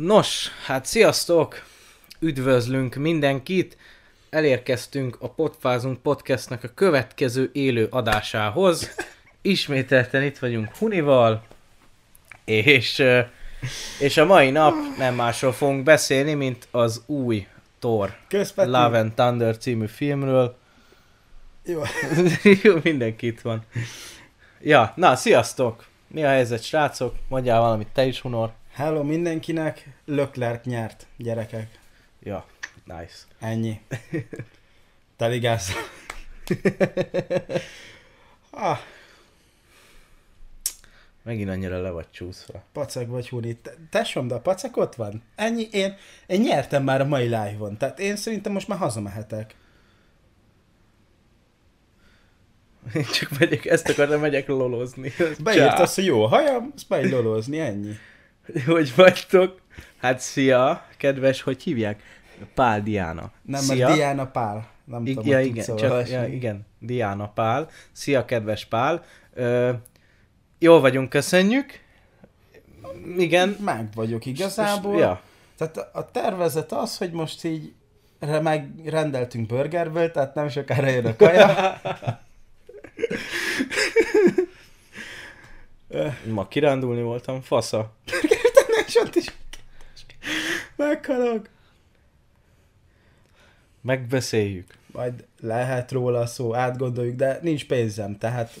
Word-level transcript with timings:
Nos, 0.00 0.48
hát 0.64 0.84
sziasztok! 0.84 1.62
Üdvözlünk 2.18 2.94
mindenkit! 2.94 3.76
Elérkeztünk 4.30 5.16
a 5.20 5.30
Podfázunk 5.30 5.98
podcastnak 6.02 6.64
a 6.64 6.68
következő 6.74 7.50
élő 7.52 7.86
adásához. 7.90 8.94
Ismételten 9.42 10.22
itt 10.22 10.38
vagyunk 10.38 10.76
Hunival, 10.76 11.42
és, 12.44 13.02
és 14.00 14.16
a 14.16 14.24
mai 14.24 14.50
nap 14.50 14.74
nem 14.98 15.14
másról 15.14 15.52
fogunk 15.52 15.82
beszélni, 15.82 16.34
mint 16.34 16.68
az 16.70 17.02
új 17.06 17.46
Thor 17.78 18.16
Kösz, 18.28 18.52
Peti. 18.52 18.70
Love 18.70 18.98
and 18.98 19.12
Thunder 19.12 19.56
című 19.56 19.86
filmről. 19.86 20.56
Jó. 21.64 21.82
Jó, 22.62 22.76
mindenki 22.82 23.26
itt 23.26 23.40
van. 23.40 23.64
Ja, 24.60 24.92
na, 24.96 25.16
sziasztok! 25.16 25.86
Mi 26.08 26.24
a 26.24 26.28
helyzet, 26.28 26.62
srácok? 26.62 27.14
Mondjál 27.28 27.60
valamit 27.60 27.88
te 27.92 28.04
is, 28.04 28.20
Hunor. 28.20 28.52
Hello 28.78 29.02
mindenkinek, 29.02 29.88
Leclerc 30.04 30.64
nyert, 30.64 31.06
gyerekek. 31.16 31.78
Ja, 32.22 32.46
nice. 32.84 33.14
Ennyi. 33.38 33.80
Teligász. 35.16 35.72
ah, 38.50 38.78
Megint 41.22 41.48
annyira 41.50 41.80
le 41.80 41.90
vagy 41.90 42.10
csúszva. 42.10 42.62
pacak 42.72 43.08
vagy 43.08 43.28
huni. 43.28 43.54
Te- 43.56 43.74
Tesóm, 43.90 44.26
de 44.28 44.34
a 44.34 44.40
pacak 44.40 44.76
ott 44.76 44.94
van. 44.94 45.22
Ennyi, 45.34 45.68
én, 45.72 45.96
én 46.26 46.40
nyertem 46.40 46.82
már 46.84 47.00
a 47.00 47.04
mai 47.04 47.24
live-on, 47.24 47.76
tehát 47.76 47.98
én 47.98 48.16
szerintem 48.16 48.52
most 48.52 48.68
már 48.68 48.78
hazamehetek. 48.78 49.54
Én 52.94 53.04
csak 53.04 53.38
megyek, 53.38 53.64
ezt 53.66 53.88
akartam, 53.88 54.20
megyek 54.20 54.46
lolozni. 54.46 55.12
Beírt 55.42 55.78
azt, 55.78 55.94
hogy 55.94 56.04
jó 56.04 56.24
a 56.24 56.28
hajam, 56.28 56.72
azt 56.74 56.88
megy 56.88 57.10
lolozni, 57.10 57.58
ennyi. 57.60 57.94
Hogy 58.66 58.92
vagytok? 58.96 59.60
Hát 59.98 60.20
szia, 60.20 60.84
kedves, 60.96 61.42
hogy 61.42 61.62
hívják? 61.62 62.02
Pál 62.54 62.82
Diana. 62.82 63.30
Nem, 63.42 63.60
szia. 63.60 63.86
mert 63.86 63.98
Diana 63.98 64.26
Pál. 64.26 64.68
Nem 64.84 65.06
I- 65.06 65.14
tudom, 65.14 65.28
ja, 65.28 65.40
igen, 65.40 65.76
csak, 65.76 66.08
ja, 66.08 66.26
igen, 66.26 66.66
Diana 66.78 67.28
Pál. 67.28 67.68
Szia, 67.92 68.24
kedves 68.24 68.64
Pál. 68.64 69.04
Ö, 69.34 69.70
jól 70.58 70.80
vagyunk, 70.80 71.08
köszönjük. 71.08 71.80
Igen. 73.16 73.56
Meg 73.64 73.88
vagyok 73.94 74.26
igazából. 74.26 74.98
Ja. 74.98 75.20
Tehát 75.58 75.76
a- 75.92 76.10
tervezet 76.10 76.72
az, 76.72 76.98
hogy 76.98 77.10
most 77.12 77.44
így 77.44 77.72
re- 78.20 78.40
megrendeltünk 78.40 79.46
burgerből, 79.46 80.10
tehát 80.10 80.34
nem 80.34 80.48
sokára 80.48 80.88
jön 80.88 81.06
a 81.06 81.16
kaja. 81.16 81.48
Ma 86.32 86.48
kirándulni 86.48 87.02
voltam, 87.02 87.40
fasza. 87.40 87.92
És 88.88 88.96
ott 88.96 89.14
is 89.14 89.26
meghalok. 90.76 91.48
Megbeszéljük. 93.80 94.74
Majd 94.86 95.24
lehet 95.40 95.92
róla 95.92 96.26
szó, 96.26 96.54
átgondoljuk, 96.54 97.16
de 97.16 97.38
nincs 97.42 97.66
pénzem, 97.66 98.18
tehát 98.18 98.54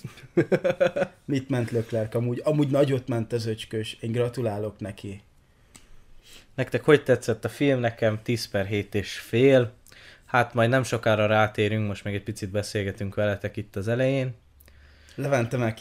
mit 1.24 1.48
ment 1.48 1.70
Leclerc 1.70 2.14
amúgy? 2.14 2.40
Amúgy 2.44 2.68
nagyot 2.68 3.08
ment 3.08 3.32
az 3.32 3.46
öcskös, 3.46 3.96
én 4.00 4.12
gratulálok 4.12 4.78
neki. 4.78 5.22
Nektek 6.54 6.84
hogy 6.84 7.02
tetszett 7.02 7.44
a 7.44 7.48
film? 7.48 7.80
Nekem 7.80 8.22
10 8.22 8.48
per 8.48 8.66
7 8.66 8.94
és 8.94 9.18
fél. 9.18 9.72
Hát 10.24 10.54
majd 10.54 10.70
nem 10.70 10.82
sokára 10.82 11.26
rátérünk, 11.26 11.86
most 11.86 12.04
még 12.04 12.14
egy 12.14 12.22
picit 12.22 12.50
beszélgetünk 12.50 13.14
veletek 13.14 13.56
itt 13.56 13.76
az 13.76 13.88
elején. 13.88 14.34
Levente 15.14 15.56
meg. 15.56 15.78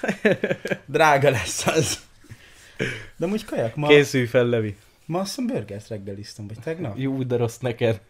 Drága 0.86 1.30
lesz 1.30 1.66
az. 1.66 2.12
De 3.16 3.24
amúgy 3.26 3.44
kajak, 3.44 3.74
ma, 3.74 3.88
Készülj 3.88 4.26
fel, 4.26 4.46
Levi. 4.46 4.76
ma 5.06 5.18
azt 5.20 5.28
hiszem 5.28 5.46
burgert 5.46 5.88
reggeliztem, 5.88 6.46
vagy 6.46 6.58
tegnap? 6.60 6.98
Jó, 6.98 7.22
de 7.22 7.36
rossz 7.36 7.58
neked. 7.58 8.00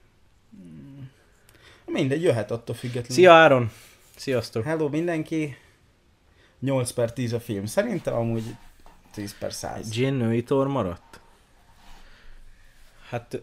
Mindegy, 1.86 2.22
jöhet 2.22 2.50
attól 2.50 2.74
függetlenül. 2.74 3.14
Szia 3.14 3.32
Áron! 3.32 3.70
Sziasztok! 4.16 4.64
Hello 4.64 4.88
mindenki! 4.88 5.56
8 6.60 6.90
per 6.90 7.12
10 7.12 7.32
a 7.32 7.40
film. 7.40 7.66
Szerintem 7.66 8.14
amúgy 8.14 8.54
10 9.12 9.38
per 9.38 9.52
100. 9.52 9.96
Jane 9.96 10.16
női 10.16 10.42
tor 10.42 10.68
maradt? 10.68 11.20
Hát 13.08 13.42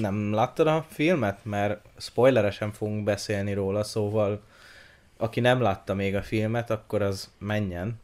nem 0.00 0.32
láttad 0.32 0.66
a 0.66 0.86
filmet? 0.90 1.44
Mert 1.44 1.86
spoileresen 1.98 2.72
fogunk 2.72 3.04
beszélni 3.04 3.52
róla, 3.52 3.84
szóval 3.84 4.42
aki 5.16 5.40
nem 5.40 5.60
látta 5.60 5.94
még 5.94 6.14
a 6.14 6.22
filmet, 6.22 6.70
akkor 6.70 7.02
az 7.02 7.30
menjen. 7.38 8.00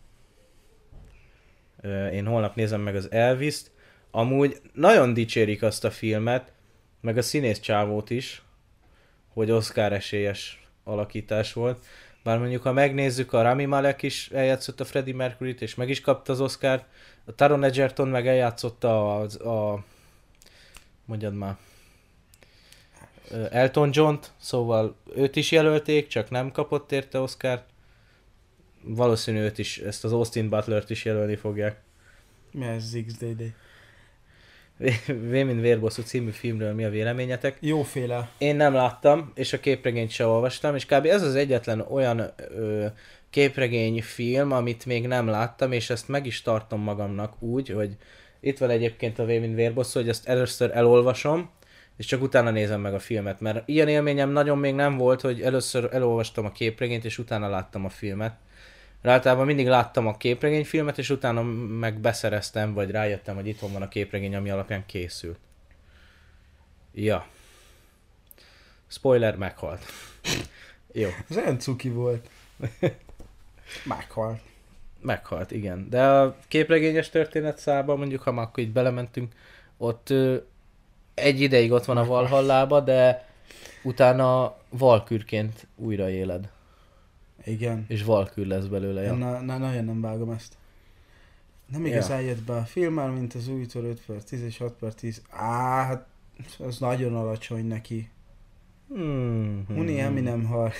Én 2.12 2.26
holnap 2.26 2.54
nézem 2.54 2.80
meg 2.80 2.96
az 2.96 3.10
Elvis-t. 3.10 3.70
Amúgy 4.10 4.60
nagyon 4.72 5.14
dicsérik 5.14 5.62
azt 5.62 5.84
a 5.84 5.90
filmet, 5.90 6.52
meg 7.00 7.16
a 7.16 7.22
színész 7.22 7.60
csávót 7.60 8.10
is, 8.10 8.42
hogy 9.32 9.50
Oscar 9.50 9.92
esélyes 9.92 10.68
alakítás 10.84 11.52
volt. 11.52 11.84
Bár 12.22 12.38
mondjuk, 12.38 12.62
ha 12.62 12.72
megnézzük, 12.72 13.32
a 13.32 13.42
Rami 13.42 13.64
Malek 13.64 14.02
is 14.02 14.28
eljátszott 14.28 14.80
a 14.80 14.84
Freddie 14.84 15.14
Mercury-t, 15.14 15.62
és 15.62 15.74
meg 15.74 15.88
is 15.88 16.00
kapta 16.00 16.32
az 16.32 16.40
Oscar-t. 16.40 16.84
A 17.24 17.34
Taron 17.34 17.64
Egerton 17.64 18.08
meg 18.08 18.26
eljátszotta 18.26 19.20
a, 19.20 19.48
a 19.48 19.84
mondjad 21.04 21.34
már, 21.34 21.56
Elton 23.50 23.90
John-t, 23.92 24.30
szóval 24.36 24.96
őt 25.14 25.36
is 25.36 25.50
jelölték, 25.50 26.06
csak 26.06 26.30
nem 26.30 26.52
kapott 26.52 26.92
érte 26.92 27.20
Oscar-t. 27.20 27.64
Valószínű 28.88 29.38
őt 29.38 29.58
is, 29.58 29.78
ezt 29.78 30.04
az 30.04 30.12
Austin 30.12 30.48
Butler-t 30.48 30.90
is 30.90 31.04
jelölni 31.04 31.36
fogják. 31.36 31.80
Mi 32.50 32.64
ez 32.64 32.96
XDD? 33.06 33.42
V 35.06 35.30
mint 35.30 35.60
Vérbosszú 35.60 36.02
című 36.02 36.30
filmről 36.30 36.74
mi 36.74 36.84
a 36.84 36.90
véleményetek? 36.90 37.56
Jóféle. 37.60 38.28
Én 38.38 38.56
nem 38.56 38.74
láttam, 38.74 39.32
és 39.34 39.52
a 39.52 39.60
képregényt 39.60 40.10
se 40.10 40.26
olvastam, 40.26 40.74
és 40.74 40.86
kb. 40.86 41.06
ez 41.06 41.22
az 41.22 41.34
egyetlen 41.34 41.80
olyan 41.80 42.32
ö, 42.36 42.86
képregény 43.30 44.02
film, 44.02 44.52
amit 44.52 44.86
még 44.86 45.06
nem 45.06 45.26
láttam, 45.26 45.72
és 45.72 45.90
ezt 45.90 46.08
meg 46.08 46.26
is 46.26 46.42
tartom 46.42 46.80
magamnak 46.80 47.42
úgy, 47.42 47.68
hogy 47.68 47.96
itt 48.40 48.58
van 48.58 48.70
egyébként 48.70 49.18
a 49.18 49.24
V 49.24 49.28
mint 49.28 49.54
Vérbosszú, 49.54 50.00
hogy 50.00 50.08
ezt 50.08 50.28
először 50.28 50.70
elolvasom, 50.74 51.50
és 51.96 52.06
csak 52.06 52.22
utána 52.22 52.50
nézem 52.50 52.80
meg 52.80 52.94
a 52.94 52.98
filmet, 52.98 53.40
mert 53.40 53.68
ilyen 53.68 53.88
élményem 53.88 54.30
nagyon 54.30 54.58
még 54.58 54.74
nem 54.74 54.96
volt, 54.96 55.20
hogy 55.20 55.42
először 55.42 55.88
elolvastam 55.92 56.44
a 56.44 56.52
képregényt, 56.52 57.04
és 57.04 57.18
utána 57.18 57.48
láttam 57.48 57.84
a 57.84 57.88
filmet. 57.88 58.38
Általában 59.02 59.46
mindig 59.46 59.66
láttam 59.66 60.06
a 60.06 60.16
képregényfilmet, 60.16 60.98
és 60.98 61.10
utána 61.10 61.42
meg 61.78 61.98
beszereztem, 61.98 62.74
vagy 62.74 62.90
rájöttem, 62.90 63.34
hogy 63.34 63.46
itthon 63.46 63.72
van 63.72 63.82
a 63.82 63.88
képregény, 63.88 64.34
ami 64.34 64.50
alapján 64.50 64.86
készült. 64.86 65.38
Ja. 66.94 67.26
Spoiler, 68.86 69.36
meghalt. 69.36 69.84
Jó, 70.92 71.08
Ez 71.30 71.36
olyan 71.36 71.58
cuki 71.58 71.88
volt. 71.88 72.28
Meghalt. 73.84 74.40
meghalt, 75.00 75.50
igen. 75.50 75.88
De 75.88 76.06
a 76.06 76.36
képregényes 76.48 77.10
történet 77.10 77.58
szába, 77.58 77.96
mondjuk, 77.96 78.22
ha 78.22 78.32
már 78.32 78.44
akkor 78.44 78.62
így 78.62 78.72
belementünk, 78.72 79.34
ott 79.76 80.10
ö, 80.10 80.36
egy 81.14 81.40
ideig 81.40 81.72
ott 81.72 81.84
van 81.84 81.96
a 81.96 82.04
Valhallába, 82.04 82.80
de 82.80 83.28
utána 83.82 84.56
valkürként 84.68 85.66
újra 85.76 86.10
éled. 86.10 86.48
Igen. 87.46 87.84
És 87.88 88.02
valkür 88.02 88.46
lesz 88.46 88.64
belőle. 88.64 89.00
Ja. 89.00 89.06
Ja. 89.06 89.14
Na, 89.14 89.40
na, 89.40 89.58
nagyon 89.58 89.84
nem 89.84 90.00
vágom 90.00 90.30
ezt. 90.30 90.56
Nem 91.66 91.80
Ja. 91.86 91.92
igazán 91.92 92.20
jött 92.20 92.42
be 92.42 92.56
a 92.56 92.64
filmmel, 92.64 93.10
mint 93.10 93.34
az 93.34 93.48
újtól 93.48 93.84
5 93.84 94.00
per 94.06 94.22
10 94.22 94.42
és 94.42 94.58
6 94.58 94.72
per 94.72 94.94
10. 94.94 95.22
Á, 95.30 95.84
hát 95.84 96.06
az 96.58 96.78
nagyon 96.78 97.14
alacsony 97.14 97.66
neki. 97.66 98.10
Hmm, 98.88 99.64
Uni 99.68 100.00
Eminem 100.00 100.44
hal. 100.44 100.72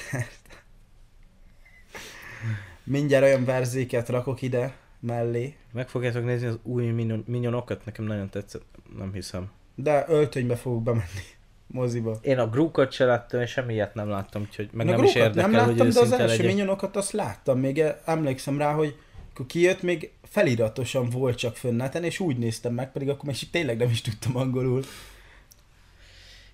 Mindjárt 2.85 3.25
olyan 3.25 3.45
verzéket 3.45 4.09
rakok 4.09 4.43
ide 4.43 4.77
mellé, 5.01 5.57
Meg 5.73 5.89
fogjátok 5.89 6.25
nézni 6.25 6.47
az 6.47 6.59
új 6.63 6.87
minion, 6.87 7.25
minionokat? 7.27 7.85
Nekem 7.85 8.05
nagyon 8.05 8.29
tetszett. 8.29 8.65
Nem 8.97 9.13
hiszem. 9.13 9.51
de 9.75 10.05
öltönybe 10.09 10.57
fogok 10.57 10.83
bemenni 10.83 11.23
moziba. 11.67 12.19
Én 12.23 12.39
a 12.39 12.49
Grookot 12.49 12.93
se 12.93 13.05
láttam, 13.05 13.41
és 13.41 13.51
semmi 13.51 13.73
ilyet 13.73 13.95
nem 13.95 14.09
láttam, 14.09 14.43
úgyhogy 14.43 14.69
meg 14.73 14.87
Na, 14.87 14.93
nem 14.93 15.05
is 15.05 15.15
érdekel, 15.15 15.51
nem 15.51 15.65
hogy 15.65 15.77
láttam, 15.77 15.89
de 15.89 16.01
az 16.01 16.13
első 16.13 16.47
minyonokat 16.47 16.97
azt 16.97 17.13
láttam, 17.13 17.59
még 17.59 17.79
e- 17.79 18.01
emlékszem 18.05 18.59
rá, 18.59 18.73
hogy 18.73 18.97
akkor 19.33 19.47
kijött, 19.47 19.83
még 19.83 20.13
feliratosan 20.23 21.11
volt 21.11 21.37
csak 21.37 21.57
fönneten, 21.57 22.05
és 22.05 22.21
úgy 22.21 22.39
néztem 22.39 22.75
meg, 22.75 22.93
pedig 22.93 23.09
akkor 23.09 23.25
még 23.25 23.51
tényleg 23.51 23.77
nem 23.77 23.91
is 23.91 24.01
tudtam 24.01 24.37
angolul. 24.37 24.83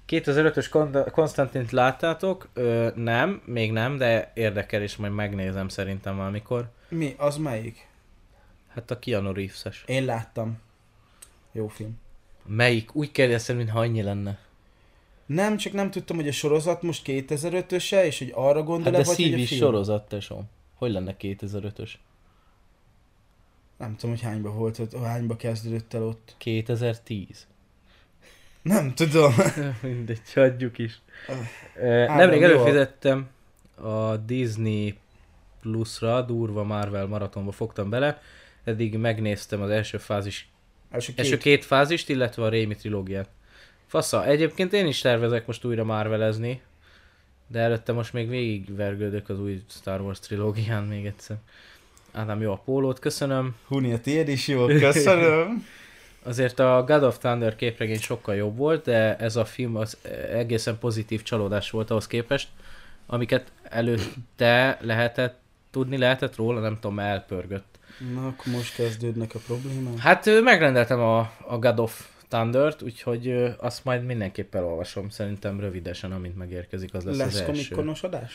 2005-ös 0.09 0.67
Kon- 0.71 1.11
Konstantint 1.11 1.71
láttátok? 1.71 2.49
Ö, 2.53 2.89
nem, 2.95 3.43
még 3.45 3.73
nem, 3.73 3.97
de 3.97 4.31
érdekel, 4.35 4.83
és 4.83 4.97
majd 4.97 5.13
megnézem 5.13 5.69
szerintem 5.69 6.17
valamikor. 6.17 6.71
Mi? 6.89 7.15
Az 7.19 7.37
melyik? 7.37 7.87
Hát 8.75 8.91
a 8.91 8.99
Keanu 8.99 9.33
Reeves-es. 9.33 9.83
Én 9.87 10.05
láttam. 10.05 10.59
Jó 11.53 11.69
film. 11.69 12.01
Melyik? 12.47 12.95
Úgy 12.95 13.11
kérdeztem, 13.11 13.57
mintha 13.57 13.81
annyi 13.81 14.03
lenne. 14.03 14.39
Nem, 15.35 15.57
csak 15.57 15.73
nem 15.73 15.91
tudtam, 15.91 16.17
hogy 16.17 16.29
a 16.29 16.33
sorozat 16.33 16.83
most 16.83 17.03
2005-öse, 17.07 18.05
és 18.05 18.19
hogy 18.19 18.33
arra 18.35 18.55
Hát 18.59 18.65
gondol-e, 18.65 18.97
de 18.97 19.03
vagy 19.03 19.17
hogy 19.17 19.33
a 19.33 19.47
film? 19.47 19.61
sorozat, 19.61 20.09
tesóm. 20.09 20.45
Hogy 20.75 20.93
lenne 20.93 21.17
2005-ös? 21.21 21.91
Nem 23.79 23.97
tudom, 23.97 24.11
hogy 24.11 24.21
hányba 24.25 24.51
volt 24.51 24.79
ott, 24.79 24.97
hányba 24.97 25.37
kezdődött 25.37 25.95
el 25.95 26.03
ott. 26.03 26.35
2010. 26.39 27.47
Nem 28.63 28.95
tudom. 28.95 29.33
Mindegy, 29.83 30.33
hagyjuk 30.35 30.79
is. 30.79 31.01
Ö, 31.77 31.87
Ádám, 32.03 32.17
Nemrég 32.17 32.43
előfizettem 32.43 33.29
a 33.75 34.17
Disney 34.17 34.99
Plus-ra, 35.61 36.23
durva 36.23 36.63
Marvel 36.65 37.07
maratonba 37.07 37.53
fogtam 37.53 37.91
bele, 37.91 38.21
eddig 38.65 38.97
megnéztem 38.97 39.63
az 39.63 39.71
első 39.71 39.99
fázis, 39.99 40.49
Első 40.91 41.13
első 41.17 41.31
két. 41.31 41.41
két 41.43 41.65
fázist, 41.65 42.09
illetve 42.09 42.43
a 42.45 42.49
Rémi 42.49 42.75
trilógiát. 42.75 43.29
Fasza, 43.93 44.27
egyébként 44.27 44.73
én 44.73 44.87
is 44.87 45.01
tervezek 45.01 45.47
most 45.47 45.65
újra 45.65 45.85
Marvelezni, 45.85 46.61
de 47.47 47.59
előtte 47.59 47.93
most 47.93 48.13
még 48.13 48.29
végigvergődök 48.29 49.29
az 49.29 49.41
új 49.41 49.63
Star 49.69 50.01
Wars 50.01 50.19
trilógián 50.19 50.83
még 50.83 51.07
egyszer. 51.07 51.37
Ádám, 52.13 52.41
jó 52.41 52.53
a 52.53 52.61
pólót, 52.65 52.99
köszönöm. 52.99 53.57
Huni, 53.67 53.93
a 53.93 54.01
tiéd 54.01 54.29
is 54.29 54.49
jó, 54.49 54.67
köszönöm. 54.67 55.67
Azért 56.23 56.59
a 56.59 56.85
God 56.87 57.03
of 57.03 57.19
Thunder 57.19 57.57
képregény 57.57 57.99
sokkal 57.99 58.35
jobb 58.35 58.57
volt, 58.57 58.85
de 58.85 59.17
ez 59.17 59.37
a 59.37 59.45
film 59.45 59.77
az 59.77 59.99
egészen 60.33 60.79
pozitív 60.79 61.23
csalódás 61.23 61.71
volt 61.71 61.91
ahhoz 61.91 62.07
képest, 62.07 62.49
amiket 63.07 63.53
előtte 63.63 64.79
lehetett 64.81 65.41
tudni 65.71 65.99
lehetett 65.99 66.37
róla, 66.37 66.61
nem 66.61 66.79
tudom, 66.81 66.99
elpörgött. 66.99 67.79
Na, 68.15 68.27
akkor 68.27 68.53
most 68.53 68.75
kezdődnek 68.75 69.35
a 69.35 69.39
problémák. 69.39 69.99
Hát 69.99 70.43
megrendeltem 70.43 71.01
a, 71.01 71.19
a 71.47 71.59
God 71.59 71.79
of 71.79 72.11
Thunder-t, 72.33 72.83
úgyhogy 72.83 73.55
azt 73.59 73.85
majd 73.85 74.05
mindenképp 74.05 74.55
elolvasom, 74.55 75.09
szerintem 75.09 75.61
rövidesen, 75.61 76.13
amint 76.13 76.37
megérkezik, 76.37 76.95
az 76.95 77.05
lesz, 77.05 77.17
Lesz, 77.17 77.27
az 77.27 77.33
lesz 77.33 77.49
első. 77.49 77.75
komikonos 77.75 78.03
adás? 78.03 78.33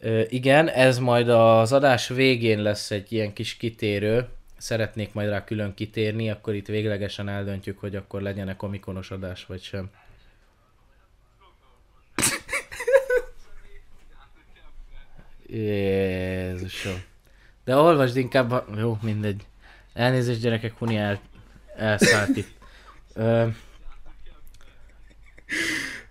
Ö, 0.00 0.22
igen, 0.28 0.68
ez 0.68 0.98
majd 0.98 1.28
az 1.28 1.72
adás 1.72 2.08
végén 2.08 2.62
lesz 2.62 2.90
egy 2.90 3.12
ilyen 3.12 3.32
kis 3.32 3.56
kitérő, 3.56 4.28
szeretnék 4.56 5.12
majd 5.12 5.28
rá 5.28 5.44
külön 5.44 5.74
kitérni, 5.74 6.30
akkor 6.30 6.54
itt 6.54 6.66
véglegesen 6.66 7.28
eldöntjük, 7.28 7.78
hogy 7.78 7.96
akkor 7.96 8.22
legyen-e 8.22 8.56
komikonos 8.56 9.10
adás, 9.10 9.46
vagy 9.46 9.62
sem. 9.62 9.90
Jézusom. 15.46 17.02
De 17.64 17.76
olvasd 17.76 18.16
inkább, 18.16 18.50
a... 18.50 18.66
jó, 18.76 18.98
mindegy. 19.02 19.46
Elnézést 19.92 20.40
gyerekek, 20.40 20.78
Huni 20.78 20.96
el... 20.96 21.20
elszállt 21.76 22.36
itt. 22.36 22.60
Ö, 23.14 23.46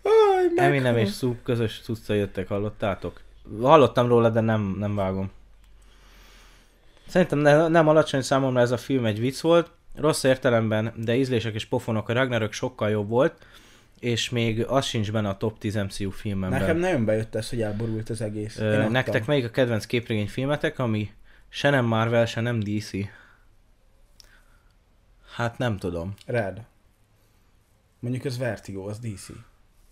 Aj, 0.04 0.52
Eminem 0.56 0.98
és 0.98 1.14
Snoop 1.14 1.44
közös 1.44 1.82
cucca 1.84 2.14
jöttek, 2.14 2.48
hallottátok? 2.48 3.22
Hallottam 3.62 4.08
róla, 4.08 4.30
de 4.30 4.40
nem, 4.40 4.76
nem 4.80 4.96
vágom. 4.96 5.32
Szerintem 7.08 7.40
ne, 7.40 7.68
nem 7.68 7.88
alacsony 7.88 8.22
számomra 8.22 8.60
ez 8.60 8.72
a 8.72 8.78
film 8.78 9.06
egy 9.06 9.20
vicc 9.20 9.40
volt, 9.40 9.70
rossz 9.96 10.24
értelemben, 10.24 10.94
de 10.96 11.16
ízlések 11.16 11.54
és 11.54 11.66
pofonok 11.66 12.10
a 12.10 12.14
Ragnarök 12.14 12.54
sokkal 12.54 12.90
jobb 12.90 13.10
volt, 13.10 13.46
és 14.00 14.30
még 14.30 14.66
az 14.66 14.86
sincs 14.86 15.12
benne 15.12 15.30
a 15.30 15.38
top 15.38 15.58
10 15.58 15.76
MCU 15.76 16.10
filmemben. 16.10 16.60
Nekem 16.60 16.78
nagyon 16.78 17.06
bejött 17.06 17.36
ez, 17.36 17.50
hogy 17.50 17.62
elborult 17.62 18.10
az 18.10 18.22
egész. 18.22 18.58
Én 18.58 18.64
Ö, 18.64 18.78
adtam. 18.78 18.92
nektek 18.92 19.26
melyik 19.26 19.46
a 19.46 19.50
kedvenc 19.50 19.86
képregény 19.86 20.28
filmetek, 20.28 20.80
ami 20.80 21.12
se 21.50 21.70
nem 21.70 21.86
Marvel, 21.86 22.26
se 22.26 22.42
nem 22.42 22.60
DC? 22.60 22.92
Hát 25.36 25.58
nem 25.58 25.78
tudom. 25.78 26.14
Red. 26.26 26.62
Mondjuk 28.02 28.26
ez 28.26 28.38
Vertigo, 28.38 28.88
az 28.88 29.00
DC. 29.00 29.28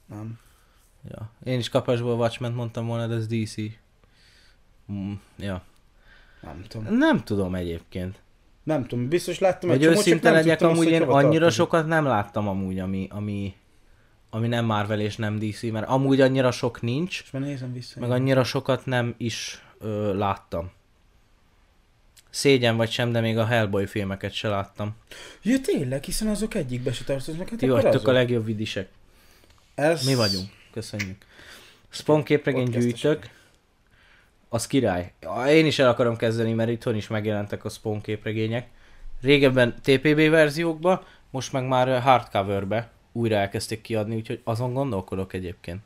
Nem? 0.06 0.39
Ja. 1.09 1.31
Én 1.44 1.59
is 1.59 1.69
kapásból 1.69 2.15
Watchmen 2.17 2.51
mondtam 2.51 2.88
volna, 2.88 3.07
de 3.07 3.15
ez 3.15 3.27
DC. 3.27 3.56
Mm, 4.91 5.13
ja. 5.38 5.63
Nem 6.41 6.63
tudom. 6.67 6.97
Nem 6.97 7.23
tudom 7.23 7.56
egyébként. 7.56 8.21
Nem 8.63 8.85
tudom, 8.88 9.09
biztos 9.09 9.39
láttam 9.39 9.69
egy 9.69 9.85
Hogy 9.85 9.97
őszinte 9.97 10.31
legyek, 10.31 10.61
amúgy 10.61 10.88
én 10.88 11.01
annyira 11.01 11.29
tartozik. 11.31 11.51
sokat 11.51 11.88
nem 11.88 12.06
láttam 12.06 12.47
amúgy, 12.47 12.79
ami, 12.79 13.07
ami, 13.11 13.56
ami 14.29 14.47
nem 14.47 14.65
Marvel 14.65 15.00
és 15.00 15.15
nem 15.15 15.39
DC, 15.39 15.62
mert 15.62 15.88
amúgy 15.88 16.21
annyira 16.21 16.51
sok 16.51 16.81
nincs, 16.81 17.21
És 17.21 17.31
már 17.31 17.41
nézem 17.41 17.73
vissza. 17.73 18.00
meg 18.00 18.12
annyira 18.12 18.44
sokat 18.44 18.85
nem 18.85 19.13
is 19.17 19.63
ö, 19.79 20.17
láttam. 20.17 20.71
Szégyen 22.29 22.77
vagy 22.77 22.91
sem, 22.91 23.11
de 23.11 23.19
még 23.19 23.37
a 23.37 23.45
Hellboy 23.45 23.85
filmeket 23.85 24.33
se 24.33 24.47
láttam. 24.47 24.95
Ja, 25.41 25.59
tényleg, 25.61 26.03
hiszen 26.03 26.27
azok 26.27 26.53
egyikbe 26.55 26.93
se 26.93 27.03
tartoznak. 27.03 27.49
Hát 27.49 27.59
Ti 27.59 27.65
akkor 27.65 27.81
vagytok 27.81 28.01
azok. 28.01 28.07
a 28.07 28.11
legjobb 28.11 28.45
vidisek. 28.45 28.89
Ez... 29.75 30.05
Mi 30.05 30.15
vagyunk. 30.15 30.49
Köszönjük. 30.71 31.25
Spawn 31.89 32.23
képregény 32.23 32.69
gyűjtök. 32.69 33.29
Az 34.49 34.67
király. 34.67 35.13
Én 35.47 35.65
is 35.65 35.79
el 35.79 35.89
akarom 35.89 36.15
kezdeni, 36.15 36.53
mert 36.53 36.69
itthon 36.69 36.95
is 36.95 37.07
megjelentek 37.07 37.65
a 37.65 37.69
Spawn 37.69 38.01
képregények. 38.01 38.67
Régebben 39.21 39.75
TPB 39.81 40.29
verziókba, 40.29 41.03
most 41.29 41.51
meg 41.51 41.67
már 41.67 42.01
hardcoverbe 42.01 42.91
újra 43.11 43.35
elkezdték 43.35 43.81
kiadni, 43.81 44.15
úgyhogy 44.15 44.41
azon 44.43 44.73
gondolkodok 44.73 45.33
egyébként. 45.33 45.81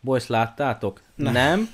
Boys, 0.00 0.26
láttátok? 0.26 1.00
Nem. 1.14 1.32
Nem. 1.32 1.68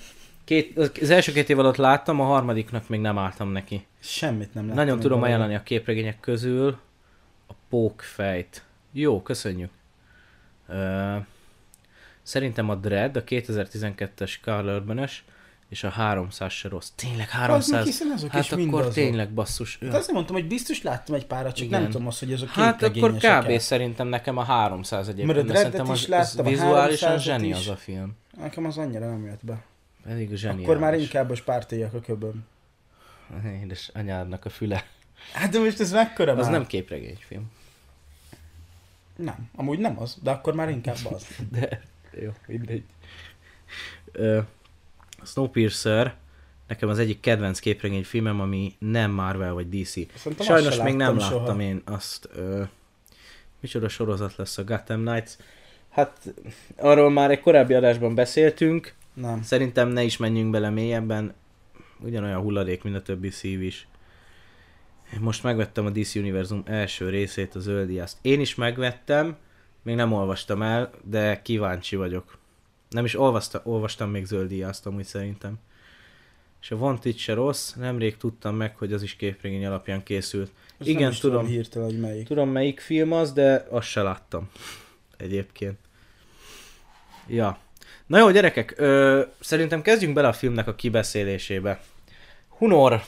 Két, 0.47 0.79
az 1.01 1.11
első 1.11 1.33
két 1.33 1.49
év 1.49 1.59
alatt 1.59 1.77
láttam, 1.77 2.21
a 2.21 2.25
harmadiknak 2.25 2.89
még 2.89 3.01
nem 3.01 3.19
álltam 3.19 3.49
neki. 3.53 3.87
Semmit 4.01 4.55
nem 4.55 4.63
láttam. 4.67 4.85
Nagyon 4.85 5.01
tudom 5.01 5.23
ajánlani 5.23 5.55
a 5.55 5.63
képregények 5.63 6.21
közül 6.21 6.79
a 7.47 7.53
pókfejt. 7.69 8.65
Jó, 8.93 9.23
köszönjük. 9.23 9.71
Ö, 10.69 11.17
szerintem 12.23 12.69
a 12.71 12.75
Dread, 12.75 13.17
a 13.17 13.25
2012-es 13.25 14.41
Carl 14.43 14.69
urban 14.69 15.09
és 15.69 15.85
a 15.85 15.89
300 15.89 16.53
se 16.53 16.69
rossz. 16.69 16.89
Tényleg 16.95 17.27
Az 17.27 17.39
meg 17.39 17.41
300? 17.49 17.85
hiszen 17.85 18.11
azok 18.11 18.31
Hát 18.31 18.43
is 18.45 18.53
akkor 18.53 18.81
azok. 18.81 18.93
tényleg 18.93 19.31
basszus. 19.33 19.79
Hát 19.81 19.95
azért 19.95 20.13
mondtam, 20.13 20.35
hogy 20.37 20.47
biztos 20.47 20.83
láttam 20.83 21.15
egy 21.15 21.27
párat, 21.27 21.55
csak 21.55 21.67
Igen. 21.67 21.81
nem 21.83 21.91
tudom 21.91 22.07
azt, 22.07 22.19
hogy 22.19 22.33
azok 22.33 22.49
Hát 22.49 22.83
akkor 22.83 23.13
kb. 23.17 23.59
szerintem 23.59 24.09
nekem 24.09 24.37
a 24.37 24.43
300 24.43 25.09
egyébként. 25.09 25.27
Mert 25.37 25.49
a 25.49 25.53
Dreadet 25.53 25.83
is 25.97 26.03
az, 26.03 26.07
láttam, 26.07 26.47
a 26.47 26.49
az 26.49 26.55
vizuálisan 26.55 27.17
300-at 27.19 27.23
zseni 27.23 27.49
is. 27.49 27.57
az 27.57 27.69
a 27.69 27.77
film. 27.77 28.17
Nekem 28.41 28.65
az 28.65 28.79
annyira 28.79 29.11
nem 29.11 29.25
jött 29.25 29.45
be. 29.45 29.65
Pedig 30.07 30.35
zseniális. 30.35 30.65
Akkor 30.65 30.79
már 30.79 30.95
inkább 30.95 31.31
a 31.31 31.35
spártéjak 31.35 31.95
a 31.95 32.01
köbön. 32.01 32.47
Édes 33.63 33.91
anyádnak 33.95 34.45
a 34.45 34.49
füle. 34.51 34.85
Hát 35.33 35.51
de 35.51 35.59
most 35.59 35.81
ez 35.81 35.93
mekkora 35.93 36.33
Az 36.33 36.39
már? 36.39 36.51
nem 36.51 36.67
képregényfilm. 36.67 37.51
Nem, 39.17 39.51
amúgy 39.55 39.79
nem 39.79 40.01
az, 40.01 40.19
de 40.23 40.31
akkor 40.31 40.55
már 40.55 40.69
inkább 40.69 40.97
az. 41.13 41.27
De 41.53 41.81
jó, 42.21 42.31
mindegy. 42.47 42.83
Ö, 44.13 44.41
Snowpiercer 45.25 46.15
nekem 46.67 46.89
az 46.89 46.99
egyik 46.99 47.21
kedvenc 47.21 47.59
képregény 47.59 48.05
filmem, 48.05 48.41
ami 48.41 48.75
nem 48.79 49.11
Marvel 49.11 49.53
vagy 49.53 49.69
DC. 49.69 49.93
Szerintem 50.19 50.47
Sajnos 50.47 50.77
még 50.77 50.95
nem 50.95 51.17
láttam 51.17 51.39
láttam 51.39 51.57
soha. 51.59 51.69
én 51.69 51.83
azt. 51.85 52.29
Ö, 52.35 52.63
micsoda 53.61 53.89
sorozat 53.89 54.37
lesz 54.37 54.59
a 54.59 54.65
Gotham 54.65 55.05
Knights. 55.05 55.31
Hát 55.91 56.35
arról 56.77 57.11
már 57.11 57.31
egy 57.31 57.41
korábbi 57.41 57.75
adásban 57.75 58.15
beszéltünk. 58.15 58.95
Nem. 59.17 59.43
Szerintem 59.43 59.89
ne 59.89 60.03
is 60.03 60.17
menjünk 60.17 60.51
bele 60.51 60.71
mélyebben. 60.71 61.35
Ugyanolyan 62.01 62.41
hulladék, 62.41 62.83
mint 62.83 62.97
a 62.97 63.03
többi 63.03 63.31
szív 63.31 63.63
is. 63.63 63.89
Most 65.21 65.43
megvettem 65.43 65.87
a 65.87 65.91
DC 65.91 66.15
Univerzum 66.15 66.63
első 66.67 67.09
részét, 67.09 67.55
a 67.55 67.59
zöldiászt. 67.61 68.19
Én 68.23 68.41
is 68.41 68.55
megvettem, 68.55 69.37
még 69.83 69.95
nem 69.95 70.13
olvastam 70.13 70.63
el, 70.63 70.91
de 71.05 71.43
kíváncsi 71.43 71.97
vagyok. 71.97 72.39
Nem 72.91 73.05
is 73.05 73.19
olvasta, 73.19 73.61
olvastam 73.65 74.11
még 74.11 74.25
zöldiászt 74.25 74.87
amúgy 74.87 75.05
szerintem. 75.05 75.59
És 76.61 76.71
a 76.71 76.77
Wanted 76.77 77.17
se 77.17 77.35
rossz, 77.35 77.73
nemrég 77.73 78.17
tudtam 78.17 78.57
meg, 78.57 78.77
hogy 78.77 78.93
az 78.93 79.03
is 79.03 79.15
képregény 79.17 79.67
alapján 79.67 80.03
készült. 80.03 80.51
Most 80.79 80.91
Igen, 80.91 81.11
is 81.11 81.19
tudom. 81.19 81.47
hirtelen, 81.47 81.89
hogy 81.89 82.01
melyik. 82.01 82.27
Tudom 82.27 82.49
melyik 82.49 82.81
film 82.81 83.13
az, 83.13 83.33
de 83.33 83.67
azt 83.71 83.89
se 83.89 84.03
láttam. 84.03 84.51
Egyébként. 85.17 85.79
Ja. 87.27 87.59
Na 88.07 88.19
jó, 88.19 88.31
gyerekek, 88.31 88.75
ö, 88.77 89.23
szerintem 89.41 89.83
kezdjünk 89.83 90.15
bele 90.15 90.29
a 90.29 90.33
filmnek 90.33 90.67
a 90.67 90.75
kibeszélésébe. 90.75 91.81
Hunor, 92.49 93.03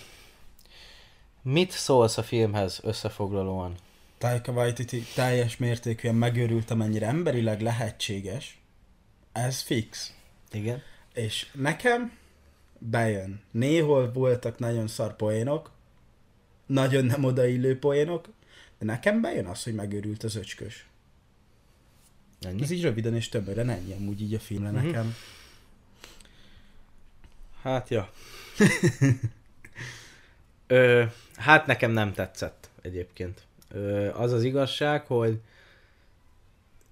mit 1.43 1.71
szólsz 1.71 2.19
a 2.19 2.23
filmhez 2.23 2.81
összefoglalóan? 2.83 3.75
Taika 4.19 4.53
Waititi 4.53 5.03
teljes 5.15 5.57
mértékűen 5.57 6.15
megőrült, 6.15 6.71
amennyire 6.71 7.07
emberileg 7.07 7.61
lehetséges. 7.61 8.59
Ez 9.33 9.61
fix. 9.61 10.15
Igen. 10.53 10.83
És 11.15 11.47
nekem 11.53 12.13
bejön. 12.79 13.41
Néhol 13.51 14.13
voltak 14.13 14.59
nagyon 14.59 14.87
szar 14.87 15.17
poénok, 15.17 15.71
nagyon 16.67 17.05
nem 17.05 17.25
odaillő 17.25 17.79
poénok, 17.79 18.29
de 18.79 18.85
nekem 18.85 19.21
bejön 19.21 19.47
az, 19.47 19.63
hogy 19.63 19.75
megőrült 19.75 20.23
az 20.23 20.37
öcskös. 20.37 20.87
Ennyi? 22.41 22.63
Ez 22.63 22.71
így 22.71 22.83
röviden 22.83 23.15
és 23.15 23.29
többre 23.29 23.61
ennyi 23.63 23.93
amúgy 23.93 24.21
így 24.23 24.35
a 24.35 24.39
filmre 24.39 24.71
Mhm. 24.71 24.87
nekem. 24.87 25.15
Hát, 27.63 27.89
ja. 27.89 28.11
Ö, 30.67 31.05
hát 31.37 31.67
nekem 31.67 31.91
nem 31.91 32.13
tetszett 32.13 32.71
egyébként. 32.83 33.43
Ö, 33.71 34.09
az 34.15 34.33
az 34.33 34.43
igazság, 34.45 35.07
hogy 35.07 35.41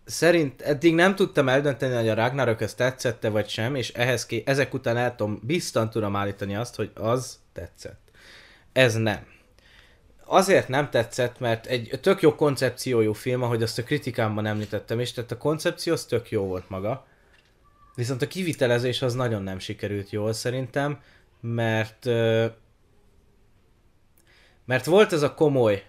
szerint 0.04 0.60
eddig 0.62 0.94
nem 0.94 1.14
tudtam 1.14 1.48
eldönteni, 1.48 1.94
hogy 1.94 2.08
a 2.08 2.14
Ragnarök 2.14 2.60
ez 2.60 2.74
tetszette 2.74 3.28
vagy 3.28 3.48
sem, 3.48 3.74
és 3.74 3.88
ehhez 3.92 4.26
ké- 4.26 4.48
ezek 4.48 4.74
után 4.74 4.96
el 4.96 5.14
tudom, 5.16 5.40
biztos 5.42 5.88
tudom 5.88 6.16
állítani 6.16 6.56
azt, 6.56 6.74
hogy 6.74 6.90
az 6.94 7.38
tetszett. 7.52 8.00
Ez 8.72 8.94
nem. 8.94 9.26
Azért 10.26 10.68
nem 10.68 10.90
tetszett, 10.90 11.38
mert 11.38 11.66
egy 11.66 11.98
tök 12.02 12.22
jó 12.22 12.34
koncepciójú 12.34 13.12
film, 13.12 13.42
ahogy 13.42 13.62
azt 13.62 13.78
a 13.78 13.82
kritikámban 13.82 14.46
említettem 14.46 15.00
is, 15.00 15.12
tehát 15.12 15.32
a 15.32 15.38
koncepció 15.38 15.92
az 15.92 16.04
tök 16.04 16.30
jó 16.30 16.42
volt 16.42 16.68
maga. 16.68 17.06
Viszont 17.94 18.22
a 18.22 18.26
kivitelezés 18.26 19.02
az 19.02 19.14
nagyon 19.14 19.42
nem 19.42 19.58
sikerült 19.58 20.10
jól 20.10 20.32
szerintem, 20.32 21.00
mert 21.40 22.04
mert 24.64 24.84
volt 24.84 25.12
ez 25.12 25.22
a 25.22 25.34
komoly 25.34 25.84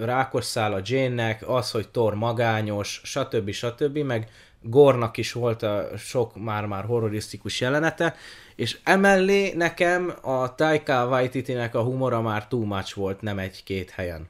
rákos 0.00 0.44
szál 0.44 0.72
a 0.72 0.80
Jane-nek, 0.84 1.48
az, 1.48 1.70
hogy 1.70 1.88
Thor 1.88 2.14
magányos, 2.14 3.00
stb. 3.04 3.50
stb. 3.50 3.98
meg 3.98 4.30
Gornak 4.62 5.16
is 5.16 5.32
volt 5.32 5.62
a 5.62 5.88
sok 5.96 6.44
már-már 6.44 6.84
horrorisztikus 6.84 7.60
jelenete, 7.60 8.14
és 8.58 8.78
emellé 8.84 9.52
nekem 9.52 10.14
a 10.22 10.54
Taika 10.54 11.06
Waititi-nek 11.06 11.74
a 11.74 11.82
humora 11.82 12.20
már 12.20 12.48
too 12.48 12.64
much 12.64 12.94
volt, 12.96 13.20
nem 13.20 13.38
egy-két 13.38 13.90
helyen. 13.90 14.28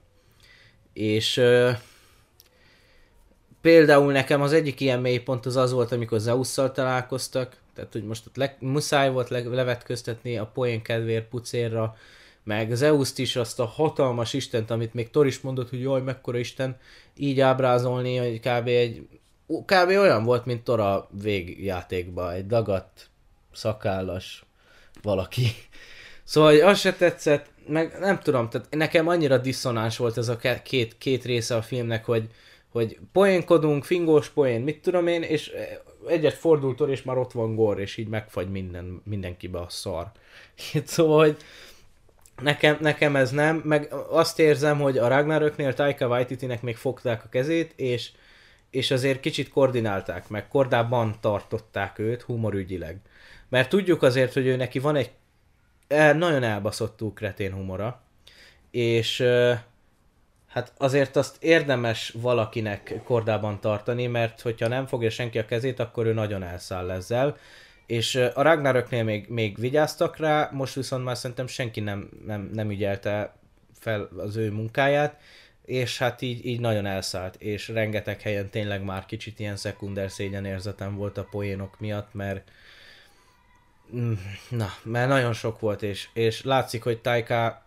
És 0.92 1.37
ö, 1.37 1.70
például 3.61 4.12
nekem 4.12 4.42
az 4.42 4.52
egyik 4.52 4.80
ilyen 4.80 5.00
mélypont 5.00 5.47
az 5.47 5.56
az 5.56 5.73
volt, 5.73 5.92
amikor 5.92 6.18
Zeus-szal 6.18 6.73
találkoztak, 6.73 7.56
tehát 7.75 7.92
hogy 7.92 8.04
most 8.04 8.26
ott 8.26 8.37
le, 8.37 8.56
muszáj 8.61 9.11
volt 9.11 9.28
le, 9.28 9.40
levetköztetni 9.40 10.38
a 10.38 10.47
poén 10.47 10.82
kedvéért 10.82 11.28
pucérra, 11.28 11.97
meg 12.44 12.75
Zeus-t 12.75 13.18
is, 13.18 13.37
azt 13.37 13.61
a 13.61 13.64
hatalmas 13.64 14.32
istent, 14.32 14.70
amit 14.70 14.94
még 14.94 15.11
Thor 15.11 15.26
is 15.26 15.40
mondott, 15.40 15.70
hogy 15.70 15.80
jaj, 15.80 16.00
mekkora 16.00 16.38
isten, 16.38 16.76
így 17.16 17.40
ábrázolni, 17.40 18.16
hogy 18.16 18.40
kb. 18.40 18.66
egy 18.66 19.08
kb. 19.47 19.88
olyan 19.88 20.25
volt, 20.25 20.44
mint 20.44 20.64
Thor 20.64 20.80
a 20.80 21.08
végjátékban, 21.23 22.32
egy 22.32 22.47
dagadt, 22.47 23.08
szakállas 23.52 24.45
valaki. 25.02 25.47
Szóval 26.25 26.50
hogy 26.50 26.61
az 26.61 26.78
se 26.78 26.93
tetszett, 26.93 27.47
meg 27.67 27.97
nem 28.00 28.19
tudom, 28.19 28.49
tehát 28.49 28.67
nekem 28.71 29.09
annyira 29.09 29.38
diszonáns 29.38 29.97
volt 29.97 30.17
ez 30.17 30.28
a 30.28 30.37
két, 30.62 30.99
két 30.99 31.25
része 31.25 31.57
a 31.57 31.62
filmnek, 31.62 32.05
hogy, 32.05 32.28
hogy 32.69 32.99
poénkodunk, 33.12 33.85
fingós 33.85 34.28
poén, 34.28 34.61
mit 34.61 34.83
tudom 34.83 35.07
én, 35.07 35.23
és 35.23 35.52
egyet 36.07 36.35
fordult 36.35 36.81
és 36.81 37.02
már 37.02 37.19
ott 37.19 37.33
van 37.33 37.55
gor, 37.55 37.81
és 37.81 37.97
így 37.97 38.09
megfagy 38.09 38.50
minden, 38.50 39.02
mindenkibe 39.05 39.59
a 39.59 39.69
szar. 39.69 40.11
szóval, 40.85 41.19
hogy 41.19 41.37
nekem, 42.43 42.76
nekem 42.81 43.17
ez 43.17 43.31
nem, 43.31 43.62
meg 43.64 43.93
azt 44.11 44.38
érzem, 44.38 44.81
hogy 44.81 44.99
a 44.99 45.09
Ragnaröknél 45.09 45.75
Taika 45.75 46.07
Waititi-nek 46.07 46.62
még 46.62 46.76
fogták 46.76 47.25
a 47.25 47.28
kezét, 47.28 47.73
és, 47.76 48.11
és 48.71 48.90
azért 48.90 49.21
kicsit 49.21 49.49
koordinálták 49.49 50.28
meg, 50.28 50.49
kordában 50.49 51.14
tartották 51.21 51.99
őt 51.99 52.23
humorügyileg. 52.23 53.00
Mert 53.49 53.69
tudjuk 53.69 54.02
azért, 54.02 54.33
hogy 54.33 54.47
ő 54.47 54.57
neki 54.57 54.78
van 54.78 54.97
egy 54.97 55.11
nagyon 56.17 56.43
elbaszottú 56.43 57.12
kretén 57.12 57.52
humora, 57.52 58.02
és 58.71 59.25
hát 60.49 60.73
azért 60.76 61.17
azt 61.17 61.43
érdemes 61.43 62.14
valakinek 62.21 63.00
kordában 63.05 63.61
tartani, 63.61 64.07
mert 64.07 64.40
hogyha 64.40 64.69
nem 64.69 64.87
fogja 64.87 65.11
senki 65.11 65.38
a 65.38 65.45
kezét, 65.45 65.81
akkor 65.81 66.07
ő 66.07 66.12
nagyon 66.12 66.43
elszáll 66.43 66.90
ezzel. 66.90 67.37
És 67.87 68.14
a 68.14 68.43
Ragnaröknél 68.43 69.05
még, 69.05 69.28
még 69.28 69.59
vigyáztak 69.59 70.17
rá, 70.17 70.50
most 70.52 70.75
viszont 70.75 71.05
már 71.05 71.17
szerintem 71.17 71.47
senki 71.47 71.81
nem, 71.81 72.09
nem, 72.26 72.50
nem 72.52 72.71
ügyelte 72.71 73.35
fel 73.78 74.09
az 74.17 74.37
ő 74.37 74.50
munkáját, 74.50 75.21
és 75.64 75.99
hát 75.99 76.23
így, 76.23 76.47
így 76.47 76.61
nagyon 76.61 76.87
elszállt, 76.87 77.37
és 77.37 77.69
rengeteg 77.69 78.21
helyen 78.21 78.50
tényleg 78.50 78.85
már 78.85 79.07
kicsit 79.07 79.38
ilyen 79.38 79.57
szekunder 79.57 80.11
szégyenérzetem 80.11 80.97
volt 80.97 81.19
a 81.19 81.26
poénok 81.31 81.81
miatt, 81.81 82.14
mert 82.14 82.50
na, 84.49 84.68
mert 84.83 85.09
nagyon 85.09 85.33
sok 85.33 85.61
volt, 85.61 85.83
és, 85.83 86.09
és 86.12 86.45
látszik, 86.45 86.83
hogy 86.83 87.00
Taika 87.00 87.62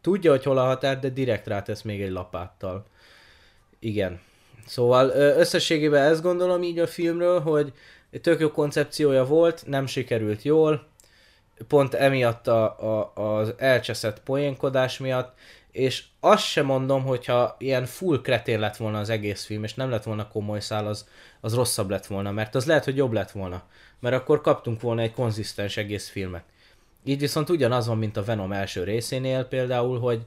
tudja, 0.00 0.30
hogy 0.30 0.44
hol 0.44 0.58
a 0.58 0.64
határ, 0.64 0.98
de 0.98 1.08
direkt 1.08 1.46
rátesz 1.46 1.82
még 1.82 2.02
egy 2.02 2.10
lapáttal. 2.10 2.86
Igen. 3.78 4.20
Szóval 4.66 5.08
összességében 5.38 6.10
ezt 6.10 6.22
gondolom 6.22 6.62
így 6.62 6.78
a 6.78 6.86
filmről, 6.86 7.40
hogy 7.40 7.72
tök 8.20 8.40
jó 8.40 8.50
koncepciója 8.50 9.24
volt, 9.24 9.64
nem 9.66 9.86
sikerült 9.86 10.42
jól, 10.42 10.86
pont 11.68 11.94
emiatt 11.94 12.46
a, 12.46 12.78
a, 12.80 13.12
az 13.14 13.54
elcseszett 13.56 14.22
poénkodás 14.22 14.98
miatt, 14.98 15.38
és 15.70 16.04
azt 16.20 16.44
sem 16.44 16.66
mondom, 16.66 17.02
hogyha 17.02 17.56
ilyen 17.58 17.86
full 17.86 18.20
kretén 18.20 18.58
lett 18.58 18.76
volna 18.76 18.98
az 18.98 19.08
egész 19.08 19.44
film, 19.44 19.64
és 19.64 19.74
nem 19.74 19.90
lett 19.90 20.02
volna 20.02 20.28
komoly 20.28 20.60
szál, 20.60 20.86
az, 20.86 21.08
az 21.40 21.54
rosszabb 21.54 21.90
lett 21.90 22.06
volna, 22.06 22.30
mert 22.30 22.54
az 22.54 22.66
lehet, 22.66 22.84
hogy 22.84 22.96
jobb 22.96 23.12
lett 23.12 23.30
volna. 23.30 23.62
Mert 24.02 24.14
akkor 24.14 24.40
kaptunk 24.40 24.80
volna 24.80 25.02
egy 25.02 25.12
konzisztens 25.12 25.76
egész 25.76 26.08
filmet. 26.08 26.44
Így 27.04 27.20
viszont 27.20 27.50
ugyanaz 27.50 27.86
van, 27.86 27.98
mint 27.98 28.16
a 28.16 28.24
Venom 28.24 28.52
első 28.52 28.84
részénél 28.84 29.44
például, 29.44 30.00
hogy 30.00 30.24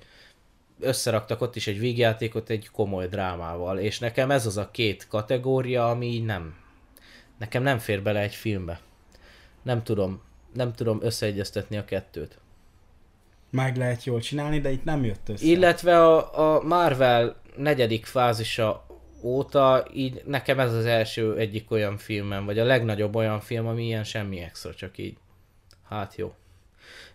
összeraktak 0.79 1.41
ott 1.41 1.55
is 1.55 1.67
egy 1.67 1.79
vígjátékot 1.79 2.49
egy 2.49 2.69
komoly 2.69 3.07
drámával, 3.07 3.79
és 3.79 3.99
nekem 3.99 4.31
ez 4.31 4.45
az 4.45 4.57
a 4.57 4.71
két 4.71 5.07
kategória, 5.07 5.89
ami 5.89 6.05
így 6.05 6.25
nem, 6.25 6.55
nekem 7.39 7.63
nem 7.63 7.77
fér 7.77 8.01
bele 8.01 8.19
egy 8.19 8.35
filmbe. 8.35 8.79
Nem 9.63 9.83
tudom, 9.83 10.21
nem 10.53 10.73
tudom 10.73 10.99
összeegyeztetni 11.01 11.77
a 11.77 11.85
kettőt. 11.85 12.39
Meg 13.49 13.77
lehet 13.77 14.03
jól 14.03 14.19
csinálni, 14.19 14.59
de 14.59 14.71
itt 14.71 14.83
nem 14.83 15.05
jött 15.05 15.29
össze. 15.29 15.45
Illetve 15.45 16.03
a, 16.03 16.55
a 16.55 16.63
Marvel 16.63 17.35
negyedik 17.55 18.05
fázisa 18.05 18.84
óta 19.21 19.87
így 19.93 20.21
nekem 20.25 20.59
ez 20.59 20.73
az 20.73 20.85
első 20.85 21.37
egyik 21.37 21.71
olyan 21.71 21.97
filmem, 21.97 22.45
vagy 22.45 22.59
a 22.59 22.63
legnagyobb 22.65 23.15
olyan 23.15 23.39
film, 23.39 23.67
ami 23.67 23.85
ilyen 23.85 24.03
semmi 24.03 24.39
extra, 24.39 24.73
csak 24.73 24.97
így. 24.97 25.17
Hát 25.89 26.15
jó. 26.15 26.33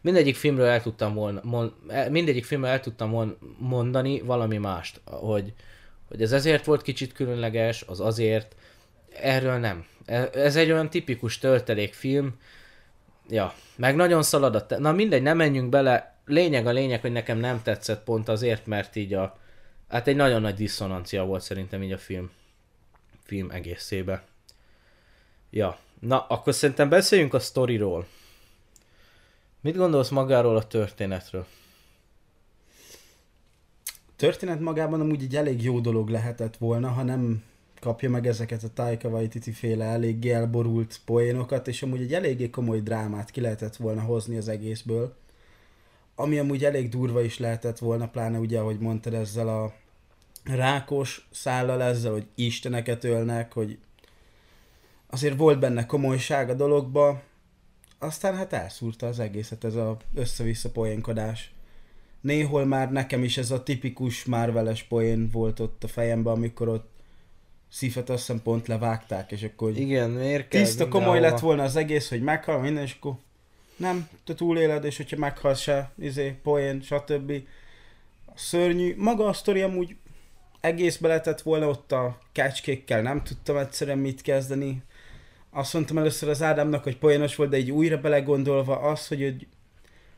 Mindegyik 0.00 0.36
filmről 0.36 0.66
el 0.66 0.82
tudtam 0.82 1.14
volna, 1.14 1.40
mond, 1.44 1.72
mindegyik 2.10 2.44
filmről 2.44 2.70
el 2.70 2.80
tudtam 2.80 3.36
mondani 3.58 4.20
valami 4.20 4.56
mást, 4.56 5.00
hogy, 5.04 5.52
hogy 6.08 6.22
ez 6.22 6.32
ezért 6.32 6.64
volt 6.64 6.82
kicsit 6.82 7.12
különleges, 7.12 7.82
az 7.86 8.00
azért, 8.00 8.54
erről 9.20 9.56
nem. 9.56 9.86
E, 10.06 10.30
ez 10.32 10.56
egy 10.56 10.70
olyan 10.70 10.90
tipikus 10.90 11.38
töltelékfilm, 11.38 12.34
ja, 13.28 13.54
meg 13.76 13.96
nagyon 13.96 14.22
szalad 14.22 14.54
a 14.54 14.66
te- 14.66 14.78
Na 14.78 14.92
mindegy, 14.92 15.22
nem 15.22 15.36
menjünk 15.36 15.68
bele, 15.68 16.18
lényeg 16.26 16.66
a 16.66 16.70
lényeg, 16.70 17.00
hogy 17.00 17.12
nekem 17.12 17.38
nem 17.38 17.62
tetszett 17.62 18.04
pont 18.04 18.28
azért, 18.28 18.66
mert 18.66 18.96
így 18.96 19.14
a, 19.14 19.38
hát 19.90 20.06
egy 20.06 20.16
nagyon 20.16 20.40
nagy 20.40 20.54
diszonancia 20.54 21.24
volt 21.24 21.42
szerintem 21.42 21.82
így 21.82 21.92
a 21.92 21.98
film, 21.98 22.30
film 23.22 23.50
egészébe. 23.50 24.24
Ja, 25.50 25.78
na 26.00 26.26
akkor 26.26 26.54
szerintem 26.54 26.88
beszéljünk 26.88 27.34
a 27.34 27.40
sztoriról. 27.40 28.06
Mit 29.60 29.76
gondolsz 29.76 30.08
magáról 30.08 30.56
a 30.56 30.66
történetről? 30.66 31.46
történet 34.20 34.60
magában 34.60 35.00
amúgy 35.00 35.22
egy 35.22 35.36
elég 35.36 35.62
jó 35.62 35.80
dolog 35.80 36.08
lehetett 36.08 36.56
volna, 36.56 36.88
ha 36.88 37.02
nem 37.02 37.42
kapja 37.80 38.10
meg 38.10 38.26
ezeket 38.26 38.62
a 38.62 38.72
Taika 38.74 39.08
Waititi 39.08 39.52
féle 39.52 39.84
eléggé 39.84 40.30
elborult 40.30 41.00
poénokat, 41.04 41.68
és 41.68 41.82
amúgy 41.82 42.00
egy 42.00 42.14
eléggé 42.14 42.50
komoly 42.50 42.80
drámát 42.80 43.30
ki 43.30 43.40
lehetett 43.40 43.76
volna 43.76 44.00
hozni 44.00 44.36
az 44.36 44.48
egészből. 44.48 45.14
Ami 46.14 46.38
amúgy 46.38 46.64
elég 46.64 46.88
durva 46.88 47.22
is 47.22 47.38
lehetett 47.38 47.78
volna, 47.78 48.08
pláne 48.08 48.38
ugye, 48.38 48.58
ahogy 48.58 48.78
mondtad, 48.78 49.14
ezzel 49.14 49.48
a 49.48 49.72
rákos 50.44 51.28
szállal 51.30 51.82
ezzel, 51.82 52.12
hogy 52.12 52.26
isteneket 52.34 53.04
ölnek, 53.04 53.52
hogy 53.52 53.78
azért 55.06 55.36
volt 55.36 55.58
benne 55.58 55.86
komolyság 55.86 56.50
a 56.50 56.54
dologba, 56.54 57.22
aztán 57.98 58.36
hát 58.36 58.52
elszúrta 58.52 59.06
az 59.06 59.18
egészet 59.18 59.64
ez 59.64 59.74
a 59.74 59.96
össze-vissza 60.14 60.70
poénkodás. 60.70 61.52
Néhol 62.20 62.64
már 62.64 62.92
nekem 62.92 63.24
is 63.24 63.38
ez 63.38 63.50
a 63.50 63.62
tipikus 63.62 64.24
Marveles 64.24 64.82
poén 64.82 65.30
volt 65.30 65.60
ott 65.60 65.84
a 65.84 65.88
fejemben, 65.88 66.32
amikor 66.32 66.68
ott 66.68 66.90
szífet 67.68 68.10
azt 68.10 68.26
hiszem 68.26 68.42
pont 68.42 68.66
levágták, 68.68 69.32
és 69.32 69.42
akkor 69.42 69.76
Igen, 69.76 70.10
miért 70.10 70.48
kell 70.48 70.62
tiszta 70.62 70.88
komoly 70.88 71.20
lett 71.20 71.38
volna 71.38 71.62
az 71.62 71.76
egész, 71.76 72.08
hogy 72.08 72.22
meghal 72.22 72.60
minden, 72.60 72.82
és 72.82 72.96
akkor 72.98 73.14
nem, 73.76 74.08
te 74.24 74.34
túléled, 74.34 74.84
és 74.84 74.96
hogyha 74.96 75.16
meghal 75.16 75.54
se, 75.54 75.90
izé, 75.98 76.36
poén, 76.42 76.80
stb. 76.80 77.32
Szörnyű, 78.34 78.94
maga 78.96 79.26
a 79.26 79.32
sztori 79.32 79.60
amúgy 79.60 79.96
egész 80.60 80.96
beletett 80.96 81.40
volna 81.40 81.68
ott 81.68 81.92
a 81.92 82.18
kecskékkel, 82.32 83.02
nem 83.02 83.22
tudtam 83.22 83.56
egyszerűen 83.56 83.98
mit 83.98 84.22
kezdeni. 84.22 84.82
Azt 85.50 85.72
mondtam 85.72 85.98
először 85.98 86.28
az 86.28 86.42
Ádámnak, 86.42 86.82
hogy 86.82 86.96
poénos 86.96 87.36
volt, 87.36 87.50
de 87.50 87.58
így 87.58 87.70
újra 87.70 87.98
belegondolva 87.98 88.76
az, 88.76 89.06
hogy, 89.06 89.22
hogy 89.22 89.46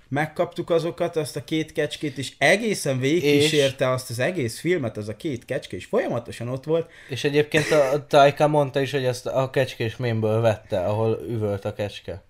megkaptuk 0.09 0.71
azokat, 0.71 1.17
azt 1.17 1.37
a 1.37 1.45
két 1.45 1.73
kecskét, 1.73 2.19
és 2.19 2.33
egészen 2.39 2.99
végigkísérte 2.99 3.91
azt 3.91 4.11
az 4.11 4.19
egész 4.19 4.61
filmet, 4.61 4.97
az 4.97 5.09
a 5.09 5.17
két 5.17 5.45
kecske, 5.45 5.77
és 5.77 5.85
folyamatosan 5.85 6.49
ott 6.49 6.65
volt. 6.65 6.91
És 7.09 7.25
egyébként 7.25 7.71
a 7.71 8.07
Taika 8.07 8.49
mondta 8.49 8.81
is, 8.81 8.91
hogy 8.91 9.05
ezt 9.05 9.27
a 9.27 9.51
kecskés 9.51 9.97
mémből 9.97 10.41
vette, 10.41 10.85
ahol 10.85 11.21
üvölt 11.29 11.65
a 11.65 11.73
kecske. 11.73 12.23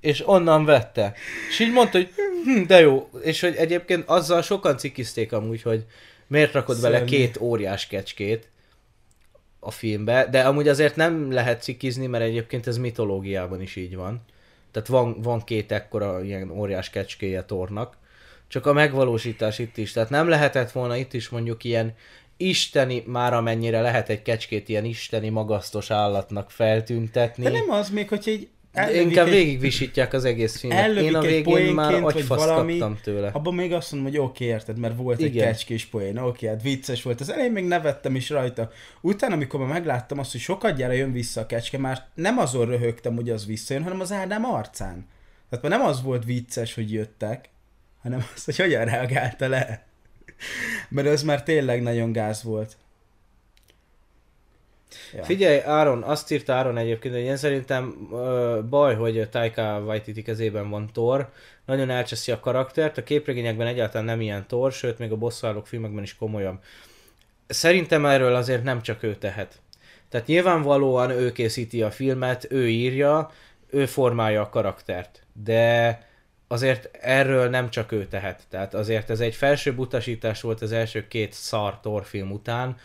És 0.00 0.28
onnan 0.28 0.64
vette. 0.64 1.14
És 1.48 1.58
így 1.58 1.72
mondta, 1.72 1.98
hogy 1.98 2.10
hm, 2.44 2.66
de 2.66 2.80
jó. 2.80 3.08
És 3.22 3.40
hogy 3.40 3.56
egyébként 3.56 4.08
azzal 4.08 4.42
sokan 4.42 4.78
cikizték 4.78 5.32
amúgy, 5.32 5.62
hogy 5.62 5.84
miért 6.32 6.52
rakod 6.52 6.76
Szörnyű. 6.76 6.94
bele 6.94 7.04
két 7.04 7.40
óriás 7.40 7.86
kecskét 7.86 8.48
a 9.60 9.70
filmbe, 9.70 10.26
de 10.30 10.40
amúgy 10.40 10.68
azért 10.68 10.96
nem 10.96 11.32
lehet 11.32 11.62
cikizni, 11.62 12.06
mert 12.06 12.24
egyébként 12.24 12.66
ez 12.66 12.78
mitológiában 12.78 13.60
is 13.60 13.76
így 13.76 13.96
van. 13.96 14.24
Tehát 14.70 14.88
van, 14.88 15.20
van 15.22 15.44
két 15.44 15.72
ekkora 15.72 16.22
ilyen 16.24 16.50
óriás 16.50 16.90
kecskéje 16.90 17.44
tornak, 17.44 17.96
Csak 18.48 18.66
a 18.66 18.72
megvalósítás 18.72 19.58
itt 19.58 19.76
is. 19.76 19.92
Tehát 19.92 20.10
nem 20.10 20.28
lehetett 20.28 20.72
volna 20.72 20.96
itt 20.96 21.12
is 21.12 21.28
mondjuk 21.28 21.64
ilyen 21.64 21.94
isteni, 22.36 23.02
már 23.06 23.34
amennyire 23.34 23.80
lehet 23.80 24.08
egy 24.08 24.22
kecskét 24.22 24.68
ilyen 24.68 24.84
isteni 24.84 25.28
magasztos 25.28 25.90
állatnak 25.90 26.50
feltüntetni. 26.50 27.44
De 27.44 27.50
nem 27.50 27.70
az 27.70 27.90
még, 27.90 28.08
hogy 28.08 28.22
egy 28.26 28.48
de 28.72 29.00
inkább 29.00 29.26
egy... 29.26 29.32
végigvisítják 29.32 30.12
az 30.12 30.24
egész 30.24 30.58
filmet. 30.58 30.96
Én 30.96 31.14
a 31.14 31.20
végén 31.20 31.74
már 31.74 32.00
valami, 32.28 32.78
kaptam 32.78 32.98
tőle. 33.02 33.30
Abban 33.32 33.54
még 33.54 33.72
azt 33.72 33.92
mondom, 33.92 34.10
hogy 34.10 34.20
oké, 34.20 34.44
okay, 34.44 34.46
érted, 34.46 34.78
mert 34.78 34.96
volt 34.96 35.20
Igen. 35.20 35.30
egy 35.30 35.52
kecskés 35.52 35.84
poén, 35.86 36.16
oké, 36.16 36.28
okay, 36.28 36.48
hát 36.48 36.62
vicces 36.62 37.02
volt. 37.02 37.20
Az 37.20 37.32
elején 37.32 37.52
még 37.52 37.64
nevettem 37.64 38.14
is 38.14 38.30
rajta. 38.30 38.70
Utána, 39.00 39.34
amikor 39.34 39.60
már 39.60 39.68
megláttam 39.68 40.18
azt, 40.18 40.32
hogy 40.32 40.40
sokat 40.40 40.76
gyere 40.76 40.94
jön 40.94 41.12
vissza 41.12 41.40
a 41.40 41.46
kecske, 41.46 41.78
már 41.78 42.06
nem 42.14 42.38
azon 42.38 42.66
röhögtem, 42.66 43.14
hogy 43.14 43.30
az 43.30 43.46
visszajön, 43.46 43.82
hanem 43.82 44.00
az 44.00 44.12
Ádám 44.12 44.44
arcán. 44.44 45.06
Tehát 45.50 45.68
már 45.68 45.78
nem 45.78 45.88
az 45.88 46.02
volt 46.02 46.24
vicces, 46.24 46.74
hogy 46.74 46.92
jöttek, 46.92 47.48
hanem 48.02 48.26
az, 48.34 48.44
hogy 48.44 48.56
hogyan 48.56 48.84
reagálta 48.84 49.48
le. 49.48 49.86
Mert 50.88 51.08
az 51.08 51.22
már 51.22 51.42
tényleg 51.42 51.82
nagyon 51.82 52.12
gáz 52.12 52.42
volt. 52.42 52.76
Ja. 55.14 55.24
Figyelj, 55.24 55.60
Áron, 55.60 56.02
azt 56.02 56.30
írta 56.30 56.52
Áron 56.52 56.78
egyébként, 56.78 57.14
hogy 57.14 57.22
én 57.22 57.36
szerintem 57.36 58.08
uh, 58.10 58.62
baj, 58.64 58.94
hogy 58.94 59.28
Taika 59.30 59.82
Waititi 59.86 60.22
kezében 60.22 60.70
van 60.70 60.90
Thor, 60.92 61.30
nagyon 61.66 61.90
elcseszi 61.90 62.32
a 62.32 62.40
karaktert, 62.40 62.98
a 62.98 63.02
képregényekben 63.02 63.66
egyáltalán 63.66 64.06
nem 64.06 64.20
ilyen 64.20 64.46
Thor, 64.46 64.72
sőt, 64.72 64.98
még 64.98 65.12
a 65.12 65.16
bosszúállók 65.16 65.66
filmekben 65.66 66.02
is 66.02 66.16
komolyabb. 66.16 66.58
Szerintem 67.46 68.06
erről 68.06 68.34
azért 68.34 68.62
nem 68.62 68.82
csak 68.82 69.02
ő 69.02 69.14
tehet. 69.14 69.60
Tehát 70.08 70.26
nyilvánvalóan 70.26 71.10
ő 71.10 71.32
készíti 71.32 71.82
a 71.82 71.90
filmet, 71.90 72.46
ő 72.50 72.68
írja, 72.68 73.30
ő 73.70 73.86
formálja 73.86 74.40
a 74.40 74.48
karaktert, 74.48 75.22
de 75.44 76.00
azért 76.48 76.96
erről 77.00 77.48
nem 77.48 77.70
csak 77.70 77.92
ő 77.92 78.06
tehet. 78.06 78.42
Tehát 78.48 78.74
azért 78.74 79.10
ez 79.10 79.20
egy 79.20 79.34
felsőbb 79.34 79.78
utasítás 79.78 80.40
volt 80.40 80.62
az 80.62 80.72
első 80.72 81.08
két 81.08 81.32
szar 81.32 81.80
Thor 81.80 82.04
film 82.04 82.30
után, 82.30 82.76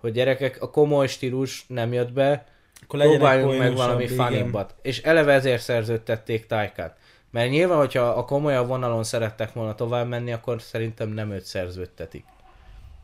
hogy 0.00 0.12
gyerekek, 0.12 0.62
a 0.62 0.70
komoly 0.70 1.06
stílus 1.06 1.64
nem 1.68 1.92
jött 1.92 2.12
be, 2.12 2.46
Akkor 2.82 3.00
próbáljunk 3.00 3.58
meg 3.58 3.74
valami 3.74 4.06
funnyibbat. 4.06 4.74
És 4.82 5.02
eleve 5.02 5.32
ezért 5.32 5.62
szerződtették 5.62 6.46
Tájkát. 6.46 6.96
Mert 7.30 7.50
nyilván, 7.50 7.78
hogyha 7.78 8.02
a 8.02 8.24
komolyabb 8.24 8.66
vonalon 8.66 9.04
szerettek 9.04 9.52
volna 9.52 9.74
tovább 9.74 10.08
menni, 10.08 10.32
akkor 10.32 10.62
szerintem 10.62 11.08
nem 11.08 11.30
őt 11.30 11.44
szerződtetik, 11.44 12.24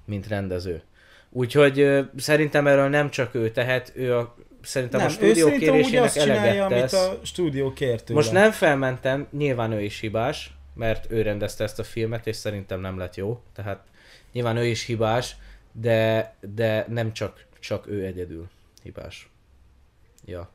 mint 0.04 0.28
rendező. 0.28 0.82
Úgyhogy 1.30 1.80
ö, 1.80 2.00
szerintem 2.16 2.66
erről 2.66 2.88
nem 2.88 3.10
csak 3.10 3.34
ő 3.34 3.50
tehet, 3.50 3.92
ő 3.94 4.16
a, 4.16 4.34
szerintem 4.62 5.00
nem, 5.00 5.08
a 5.08 5.10
stúdió 5.10 5.50
kérésének 5.50 6.16
eleget 6.16 6.68
tesz. 6.68 6.92
Amit 6.92 7.20
a 7.20 7.24
stúdió 7.24 7.72
kért 7.72 8.04
tőle. 8.04 8.18
Most 8.18 8.32
nem 8.32 8.50
felmentem, 8.50 9.26
nyilván 9.30 9.72
ő 9.72 9.80
is 9.80 10.00
hibás, 10.00 10.56
mert 10.74 11.10
ő 11.10 11.22
rendezte 11.22 11.64
ezt 11.64 11.78
a 11.78 11.84
filmet, 11.84 12.26
és 12.26 12.36
szerintem 12.36 12.80
nem 12.80 12.98
lett 12.98 13.14
jó. 13.14 13.40
Tehát 13.54 13.84
nyilván 14.32 14.56
ő 14.56 14.64
is 14.66 14.84
hibás, 14.84 15.36
de, 15.80 16.34
de 16.54 16.84
nem 16.88 17.12
csak, 17.12 17.44
csak 17.60 17.86
ő 17.86 18.04
egyedül 18.04 18.48
hibás. 18.82 19.28
Ja. 20.24 20.50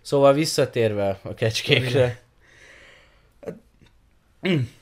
Szóval 0.00 0.32
visszatérve 0.32 1.20
a 1.22 1.34
kecskékre. 1.34 2.20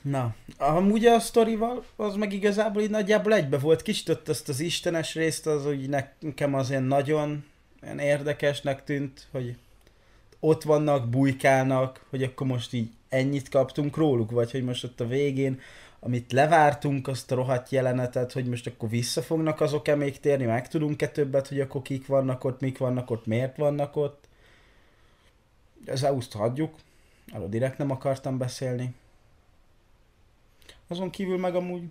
Na, 0.01 0.35
amúgy 0.57 1.05
a 1.05 1.19
sztorival, 1.19 1.85
az 1.95 2.15
meg 2.15 2.33
igazából 2.33 2.81
így 2.81 2.89
nagyjából 2.89 3.33
egybe 3.33 3.57
volt. 3.57 3.81
Kicsit 3.81 4.09
ott 4.09 4.29
azt 4.29 4.49
az 4.49 4.59
istenes 4.59 5.15
részt, 5.15 5.47
az 5.47 5.65
úgy 5.65 5.89
nekem 5.89 6.53
az 6.53 6.73
nagyon 6.79 7.45
ilyen 7.81 7.99
érdekesnek 7.99 8.83
tűnt, 8.83 9.27
hogy 9.31 9.55
ott 10.39 10.63
vannak, 10.63 11.09
bujkálnak, 11.09 12.05
hogy 12.09 12.23
akkor 12.23 12.47
most 12.47 12.73
így 12.73 12.89
ennyit 13.09 13.49
kaptunk 13.49 13.97
róluk, 13.97 14.31
vagy 14.31 14.51
hogy 14.51 14.63
most 14.63 14.83
ott 14.83 14.99
a 14.99 15.07
végén 15.07 15.59
amit 16.03 16.31
levártunk, 16.31 17.07
azt 17.07 17.31
a 17.31 17.35
rohadt 17.35 17.69
jelenetet, 17.69 18.31
hogy 18.31 18.45
most 18.45 18.67
akkor 18.67 18.89
vissza 18.89 19.21
fognak 19.21 19.61
azok-e 19.61 19.95
még 19.95 20.19
térni, 20.19 20.45
meg 20.45 20.67
tudunk-e 20.67 21.07
többet, 21.07 21.47
hogy 21.47 21.59
akkor 21.59 21.81
kik 21.81 22.07
vannak 22.07 22.43
ott, 22.43 22.59
mik 22.59 22.77
vannak 22.77 23.09
ott, 23.09 23.25
miért 23.25 23.57
vannak 23.57 23.95
ott. 23.95 24.27
Ez 25.85 26.03
azt 26.03 26.33
hagyjuk, 26.33 26.75
arról 27.33 27.47
direkt 27.47 27.77
nem 27.77 27.91
akartam 27.91 28.37
beszélni. 28.37 28.93
Azon 30.87 31.09
kívül 31.09 31.37
meg 31.37 31.55
amúgy 31.55 31.83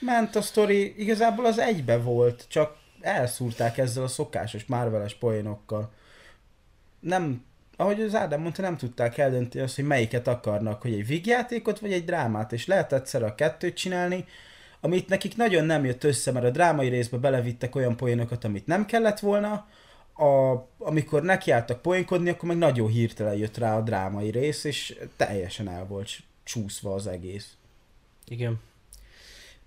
ment 0.00 0.36
a 0.36 0.42
sztori, 0.42 1.00
igazából 1.02 1.46
az 1.46 1.58
egybe 1.58 1.98
volt, 1.98 2.44
csak 2.48 2.76
elszúrták 3.00 3.78
ezzel 3.78 4.02
a 4.02 4.08
szokásos 4.08 4.64
Marveles 4.64 5.14
poénokkal. 5.14 5.92
Nem 7.00 7.44
ahogy 7.80 8.00
az 8.00 8.14
Ádám 8.14 8.40
mondta, 8.40 8.62
nem 8.62 8.76
tudták 8.76 9.18
eldönteni 9.18 9.64
azt, 9.64 9.74
hogy 9.74 9.84
melyiket 9.84 10.26
akarnak, 10.26 10.82
hogy 10.82 10.92
egy 10.92 11.06
vígjátékot 11.06 11.78
vagy 11.78 11.92
egy 11.92 12.04
drámát, 12.04 12.52
és 12.52 12.66
lehet 12.66 12.92
egyszer 12.92 13.22
a 13.22 13.34
kettőt 13.34 13.76
csinálni, 13.76 14.24
amit 14.80 15.08
nekik 15.08 15.36
nagyon 15.36 15.64
nem 15.64 15.84
jött 15.84 16.04
össze, 16.04 16.32
mert 16.32 16.44
a 16.44 16.50
drámai 16.50 16.88
részbe 16.88 17.16
belevittek 17.16 17.74
olyan 17.74 17.96
poénokat, 17.96 18.44
amit 18.44 18.66
nem 18.66 18.86
kellett 18.86 19.18
volna, 19.18 19.66
a, 20.16 20.66
amikor 20.78 21.22
nekiálltak 21.22 21.82
poénkodni, 21.82 22.30
akkor 22.30 22.48
meg 22.48 22.58
nagyon 22.58 22.88
hirtelen 22.88 23.34
jött 23.34 23.56
rá 23.56 23.76
a 23.76 23.82
drámai 23.82 24.30
rész, 24.30 24.64
és 24.64 24.98
teljesen 25.16 25.68
el 25.68 25.86
volt 25.86 26.10
csúszva 26.44 26.94
az 26.94 27.06
egész. 27.06 27.52
Igen. 28.28 28.60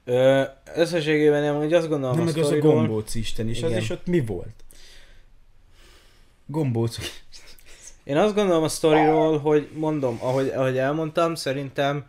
Ö, 0.05 0.43
összességében 0.75 1.41
nem, 1.41 1.55
hogy 1.55 1.73
azt 1.73 1.87
gondolom 1.87 2.17
Na, 2.17 2.23
meg 2.23 2.37
az 2.37 2.51
a 2.51 2.57
gombóc 2.57 3.15
isten 3.15 3.49
is, 3.49 3.57
Igen. 3.57 3.71
az 3.71 3.77
is 3.77 3.89
ott 3.89 4.05
mi 4.05 4.19
volt? 4.19 4.53
Gombóc. 6.45 6.97
Én 8.11 8.17
azt 8.17 8.35
gondolom 8.35 8.63
a 8.63 8.67
sztoriról, 8.67 9.39
hogy 9.39 9.69
mondom, 9.73 10.17
ahogy, 10.21 10.47
ahogy 10.47 10.77
elmondtam, 10.77 11.35
szerintem, 11.35 12.05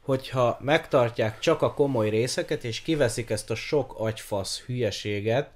hogyha 0.00 0.58
megtartják 0.60 1.38
csak 1.38 1.62
a 1.62 1.74
komoly 1.74 2.08
részeket, 2.08 2.64
és 2.64 2.80
kiveszik 2.80 3.30
ezt 3.30 3.50
a 3.50 3.54
sok 3.54 3.94
agyfasz 3.98 4.60
hülyeséget, 4.60 5.50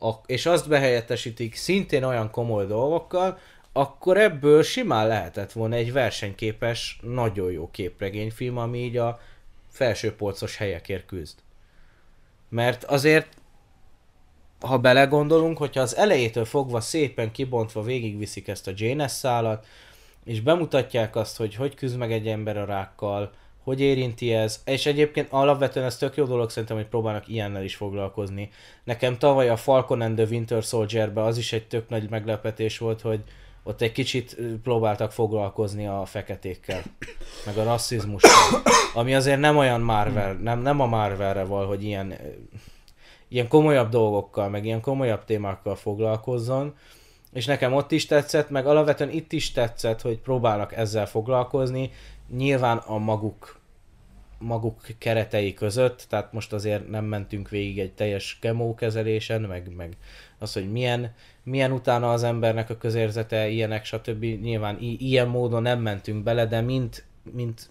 a, 0.00 0.10
és 0.26 0.46
azt 0.46 0.68
behelyettesítik 0.68 1.54
szintén 1.54 2.02
olyan 2.02 2.30
komoly 2.30 2.66
dolgokkal, 2.66 3.38
akkor 3.72 4.16
ebből 4.16 4.62
simán 4.62 5.06
lehetett 5.06 5.52
volna 5.52 5.74
egy 5.74 5.92
versenyképes, 5.92 6.98
nagyon 7.02 7.52
jó 7.52 7.70
képregényfilm, 7.70 8.58
ami 8.58 8.78
így 8.78 8.96
a 8.96 9.20
felsőpolcos 9.70 10.56
helyekért 10.56 11.06
küzd. 11.06 11.38
Mert 12.48 12.84
azért 12.84 13.28
ha 14.60 14.78
belegondolunk, 14.78 15.58
hogyha 15.58 15.80
az 15.80 15.96
elejétől 15.96 16.44
fogva 16.44 16.80
szépen 16.80 17.32
kibontva 17.32 17.82
végigviszik 17.82 18.48
ezt 18.48 18.68
a 18.68 18.72
JNS 18.74 19.10
szálat, 19.10 19.66
és 20.24 20.40
bemutatják 20.40 21.16
azt, 21.16 21.36
hogy 21.36 21.54
hogy 21.54 21.74
küzd 21.74 21.96
meg 21.96 22.12
egy 22.12 22.28
ember 22.28 22.56
a 22.56 22.64
rákkal, 22.64 23.30
hogy 23.62 23.80
érinti 23.80 24.32
ez, 24.32 24.62
és 24.64 24.86
egyébként 24.86 25.26
alapvetően 25.30 25.86
ez 25.86 25.96
tök 25.96 26.16
jó 26.16 26.24
dolog 26.24 26.50
szerintem, 26.50 26.76
hogy 26.76 26.86
próbálnak 26.86 27.28
ilyennel 27.28 27.64
is 27.64 27.76
foglalkozni. 27.76 28.50
Nekem 28.84 29.18
tavaly 29.18 29.48
a 29.48 29.56
Falcon 29.56 30.00
and 30.00 30.16
the 30.16 30.26
Winter 30.30 30.62
soldier 30.62 31.18
az 31.18 31.38
is 31.38 31.52
egy 31.52 31.66
tök 31.66 31.88
nagy 31.88 32.10
meglepetés 32.10 32.78
volt, 32.78 33.00
hogy 33.00 33.20
ott 33.62 33.80
egy 33.80 33.92
kicsit 33.92 34.36
próbáltak 34.62 35.12
foglalkozni 35.12 35.86
a 35.86 36.04
feketékkel, 36.04 36.82
meg 37.46 37.56
a 37.56 37.64
rasszizmussal, 37.64 38.62
ami 38.94 39.14
azért 39.14 39.40
nem 39.40 39.56
olyan 39.56 39.80
Marvel, 39.80 40.32
nem, 40.32 40.60
nem 40.60 40.80
a 40.80 40.86
Marvelre 40.86 41.44
val, 41.44 41.66
hogy 41.66 41.84
ilyen 41.84 42.14
ilyen 43.28 43.48
komolyabb 43.48 43.88
dolgokkal, 43.88 44.48
meg 44.48 44.64
ilyen 44.64 44.80
komolyabb 44.80 45.24
témákkal 45.24 45.76
foglalkozzon, 45.76 46.74
és 47.32 47.46
nekem 47.46 47.72
ott 47.72 47.92
is 47.92 48.06
tetszett, 48.06 48.50
meg 48.50 48.66
alapvetően 48.66 49.10
itt 49.10 49.32
is 49.32 49.52
tetszett, 49.52 50.00
hogy 50.00 50.18
próbálnak 50.18 50.72
ezzel 50.76 51.06
foglalkozni, 51.06 51.90
nyilván 52.36 52.76
a 52.76 52.98
maguk 52.98 53.58
maguk 54.38 54.80
keretei 54.98 55.54
között, 55.54 56.06
tehát 56.08 56.32
most 56.32 56.52
azért 56.52 56.88
nem 56.88 57.04
mentünk 57.04 57.48
végig 57.48 57.78
egy 57.78 57.92
teljes 57.92 58.38
kezelésen, 58.76 59.40
meg, 59.40 59.74
meg 59.76 59.96
az, 60.38 60.52
hogy 60.52 60.70
milyen, 60.72 61.14
milyen 61.42 61.72
utána 61.72 62.12
az 62.12 62.22
embernek 62.22 62.70
a 62.70 62.76
közérzete, 62.76 63.48
ilyenek, 63.48 63.84
stb. 63.84 64.22
Nyilván 64.22 64.80
i- 64.80 64.96
ilyen 65.00 65.28
módon 65.28 65.62
nem 65.62 65.80
mentünk 65.80 66.22
bele, 66.22 66.46
de 66.46 66.60
mint, 66.60 67.04
mint, 67.32 67.70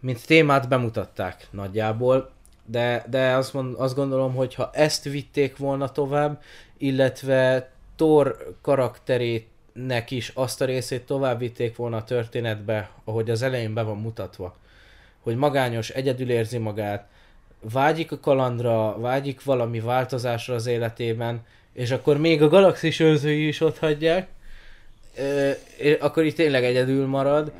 mint 0.00 0.26
témát 0.26 0.68
bemutatták 0.68 1.48
nagyjából 1.50 2.32
de, 2.66 3.04
de 3.10 3.34
azt, 3.34 3.52
mond, 3.52 3.74
azt 3.78 3.94
gondolom, 3.94 4.34
hogy 4.34 4.54
ha 4.54 4.70
ezt 4.72 5.04
vitték 5.04 5.56
volna 5.56 5.92
tovább, 5.92 6.42
illetve 6.78 7.70
Thor 7.96 8.54
karakterének 8.62 10.10
is 10.10 10.32
azt 10.34 10.60
a 10.60 10.64
részét 10.64 11.06
tovább 11.06 11.38
vitték 11.38 11.76
volna 11.76 11.96
a 11.96 12.04
történetbe, 12.04 12.90
ahogy 13.04 13.30
az 13.30 13.42
elején 13.42 13.74
be 13.74 13.82
van 13.82 13.98
mutatva, 13.98 14.56
hogy 15.20 15.36
magányos, 15.36 15.90
egyedül 15.90 16.30
érzi 16.30 16.58
magát, 16.58 17.08
vágyik 17.72 18.12
a 18.12 18.20
kalandra, 18.20 18.98
vágyik 18.98 19.44
valami 19.44 19.80
változásra 19.80 20.54
az 20.54 20.66
életében, 20.66 21.44
és 21.72 21.90
akkor 21.90 22.16
még 22.18 22.42
a 22.42 22.48
galaxis 22.48 23.00
őrzői 23.00 23.46
is 23.46 23.60
ott 23.60 23.78
hagyják, 23.78 24.28
akkor 26.00 26.24
itt 26.24 26.36
tényleg 26.36 26.64
egyedül 26.64 27.06
marad, 27.06 27.52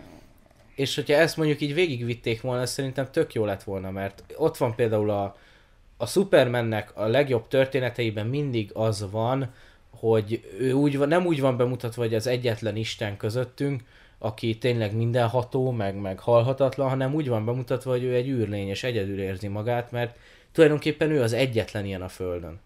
és 0.75 0.95
hogyha 0.95 1.15
ezt 1.15 1.37
mondjuk 1.37 1.61
így 1.61 1.75
végigvitték 1.75 2.41
volna, 2.41 2.67
szerintem 2.67 3.11
tök 3.11 3.35
jó 3.35 3.45
lett 3.45 3.63
volna, 3.63 3.91
mert 3.91 4.25
ott 4.37 4.57
van 4.57 4.75
például 4.75 5.11
a, 5.11 5.37
a 5.97 6.07
Supermannek 6.07 6.97
a 6.97 7.07
legjobb 7.07 7.49
történeteiben 7.49 8.27
mindig 8.27 8.71
az 8.73 9.11
van, 9.11 9.53
hogy 9.91 10.51
ő 10.59 10.73
úgy 10.73 10.99
van, 10.99 11.09
nem 11.09 11.27
úgy 11.27 11.41
van 11.41 11.57
bemutatva, 11.57 12.03
hogy 12.03 12.15
az 12.15 12.27
egyetlen 12.27 12.77
Isten 12.77 13.17
közöttünk, 13.17 13.83
aki 14.19 14.59
tényleg 14.59 14.97
mindenható, 14.97 15.71
meg, 15.71 15.97
meg 15.97 16.19
halhatatlan, 16.19 16.89
hanem 16.89 17.15
úgy 17.15 17.29
van 17.29 17.45
bemutatva, 17.45 17.91
hogy 17.91 18.03
ő 18.03 18.15
egy 18.15 18.29
űrlény, 18.29 18.69
és 18.69 18.83
egyedül 18.83 19.21
érzi 19.21 19.49
magát, 19.49 19.91
mert 19.91 20.17
tulajdonképpen 20.53 21.11
ő 21.11 21.23
az 21.23 21.33
egyetlen 21.33 21.85
ilyen 21.85 22.03
a 22.03 22.09
Földön. 22.09 22.61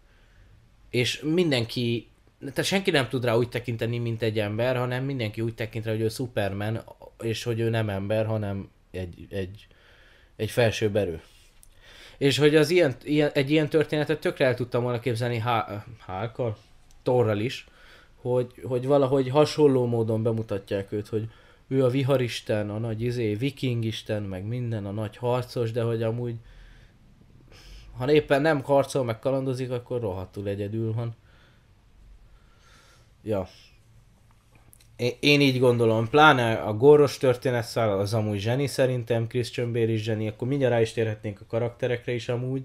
És 0.91 1.21
mindenki, 1.21 2.09
tehát 2.41 2.65
senki 2.65 2.91
nem 2.91 3.09
tud 3.09 3.25
rá 3.25 3.35
úgy 3.35 3.49
tekinteni, 3.49 3.99
mint 3.99 4.23
egy 4.23 4.39
ember, 4.39 4.77
hanem 4.77 5.05
mindenki 5.05 5.41
úgy 5.41 5.55
tekint 5.55 5.85
rá, 5.85 5.93
hogy 5.93 6.01
ő 6.01 6.09
Superman, 6.09 6.85
és 7.23 7.43
hogy 7.43 7.61
ő 7.61 7.69
nem 7.71 7.89
ember, 7.89 8.27
hanem 8.27 8.71
egy, 8.91 9.27
egy, 9.31 9.67
egy 10.37 10.51
felsőbb 10.51 10.97
erő. 10.97 11.21
És 12.19 12.39
hogy 12.39 12.57
az 12.57 12.71
ilyen, 12.71 12.95
ilyen, 13.03 13.31
egy 13.35 13.51
ilyen 13.51 13.69
történetet 13.69 14.21
tökre 14.21 14.47
el 14.47 14.55
tudtam 14.55 14.83
volna 14.83 15.01
képzelni 15.01 15.39
Hálkal, 15.99 16.57
Torral 17.03 17.39
is, 17.39 17.67
hogy, 18.15 18.53
hogy 18.63 18.87
valahogy 18.87 19.29
hasonló 19.29 19.87
módon 19.87 20.23
bemutatják 20.23 20.93
őt, 20.93 21.09
hogy 21.09 21.29
ő 21.69 21.85
a 21.85 21.89
viharisten, 21.89 22.71
a 22.71 22.79
nagy 22.79 23.03
izé, 23.03 23.35
vikingisten, 23.35 24.23
meg 24.23 24.45
minden, 24.45 24.87
a 24.87 24.91
nagy 24.91 25.17
harcos, 25.17 25.73
de 25.73 25.83
hogy 25.83 26.03
amúgy 26.03 26.35
ha 27.97 28.13
éppen 28.13 28.41
nem 28.41 28.63
harcol, 28.63 29.05
meg 29.05 29.19
kalandozik, 29.19 29.71
akkor 29.71 30.01
rohadtul 30.01 30.49
egyedül 30.49 30.93
van. 30.93 31.15
Ja. 33.23 33.49
Én 35.21 35.41
így 35.41 35.59
gondolom, 35.59 36.09
pláne 36.09 36.53
a 36.53 36.73
góros 36.73 37.19
történetszál 37.19 37.99
az 37.99 38.15
amúgy 38.15 38.39
zseni 38.39 38.67
szerintem, 38.67 39.27
Christian 39.27 39.73
Bale 39.73 39.91
is 39.91 40.03
zseni, 40.03 40.29
akkor 40.29 40.49
mindjárt 40.49 40.73
rá 40.73 40.81
is 40.81 40.93
térhetnénk 40.93 41.41
a 41.41 41.45
karakterekre 41.49 42.13
is 42.13 42.29
amúgy. 42.29 42.63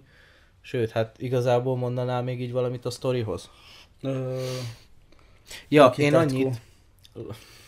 Sőt, 0.62 0.91
hát 0.91 1.15
igazából 1.17 1.78
mondanál 1.78 2.24
még 2.24 2.41
így 2.41 2.52
valamit 2.52 2.86
a 2.86 2.89
sztorihoz? 2.89 3.50
Ö... 4.02 4.44
Ja, 5.67 5.94
én 5.98 6.15
annyit... 6.15 6.62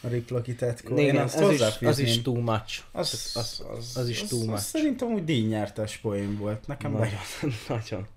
A 0.02 0.08
Rick 0.08 0.30
Lucky 0.30 0.56
Tetko. 0.56 0.98
Igen, 0.98 1.18
azt 1.18 1.40
az, 1.40 1.52
is, 1.52 1.88
az 1.88 2.00
is 2.00 2.22
too 2.22 2.40
much. 2.40 2.80
Az, 2.92 3.14
az, 3.14 3.32
az, 3.36 3.66
az, 3.78 3.98
az 3.98 4.10
is 4.10 4.24
too 4.24 4.40
az, 4.40 4.46
much. 4.46 4.58
Az 4.58 4.64
szerintem 4.64 5.12
úgy 5.12 5.24
díjnyertes 5.24 5.98
poén 5.98 6.38
volt. 6.38 6.68
Nekem 6.68 6.92
nagyon, 6.92 7.20
nagyon. 7.68 8.08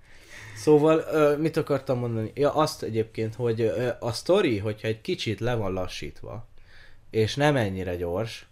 Szóval 0.57 1.05
mit 1.37 1.57
akartam 1.57 1.99
mondani? 1.99 2.31
Ja, 2.35 2.55
azt 2.55 2.83
egyébként, 2.83 3.35
hogy 3.35 3.73
a 4.01 4.12
story, 4.12 4.59
hogyha 4.59 4.88
egy 4.88 5.01
kicsit 5.01 5.40
le 5.40 5.55
van 5.55 5.73
lassítva, 5.73 6.47
és 7.11 7.35
nem 7.35 7.57
ennyire 7.57 7.97
gyors, 7.97 8.47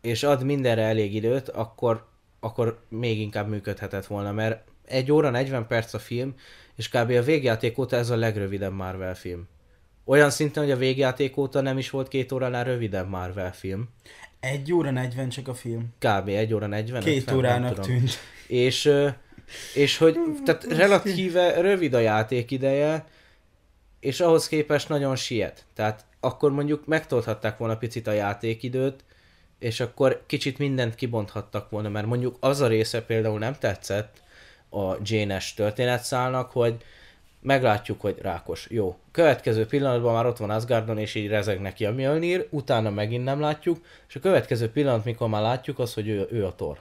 és 0.00 0.22
ad 0.22 0.44
mindenre 0.44 0.82
elég 0.82 1.14
időt, 1.14 1.48
akkor, 1.48 2.06
akkor 2.40 2.80
még 2.88 3.20
inkább 3.20 3.48
működhetett 3.48 4.06
volna, 4.06 4.32
mert 4.32 4.64
egy 4.86 5.12
óra 5.12 5.30
40 5.30 5.66
perc 5.66 5.94
a 5.94 5.98
film, 5.98 6.34
és 6.76 6.88
kb. 6.88 7.10
a 7.10 7.22
végjáték 7.22 7.78
óta 7.78 7.96
ez 7.96 8.10
a 8.10 8.16
legrövidebb 8.16 8.72
Marvel 8.72 9.14
film. 9.14 9.48
Olyan 10.04 10.30
szinten, 10.30 10.62
hogy 10.62 10.72
a 10.72 10.76
végjáték 10.76 11.36
óta 11.36 11.60
nem 11.60 11.78
is 11.78 11.90
volt 11.90 12.08
két 12.08 12.32
óránál 12.32 12.64
rövidebb 12.64 13.08
Marvel 13.08 13.52
film. 13.52 13.88
Egy 14.40 14.72
óra 14.72 14.90
40 14.90 15.28
csak 15.28 15.48
a 15.48 15.54
film. 15.54 15.94
Kb. 15.98 16.28
egy 16.28 16.54
óra 16.54 16.66
40. 16.66 17.02
Két 17.02 17.20
50, 17.20 17.36
órának 17.36 17.80
tűnt. 17.80 18.10
És, 18.46 18.90
és 19.74 19.96
hogy 19.96 20.18
tehát 20.44 20.64
relatíve 20.64 21.60
rövid 21.60 21.94
a 21.94 21.98
játék 21.98 22.50
ideje, 22.50 23.04
és 24.00 24.20
ahhoz 24.20 24.48
képest 24.48 24.88
nagyon 24.88 25.16
siet. 25.16 25.64
Tehát 25.74 26.04
akkor 26.20 26.52
mondjuk 26.52 26.86
megtolthatták 26.86 27.58
volna 27.58 27.76
picit 27.76 28.06
a 28.06 28.12
játékidőt, 28.12 29.04
és 29.58 29.80
akkor 29.80 30.22
kicsit 30.26 30.58
mindent 30.58 30.94
kibonthattak 30.94 31.70
volna, 31.70 31.88
mert 31.88 32.06
mondjuk 32.06 32.36
az 32.40 32.60
a 32.60 32.66
része 32.66 33.02
például 33.02 33.38
nem 33.38 33.54
tetszett 33.58 34.22
a 34.70 34.96
Jane-es 35.02 35.54
történetszálnak, 35.54 36.50
hogy 36.50 36.76
meglátjuk, 37.42 38.00
hogy 38.00 38.18
rákos. 38.20 38.66
Jó. 38.70 38.96
Következő 39.10 39.66
pillanatban 39.66 40.14
már 40.14 40.26
ott 40.26 40.36
van 40.36 40.50
Asgardon, 40.50 40.98
és 40.98 41.14
így 41.14 41.28
rezeg 41.28 41.60
neki 41.60 41.84
a 41.86 41.92
Mjölnir, 41.92 42.46
utána 42.50 42.90
megint 42.90 43.24
nem 43.24 43.40
látjuk, 43.40 43.78
és 44.08 44.16
a 44.16 44.20
következő 44.20 44.70
pillanat, 44.70 45.04
mikor 45.04 45.28
már 45.28 45.42
látjuk, 45.42 45.78
az, 45.78 45.94
hogy 45.94 46.08
ő, 46.08 46.26
ő 46.30 46.46
a 46.46 46.54
Thor. 46.54 46.78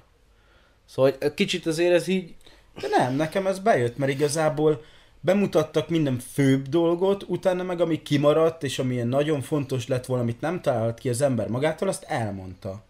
Szóval 0.85 1.13
kicsit 1.35 1.65
azért 1.65 1.93
ez 1.93 2.07
így... 2.07 2.35
De 2.79 2.87
nem, 2.97 3.15
nekem 3.15 3.47
ez 3.47 3.59
bejött, 3.59 3.97
mert 3.97 4.11
igazából 4.11 4.81
bemutattak 5.19 5.89
minden 5.89 6.19
főbb 6.33 6.67
dolgot, 6.67 7.23
utána 7.27 7.63
meg 7.63 7.81
ami 7.81 8.01
kimaradt, 8.01 8.63
és 8.63 8.79
ami 8.79 8.95
nagyon 8.95 9.41
fontos 9.41 9.87
lett 9.87 10.05
volna, 10.05 10.23
amit 10.23 10.41
nem 10.41 10.61
talált 10.61 10.99
ki 10.99 11.09
az 11.09 11.21
ember 11.21 11.47
magától, 11.47 11.87
azt 11.87 12.03
elmondta. 12.07 12.83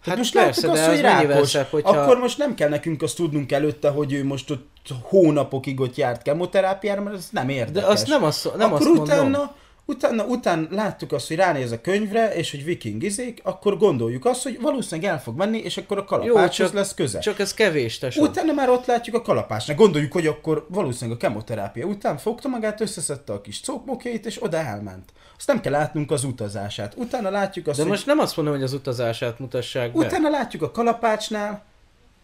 Hát 0.00 0.16
most 0.16 0.32
persze, 0.32 0.70
azt, 0.70 0.86
hogy 0.86 1.00
rákos, 1.00 1.50
szebb, 1.50 1.66
hogyha... 1.66 2.00
akkor 2.00 2.18
most 2.18 2.38
nem 2.38 2.54
kell 2.54 2.68
nekünk 2.68 3.02
azt 3.02 3.16
tudnunk 3.16 3.52
előtte, 3.52 3.88
hogy 3.88 4.12
ő 4.12 4.24
most 4.24 4.50
ott 4.50 4.68
hónapokig 5.02 5.80
ott 5.80 5.96
járt 5.96 6.22
kemoterápiára, 6.22 7.02
mert 7.02 7.16
ez 7.16 7.28
nem 7.30 7.48
érdekes. 7.48 7.82
De 7.82 7.88
azt 7.88 8.06
nem 8.06 8.24
azt, 8.24 8.56
nem 8.56 8.72
akkor 8.72 8.86
azt 8.86 8.98
utána, 8.98 9.22
mondom. 9.22 9.50
Utána, 9.88 10.24
utána 10.24 10.66
láttuk 10.70 11.12
azt, 11.12 11.28
hogy 11.28 11.36
ránéz 11.36 11.72
a 11.72 11.80
könyvre, 11.80 12.34
és 12.34 12.50
hogy 12.50 12.64
viking 12.64 13.02
izék, 13.02 13.40
akkor 13.42 13.78
gondoljuk 13.78 14.24
azt, 14.24 14.42
hogy 14.42 14.60
valószínűleg 14.60 15.10
el 15.10 15.22
fog 15.22 15.36
menni, 15.36 15.58
és 15.58 15.76
akkor 15.76 15.98
a 15.98 16.04
kalapácshoz 16.04 16.72
lesz 16.72 16.94
köze. 16.94 17.18
Csak 17.18 17.38
ez 17.38 17.54
kevés, 17.54 17.98
tesó. 17.98 18.22
Utána 18.22 18.52
már 18.52 18.68
ott 18.68 18.86
látjuk 18.86 19.16
a 19.16 19.22
kalapácsnak. 19.22 19.76
Gondoljuk, 19.76 20.12
hogy 20.12 20.26
akkor 20.26 20.66
valószínűleg 20.68 21.18
a 21.18 21.26
kemoterápia 21.26 21.86
után 21.86 22.16
fogta 22.16 22.48
magát, 22.48 22.80
összeszedte 22.80 23.32
a 23.32 23.40
kis 23.40 23.60
cókmokjait, 23.60 24.26
és 24.26 24.42
oda 24.42 24.56
elment. 24.56 25.12
Azt 25.36 25.46
nem 25.46 25.60
kell 25.60 25.72
látnunk 25.72 26.10
az 26.10 26.24
utazását. 26.24 26.94
Utána 26.96 27.30
látjuk 27.30 27.66
azt, 27.66 27.76
De 27.76 27.82
hogy... 27.82 27.92
most 27.92 28.06
nem 28.06 28.18
azt 28.18 28.36
mondom, 28.36 28.54
hogy 28.54 28.62
az 28.62 28.72
utazását 28.72 29.38
mutassák 29.38 29.92
be. 29.92 30.06
Utána 30.06 30.30
látjuk 30.30 30.62
a 30.62 30.70
kalapácsnál, 30.70 31.64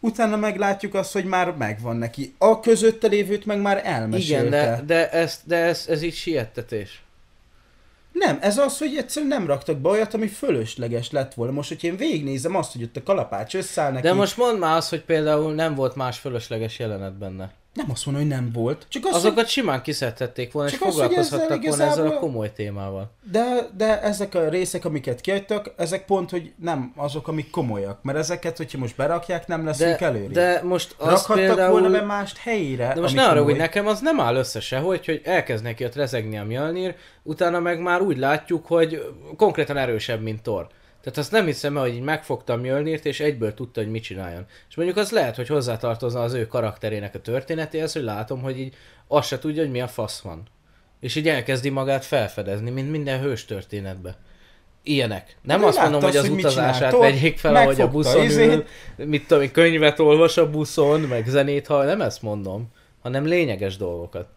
utána 0.00 0.36
meglátjuk 0.36 0.94
azt, 0.94 1.12
hogy 1.12 1.24
már 1.24 1.54
megvan 1.58 1.96
neki. 1.96 2.34
A 2.38 2.60
közötte 2.60 3.06
lévőt 3.08 3.44
meg 3.44 3.60
már 3.60 3.80
elmesélte. 3.84 4.46
Igen, 4.46 4.50
de, 4.50 4.82
de, 4.86 5.10
ez, 5.10 5.40
de 5.44 5.56
ez, 5.56 5.84
ez 5.88 6.02
így 6.02 6.14
siettetés. 6.14 7.01
Nem, 8.12 8.38
ez 8.40 8.58
az, 8.58 8.78
hogy 8.78 8.96
egyszerűen 8.96 9.38
nem 9.38 9.46
raktak 9.46 9.78
be 9.78 9.88
olyat, 9.88 10.14
ami 10.14 10.26
fölösleges 10.26 11.10
lett 11.10 11.34
volna. 11.34 11.52
Most, 11.52 11.68
hogy 11.68 11.84
én 11.84 11.96
végignézem 11.96 12.56
azt, 12.56 12.72
hogy 12.72 12.82
ott 12.82 12.96
a 12.96 13.02
kalapács 13.02 13.54
összeáll 13.54 13.92
neki. 13.92 14.06
De 14.06 14.12
most 14.12 14.36
mondd 14.36 14.58
már 14.58 14.76
azt, 14.76 14.90
hogy 14.90 15.04
például 15.04 15.54
nem 15.54 15.74
volt 15.74 15.96
más 15.96 16.18
fölösleges 16.18 16.78
jelenet 16.78 17.18
benne. 17.18 17.52
Nem 17.72 17.86
azt 17.90 18.06
mondom, 18.06 18.24
hogy 18.24 18.32
nem 18.32 18.50
volt. 18.52 18.86
Csak 18.88 19.04
az, 19.04 19.14
Azokat 19.14 19.38
hogy... 19.38 19.48
simán 19.48 19.82
kiszedhették 19.82 20.52
volna, 20.52 20.68
és 20.70 20.76
foglalkozhattak 20.76 21.48
volna 21.48 21.62
igazából... 21.62 21.92
ezzel 21.92 22.06
a 22.06 22.18
komoly 22.18 22.52
témával. 22.52 23.10
De, 23.30 23.68
de 23.76 24.02
ezek 24.02 24.34
a 24.34 24.48
részek, 24.48 24.84
amiket 24.84 25.20
kiadtak, 25.20 25.72
ezek 25.76 26.04
pont, 26.04 26.30
hogy 26.30 26.52
nem 26.56 26.92
azok, 26.96 27.28
amik 27.28 27.50
komolyak. 27.50 28.02
Mert 28.02 28.18
ezeket, 28.18 28.56
hogyha 28.56 28.78
most 28.78 28.96
berakják, 28.96 29.46
nem 29.46 29.64
leszünk 29.64 29.98
de, 29.98 30.06
előre. 30.06 30.32
De 30.32 30.62
most 30.62 30.94
az 30.98 31.08
Rakhattak 31.08 31.36
például... 31.36 31.70
volna 31.70 31.90
be 31.90 32.02
mást 32.02 32.36
helyére. 32.36 32.92
De 32.94 33.00
most 33.00 33.14
ne 33.14 33.26
arra, 33.26 33.42
hogy 33.42 33.56
nekem 33.56 33.86
az 33.86 34.00
nem 34.00 34.20
áll 34.20 34.36
össze 34.36 34.60
sehogy, 34.60 35.06
hogy 35.06 35.20
elkezd 35.24 35.62
neki 35.62 35.84
ott 35.84 35.94
rezegni 35.94 36.38
a 36.38 36.44
Mjölnir, 36.44 36.94
utána 37.22 37.60
meg 37.60 37.80
már 37.80 38.00
úgy 38.00 38.18
látjuk, 38.18 38.66
hogy 38.66 39.12
konkrétan 39.36 39.76
erősebb, 39.76 40.22
mint 40.22 40.42
Thor. 40.42 40.66
Tehát 41.02 41.18
azt 41.18 41.30
nem 41.30 41.46
hiszem 41.46 41.76
el, 41.76 41.82
hogy 41.82 41.94
így 41.94 42.00
megfogtam 42.00 42.60
Mjölnirt, 42.60 43.06
és 43.06 43.20
egyből 43.20 43.54
tudta, 43.54 43.80
hogy 43.80 43.90
mit 43.90 44.02
csináljon. 44.02 44.46
És 44.68 44.76
mondjuk 44.76 44.98
az 44.98 45.10
lehet, 45.10 45.36
hogy 45.36 45.48
hozzátartozna 45.48 46.22
az 46.22 46.32
ő 46.32 46.46
karakterének 46.46 47.14
a 47.14 47.20
történetéhez, 47.20 47.92
hogy 47.92 48.02
látom, 48.02 48.42
hogy 48.42 48.58
így 48.58 48.74
azt 49.06 49.28
se 49.28 49.38
tudja, 49.38 49.62
hogy 49.62 49.70
mi 49.70 49.80
a 49.80 49.88
fasz 49.88 50.20
van. 50.20 50.42
És 51.00 51.14
így 51.14 51.28
elkezdi 51.28 51.68
magát 51.68 52.04
felfedezni, 52.04 52.70
mint 52.70 52.90
minden 52.90 53.20
hős 53.20 53.44
történetbe. 53.44 54.16
Ilyenek. 54.82 55.36
Nem 55.42 55.60
De 55.60 55.66
azt 55.66 55.80
mondom, 55.80 56.02
hogy 56.02 56.16
az 56.16 56.28
hogy 56.28 56.38
utazását 56.38 56.96
vegyék 56.98 57.38
fel, 57.38 57.64
hogy 57.64 57.80
a 57.80 57.90
buszon 57.90 58.24
izé... 58.24 58.46
ül, 58.46 58.64
mit 58.96 59.26
tudom, 59.26 59.50
könyvet 59.50 59.98
olvas 59.98 60.36
a 60.36 60.50
buszon, 60.50 61.00
meg 61.00 61.26
zenét 61.26 61.66
hall, 61.66 61.84
nem 61.84 62.00
ezt 62.00 62.22
mondom, 62.22 62.68
hanem 63.02 63.24
lényeges 63.24 63.76
dolgokat 63.76 64.28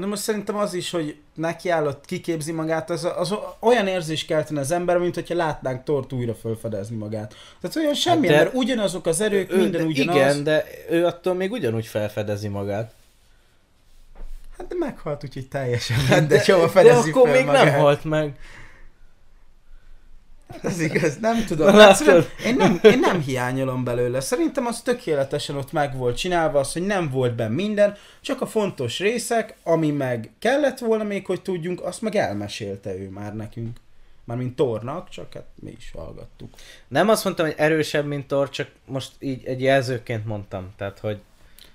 hanem 0.00 0.14
most 0.14 0.28
szerintem 0.28 0.56
az 0.56 0.74
is, 0.74 0.90
hogy 0.90 1.16
nekiállott, 1.34 2.04
kiképzi 2.04 2.52
magát, 2.52 2.90
az, 2.90 3.08
az 3.16 3.34
olyan 3.60 3.86
érzés 3.86 4.24
keltene 4.24 4.60
az 4.60 4.70
ember, 4.70 4.98
mint 4.98 5.14
hogyha 5.14 5.34
látnánk 5.34 5.84
Tort 5.84 6.12
újra 6.12 6.34
felfedezni 6.34 6.96
magát. 6.96 7.34
Tehát 7.60 7.76
olyan 7.76 7.94
semmi, 7.94 8.26
hát 8.28 8.36
mert 8.36 8.54
ugyanazok 8.54 9.06
az 9.06 9.20
erők, 9.20 9.52
ő, 9.52 9.56
minden 9.56 9.86
ugyanaz. 9.86 10.16
Igen, 10.16 10.44
de 10.44 10.64
ő 10.90 11.06
attól 11.06 11.34
még 11.34 11.52
ugyanúgy 11.52 11.86
felfedezi 11.86 12.48
magát. 12.48 12.92
Hát 14.58 14.68
de 14.68 14.74
meghalt, 14.78 15.24
úgyhogy 15.24 15.48
teljesen 15.48 15.96
mindegy, 16.10 16.46
hova 16.46 16.68
fedezi 16.68 17.10
de 17.10 17.18
akkor 17.18 17.28
fel 17.28 17.36
még 17.36 17.46
magát. 17.46 17.64
nem 17.64 17.74
halt 17.74 18.04
meg. 18.04 18.34
Ez 20.62 20.80
igaz, 20.80 21.18
nem 21.20 21.44
tudom. 21.44 21.72
Hát, 21.72 22.00
én, 22.44 22.54
nem, 22.54 22.80
én 22.82 22.98
nem 22.98 23.20
hiányolom 23.20 23.84
belőle. 23.84 24.20
Szerintem 24.20 24.66
az 24.66 24.80
tökéletesen 24.80 25.56
ott 25.56 25.72
meg 25.72 25.96
volt 25.96 26.16
csinálva, 26.16 26.58
az, 26.58 26.72
hogy 26.72 26.86
nem 26.86 27.10
volt 27.10 27.34
benne 27.34 27.54
minden, 27.54 27.96
csak 28.20 28.40
a 28.40 28.46
fontos 28.46 28.98
részek, 28.98 29.54
ami 29.62 29.90
meg 29.90 30.30
kellett 30.38 30.78
volna 30.78 31.04
még, 31.04 31.26
hogy 31.26 31.42
tudjunk, 31.42 31.82
azt 31.82 32.02
meg 32.02 32.14
elmesélte 32.14 32.96
ő 32.96 33.08
már 33.08 33.36
nekünk. 33.36 33.78
Mármint 34.24 34.56
Tornak, 34.56 35.08
csak 35.08 35.32
hát 35.32 35.46
mi 35.54 35.74
is 35.78 35.90
hallgattuk. 35.94 36.54
Nem 36.88 37.08
azt 37.08 37.24
mondtam, 37.24 37.46
hogy 37.46 37.54
erősebb, 37.58 38.06
mint 38.06 38.26
Tor, 38.26 38.50
csak 38.50 38.68
most 38.86 39.12
így 39.18 39.44
egy 39.44 39.62
jelzőként 39.62 40.26
mondtam. 40.26 40.72
Tehát, 40.76 40.98
hogy... 40.98 41.18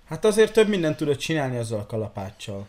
Hát 0.09 0.25
azért 0.25 0.53
több 0.53 0.67
mindent 0.67 0.97
tudott 0.97 1.17
csinálni 1.17 1.57
azzal 1.57 1.79
a 1.79 1.85
kalapáccsal. 1.85 2.67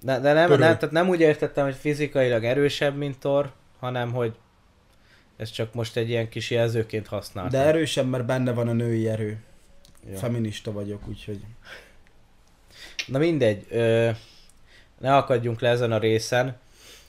De, 0.00 0.18
de 0.20 0.32
nem, 0.32 0.48
nem, 0.48 0.58
tehát 0.58 0.90
nem 0.90 1.08
úgy 1.08 1.20
értettem, 1.20 1.64
hogy 1.64 1.74
fizikailag 1.74 2.44
erősebb, 2.44 2.96
mint 2.96 3.18
Thor, 3.18 3.52
hanem 3.78 4.12
hogy 4.12 4.34
ez 5.36 5.50
csak 5.50 5.74
most 5.74 5.96
egy 5.96 6.08
ilyen 6.08 6.28
kis 6.28 6.50
jelzőként 6.50 7.06
használ. 7.06 7.48
De 7.48 7.58
erősebb, 7.58 8.08
mert 8.08 8.24
benne 8.24 8.52
van 8.52 8.68
a 8.68 8.72
női 8.72 9.08
erő. 9.08 9.38
Ja. 10.10 10.18
Feminista 10.18 10.72
vagyok, 10.72 11.08
úgyhogy... 11.08 11.40
Na 13.06 13.18
mindegy, 13.18 13.66
ö, 13.70 14.10
ne 15.00 15.16
akadjunk 15.16 15.60
le 15.60 15.68
ezen 15.68 15.92
a 15.92 15.98
részen. 15.98 16.56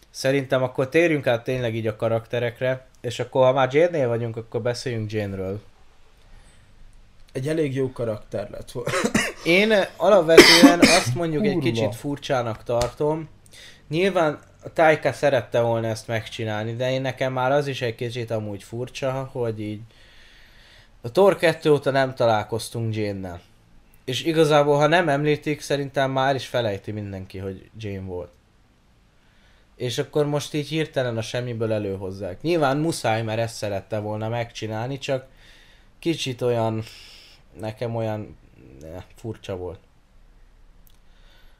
Szerintem 0.10 0.64
akkor 0.64 0.90
térjünk 0.90 1.28
át 1.28 1.44
tényleg 1.44 1.76
így 1.76 1.88
a 1.88 1.96
karakterekre, 1.96 2.88
és 3.02 3.20
akkor 3.20 3.46
ha 3.46 3.54
már 3.54 3.74
Jane-nél 3.74 4.08
vagyunk, 4.08 4.38
akkor 4.38 4.62
beszéljünk 4.62 5.12
Jane-ről. 5.12 5.62
Egy 7.32 7.48
elég 7.48 7.76
jó 7.76 7.92
karakter 7.92 8.50
lett 8.50 8.72
volna. 8.72 8.92
Én 9.44 9.74
alapvetően 9.96 10.80
azt 10.80 11.16
mondjuk 11.16 11.46
egy 11.46 11.54
Kurva. 11.54 11.70
kicsit 11.70 11.96
furcsának 11.96 12.64
tartom. 12.64 13.30
Nyilván 13.90 14.40
a 14.65 14.73
Taika 14.73 15.13
szerette 15.13 15.62
volna 15.62 15.88
ezt 15.88 16.08
megcsinálni, 16.08 16.75
de 16.75 16.91
én 16.91 17.01
nekem 17.01 17.34
már 17.34 17.51
az 17.51 17.67
is 17.67 17.82
egy 17.82 17.95
kicsit 17.95 18.32
amúgy 18.32 18.63
furcsa, 18.63 19.30
hogy 19.32 19.62
így 19.62 19.82
a 21.01 21.12
Thor 21.12 21.38
2 21.38 21.71
óta 21.71 21.91
nem 21.91 22.15
találkoztunk 22.15 22.95
Jane-nel. 22.95 23.41
És 24.06 24.23
igazából, 24.23 24.78
ha 24.78 24.88
nem 24.88 25.10
említik, 25.10 25.62
szerintem 25.62 26.12
már 26.12 26.36
is 26.36 26.47
felejti 26.47 26.91
mindenki, 26.91 27.38
hogy 27.38 27.69
Jane 27.78 28.06
volt. 28.06 28.32
És 29.75 29.97
akkor 29.97 30.25
most 30.25 30.54
így 30.54 30.67
hirtelen 30.67 31.17
a 31.17 31.21
semmiből 31.21 31.73
előhozzák. 31.73 32.41
Nyilván 32.41 32.78
muszáj, 32.78 33.21
mert 33.21 33.39
ezt 33.39 33.56
szerette 33.56 33.99
volna 33.99 34.30
megcsinálni, 34.30 34.97
csak 34.97 35.28
kicsit 35.99 36.41
olyan, 36.41 36.84
nekem 37.60 37.95
olyan 37.95 38.38
ne, 38.82 39.04
furcsa 39.15 39.56
volt. 39.56 39.80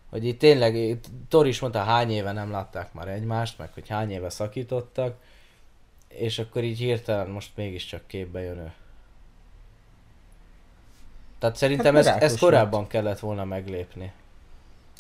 Hogy 0.10 0.26
itt 0.26 0.40
tényleg, 0.40 0.76
itt 0.76 1.06
Tor 1.30 1.48
is 1.48 1.60
mondta, 1.60 1.84
hány 1.84 2.12
éve 2.12 2.32
nem 2.32 2.52
látták 2.52 2.94
már 2.94 3.08
egymást, 3.08 3.58
meg 3.58 3.74
hogy 3.74 3.88
hány 3.88 4.12
éve 4.12 4.30
szakítottak, 4.30 5.18
és 6.08 6.40
akkor 6.40 6.64
így 6.64 6.78
hirtelen 6.78 7.28
most 7.30 7.52
mégiscsak 7.56 8.08
képbe 8.08 8.42
jön 8.42 8.58
ő. 8.58 8.74
Tehát 11.40 11.56
szerintem 11.56 11.94
mert 11.94 12.08
ez, 12.08 12.32
ez 12.32 12.40
korábban 12.40 12.88
kellett 12.88 13.20
volna 13.20 13.46
meglépni. 13.46 14.12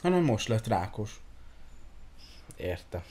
Hanem 0.01 0.23
most 0.23 0.47
lett 0.47 0.67
rákos. 0.67 1.19
Érte. 2.55 3.03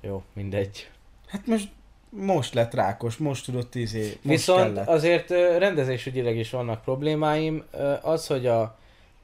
Jó, 0.00 0.22
mindegy. 0.32 0.90
Hát 1.26 1.46
most, 1.46 1.68
most 2.08 2.54
lett 2.54 2.74
rákos, 2.74 3.16
most 3.16 3.44
tudott 3.44 3.74
izé, 3.74 4.06
most 4.06 4.18
Viszont 4.22 4.60
kellett. 4.74 4.88
azért 4.88 5.30
rendezésügyileg 5.58 6.36
is 6.36 6.50
vannak 6.50 6.82
problémáim. 6.82 7.64
Az, 8.02 8.26
hogy 8.26 8.46
a 8.46 8.78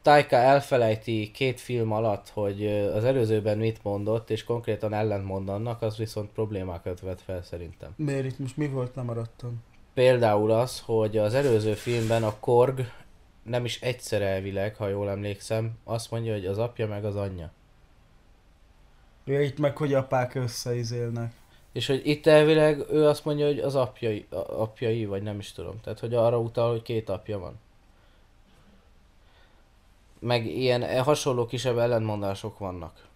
Taika 0.07 0.37
elfelejti 0.37 1.31
két 1.35 1.61
film 1.61 1.93
alatt, 1.93 2.29
hogy 2.29 2.67
az 2.67 3.05
előzőben 3.05 3.59
mit 3.59 3.83
mondott, 3.83 4.31
és 4.31 4.45
konkrétan 4.45 4.93
ellentmond 4.93 5.49
annak, 5.49 5.83
az 5.83 5.97
viszont 5.97 6.31
problémákat 6.31 7.01
vet 7.01 7.21
fel 7.21 7.43
szerintem. 7.43 7.93
Miért 7.97 8.25
itt 8.25 8.39
most 8.39 8.57
mi 8.57 8.69
volt, 8.69 8.95
lemaradtam? 8.95 9.63
Például 9.95 10.51
az, 10.51 10.81
hogy 10.81 11.17
az 11.17 11.35
előző 11.35 11.73
filmben 11.75 12.23
a 12.25 12.39
Korg 12.41 12.81
nem 13.43 13.65
is 13.65 13.81
egyszer 13.81 14.23
elvileg, 14.23 14.77
ha 14.77 14.89
jól 14.89 15.11
emlékszem, 15.11 15.79
azt 15.85 16.11
mondja, 16.11 16.33
hogy 16.33 16.47
az 16.47 16.59
apja 16.59 16.87
meg 16.87 17.05
az 17.05 17.17
anyja. 17.17 17.51
Ja, 19.25 19.41
itt 19.41 19.59
meg, 19.59 19.77
hogy 19.77 19.95
apák 19.95 20.35
összeizélnek. 20.35 21.33
És 21.73 21.87
hogy 21.87 22.01
itt 22.05 22.27
elvileg 22.27 22.85
ő 22.91 23.07
azt 23.07 23.25
mondja, 23.25 23.47
hogy 23.47 23.59
az 23.59 23.75
apjai, 23.75 24.27
apjai, 24.31 25.05
vagy 25.05 25.23
nem 25.23 25.39
is 25.39 25.53
tudom. 25.53 25.81
Tehát, 25.81 25.99
hogy 25.99 26.15
arra 26.15 26.39
utal, 26.39 26.71
hogy 26.71 26.83
két 26.83 27.09
apja 27.09 27.39
van. 27.39 27.61
Meg 30.19 30.47
ilyen 30.47 30.83
e, 30.83 31.01
hasonló 31.01 31.47
kisebb 31.47 31.79
ellentmondások 31.79 32.59
vannak. 32.59 33.07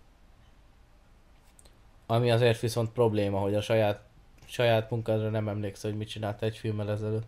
Ami 2.07 2.31
azért 2.31 2.61
viszont 2.61 2.91
probléma, 2.91 3.39
hogy 3.39 3.55
a 3.55 3.61
saját, 3.61 4.01
saját 4.47 4.91
munkádra 4.91 5.29
nem 5.29 5.49
emlékszel, 5.49 5.91
hogy 5.91 5.99
mit 5.99 6.09
csinált 6.09 6.43
egy 6.43 6.57
filmmel 6.57 6.91
ezelőtt. 6.91 7.27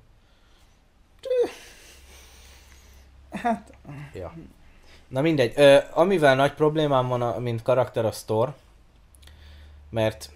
Hát, 3.30 3.72
Ja. 4.14 4.34
Na 5.08 5.20
mindegy. 5.20 5.52
Ö, 5.56 5.78
amivel 5.90 6.34
nagy 6.34 6.52
problémám 6.52 7.08
van, 7.08 7.22
a, 7.22 7.38
mint 7.38 7.62
karakter, 7.62 8.04
a 8.04 8.10
Thor. 8.10 8.54
Mert 9.90 10.30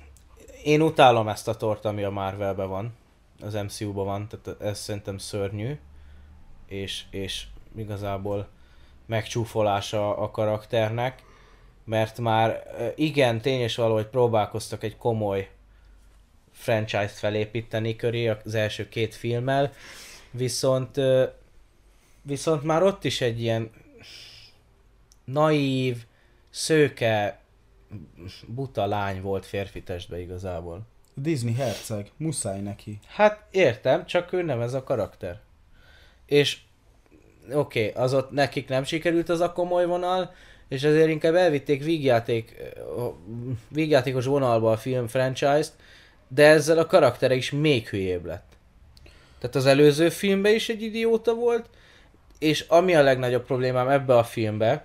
én 0.64 0.80
utálom 0.80 1.28
ezt 1.28 1.48
a 1.48 1.56
tort, 1.56 1.84
ami 1.84 2.02
a 2.02 2.10
Marvelben 2.10 2.68
van. 2.68 2.94
Az 3.40 3.54
MCU-ban 3.54 4.04
van, 4.04 4.28
tehát 4.28 4.60
ez 4.60 4.78
szerintem 4.78 5.18
szörnyű. 5.18 5.78
És, 6.66 7.04
és 7.10 7.46
igazából 7.76 8.48
megcsúfolása 9.06 10.16
a 10.16 10.30
karakternek. 10.30 11.22
Mert 11.84 12.18
már 12.18 12.62
igen, 12.96 13.40
tény 13.40 13.60
és 13.60 13.76
való, 13.76 13.94
hogy 13.94 14.06
próbálkoztak 14.06 14.82
egy 14.82 14.96
komoly 14.96 15.50
franchise-t 16.52 17.18
felépíteni 17.18 17.96
köré 17.96 18.28
az 18.28 18.54
első 18.54 18.88
két 18.88 19.14
filmmel, 19.14 19.72
viszont 20.30 21.00
viszont 22.22 22.62
már 22.62 22.82
ott 22.82 23.04
is 23.04 23.20
egy 23.20 23.40
ilyen 23.40 23.70
naív, 25.24 26.04
szőke, 26.50 27.40
buta 28.46 28.86
lány 28.86 29.20
volt 29.20 29.46
férfi 29.46 29.82
testbe 29.82 30.20
igazából. 30.20 30.80
Disney 31.14 31.54
herceg, 31.54 32.10
muszáj 32.16 32.60
neki. 32.60 32.98
Hát 33.06 33.46
értem, 33.50 34.06
csak 34.06 34.32
ő 34.32 34.42
nem 34.42 34.60
ez 34.60 34.74
a 34.74 34.82
karakter. 34.82 35.40
És 36.26 36.58
oké, 37.52 37.88
okay, 37.88 38.02
az 38.02 38.14
ott 38.14 38.30
nekik 38.30 38.68
nem 38.68 38.84
sikerült 38.84 39.28
az 39.28 39.40
a 39.40 39.52
komoly 39.52 39.86
vonal, 39.86 40.34
és 40.68 40.82
ezért 40.82 41.08
inkább 41.08 41.34
elvitték 41.34 41.84
vígjáték, 41.84 42.56
vígjátékos 43.68 44.24
vonalba 44.24 44.70
a 44.70 44.76
film 44.76 45.06
franchise-t, 45.06 45.72
de 46.28 46.46
ezzel 46.46 46.78
a 46.78 46.86
karaktere 46.86 47.34
is 47.34 47.50
még 47.50 47.88
hülyébb 47.88 48.24
lett. 48.24 48.52
Tehát 49.38 49.56
az 49.56 49.66
előző 49.66 50.08
filmben 50.08 50.54
is 50.54 50.68
egy 50.68 50.82
idióta 50.82 51.34
volt, 51.34 51.68
és 52.38 52.64
ami 52.68 52.94
a 52.94 53.02
legnagyobb 53.02 53.44
problémám 53.44 53.88
ebbe 53.88 54.16
a 54.16 54.24
filmbe, 54.24 54.84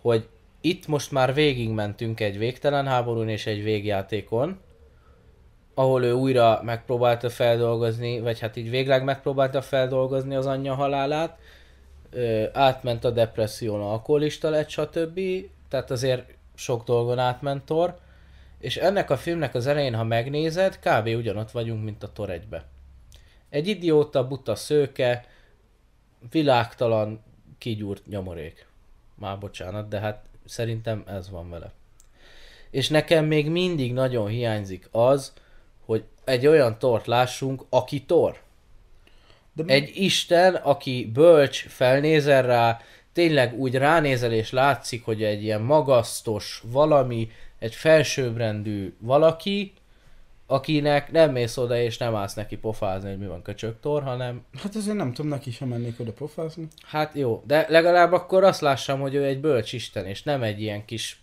hogy 0.00 0.28
itt 0.60 0.86
most 0.86 1.10
már 1.10 1.34
végigmentünk 1.34 2.20
egy 2.20 2.38
végtelen 2.38 2.86
háborún 2.86 3.28
és 3.28 3.46
egy 3.46 3.62
végjátékon, 3.62 4.60
ahol 5.74 6.04
ő 6.04 6.12
újra 6.12 6.60
megpróbálta 6.62 7.30
feldolgozni, 7.30 8.20
vagy 8.20 8.40
hát 8.40 8.56
így 8.56 8.70
végleg 8.70 9.04
megpróbálta 9.04 9.62
feldolgozni 9.62 10.34
az 10.34 10.46
anyja 10.46 10.74
halálát, 10.74 11.38
ö, 12.10 12.44
átment 12.52 13.04
a 13.04 13.10
depresszión, 13.10 13.80
alkoholista 13.80 14.50
lett, 14.50 14.68
stb. 14.68 15.20
Tehát 15.68 15.90
azért 15.90 16.34
sok 16.54 16.84
dolgon 16.84 17.18
átment 17.18 17.64
Thor, 17.64 17.98
és 18.58 18.76
ennek 18.76 19.10
a 19.10 19.16
filmnek 19.16 19.54
az 19.54 19.66
elején, 19.66 19.94
ha 19.94 20.04
megnézed, 20.04 20.78
kb. 20.78 21.06
ugyanott 21.06 21.50
vagyunk, 21.50 21.84
mint 21.84 22.02
a 22.02 22.10
Thor 22.12 22.28
1-be. 22.30 22.64
Egy 23.50 23.68
idióta, 23.68 24.28
buta 24.28 24.54
szőke, 24.54 25.24
világtalan, 26.30 27.22
kigyúrt 27.58 28.06
nyomorék. 28.06 28.66
Már 29.14 29.38
bocsánat, 29.38 29.88
de 29.88 29.98
hát 29.98 30.24
szerintem 30.44 31.02
ez 31.06 31.30
van 31.30 31.50
vele. 31.50 31.72
És 32.70 32.88
nekem 32.88 33.24
még 33.24 33.50
mindig 33.50 33.92
nagyon 33.92 34.28
hiányzik 34.28 34.88
az, 34.90 35.32
hogy 35.84 36.04
egy 36.24 36.46
olyan 36.46 36.78
tort 36.78 37.06
lássunk, 37.06 37.64
aki 37.68 38.02
tor. 38.02 38.42
De 39.52 39.62
Egy 39.66 39.90
isten, 39.94 40.54
aki 40.54 41.10
bölcs, 41.12 41.66
felnézel 41.68 42.42
rá, 42.42 42.80
tényleg 43.12 43.58
úgy 43.58 43.74
ránézel 43.74 44.32
és 44.32 44.50
látszik, 44.50 45.04
hogy 45.04 45.22
egy 45.22 45.42
ilyen 45.42 45.60
magasztos 45.60 46.62
valami, 46.66 47.30
egy 47.58 47.74
felsőbbrendű 47.74 48.94
valaki, 48.98 49.72
akinek 50.46 51.12
nem 51.12 51.32
mész 51.32 51.56
oda 51.56 51.76
és 51.76 51.98
nem 51.98 52.14
állsz 52.14 52.34
neki 52.34 52.56
pofázni, 52.56 53.08
hogy 53.08 53.18
mi 53.18 53.26
van 53.26 53.42
köcsögtor, 53.42 54.02
hanem 54.02 54.44
Hát 54.62 54.74
azért 54.74 54.96
nem 54.96 55.12
tudom, 55.12 55.30
neki 55.30 55.50
sem 55.50 55.68
mennék 55.68 56.00
oda 56.00 56.12
pofázni. 56.12 56.68
hát 56.82 57.14
jó, 57.14 57.42
de 57.46 57.66
legalább 57.68 58.12
akkor 58.12 58.44
azt 58.44 58.60
lássam, 58.60 59.00
hogy 59.00 59.14
ő 59.14 59.24
egy 59.24 59.40
bölcs 59.40 59.72
isten, 59.72 60.06
és 60.06 60.22
nem 60.22 60.42
egy 60.42 60.60
ilyen 60.60 60.84
kis 60.84 61.22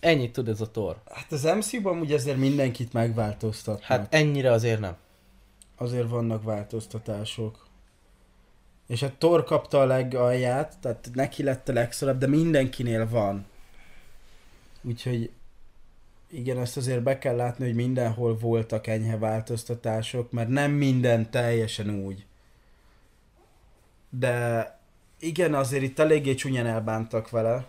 ennyit 0.00 0.32
tud 0.32 0.48
ez 0.48 0.60
a 0.60 0.70
tor. 0.70 1.02
Hát 1.10 1.32
az 1.32 1.42
MCU-ban 1.42 1.98
ugye 1.98 2.14
ezért 2.14 2.36
mindenkit 2.36 2.92
megváltoztatnak. 2.92 3.82
Hát 3.82 4.14
ennyire 4.14 4.50
azért 4.50 4.80
nem. 4.80 4.96
Azért 5.76 6.08
vannak 6.08 6.42
változtatások. 6.42 7.66
És 8.86 9.02
a 9.02 9.12
Thor 9.18 9.44
kapta 9.44 9.80
a 9.80 9.86
legalját, 9.86 10.78
tehát 10.80 11.10
neki 11.12 11.42
lett 11.42 11.68
a 11.68 11.72
legszorabb, 11.72 12.18
de 12.18 12.26
mindenkinél 12.26 13.08
van. 13.08 13.46
Úgyhogy 14.82 15.30
igen, 16.30 16.58
ezt 16.58 16.76
azért 16.76 17.02
be 17.02 17.18
kell 17.18 17.36
látni, 17.36 17.64
hogy 17.64 17.74
mindenhol 17.74 18.36
voltak 18.36 18.86
enyhe 18.86 19.18
változtatások, 19.18 20.32
mert 20.32 20.48
nem 20.48 20.70
minden 20.70 21.30
teljesen 21.30 21.90
úgy. 21.90 22.26
De 24.10 24.78
igen, 25.18 25.54
azért 25.54 25.82
itt 25.82 25.98
eléggé 25.98 26.34
csúnyán 26.34 26.66
elbántak 26.66 27.30
vele. 27.30 27.66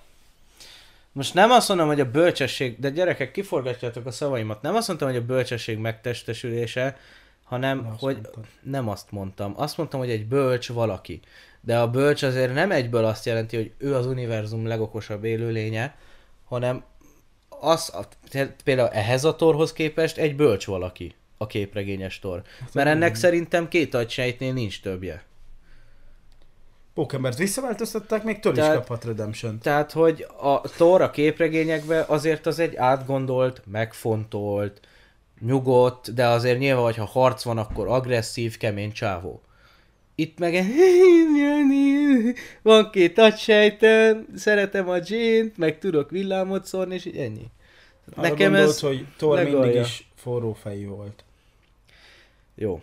Most 1.20 1.34
nem 1.34 1.52
azt 1.52 1.68
mondom, 1.68 1.88
hogy 1.88 2.00
a 2.00 2.12
bölcsesség, 2.12 2.80
de 2.80 2.90
gyerekek, 2.90 3.32
kiforgatjátok 3.32 4.06
a 4.06 4.12
szavaimat, 4.12 4.62
nem 4.62 4.76
azt 4.76 4.88
mondtam, 4.88 5.10
hogy 5.10 5.18
a 5.18 5.26
bölcsesség 5.26 5.78
megtestesülése, 5.78 6.98
hanem 7.44 7.88
Azt 7.90 8.00
hogy 8.00 8.14
mondtad. 8.14 8.46
nem 8.62 8.90
azt 8.90 9.12
mondtam. 9.12 9.54
Azt 9.58 9.78
mondtam, 9.78 10.00
hogy 10.00 10.10
egy 10.10 10.26
bölcs 10.28 10.70
valaki. 10.72 11.20
De 11.62 11.80
a 11.80 11.90
bölcs 11.90 12.24
azért 12.24 12.54
nem 12.54 12.72
egyből 12.72 13.06
azt 13.06 13.26
jelenti, 13.26 13.56
hogy 13.56 13.72
ő 13.78 13.96
az 13.96 14.06
univerzum 14.06 14.68
legokosabb 14.68 15.24
élőlénye, 15.24 15.96
hanem 16.46 16.84
az, 17.50 17.94
például 18.64 18.90
ehhez 18.90 19.24
a 19.24 19.36
torhoz 19.36 19.74
képest 19.74 20.18
egy 20.18 20.36
bölcs 20.36 20.66
valaki 20.66 21.16
a 21.38 21.48
képregényes 21.48 22.20
tor. 22.20 22.42
Mert 22.74 22.90
ennek 22.90 23.16
szerintem 23.16 23.68
két 23.68 23.94
agysejtnél 23.94 24.54
nincs 24.54 24.82
többje. 24.82 25.24
Pókembert 27.00 27.38
visszaváltoztatták, 27.38 28.24
még 28.24 28.40
is 28.44 28.52
Tehát- 28.54 28.76
kaphat 28.76 29.04
redemption 29.04 29.60
Tehát, 29.60 29.92
hogy 29.92 30.26
a 30.42 30.62
Thor 30.62 31.02
a 31.02 31.10
képregényekben 31.10 32.04
azért 32.08 32.46
az 32.46 32.60
egy 32.60 32.76
átgondolt, 32.76 33.62
megfontolt, 33.66 34.80
nyugodt, 35.40 36.14
de 36.14 36.28
azért 36.28 36.60
nyilván, 36.60 36.84
hogyha 36.84 37.06
harc 37.06 37.44
van, 37.44 37.58
akkor 37.58 37.88
agresszív, 37.88 38.58
kemény 38.58 38.92
csávó. 38.92 39.42
Itt 40.16 40.40
meg 40.40 40.54
van 42.62 42.90
két 42.92 43.18
agysejtem, 43.18 44.28
szeretem 44.36 44.90
a 44.90 44.98
Jane-t, 45.04 45.58
meg 45.58 45.80
tudok 45.80 46.10
villámot 46.10 46.66
szórni, 46.66 46.94
és 46.94 47.06
így 47.06 47.18
ennyi. 47.18 47.46
Arra 48.16 48.22
Nekem 48.30 48.52
gondolt, 48.52 48.70
ez 48.70 48.80
hogy 48.80 49.06
Thor 49.18 49.36
legalja. 49.36 49.60
mindig 49.60 49.82
is 49.82 50.10
forró 50.16 50.54
fejű 50.54 50.88
volt. 50.88 51.24
jó. 52.56 52.82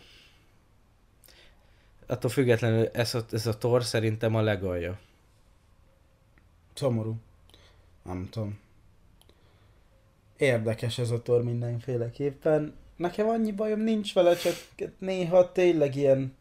Attól 2.06 2.30
függetlenül 2.30 2.88
ez 2.92 3.14
a, 3.14 3.24
ez 3.30 3.46
a 3.46 3.58
Thor 3.58 3.84
szerintem 3.84 4.34
a 4.34 4.40
legalja. 4.40 4.98
Szomorú. 6.74 7.16
Nem 8.02 8.28
tudom. 8.30 8.58
Érdekes 10.36 10.98
ez 10.98 11.10
a 11.10 11.22
tor 11.22 11.42
mindenféleképpen. 11.42 12.74
Nekem 12.96 13.28
annyi 13.28 13.52
bajom 13.52 13.80
nincs 13.80 14.14
vele, 14.14 14.36
csak 14.36 14.54
néha 14.98 15.52
tényleg 15.52 15.96
ilyen 15.96 16.36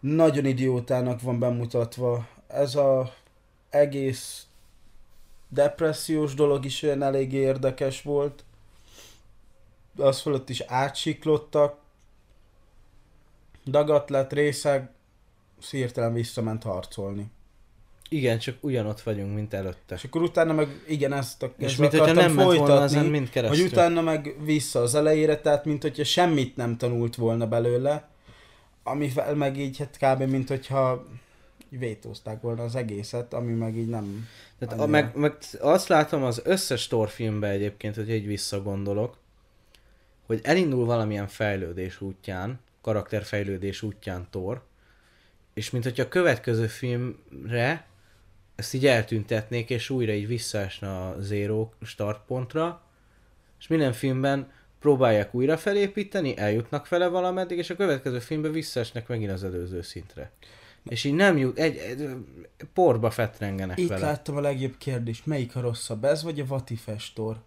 nagyon 0.00 0.44
idiótának 0.44 1.20
van 1.20 1.38
bemutatva. 1.38 2.28
Ez 2.46 2.74
a 2.74 3.14
egész 3.70 4.46
depressziós 5.48 6.34
dolog 6.34 6.64
is 6.64 6.82
olyan 6.82 7.02
elég 7.02 7.32
érdekes 7.32 8.02
volt. 8.02 8.44
Az 9.96 10.20
fölött 10.20 10.48
is 10.48 10.60
átsiklottak. 10.60 11.79
Dagat 13.66 14.10
lett 14.10 14.32
részeg, 14.32 14.90
hirtelen 15.70 16.12
visszament 16.12 16.62
harcolni. 16.62 17.30
Igen, 18.08 18.38
csak 18.38 18.56
ugyanott 18.60 19.00
vagyunk, 19.00 19.34
mint 19.34 19.54
előtte. 19.54 19.94
És 19.94 20.04
akkor 20.04 20.22
utána 20.22 20.52
meg 20.52 20.82
igen, 20.86 21.12
ezt, 21.12 21.42
a, 21.42 21.52
És 21.58 21.76
mint 21.76 21.94
akartam 21.94 22.16
nem 22.16 22.32
ment 22.32 22.46
volna 22.46 22.56
folytatni, 22.56 22.96
ezen 22.96 23.10
mind 23.10 23.30
keresztül. 23.30 23.60
hogy 23.62 23.72
utána 23.72 24.00
meg 24.00 24.36
vissza 24.44 24.80
az 24.80 24.94
elejére, 24.94 25.36
tehát 25.40 25.64
mint 25.64 25.82
hogyha 25.82 26.04
semmit 26.04 26.56
nem 26.56 26.76
tanult 26.76 27.14
volna 27.16 27.46
belőle, 27.46 28.08
amivel 28.82 29.34
meg 29.34 29.58
így 29.58 29.78
hát 29.78 29.96
kb. 30.00 30.30
mint 30.30 30.48
hogyha 30.48 31.06
vétózták 31.68 32.40
volna 32.40 32.62
az 32.62 32.74
egészet, 32.74 33.34
ami 33.34 33.52
meg 33.52 33.76
így 33.76 33.88
nem... 33.88 34.28
Tehát 34.58 34.80
a, 34.80 34.86
meg, 34.86 35.16
meg 35.16 35.36
azt 35.60 35.88
látom 35.88 36.22
az 36.22 36.40
összes 36.44 36.86
Thor 36.86 37.08
filmben 37.08 37.50
egyébként, 37.50 37.94
hogy 37.94 38.10
egy 38.10 38.26
visszagondolok, 38.26 39.16
hogy 40.26 40.40
elindul 40.42 40.84
valamilyen 40.84 41.28
fejlődés 41.28 42.00
útján, 42.00 42.60
karakterfejlődés 42.80 43.82
útján 43.82 44.26
Thor, 44.30 44.62
és 45.54 45.70
mint 45.70 45.84
hogyha 45.84 46.02
a 46.02 46.08
következő 46.08 46.66
filmre 46.66 47.86
ezt 48.54 48.74
így 48.74 48.86
eltüntetnék, 48.86 49.70
és 49.70 49.90
újra 49.90 50.12
így 50.12 50.26
visszaesne 50.26 50.88
a 50.88 51.16
zero 51.20 51.70
startpontra, 51.82 52.82
és 53.58 53.66
minden 53.66 53.92
filmben 53.92 54.52
próbálják 54.80 55.34
újra 55.34 55.56
felépíteni, 55.56 56.36
eljutnak 56.36 56.88
vele 56.88 57.06
valameddig, 57.08 57.58
és 57.58 57.70
a 57.70 57.76
következő 57.76 58.18
filmben 58.18 58.52
visszaesnek 58.52 59.08
megint 59.08 59.30
az 59.30 59.44
előző 59.44 59.82
szintre. 59.82 60.30
És 60.88 61.04
így 61.04 61.14
nem 61.14 61.38
jut, 61.38 61.58
egy, 61.58 61.76
egy 61.76 62.08
porba 62.74 63.10
fetrengenek 63.10 63.78
Itt 63.78 63.88
vele. 63.88 64.06
láttam 64.06 64.36
a 64.36 64.40
legjobb 64.40 64.76
kérdést, 64.78 65.26
melyik 65.26 65.56
a 65.56 65.60
rosszabb, 65.60 66.04
ez 66.04 66.22
vagy 66.22 66.40
a 66.40 66.46
Vatifestor? 66.46 67.42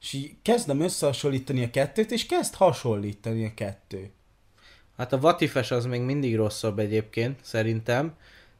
És 0.00 0.12
így 0.12 0.34
kezdem 0.42 0.80
összehasonlítani 0.80 1.64
a 1.64 1.70
kettőt, 1.70 2.10
és 2.10 2.26
kezd 2.26 2.54
hasonlítani 2.54 3.44
a 3.44 3.54
kettő. 3.54 4.10
Hát 4.96 5.12
a 5.12 5.20
Vatifes 5.20 5.70
az 5.70 5.86
még 5.86 6.00
mindig 6.00 6.36
rosszabb 6.36 6.78
egyébként, 6.78 7.38
szerintem, 7.42 8.14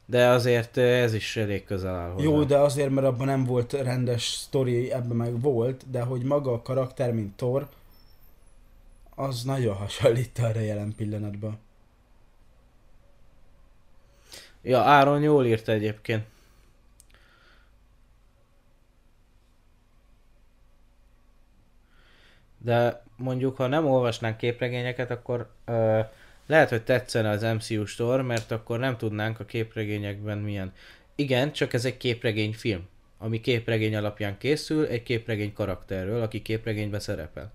de 0.05 0.27
azért 0.27 0.77
ez 0.77 1.13
is 1.13 1.37
elég 1.37 1.65
közel 1.65 1.95
áll 1.95 2.09
hozzá. 2.09 2.23
Jó, 2.23 2.43
de 2.43 2.57
azért, 2.57 2.89
mert 2.89 3.07
abban 3.07 3.25
nem 3.25 3.43
volt 3.43 3.73
rendes 3.73 4.23
sztori, 4.23 4.91
ebben 4.91 5.17
meg 5.17 5.41
volt, 5.41 5.89
de 5.89 6.01
hogy 6.01 6.23
maga 6.23 6.53
a 6.53 6.61
karakter, 6.61 7.13
mint 7.13 7.35
Thor, 7.35 7.69
az 9.15 9.43
nagyon 9.43 9.75
hasonlít 9.75 10.39
arra 10.39 10.59
jelen 10.59 10.93
pillanatban. 10.95 11.59
Ja, 14.61 14.79
Áron 14.79 15.21
jól 15.21 15.45
írta 15.45 15.71
egyébként. 15.71 16.25
De 22.57 23.03
mondjuk, 23.17 23.57
ha 23.57 23.67
nem 23.67 23.87
olvasnánk 23.87 24.37
képregényeket, 24.37 25.11
akkor 25.11 25.49
ö, 25.65 25.99
lehet, 26.47 26.69
hogy 26.69 26.83
tetszene 26.83 27.29
az 27.29 27.41
MCU 27.41 27.85
store, 27.85 28.21
mert 28.21 28.51
akkor 28.51 28.79
nem 28.79 28.97
tudnánk 28.97 29.39
a 29.39 29.45
képregényekben 29.45 30.37
milyen. 30.37 30.73
Igen, 31.15 31.51
csak 31.51 31.73
ez 31.73 31.85
egy 31.85 31.97
képregényfilm, 31.97 32.87
ami 33.17 33.41
képregény 33.41 33.95
alapján 33.95 34.37
készül, 34.37 34.85
egy 34.85 35.03
képregény 35.03 35.53
karakterről, 35.53 36.21
aki 36.21 36.41
képregényben 36.41 36.99
szerepel. 36.99 37.51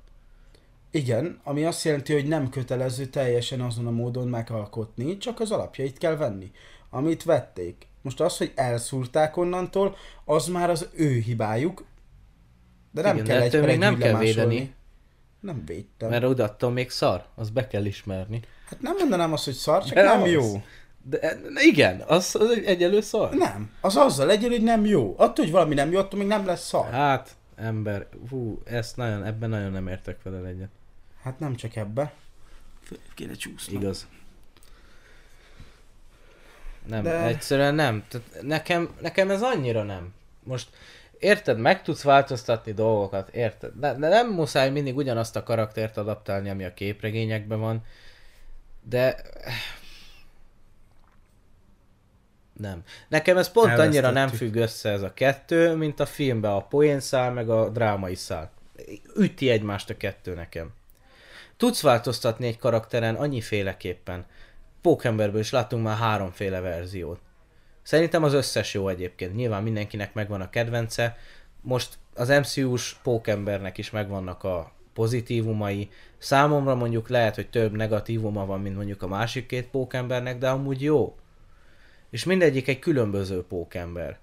Igen, 0.91 1.41
ami 1.45 1.65
azt 1.65 1.85
jelenti, 1.85 2.13
hogy 2.13 2.27
nem 2.27 2.49
kötelező 2.49 3.05
teljesen 3.07 3.61
azon 3.61 3.87
a 3.87 3.91
módon 3.91 4.29
megalkotni, 4.29 5.19
csak 5.19 5.41
az 5.41 5.51
alapjait 5.51 5.99
kell 5.99 6.17
venni, 6.17 6.51
amit 6.91 7.23
vették. 7.25 7.87
Most 8.03 8.21
az, 8.21 8.37
hogy 8.37 8.53
elszúrták 8.55 9.37
onnantól, 9.37 9.97
az 10.25 10.47
már 10.47 10.71
az 10.71 10.89
ő 10.95 11.19
hibájuk, 11.19 11.85
de 12.91 13.03
nem 13.03 13.15
Igen, 13.15 13.27
kell 13.27 13.49
de 13.49 13.59
egy 13.59 13.65
még 13.65 13.79
nem 13.79 13.99
kell 13.99 14.13
lemásolni. 14.13 14.55
védeni. 14.55 14.75
Nem 15.41 15.65
védtem. 15.67 16.09
Mert 16.09 16.25
odaadtam 16.25 16.73
még 16.73 16.91
szar, 16.91 17.25
azt 17.35 17.53
be 17.53 17.67
kell 17.67 17.85
ismerni. 17.85 18.41
Hát 18.67 18.81
nem 18.81 18.95
mondanám 18.99 19.33
azt, 19.33 19.45
hogy 19.45 19.55
szar, 19.55 19.85
csak 19.85 19.95
De 19.95 20.03
nem 20.03 20.23
az. 20.23 20.31
jó. 20.31 20.63
De 21.03 21.37
igen, 21.55 22.01
az, 22.07 22.35
az 22.35 22.51
egy 22.51 22.65
egyelő 22.65 23.01
szar. 23.01 23.35
Nem, 23.35 23.71
az 23.81 23.97
azzal 23.97 24.27
legyen, 24.27 24.51
hogy 24.51 24.63
nem 24.63 24.85
jó. 24.85 25.15
Attól, 25.17 25.45
hogy 25.45 25.51
valami 25.51 25.75
nem 25.75 25.91
jó, 25.93 25.99
attól 25.99 26.19
még 26.19 26.29
nem 26.29 26.47
lesz 26.47 26.67
szar. 26.67 26.91
Hát, 26.91 27.37
ember, 27.57 28.07
hú, 28.29 28.63
ezt 28.65 28.97
nagyon, 28.97 29.25
ebben 29.25 29.49
nagyon 29.51 29.73
nem 29.73 29.89
értek 29.89 30.23
vele 30.23 30.49
egyet. 30.49 30.69
Hát 31.23 31.39
nem 31.39 31.55
csak 31.55 31.77
ebbe. 31.77 32.13
Kéne 33.15 33.35
csúszni. 33.35 33.75
Igaz. 33.75 34.07
Nem, 36.87 37.03
De... 37.03 37.25
egyszerűen 37.25 37.75
nem. 37.75 38.05
Tehát 38.09 38.43
nekem, 38.43 38.91
nekem 39.01 39.31
ez 39.31 39.43
annyira 39.43 39.83
nem. 39.83 40.13
Most 40.43 40.69
érted, 41.21 41.59
meg 41.59 41.83
tudsz 41.83 42.03
változtatni 42.03 42.73
dolgokat, 42.73 43.29
érted? 43.29 43.73
De, 43.75 43.95
de 43.95 44.09
nem 44.09 44.33
muszáj 44.33 44.71
mindig 44.71 44.97
ugyanazt 44.97 45.37
a 45.37 45.43
karaktert 45.43 45.97
adaptálni, 45.97 46.51
ami 46.51 46.65
a 46.65 46.75
képregényekben 46.75 47.61
van, 47.61 47.85
de... 48.83 49.17
Nem. 52.53 52.83
Nekem 53.09 53.37
ez 53.37 53.51
pont 53.51 53.79
annyira 53.79 54.11
nem 54.11 54.29
függ 54.29 54.55
össze 54.55 54.91
ez 54.91 55.03
a 55.03 55.15
kettő, 55.15 55.75
mint 55.75 56.01
a 56.01 56.07
filmben 56.07 56.53
a 56.53 56.67
poénszál, 56.67 57.33
meg 57.33 57.51
a 57.51 57.69
drámai 57.69 58.15
szál. 58.15 58.51
Üti 59.17 59.51
egymást 59.51 59.91
a 59.91 59.97
kettő 59.97 60.35
nekem. 60.35 60.71
Tudsz 61.57 61.83
változtatni 61.83 62.47
egy 62.47 62.59
karakteren 62.59 63.15
annyiféleképpen. 63.15 64.27
Pókemberből 64.81 65.41
is 65.41 65.51
láttunk 65.51 65.85
már 65.85 65.97
háromféle 65.97 66.61
verziót. 66.61 67.21
Szerintem 67.83 68.23
az 68.23 68.33
összes 68.33 68.75
jó 68.75 68.89
egyébként. 68.89 69.35
Nyilván 69.35 69.63
mindenkinek 69.63 70.15
megvan 70.15 70.41
a 70.41 70.51
kedvence. 70.51 71.17
Most 71.61 71.99
az 72.15 72.29
MCU-s 72.29 72.95
pókembernek 73.03 73.79
is 73.79 73.91
megvannak 73.91 74.45
a 74.45 74.73
pozitívumai. 74.93 75.89
Számomra 76.19 76.75
mondjuk 76.75 77.09
lehet, 77.09 77.35
hogy 77.35 77.51
több 77.51 77.77
negatívuma 77.77 78.47
van, 78.47 78.61
mint 78.61 78.77
mondjuk 78.77 79.03
a 79.03 79.09
másik 79.09 79.47
két 79.47 79.67
pókembernek, 79.67 80.39
de 80.39 80.49
amúgy 80.49 80.83
jó. 80.83 81.17
És 82.11 82.25
mindegyik 82.25 82.69
egy 82.69 82.79
különböző 82.79 83.45
pókember. 83.45 84.19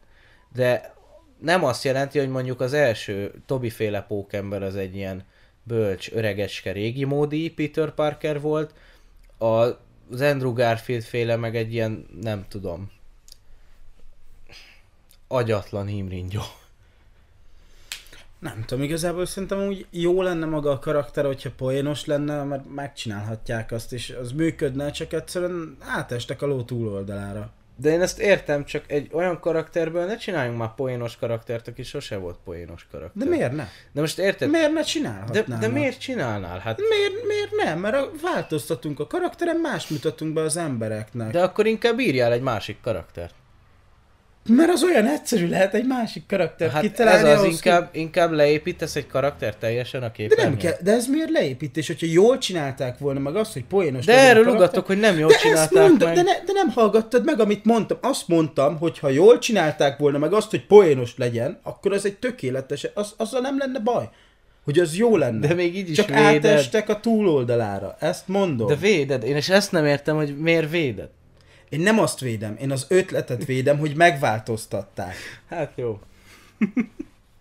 De 0.53 0.95
nem 1.39 1.63
azt 1.63 1.83
jelenti, 1.83 2.19
hogy 2.19 2.29
mondjuk 2.29 2.61
az 2.61 2.73
első 2.73 3.33
Tobi 3.45 3.69
féle 3.69 4.01
pókember 4.01 4.63
az 4.63 4.75
egy 4.75 4.95
ilyen 4.95 5.23
bölcs, 5.63 6.11
öregeske, 6.11 6.71
régi 6.71 7.03
módi 7.03 7.49
Peter 7.49 7.91
Parker 7.91 8.41
volt, 8.41 8.73
az 9.37 10.21
Andrew 10.21 10.53
Garfield 10.53 11.03
féle 11.03 11.35
meg 11.35 11.55
egy 11.55 11.73
ilyen, 11.73 12.05
nem 12.21 12.45
tudom, 12.47 12.91
agyatlan 15.27 15.85
himringyó. 15.85 16.41
Nem 18.39 18.63
tudom, 18.65 18.83
igazából 18.83 19.25
szerintem 19.25 19.67
úgy 19.67 19.85
jó 19.89 20.21
lenne 20.21 20.45
maga 20.45 20.71
a 20.71 20.79
karakter, 20.79 21.25
hogyha 21.25 21.49
poénos 21.57 22.05
lenne, 22.05 22.43
mert 22.43 22.73
megcsinálhatják 22.75 23.71
azt, 23.71 23.93
és 23.93 24.15
az 24.21 24.31
működne, 24.31 24.91
csak 24.91 25.13
egyszerűen 25.13 25.77
átestek 25.79 26.41
a 26.41 26.45
ló 26.45 26.63
túloldalára. 26.63 27.51
De 27.79 27.91
én 27.91 28.01
ezt 28.01 28.19
értem, 28.19 28.65
csak 28.65 28.83
egy 28.87 29.09
olyan 29.11 29.39
karakterből 29.39 30.05
ne 30.05 30.17
csináljunk 30.17 30.57
már 30.57 30.75
poénos 30.75 31.17
karaktert, 31.17 31.67
aki 31.67 31.83
sose 31.83 32.17
volt 32.17 32.37
poénos 32.43 32.87
karakter. 32.91 33.23
De 33.23 33.29
miért 33.29 33.51
ne? 33.51 33.67
De 33.91 34.01
most 34.01 34.19
érted? 34.19 34.49
Miért 34.49 34.71
ne 34.73 34.79
De, 34.79 34.85
csinálhatnának? 34.85 35.59
de 35.59 35.67
miért 35.67 35.99
csinálnál? 35.99 36.59
Hát, 36.59 36.79
Miért, 36.89 37.27
miért 37.27 37.51
nem? 37.51 37.79
Mert 37.79 37.95
a, 37.95 38.11
változtatunk 38.21 38.99
a 38.99 39.07
karakteren, 39.07 39.55
más 39.55 39.87
mutatunk 39.87 40.33
be 40.33 40.41
az 40.41 40.57
embereknek. 40.57 41.31
De... 41.31 41.37
de 41.37 41.43
akkor 41.43 41.65
inkább 41.65 41.99
írjál 41.99 42.31
egy 42.31 42.41
másik 42.41 42.81
karaktert. 42.81 43.33
Mert 44.47 44.71
az 44.71 44.83
olyan 44.83 45.05
egyszerű 45.05 45.47
lehet 45.47 45.73
egy 45.73 45.85
másik 45.87 46.23
karakter 46.27 46.69
Hát 46.69 46.83
ez 46.83 46.89
kitalálni. 46.89 47.29
az, 47.29 47.39
ahhoz, 47.39 47.53
inkább, 47.53 47.89
inkább 47.91 48.31
leépítesz 48.31 48.95
egy 48.95 49.07
karakter 49.07 49.55
teljesen 49.55 50.01
a 50.01 50.05
De 50.05 50.11
képernyőn. 50.11 50.49
nem 50.49 50.57
kell, 50.57 50.75
de 50.83 50.91
ez 50.91 51.07
miért 51.07 51.29
leépítés? 51.29 51.87
Hogyha 51.87 52.07
jól 52.09 52.37
csinálták 52.37 52.97
volna 52.97 53.19
meg 53.19 53.35
azt, 53.35 53.53
hogy 53.53 53.63
poénos 53.65 54.05
De 54.05 54.13
erről 54.13 54.43
karakter- 54.43 54.55
ugatok, 54.55 54.85
hogy 54.85 54.99
nem 54.99 55.17
jól 55.17 55.29
de 55.29 55.35
csinálták 55.37 55.71
mondom, 55.87 56.07
meg. 56.07 56.15
De, 56.17 56.21
ne, 56.23 56.33
de 56.45 56.51
nem 56.53 56.69
hallgattad 56.69 57.25
meg, 57.25 57.39
amit 57.39 57.65
mondtam. 57.65 57.97
Azt 58.01 58.27
mondtam, 58.27 58.77
hogy 58.77 58.99
ha 58.99 59.09
jól 59.09 59.39
csinálták 59.39 59.97
volna 59.97 60.17
meg 60.17 60.33
azt, 60.33 60.49
hogy 60.49 60.65
poénos 60.65 61.13
legyen, 61.17 61.59
akkor 61.63 61.93
az 61.93 62.05
egy 62.05 62.15
tökéletes, 62.17 62.87
az, 62.93 63.13
azzal 63.17 63.41
nem 63.41 63.57
lenne 63.57 63.79
baj. 63.79 64.09
Hogy 64.63 64.79
az 64.79 64.95
jó 64.95 65.17
lenne. 65.17 65.47
De 65.47 65.53
még 65.53 65.75
így 65.77 65.89
is 65.89 65.95
Csak 65.95 66.07
véded. 66.07 66.23
átestek 66.25 66.89
a 66.89 66.99
túloldalára. 66.99 67.95
Ezt 67.99 68.27
mondom. 68.27 68.67
De 68.67 68.75
véded, 68.75 69.23
én 69.23 69.35
és 69.35 69.49
ezt 69.49 69.71
nem 69.71 69.85
értem, 69.85 70.15
hogy 70.15 70.37
miért 70.37 70.69
véded. 70.69 71.09
Én 71.69 71.79
nem 71.79 71.99
azt 71.99 72.19
védem, 72.19 72.57
én 72.61 72.71
az 72.71 72.85
ötletet 72.89 73.45
védem, 73.45 73.77
hogy 73.77 73.95
megváltoztatták. 73.95 75.15
Hát 75.49 75.71
jó. 75.75 75.99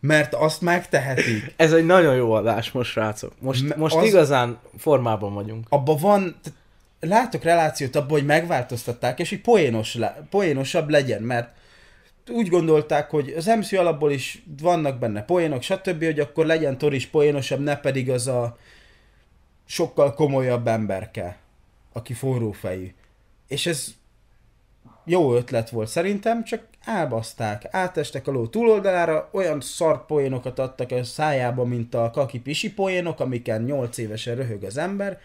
Mert 0.01 0.35
azt 0.35 0.61
megtehetik. 0.61 1.55
Ez 1.57 1.72
egy 1.72 1.87
nagyon 1.87 2.14
jó 2.14 2.33
adás 2.33 2.70
most, 2.72 2.91
srácok. 2.91 3.33
Most, 3.41 3.77
most 3.77 3.95
az- 3.95 4.07
igazán 4.07 4.59
formában 4.79 5.35
vagyunk. 5.35 5.66
Abba 5.68 5.95
van, 5.97 6.37
látok 7.01 7.43
relációt 7.43 7.97
abban, 7.97 8.11
hogy 8.11 8.27
megváltoztatták, 8.27 9.18
és 9.18 9.29
hogy 9.29 9.41
poénos 9.41 9.95
le, 9.95 10.27
poénosabb 10.31 10.89
legyen, 10.89 11.22
mert 11.22 11.55
úgy 12.29 12.49
gondolták, 12.49 13.11
hogy 13.11 13.35
az 13.37 13.47
MCU 13.47 13.79
alapból 13.79 14.12
is 14.12 14.43
vannak 14.61 14.99
benne 14.99 15.22
poénok, 15.22 15.62
stb., 15.62 16.05
hogy 16.05 16.20
akkor 16.20 16.47
legyen 16.47 16.79
Thor 16.79 16.95
is 16.95 17.07
poénosabb, 17.07 17.61
ne 17.61 17.77
pedig 17.77 18.11
az 18.11 18.27
a 18.27 18.59
sokkal 19.66 20.14
komolyabb 20.14 20.66
emberke, 20.66 21.37
aki 21.93 22.12
forrófejű. 22.12 22.95
És 23.49 23.66
ez 23.66 23.95
jó 25.09 25.35
ötlet 25.35 25.71
volt 25.71 25.89
szerintem, 25.89 26.45
csak 26.45 26.63
elbaszták, 26.85 27.63
átestek 27.71 28.27
a 28.27 28.31
ló 28.31 28.47
túloldalára, 28.47 29.29
olyan 29.33 29.61
szar 29.61 30.07
poénokat 30.07 30.59
adtak 30.59 30.91
a 30.91 31.05
szájába, 31.05 31.65
mint 31.65 31.95
a 31.95 32.11
kaki 32.11 32.41
pisi 32.41 32.73
poénok, 32.73 33.21
amiken 33.21 33.63
8 33.63 33.99
évesen 33.99 34.37
röhög 34.37 34.63
az 34.63 34.77
ember, 34.77 35.21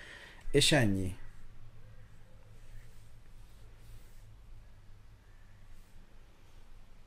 és 0.52 0.72
ennyi. 0.72 1.16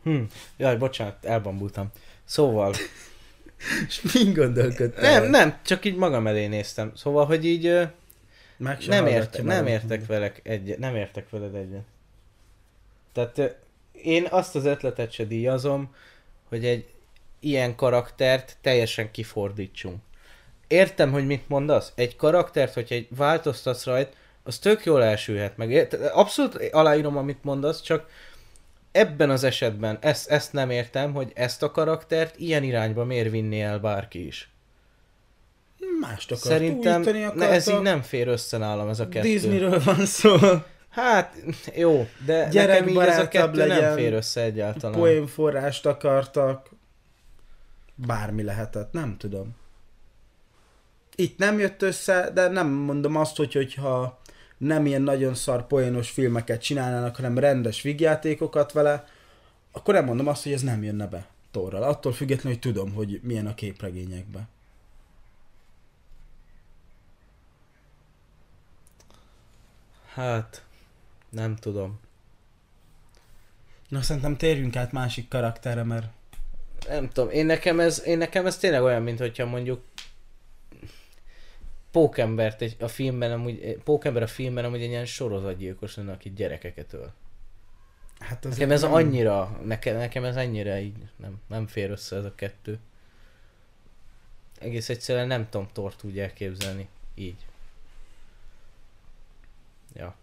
Hm. 0.02 0.22
Jaj, 0.56 0.76
bocsánat, 0.76 1.24
elbambultam. 1.24 1.90
Szóval, 2.24 2.74
És 3.88 4.12
mind 4.12 4.36
gondolkodtál? 4.36 5.20
nem, 5.20 5.30
nem, 5.30 5.58
csak 5.62 5.84
így 5.84 5.96
magam 5.96 6.26
elé 6.26 6.46
néztem. 6.46 6.92
Szóval, 6.96 7.26
hogy 7.26 7.44
így 7.44 7.62
Meg 8.56 8.78
nem, 8.86 9.06
érte, 9.06 9.42
nem 9.42 9.66
értek 9.66 10.06
velek 10.06 10.40
egyet, 10.42 10.78
nem 10.78 10.96
értek 10.96 11.30
veled 11.30 11.54
egyet. 11.54 11.84
Tehát 13.14 13.56
én 13.92 14.26
azt 14.30 14.54
az 14.54 14.64
ötletet 14.64 15.12
se 15.12 15.24
díjazom, 15.24 15.94
hogy 16.48 16.64
egy 16.64 16.86
ilyen 17.40 17.76
karaktert 17.76 18.56
teljesen 18.60 19.10
kifordítsunk. 19.10 19.96
Értem, 20.66 21.12
hogy 21.12 21.26
mit 21.26 21.48
mondasz. 21.48 21.92
Egy 21.94 22.16
karaktert, 22.16 22.74
hogyha 22.74 22.94
egy 22.94 23.06
változtatsz 23.16 23.84
rajt, 23.84 24.16
az 24.42 24.58
tök 24.58 24.84
jól 24.84 25.04
elsülhet 25.04 25.56
meg. 25.56 25.96
Abszolút 26.12 26.54
aláírom, 26.72 27.16
amit 27.16 27.44
mondasz, 27.44 27.82
csak 27.82 28.08
ebben 28.92 29.30
az 29.30 29.44
esetben 29.44 29.98
ezt, 30.00 30.30
ezt 30.30 30.52
nem 30.52 30.70
értem, 30.70 31.12
hogy 31.12 31.32
ezt 31.34 31.62
a 31.62 31.70
karaktert 31.70 32.38
ilyen 32.38 32.62
irányba 32.62 33.04
miért 33.04 33.30
vinni 33.30 33.60
el 33.60 33.78
bárki 33.78 34.26
is. 34.26 34.48
Mást 36.00 36.30
akart 36.30 36.46
Szerintem 36.46 37.00
akartak. 37.00 37.50
ez 37.50 37.68
így 37.68 37.80
nem 37.80 38.02
fér 38.02 38.28
össze 38.28 38.56
nálam 38.56 38.88
ez 38.88 39.00
a 39.00 39.08
kettő. 39.08 39.28
Disneyről 39.28 39.82
van 39.84 40.06
szó. 40.06 40.36
Hát, 40.94 41.36
jó, 41.76 42.08
de 42.26 42.48
nekem 42.52 42.88
így 42.88 42.96
ez 42.96 43.18
a 43.18 43.28
kettő 43.28 43.58
nem 43.58 43.68
legyen. 43.68 43.94
fér 43.94 44.12
össze 44.12 44.40
egyáltalán. 44.40 44.98
Poénforrást 44.98 45.86
akartak. 45.86 46.68
Bármi 47.94 48.42
lehetett, 48.42 48.92
nem 48.92 49.16
tudom. 49.16 49.56
Itt 51.14 51.38
nem 51.38 51.58
jött 51.58 51.82
össze, 51.82 52.30
de 52.34 52.48
nem 52.48 52.68
mondom 52.68 53.16
azt, 53.16 53.36
hogy 53.36 53.52
hogyha 53.52 54.20
nem 54.58 54.86
ilyen 54.86 55.02
nagyon 55.02 55.34
szar 55.34 55.66
poénos 55.66 56.10
filmeket 56.10 56.62
csinálnának, 56.62 57.16
hanem 57.16 57.38
rendes 57.38 57.82
vígjátékokat 57.82 58.72
vele, 58.72 59.04
akkor 59.72 59.94
nem 59.94 60.04
mondom 60.04 60.26
azt, 60.26 60.42
hogy 60.42 60.52
ez 60.52 60.62
nem 60.62 60.82
jönne 60.82 61.06
be 61.06 61.26
Torral. 61.50 61.82
Attól 61.82 62.12
függetlenül, 62.12 62.58
hogy 62.60 62.72
tudom, 62.72 62.92
hogy 62.92 63.20
milyen 63.22 63.46
a 63.46 63.54
képregényekben. 63.54 64.48
Hát, 70.14 70.64
nem 71.34 71.56
tudom. 71.56 72.00
Na 73.88 74.02
szerintem 74.02 74.36
térjünk 74.36 74.76
át 74.76 74.92
másik 74.92 75.28
karakterre, 75.28 75.82
mert 75.82 76.06
Nem 76.88 77.08
tudom, 77.08 77.30
én 77.30 77.46
nekem 77.46 77.80
ez, 77.80 78.02
én 78.06 78.18
nekem 78.18 78.46
ez 78.46 78.58
tényleg 78.58 78.82
olyan, 78.82 79.02
mint 79.02 79.18
hogyha 79.18 79.46
mondjuk 79.46 79.82
Pókembert 81.90 82.60
egy, 82.60 82.76
a 82.80 82.88
filmben 82.88 83.32
amúgy, 83.32 83.78
Pókember 83.84 84.22
a 84.22 84.26
filmben 84.26 84.64
amúgy 84.64 84.82
egy 84.82 84.88
ilyen 84.88 85.04
sorozatgyilkos 85.04 85.96
lenne, 85.96 86.12
aki 86.12 86.32
gyerekeket 86.32 86.92
öl. 86.92 87.12
hát 88.18 88.44
az 88.44 88.50
Nekem 88.50 88.70
ez 88.70 88.82
annyira, 88.82 89.60
nekem, 89.64 89.96
nekem 89.96 90.24
ez 90.24 90.36
annyira 90.36 90.78
így 90.78 90.96
nem, 91.16 91.40
nem 91.46 91.66
fér 91.66 91.90
össze 91.90 92.16
ez 92.16 92.24
a 92.24 92.34
kettő. 92.34 92.78
Egész 94.58 94.88
egyszerűen 94.88 95.26
nem 95.26 95.48
tudom 95.48 95.68
Tort 95.72 96.04
úgy 96.04 96.18
elképzelni. 96.18 96.88
Így. 97.14 97.46
Ja. 99.94 100.14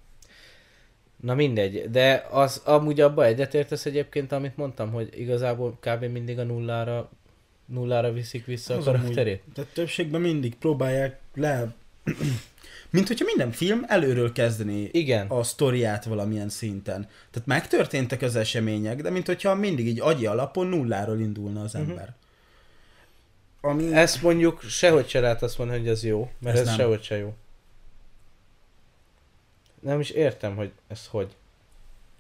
Na 1.22 1.34
mindegy, 1.36 1.90
de 1.92 2.28
az 2.32 2.62
amúgy 2.66 3.00
abba 3.02 3.26
egyetértesz 3.26 3.86
egyébként, 3.86 4.32
amit 4.32 4.58
mondtam, 4.58 4.92
hogy 4.92 5.10
igazából 5.20 5.78
kb. 5.80 6.04
mindig 6.04 6.40
a 6.40 6.44
nullára 6.44 7.10
nullára 7.66 8.12
viszik 8.12 8.46
vissza 8.46 8.76
Az 8.76 8.88
a 8.88 8.90
amúgy- 8.90 9.02
karakterét. 9.02 9.42
Tehát 9.54 9.74
többségben 9.74 10.22
mindig 10.22 10.56
próbálják 10.56 11.20
le... 11.36 11.74
Mint 12.90 13.08
hogyha 13.08 13.26
minden 13.26 13.52
film 13.52 13.84
előről 13.88 14.32
kezdeni 14.32 14.90
Igen. 14.92 15.28
a 15.28 15.44
sztoriát 15.44 16.06
valamilyen 16.06 16.50
szinten. 16.50 17.08
Tehát 17.32 17.48
megtörténtek 17.48 18.22
az 18.22 18.36
események, 18.36 19.02
de 19.02 19.10
mint 19.10 19.26
hogyha 19.26 19.56
mindig 19.56 19.88
így 19.88 20.00
agyi 20.00 20.26
alapon 20.26 20.68
nulláról 20.68 21.20
indulna 21.20 21.62
az 21.62 21.74
Mhm. 21.74 21.90
ember. 21.90 22.14
Ami... 23.62 23.94
Ezt 23.94 24.22
mondjuk 24.22 24.62
sehogy 24.62 25.08
se 25.08 25.20
lehet 25.20 25.42
azt 25.44 25.58
mondani, 25.58 25.80
hogy 25.80 25.88
ez 25.90 26.04
jó, 26.04 26.30
mert 26.40 26.56
Ez 26.56 26.62
ez, 26.62 26.68
nem. 26.68 26.78
sehogy 26.78 27.04
se 27.04 27.18
jó. 27.18 27.34
Nem 29.82 30.00
is 30.00 30.10
értem, 30.10 30.56
hogy 30.56 30.72
ez 30.88 31.08
hogy. 31.08 31.36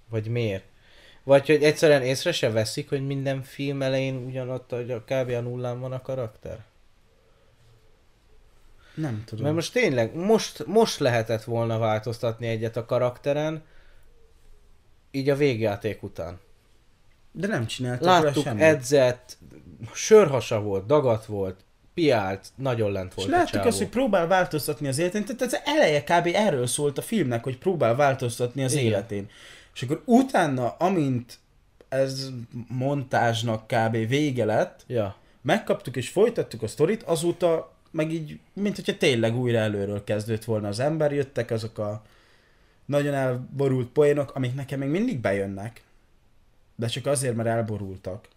Vagy 0.09 0.27
miért. 0.27 0.63
Vagy 1.23 1.45
hogy 1.47 1.63
egyszerűen 1.63 2.01
észre 2.01 2.31
se 2.31 2.51
veszik, 2.51 2.89
hogy 2.89 3.05
minden 3.05 3.43
film 3.43 3.81
elején 3.81 4.15
ugyanott, 4.15 4.69
hogy 4.69 4.91
a 4.91 5.01
kb. 5.01 5.29
a 5.29 5.39
nullán 5.39 5.79
van 5.79 5.91
a 5.91 6.01
karakter. 6.01 6.63
Nem 8.95 9.23
tudom. 9.25 9.43
Mert 9.43 9.55
most 9.55 9.73
tényleg, 9.73 10.15
most, 10.15 10.65
most 10.65 10.99
lehetett 10.99 11.43
volna 11.43 11.77
változtatni 11.77 12.47
egyet 12.47 12.77
a 12.77 12.85
karakteren, 12.85 13.63
így 15.11 15.29
a 15.29 15.35
végjáték 15.35 16.03
után. 16.03 16.39
De 17.31 17.47
nem 17.47 17.65
csináltak 17.65 18.05
Láttuk, 18.05 18.43
semmit. 18.43 18.63
edzett, 18.63 19.37
sörhasa 19.93 20.61
volt, 20.61 20.85
dagat 20.85 21.25
volt, 21.25 21.59
piált, 21.93 22.47
nagyon 22.55 22.91
lent 22.91 23.09
És 23.09 23.15
volt 23.15 23.27
a 23.27 23.31
láttuk 23.37 23.65
azt, 23.65 23.77
hogy 23.77 23.89
próbál 23.89 24.27
változtatni 24.27 24.87
az 24.87 24.97
életén, 24.97 25.25
tehát 25.25 25.41
az 25.41 25.59
eleje 25.65 26.03
kb. 26.03 26.29
erről 26.33 26.67
szólt 26.67 26.97
a 26.97 27.01
filmnek, 27.01 27.43
hogy 27.43 27.57
próbál 27.57 27.95
változtatni 27.95 28.63
az 28.63 28.73
Igen. 28.73 28.85
életén. 28.85 29.29
És 29.73 29.81
akkor 29.81 30.01
utána, 30.05 30.69
amint 30.69 31.39
ez 31.89 32.29
montázsnak 32.67 33.67
kb. 33.67 33.91
vége 34.07 34.45
lett, 34.45 34.83
Ja. 34.87 35.15
megkaptuk 35.41 35.95
és 35.95 36.09
folytattuk 36.09 36.61
a 36.61 36.67
sztorit, 36.67 37.03
azóta 37.03 37.73
meg 37.91 38.11
így, 38.11 38.39
mint 38.53 38.75
hogyha 38.75 38.97
tényleg 38.97 39.37
újra 39.37 39.57
előről 39.57 40.03
kezdődött 40.03 40.43
volna 40.43 40.67
az 40.67 40.79
ember, 40.79 41.11
jöttek 41.13 41.51
azok 41.51 41.77
a 41.77 42.03
nagyon 42.85 43.13
elborult 43.13 43.87
poénok, 43.87 44.35
amik 44.35 44.55
nekem 44.55 44.79
még 44.79 44.89
mindig 44.89 45.19
bejönnek, 45.19 45.83
de 46.75 46.87
csak 46.87 47.05
azért, 47.05 47.35
mert 47.35 47.49
elborultak. 47.49 48.27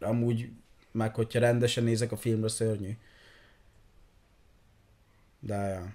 Amúgy, 0.00 0.48
meg 0.94 1.14
hogyha 1.14 1.38
rendesen 1.38 1.84
nézek 1.84 2.12
a 2.12 2.16
filmre, 2.16 2.48
szörnyű. 2.48 2.96
De, 5.40 5.56
ja. 5.56 5.94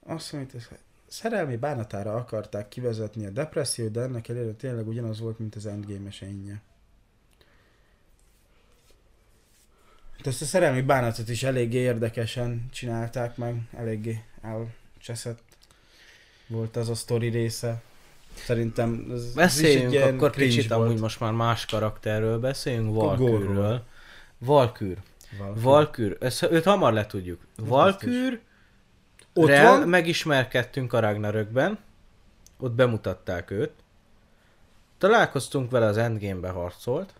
Azt 0.00 0.32
mondja, 0.32 0.60
szerelmi 1.06 1.56
bánatára 1.56 2.14
akarták 2.14 2.68
kivezetni 2.68 3.26
a 3.26 3.30
depressziót, 3.30 3.90
de 3.90 4.00
ennek 4.00 4.28
ellenére 4.28 4.52
tényleg 4.52 4.88
ugyanaz 4.88 5.20
volt, 5.20 5.38
mint 5.38 5.54
az 5.54 5.66
endgame-es 5.66 6.22
ennyi. 6.22 6.50
Hát 10.16 10.26
ezt 10.26 10.42
a 10.42 10.44
szerelmi 10.44 10.82
bánatot 10.82 11.28
is 11.28 11.42
eléggé 11.42 11.78
érdekesen 11.78 12.68
csinálták 12.70 13.36
meg, 13.36 13.68
eléggé 13.76 14.24
elcseszett 14.40 15.42
volt 16.46 16.76
az 16.76 16.88
a 16.88 16.94
sztori 16.94 17.28
része. 17.28 17.82
Szerintem 18.44 19.06
ez, 19.12 19.34
Beszéljünk 19.34 19.94
egy 19.94 20.02
akkor 20.02 20.30
kicsit 20.30 20.68
volt. 20.68 20.82
amúgy 20.82 21.00
most 21.00 21.20
már 21.20 21.32
más 21.32 21.66
karakterről, 21.66 22.38
beszéljünk 22.38 22.94
Valkürről. 22.94 23.82
Valkür. 24.38 24.96
Valkür. 25.54 26.16
Ezt, 26.20 26.42
őt 26.42 26.64
hamar 26.64 26.92
letudjuk. 26.92 27.40
Valkür, 27.56 28.40
Ott 29.34 29.48
van, 29.48 29.88
megismerkedtünk 29.88 30.92
a 30.92 31.00
Ragnarökben, 31.00 31.78
ott 32.58 32.72
bemutatták 32.72 33.50
őt. 33.50 33.72
találkoztunk 34.98 35.70
vele 35.70 35.86
az 35.86 35.96
Endgame-be 35.96 36.48
harcolt, 36.50 37.12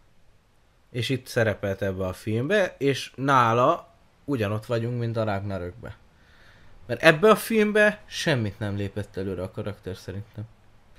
és 0.91 1.09
itt 1.09 1.27
szerepelt 1.27 1.83
ebbe 1.83 2.07
a 2.07 2.13
filmbe, 2.13 2.75
és 2.79 3.13
nála 3.15 3.95
ugyanott 4.25 4.67
vagyunk, 4.67 4.99
mint 4.99 5.17
a 5.17 5.25
Ragnarökbe. 5.25 5.97
Mert 6.87 7.03
ebbe 7.03 7.31
a 7.31 7.37
filmbe 7.37 8.03
semmit 8.07 8.59
nem 8.59 8.77
lépett 8.77 9.17
előre 9.17 9.43
a 9.43 9.51
karakter 9.51 9.97
szerintem. 9.97 10.45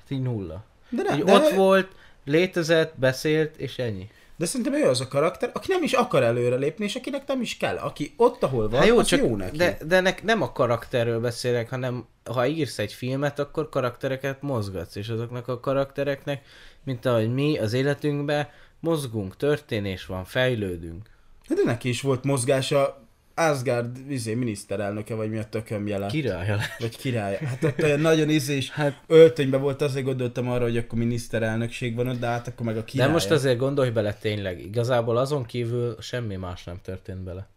Így 0.10 0.22
nulla. 0.22 0.64
De, 0.89 1.16
így 1.16 1.24
de, 1.24 1.34
ott 1.34 1.49
volt, 1.49 1.91
létezett, 2.26 2.93
beszélt, 2.97 3.57
és 3.57 3.78
ennyi. 3.78 4.07
de 4.36 4.45
szerintem 4.45 4.74
ő 4.74 4.88
az 4.88 5.01
a 5.01 5.07
karakter, 5.07 5.51
aki 5.53 5.66
nem 5.72 5.84
is 5.84 5.93
akar 5.93 6.24
előrelépni, 6.24 6.86
és 6.86 6.95
akinek 6.95 7.28
nem 7.28 7.41
is 7.41 7.57
kell. 7.57 7.78
Aki 7.78 8.14
ott, 8.18 8.43
ahol 8.43 8.70
van, 8.70 8.80
Hát 8.80 8.88
jó, 8.88 8.97
az 8.97 9.07
csak 9.07 9.20
jó 9.20 9.36
neki. 9.36 9.57
de, 9.57 9.78
de 9.86 9.99
nek, 9.99 10.24
nem 10.24 10.41
a 10.41 10.51
karakterről 10.51 11.20
beszélek, 11.20 11.70
hanem 11.70 12.05
ha 12.26 12.45
írsz 12.45 12.80
egy 12.80 12.93
filmet, 12.93 13.39
akkor 13.39 13.70
karaktereket 13.70 14.41
mozgatsz, 14.41 14.95
és 14.95 15.10
azoknak 15.10 15.47
a 15.47 15.60
karaktereknek, 15.60 16.45
mint 16.84 17.05
ahogy 17.05 17.34
mi 17.34 17.57
az 17.57 17.74
életünkben 17.74 18.47
mozgunk, 18.80 19.38
történés 19.38 20.05
van, 20.05 20.26
fejlődünk. 20.26 21.10
Hát 21.49 21.57
De 21.57 21.64
neki 21.66 21.89
is 21.89 22.01
volt 22.01 22.24
mozgása 22.24 23.07
Asgard 23.39 24.11
izé, 24.11 24.33
miniszterelnöke, 24.33 25.15
vagy 25.15 25.29
mi 25.29 25.37
a 25.37 25.43
tököm 25.43 25.87
jele. 25.87 26.07
Királya. 26.07 26.57
Vagy 26.79 26.97
királya. 26.97 27.37
Hát 27.47 27.63
ott 27.63 27.83
olyan 27.83 27.99
nagyon 27.99 28.29
izés 28.29 28.69
Hát, 28.71 29.03
öltönyben 29.07 29.61
volt, 29.61 29.81
azért 29.81 30.05
gondoltam 30.05 30.49
arra, 30.49 30.63
hogy 30.63 30.77
akkor 30.77 30.99
miniszterelnökség 30.99 31.95
van 31.95 32.07
ott, 32.07 32.19
de 32.19 32.27
hát 32.27 32.47
akkor 32.47 32.65
meg 32.65 32.75
a 32.77 32.79
de 32.79 32.85
király. 32.85 33.11
most 33.11 33.31
azért 33.31 33.57
gondolj 33.57 33.89
bele 33.89 34.13
tényleg, 34.13 34.59
igazából 34.59 35.17
azon 35.17 35.45
kívül 35.45 35.95
semmi 36.01 36.35
más 36.35 36.63
nem 36.63 36.79
történt 36.81 37.19
bele. 37.19 37.47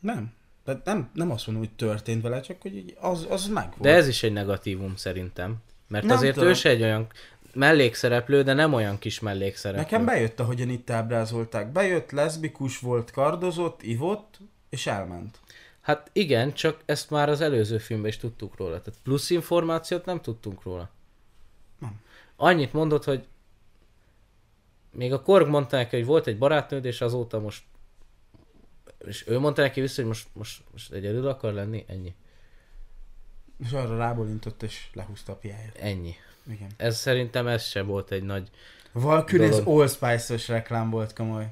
Nem. 0.00 0.32
Tehát 0.64 0.84
nem, 0.84 1.10
nem 1.12 1.30
azt 1.30 1.46
mondom, 1.46 1.64
hogy 1.64 1.74
történt 1.76 2.22
vele, 2.22 2.40
csak 2.40 2.62
hogy 2.62 2.96
az, 3.00 3.26
az 3.30 3.46
meg 3.46 3.64
volt. 3.68 3.80
De 3.80 3.94
ez 3.94 4.08
is 4.08 4.22
egy 4.22 4.32
negatívum 4.32 4.96
szerintem. 4.96 5.56
Mert 5.88 6.04
Nem 6.04 6.16
azért 6.16 6.34
tudom. 6.34 6.48
ő 6.48 6.52
se 6.54 6.68
egy 6.68 6.82
olyan 6.82 7.06
mellékszereplő, 7.56 8.42
de 8.42 8.52
nem 8.52 8.72
olyan 8.72 8.98
kis 8.98 9.20
mellékszereplő. 9.20 9.82
Nekem 9.82 10.04
bejött, 10.04 10.40
ahogyan 10.40 10.68
itt 10.68 10.90
ábrázolták. 10.90 11.72
Bejött, 11.72 12.10
leszbikus 12.10 12.78
volt, 12.78 13.10
kardozott, 13.10 13.82
ivott, 13.82 14.38
és 14.68 14.86
elment. 14.86 15.40
Hát 15.80 16.10
igen, 16.12 16.52
csak 16.52 16.80
ezt 16.84 17.10
már 17.10 17.28
az 17.28 17.40
előző 17.40 17.78
filmben 17.78 18.08
is 18.08 18.16
tudtuk 18.16 18.56
róla. 18.56 18.82
Tehát 18.82 19.00
plusz 19.02 19.30
információt 19.30 20.04
nem 20.04 20.20
tudtunk 20.20 20.62
róla. 20.62 20.90
Nem. 21.78 22.00
Annyit 22.36 22.72
mondott, 22.72 23.04
hogy 23.04 23.26
még 24.90 25.12
a 25.12 25.22
Korg 25.22 25.48
mondta 25.48 25.76
neki, 25.76 25.96
hogy 25.96 26.06
volt 26.06 26.26
egy 26.26 26.38
barátnőd, 26.38 26.84
és 26.84 27.00
azóta 27.00 27.40
most 27.40 27.62
és 29.06 29.26
ő 29.26 29.38
mondta 29.38 29.62
neki 29.62 29.80
vissza, 29.80 29.94
hogy 30.00 30.06
most, 30.06 30.28
most, 30.32 30.62
most 30.72 30.92
egyedül 30.92 31.28
akar 31.28 31.52
lenni, 31.52 31.84
ennyi. 31.88 32.14
És 33.64 33.72
arra 33.72 33.96
rábólintott, 33.96 34.62
és 34.62 34.88
lehúzta 34.92 35.32
a 35.32 35.36
piáját. 35.36 35.76
Ennyi. 35.76 36.14
Igen. 36.48 36.70
Ez 36.76 36.98
szerintem 36.98 37.46
ez 37.46 37.64
se 37.64 37.82
volt 37.82 38.10
egy 38.10 38.22
nagy... 38.22 38.50
Valkyrie 38.92 39.48
Dolog. 39.48 39.68
Allspice-os 39.68 40.48
reklám 40.48 40.90
volt 40.90 41.12
komoly. 41.12 41.48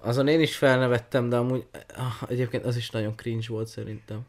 Azon 0.00 0.28
én 0.28 0.40
is 0.40 0.56
felnevettem, 0.56 1.28
de 1.28 1.36
amúgy 1.36 1.66
ah, 1.96 2.22
egyébként 2.28 2.64
az 2.64 2.76
is 2.76 2.90
nagyon 2.90 3.16
cringe 3.16 3.46
volt 3.48 3.68
szerintem. 3.68 4.26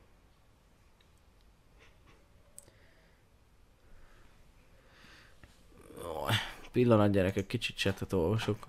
Ó, 6.04 6.26
Pillanat 6.72 7.12
gyerekek, 7.12 7.48
kicsit 7.48 7.76
csetet 7.76 8.14
olvasok. 8.14 8.66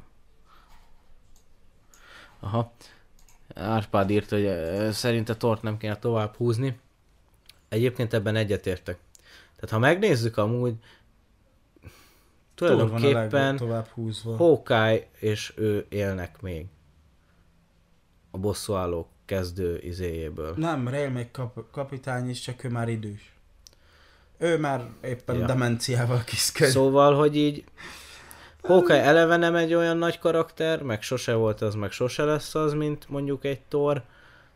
Aha. 2.40 2.72
Árpád 3.55 4.11
írt, 4.11 4.30
hogy 4.30 4.45
ö, 4.45 4.88
szerinte 4.93 5.36
Tort 5.36 5.62
nem 5.62 5.76
kéne 5.76 5.97
tovább 5.97 6.36
húzni. 6.36 6.78
Egyébként 7.68 8.12
ebben 8.14 8.36
egyetértek. 8.36 8.99
Tehát 9.63 9.75
ha 9.75 9.79
megnézzük 9.79 10.37
amúgy, 10.37 10.75
tulajdonképpen. 12.55 13.59
Hawkeye 14.37 15.09
és 15.19 15.53
ő 15.57 15.87
élnek 15.89 16.41
még. 16.41 16.67
A 18.31 18.39
bosszúálló 18.39 19.09
kezdő 19.25 19.79
izéjéből. 19.79 20.55
Nem, 20.57 20.89
Rail 20.89 21.11
még 21.11 21.31
kap- 21.31 21.71
kapitány 21.71 22.29
is, 22.29 22.41
csak 22.41 22.65
ő 22.65 22.69
már 22.69 22.89
idős. 22.89 23.35
Ő 24.39 24.59
már 24.59 24.89
éppen 25.03 25.35
Ja. 25.35 25.41
ja. 25.41 25.47
demenciával 25.47 26.23
kiszköd. 26.25 26.69
Szóval, 26.69 27.15
hogy 27.15 27.37
így 27.37 27.65
Hawkeye 28.63 29.03
eleve 29.03 29.37
nem 29.37 29.55
egy 29.55 29.75
olyan 29.75 29.97
nagy 29.97 30.19
karakter, 30.19 30.83
meg 30.83 31.03
sose 31.03 31.35
volt 31.35 31.61
az, 31.61 31.75
meg 31.75 31.91
sose 31.91 32.25
lesz 32.25 32.55
az, 32.55 32.73
mint 32.73 33.09
mondjuk 33.09 33.45
egy 33.45 33.61
Thor. 33.61 34.03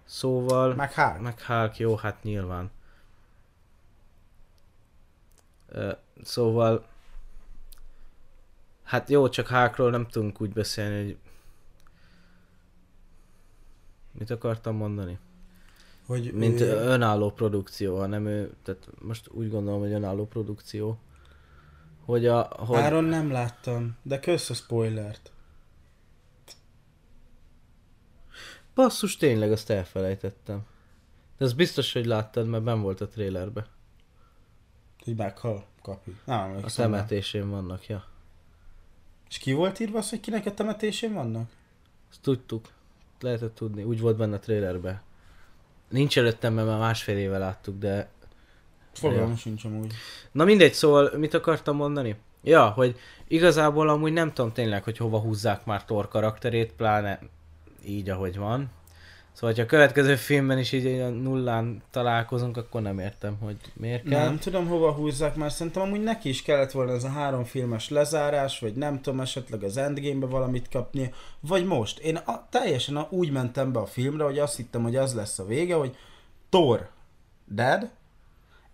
Szóval... 0.05 0.75
Meg 0.75 0.93
Hulk. 0.93 1.21
Meg 1.21 1.41
Hulk, 1.43 1.79
jó, 1.79 1.97
hát 1.97 2.23
nyilván. 2.23 2.71
Szóval... 6.23 6.87
Hát 8.83 9.11
jó, 9.11 9.29
csak 9.29 9.49
Hulkról 9.49 9.91
nem 9.91 10.07
tudunk 10.07 10.41
úgy 10.41 10.53
beszélni, 10.53 11.05
hogy... 11.05 11.17
Mit 14.12 14.31
akartam 14.31 14.77
mondani? 14.77 15.19
Hogy 16.07 16.33
Mint 16.33 16.61
ő... 16.61 16.73
önálló 16.73 17.31
produkció, 17.31 17.99
hanem 17.99 18.27
ő, 18.27 18.55
tehát 18.62 18.89
most 19.01 19.29
úgy 19.29 19.51
gondolom, 19.51 19.81
hogy 19.81 19.93
önálló 19.93 20.27
produkció. 20.27 20.99
Hogy 22.05 22.27
a, 22.27 22.43
hogy, 22.43 22.79
Áron 22.79 23.05
nem 23.05 23.31
láttam, 23.31 23.97
de 24.03 24.21
kösz 24.21 24.51
a 24.51 24.55
spoilert. 24.55 25.31
basszus 28.77 29.17
tényleg 29.17 29.53
azt 29.53 29.71
elfelejtettem. 29.71 30.67
De 31.39 31.45
az 31.45 31.53
biztos, 31.53 31.93
hogy 31.93 32.07
láttad, 32.07 32.47
mert 32.47 32.64
ben 32.64 32.81
volt 32.81 33.01
a 33.01 33.09
trailerbe. 33.09 33.67
Hogy 35.07 35.17
meghal, 35.17 35.65
kapi. 35.83 36.17
Nem 36.25 36.39
A 36.39 36.43
emlékszem. 36.43 36.91
temetésén 36.91 37.51
vannak, 37.51 37.87
ja. 37.87 38.05
És 39.29 39.39
ki 39.39 39.53
volt 39.53 39.81
írva 39.81 39.99
az, 39.99 40.11
hogy 40.11 40.21
kinek 40.21 40.47
a 40.47 40.55
temetésén 40.55 41.13
vannak? 41.15 41.49
Azt 42.11 42.21
tudtuk. 42.21 42.69
Lehetett 43.21 43.55
tudni. 43.55 43.83
Úgy 43.83 44.01
volt 44.01 44.17
benne 44.17 44.35
a 44.35 44.39
trailerbe. 44.39 45.03
Nincs 45.89 46.19
előttem, 46.19 46.55
mert 46.55 46.67
már 46.69 46.79
másfél 46.79 47.17
éve 47.19 47.39
láttuk, 47.39 47.79
de... 47.79 48.09
Fogalmam 48.93 49.31
Ja. 49.31 49.37
sincs 49.37 49.65
amúgy. 49.65 49.93
Na 50.33 50.45
mindegy, 50.45 50.73
szóval 50.75 51.11
mit 51.17 51.35
akartam 51.35 51.77
mondani? 51.77 52.17
Ja, 52.43 52.69
hogy 52.69 52.99
igazából 53.29 53.89
amúgy 53.89 54.13
nem 54.13 54.33
tudom 54.33 54.53
tényleg, 54.53 54.85
hogy 54.85 54.97
hova 54.97 55.19
húzzák 55.19 55.65
már 55.65 55.85
Thor 55.85 56.09
karakterét, 56.09 56.73
pláne 56.73 57.19
így, 57.85 58.11
ahogy 58.11 58.37
van. 58.37 58.71
Szóval, 59.37 59.55
ha 59.55 59.62
a 59.62 59.66
következő 59.66 60.16
filmben 60.16 60.59
is 60.59 60.72
így 60.72 60.87
a 60.87 61.09
nullán 61.09 61.82
találkozunk, 61.91 62.57
akkor 62.57 62.82
nem 62.82 62.99
értem, 62.99 63.37
hogy 63.41 63.57
miért 63.74 64.09
kell. 64.09 64.24
Nem 64.24 64.39
tudom 64.39 64.66
hova 64.66 64.93
húzzák, 64.93 65.34
mert 65.34 65.55
szerintem 65.55 65.82
amúgy 65.82 66.03
neki 66.03 66.28
is 66.28 66.43
kellett 66.43 66.70
volna 66.70 66.93
ez 66.93 67.05
a 67.05 67.09
három 67.09 67.45
filmes 67.45 67.89
lezárás, 67.89 68.59
vagy 68.59 68.74
nem 68.74 69.01
tudom, 69.01 69.20
esetleg 69.20 69.62
az 69.62 69.76
Endgame-be 69.76 70.26
valamit 70.26 70.68
kapni, 70.68 71.12
vagy 71.41 71.66
most. 71.66 71.99
Én 71.99 72.16
a, 72.16 72.47
teljesen 72.51 72.97
a, 72.97 73.07
úgy 73.11 73.30
mentem 73.30 73.72
be 73.72 73.78
a 73.78 73.87
filmre, 73.87 74.24
hogy 74.24 74.39
azt 74.39 74.57
hittem, 74.57 74.82
hogy 74.82 74.97
az 74.97 75.14
lesz 75.14 75.39
a 75.39 75.47
vége, 75.47 75.74
hogy 75.74 75.97
Thor 76.49 76.89
dead, 77.45 77.91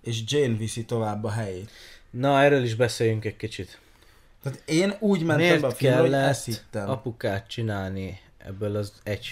és 0.02 0.22
Jane 0.26 0.56
viszi 0.56 0.84
tovább 0.84 1.24
a 1.24 1.30
helyét. 1.30 1.70
Na, 2.10 2.42
erről 2.42 2.62
is 2.62 2.74
beszéljünk 2.74 3.24
egy 3.24 3.36
kicsit. 3.36 3.80
Tehát 4.42 4.62
én 4.66 4.94
úgy 4.98 5.22
mentem 5.22 5.48
be 5.48 5.54
a 5.54 5.60
Miért 5.60 5.76
filmre, 5.76 6.00
hogy 6.00 6.12
ezt 6.12 6.44
hittem. 6.44 6.90
apukát 6.90 7.48
csinálni 7.48 8.20
ebből 8.38 8.76
az 8.76 8.92
egy 9.02 9.22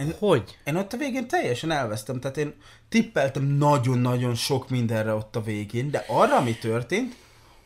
Én- 0.00 0.14
Hogy? 0.18 0.58
Én 0.64 0.76
ott 0.76 0.92
a 0.92 0.96
végén 0.96 1.28
teljesen 1.28 1.70
elvesztem, 1.70 2.20
tehát 2.20 2.36
én 2.36 2.54
tippeltem 2.88 3.42
nagyon-nagyon 3.42 4.34
sok 4.34 4.68
mindenre 4.68 5.14
ott 5.14 5.36
a 5.36 5.40
végén, 5.42 5.90
de 5.90 6.04
arra, 6.08 6.36
ami 6.36 6.54
történt, 6.58 7.16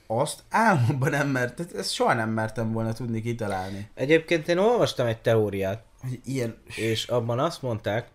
azt 0.07 0.43
álmomban 0.51 1.11
nem 1.11 1.29
mert, 1.29 1.55
tehát 1.57 1.75
ezt 1.75 1.93
soha 1.93 2.15
nem 2.15 2.31
mertem 2.31 2.73
volna 2.73 2.93
tudni 2.93 3.23
kitalálni. 3.23 3.89
Egyébként 3.95 4.49
én 4.49 4.59
olvastam 4.59 5.07
egy 5.07 5.19
teóriát, 5.19 5.83
Hogy 6.01 6.21
ilyen... 6.25 6.57
és 6.67 7.07
abban 7.07 7.39
azt 7.39 7.63
mondták, 7.63 8.09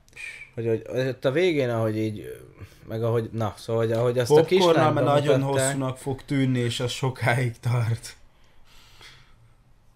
hogy, 0.55 0.81
hogy 0.89 1.07
ott 1.07 1.25
a 1.25 1.31
végén, 1.31 1.69
ahogy 1.69 1.97
így, 1.97 2.41
meg 2.87 3.03
ahogy, 3.03 3.29
na, 3.31 3.53
szóval, 3.57 3.85
hogy 3.85 3.91
ahogy 3.91 4.19
azt 4.19 4.31
a 4.31 4.33
Popcornnal, 4.33 4.67
kislányban 4.67 5.03
mert 5.03 5.19
nagyon 5.19 5.41
hosszúnak 5.41 5.97
fog 5.97 6.21
tűnni, 6.25 6.59
és 6.59 6.79
az 6.79 6.91
sokáig 6.91 7.59
tart. 7.59 8.17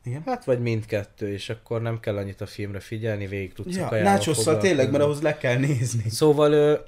Igen? 0.03 0.21
Hát 0.25 0.45
vagy 0.45 0.59
mindkettő, 0.59 1.31
és 1.31 1.49
akkor 1.49 1.81
nem 1.81 1.99
kell 1.99 2.17
annyit 2.17 2.41
a 2.41 2.45
filmre 2.45 2.79
figyelni, 2.79 3.27
végig 3.27 3.53
tudsz 3.53 3.75
a 3.75 3.79
Ja, 3.79 3.87
kajával 3.87 4.13
nácsosszal 4.13 4.57
tényleg, 4.57 4.91
mert 4.91 5.03
ahhoz 5.03 5.21
le 5.21 5.37
kell 5.37 5.57
nézni. 5.57 6.09
Szóval 6.09 6.83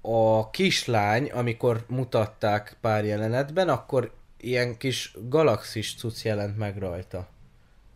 a 0.00 0.50
kislány, 0.50 1.30
amikor 1.30 1.84
mutatták 1.88 2.76
pár 2.80 3.04
jelenetben, 3.04 3.68
akkor 3.68 4.12
ilyen 4.40 4.76
kis 4.76 5.14
galaxis 5.28 5.94
cucc 5.94 6.24
jelent 6.24 6.58
meg 6.58 6.78
rajta. 6.78 7.28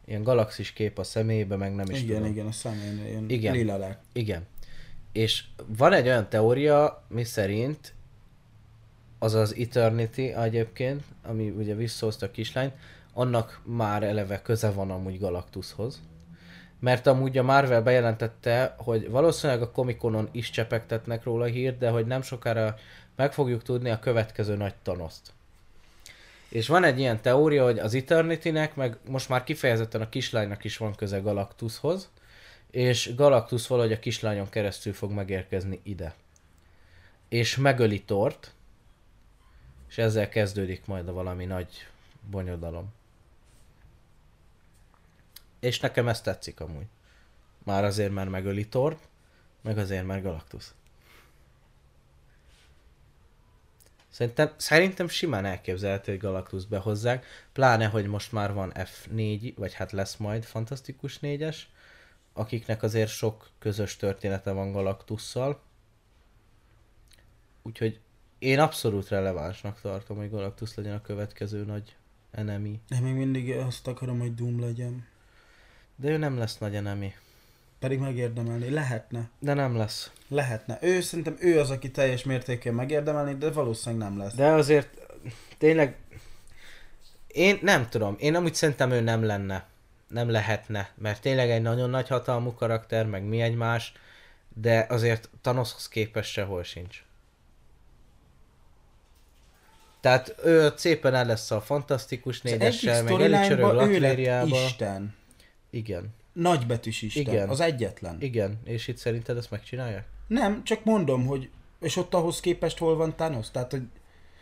Ilyen 0.06 0.22
galaxis 0.22 0.72
kép 0.72 0.98
a 0.98 1.02
szemébe, 1.02 1.56
meg 1.56 1.74
nem 1.74 1.90
is 1.90 2.02
Igen, 2.02 2.16
tudom. 2.16 2.32
igen, 2.32 2.46
a 2.46 2.52
szemén 2.52 3.06
ilyen 3.06 3.24
Igen. 3.28 3.52
lila 3.54 3.76
lett. 3.76 4.02
Igen. 4.12 4.46
És 5.12 5.44
van 5.66 5.92
egy 5.92 6.06
olyan 6.06 6.28
teória, 6.28 7.04
mi 7.08 7.24
szerint 7.24 7.94
az 9.18 9.34
az 9.34 9.54
Eternity 9.58 10.18
egyébként, 10.18 11.02
ami 11.22 11.48
ugye 11.48 11.74
visszahozta 11.74 12.26
a 12.26 12.30
kislányt, 12.30 12.74
annak 13.12 13.60
már 13.64 14.02
eleve 14.02 14.42
köze 14.42 14.70
van 14.70 14.90
amúgy 14.90 15.18
Galactushoz. 15.18 16.00
mert 16.78 17.06
amúgy 17.06 17.38
a 17.38 17.42
Marvel 17.42 17.82
bejelentette, 17.82 18.74
hogy 18.78 19.10
valószínűleg 19.10 19.62
a 19.62 19.70
Comic-Conon 19.70 20.28
is 20.32 20.50
csepegtetnek 20.50 21.24
róla 21.24 21.44
hírt, 21.44 21.78
de 21.78 21.90
hogy 21.90 22.06
nem 22.06 22.22
sokára 22.22 22.76
meg 23.16 23.32
fogjuk 23.32 23.62
tudni 23.62 23.90
a 23.90 23.98
következő 23.98 24.56
nagy 24.56 24.74
tanoszt. 24.82 25.32
És 26.48 26.68
van 26.68 26.84
egy 26.84 26.98
ilyen 26.98 27.20
teória, 27.20 27.64
hogy 27.64 27.78
az 27.78 27.94
Eternity-nek, 27.94 28.74
meg 28.74 28.96
most 29.08 29.28
már 29.28 29.44
kifejezetten 29.44 30.00
a 30.00 30.08
kislánynak 30.08 30.64
is 30.64 30.76
van 30.76 30.94
köze 30.94 31.18
Galactushoz, 31.18 32.10
és 32.70 33.14
Galactus 33.14 33.66
valahogy 33.66 33.92
a 33.92 33.98
kislányon 33.98 34.48
keresztül 34.48 34.92
fog 34.92 35.10
megérkezni 35.10 35.80
ide. 35.82 36.14
És 37.28 37.56
megöli 37.56 38.02
Tort, 38.02 38.52
és 39.88 39.98
ezzel 39.98 40.28
kezdődik 40.28 40.86
majd 40.86 41.08
a 41.08 41.12
valami 41.12 41.44
nagy 41.44 41.86
bonyodalom. 42.30 42.92
És 45.60 45.80
nekem 45.80 46.08
ez 46.08 46.20
tetszik 46.20 46.60
amúgy. 46.60 46.86
Már 47.64 47.84
azért, 47.84 48.12
mert 48.12 48.30
megöli 48.30 48.68
Tort, 48.68 49.08
meg 49.62 49.78
azért, 49.78 50.06
mert 50.06 50.22
Galactus. 50.22 50.64
Szerintem, 54.08 54.50
szerintem 54.56 55.08
simán 55.08 55.44
elképzelhető, 55.44 56.12
hogy 56.12 56.20
Galactus 56.20 56.66
behozzák, 56.66 57.26
pláne, 57.52 57.86
hogy 57.86 58.06
most 58.06 58.32
már 58.32 58.52
van 58.52 58.72
F4, 58.74 59.52
vagy 59.56 59.74
hát 59.74 59.92
lesz 59.92 60.16
majd 60.16 60.44
Fantasztikus 60.44 61.18
4-es, 61.22 61.56
akiknek 62.32 62.82
azért 62.82 63.10
sok 63.10 63.50
közös 63.58 63.96
története 63.96 64.52
van 64.52 64.72
Galactusszal. 64.72 65.62
Úgyhogy 67.62 68.00
én 68.38 68.58
abszolút 68.58 69.08
relevánsnak 69.08 69.80
tartom, 69.80 70.16
hogy 70.16 70.30
Galactus 70.30 70.74
legyen 70.74 70.94
a 70.94 71.02
következő 71.02 71.64
nagy 71.64 71.96
enemy. 72.30 72.80
Én 72.88 73.02
még 73.02 73.14
mindig 73.14 73.50
azt 73.50 73.86
akarom, 73.86 74.18
hogy 74.18 74.34
Doom 74.34 74.60
legyen. 74.60 75.06
De 76.00 76.08
ő 76.08 76.16
nem 76.16 76.38
lesz 76.38 76.58
nagy 76.58 76.74
enemy. 76.74 77.14
Pedig 77.78 77.98
megérdemelni. 77.98 78.70
Lehetne. 78.70 79.28
De 79.38 79.54
nem 79.54 79.76
lesz. 79.76 80.10
Lehetne. 80.28 80.78
Ő 80.80 81.00
szerintem 81.00 81.36
ő 81.38 81.60
az, 81.60 81.70
aki 81.70 81.90
teljes 81.90 82.24
mértékben 82.24 82.74
megérdemelni, 82.74 83.34
de 83.34 83.50
valószínűleg 83.50 84.08
nem 84.08 84.18
lesz. 84.18 84.34
De 84.34 84.46
azért 84.46 84.88
tényleg 85.58 85.96
én 87.26 87.58
nem 87.62 87.88
tudom, 87.88 88.16
én 88.18 88.34
amúgy 88.34 88.54
szerintem 88.54 88.90
ő 88.90 89.00
nem 89.00 89.24
lenne, 89.24 89.66
nem 90.08 90.30
lehetne, 90.30 90.90
mert 90.94 91.20
tényleg 91.20 91.50
egy 91.50 91.62
nagyon 91.62 91.90
nagy 91.90 92.08
hatalmú 92.08 92.52
karakter, 92.52 93.06
meg 93.06 93.22
mi 93.22 93.40
egymás, 93.40 93.92
de 94.54 94.86
azért 94.88 95.28
Thanoshoz 95.40 95.88
képest 95.88 96.32
sehol 96.32 96.62
sincs. 96.62 97.02
Tehát 100.00 100.34
ő 100.44 100.72
szépen 100.76 101.14
el 101.14 101.26
lesz 101.26 101.50
a 101.50 101.60
fantasztikus 101.60 102.40
négyessel, 102.40 103.02
meg 103.02 103.30
lett 103.30 103.58
Latvériába. 103.58 104.64
Isten. 104.64 105.18
Igen, 105.70 106.14
Nagybetűs 106.32 107.02
Isten. 107.02 107.22
Igen. 107.22 107.48
Az 107.48 107.60
egyetlen. 107.60 108.16
igen, 108.20 108.60
és 108.64 108.88
itt 108.88 108.96
szerinted 108.96 109.36
ezt 109.36 109.50
megcsinálják? 109.50 110.08
Nem, 110.26 110.64
csak 110.64 110.84
mondom, 110.84 111.26
hogy 111.26 111.50
és 111.80 111.96
ott 111.96 112.14
ahhoz 112.14 112.40
képest 112.40 112.78
hol 112.78 112.96
van 112.96 113.16
Thanos? 113.16 113.50
Tehát, 113.50 113.70
hogy 113.70 113.82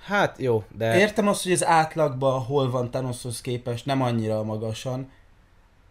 Hát 0.04 0.38
jó, 0.38 0.64
de... 0.76 0.98
értem 0.98 1.28
azt, 1.28 1.42
hogy 1.42 1.52
az 1.52 1.64
átlagban 1.64 2.40
hol 2.40 2.70
van 2.70 2.90
Thanoshoz 2.90 3.40
képest, 3.40 3.86
nem 3.86 4.02
annyira 4.02 4.42
magasan, 4.42 5.10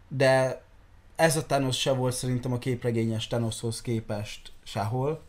de 0.07 0.61
ez 1.15 1.35
a 1.35 1.45
Thanos 1.45 1.79
se 1.79 1.91
volt 1.91 2.13
szerintem 2.13 2.53
a 2.53 2.57
képregényes 2.57 3.27
Thanoshoz 3.27 3.81
képest 3.81 4.51
sehol. 4.63 5.21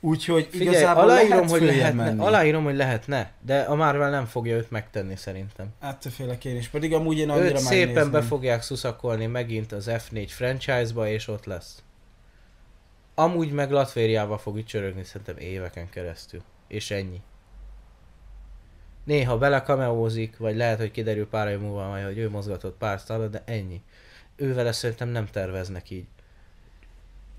Úgyhogy 0.00 0.48
Figyelj, 0.50 0.68
igazából 0.70 1.02
aláírom, 1.02 1.30
lehet 1.30 1.50
hogy 1.50 1.62
lehetne, 1.62 2.04
menni. 2.04 2.20
aláírom, 2.20 2.64
hogy 2.64 2.76
lehetne, 2.76 3.32
de 3.40 3.60
a 3.60 3.74
Marvel 3.74 4.10
nem 4.10 4.26
fogja 4.26 4.56
őt 4.56 4.70
megtenni 4.70 5.16
szerintem. 5.16 5.68
Ettől 5.80 6.12
félek 6.12 6.44
én 6.44 6.56
is, 6.56 6.68
pedig 6.68 6.92
amúgy 6.92 7.18
én 7.18 7.30
annyira 7.30 7.46
Őt 7.48 7.58
szépen 7.58 7.86
megnézném. 7.86 8.10
be 8.10 8.22
fogják 8.22 8.62
szuszakolni 8.62 9.26
megint 9.26 9.72
az 9.72 9.86
F4 9.90 10.26
franchise-ba, 10.28 11.08
és 11.08 11.28
ott 11.28 11.44
lesz. 11.44 11.82
Amúgy 13.14 13.52
meg 13.52 13.70
Latvériával 13.70 14.38
fog 14.38 14.58
itt 14.58 14.66
csörögni 14.66 15.04
szerintem 15.04 15.36
éveken 15.36 15.88
keresztül. 15.90 16.42
És 16.68 16.90
ennyi. 16.90 17.20
Néha 19.04 19.38
belekameózik, 19.38 20.36
vagy 20.36 20.56
lehet, 20.56 20.78
hogy 20.78 20.90
kiderül 20.90 21.28
pár 21.28 21.48
év 21.48 21.58
múlva 21.58 21.88
majd, 21.88 22.04
hogy 22.04 22.18
ő 22.18 22.30
mozgatott 22.30 22.76
pár 22.78 23.00
sztálat, 23.00 23.30
de 23.30 23.42
ennyi. 23.44 23.82
Ő 24.36 24.54
vele 24.54 24.72
szerintem 24.72 25.08
nem 25.08 25.26
terveznek 25.26 25.90
így. 25.90 26.06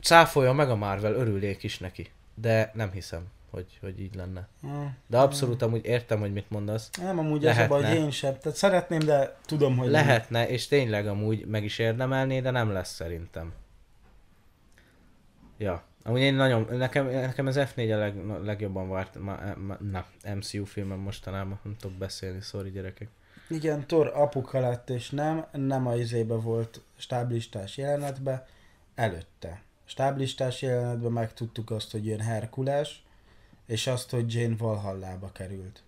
Cáfolja 0.01 0.53
meg 0.53 0.69
a 0.69 0.75
Marvel, 0.75 1.13
örülnék 1.13 1.63
is 1.63 1.77
neki. 1.77 2.11
De 2.41 2.71
nem 2.73 2.91
hiszem, 2.91 3.27
hogy, 3.49 3.77
hogy 3.81 3.99
így 3.99 4.15
lenne. 4.15 4.47
Ah, 4.63 4.85
De 5.07 5.17
abszolút 5.17 5.61
amúgy 5.61 5.85
értem, 5.85 6.19
hogy 6.19 6.33
mit 6.33 6.49
mondasz. 6.49 6.89
Nem, 7.01 7.19
amúgy 7.19 7.45
ez 7.45 7.57
a 7.57 7.67
baj, 7.67 7.95
én 7.95 8.11
sem. 8.11 8.37
Tehát 8.37 8.57
szeretném, 8.57 8.99
de 8.99 9.37
tudom, 9.45 9.77
hogy 9.77 9.89
nem. 9.89 10.05
Lehetne, 10.05 10.49
és 10.49 10.67
tényleg 10.67 11.07
amúgy 11.07 11.45
meg 11.45 11.63
is 11.63 11.79
érdemelné, 11.79 12.39
de 12.41 12.51
nem 12.51 12.71
lesz 12.71 12.93
szerintem. 12.93 13.53
Ja. 15.57 15.83
Amúgy 16.03 16.19
én 16.19 16.33
nagyon, 16.33 16.67
nekem, 16.69 17.05
nekem 17.05 17.45
az 17.45 17.55
F4 17.59 17.93
a 17.93 17.97
leg, 17.97 18.25
legjobban 18.43 18.89
várt, 18.89 19.19
ma, 19.19 19.37
ma, 19.67 19.77
na, 19.91 20.05
MCU 20.35 20.65
filmem 20.65 20.99
mostanában, 20.99 21.59
nem 21.63 21.75
tudok 21.79 21.97
beszélni, 21.97 22.41
sorry 22.41 22.69
gyerekek. 22.69 23.09
Igen, 23.49 23.87
Thor 23.87 24.11
apuka 24.15 24.59
lett, 24.59 24.89
és 24.89 25.09
nem, 25.09 25.45
nem 25.51 25.87
a 25.87 25.95
izébe 25.95 26.35
volt 26.35 26.81
stáblistás 26.97 27.77
jelenetbe, 27.77 28.47
előtte. 28.95 29.61
Stáblistás 29.91 30.61
jelenetben 30.61 31.11
megtudtuk 31.11 31.71
azt, 31.71 31.91
hogy 31.91 32.05
jön 32.05 32.19
Herkules, 32.19 33.03
és 33.65 33.87
azt, 33.87 34.09
hogy 34.09 34.33
Jane 34.33 34.55
Valhallába 34.57 35.31
került. 35.31 35.83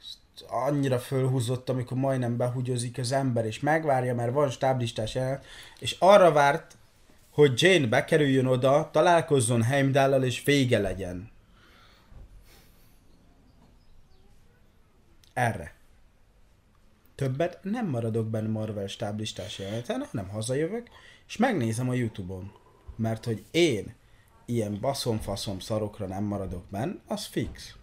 Ezt 0.00 0.44
annyira 0.48 0.98
fölhúzott, 0.98 1.68
amikor 1.68 1.96
majdnem 1.96 2.36
behugyozik 2.36 2.98
az 2.98 3.12
ember, 3.12 3.44
és 3.44 3.60
megvárja, 3.60 4.14
mert 4.14 4.32
van 4.32 4.50
stáblistás 4.50 5.14
jelenet, 5.14 5.44
és 5.78 5.96
arra 5.98 6.32
várt, 6.32 6.76
hogy 7.30 7.62
Jane 7.62 7.86
bekerüljön 7.86 8.46
oda, 8.46 8.90
találkozzon 8.92 9.62
Heimdallal, 9.62 10.24
és 10.24 10.44
vége 10.44 10.78
legyen. 10.78 11.30
Erre. 15.32 15.74
Többet 17.14 17.58
nem 17.62 17.86
maradok 17.86 18.26
benne 18.26 18.48
Marvel 18.48 18.86
stáblistás 18.86 19.58
jeleneten, 19.58 20.06
hanem 20.10 20.28
hazajövök, 20.28 20.88
és 21.26 21.36
megnézem 21.36 21.88
a 21.88 21.94
Youtube-on. 21.94 22.58
Mert 23.00 23.24
hogy 23.24 23.44
én 23.50 23.94
ilyen 24.44 24.78
baszom-faszom 24.80 25.58
szarokra 25.58 26.06
nem 26.06 26.24
maradok 26.24 26.64
benne, 26.68 26.94
az 27.06 27.26
fix. 27.26 27.74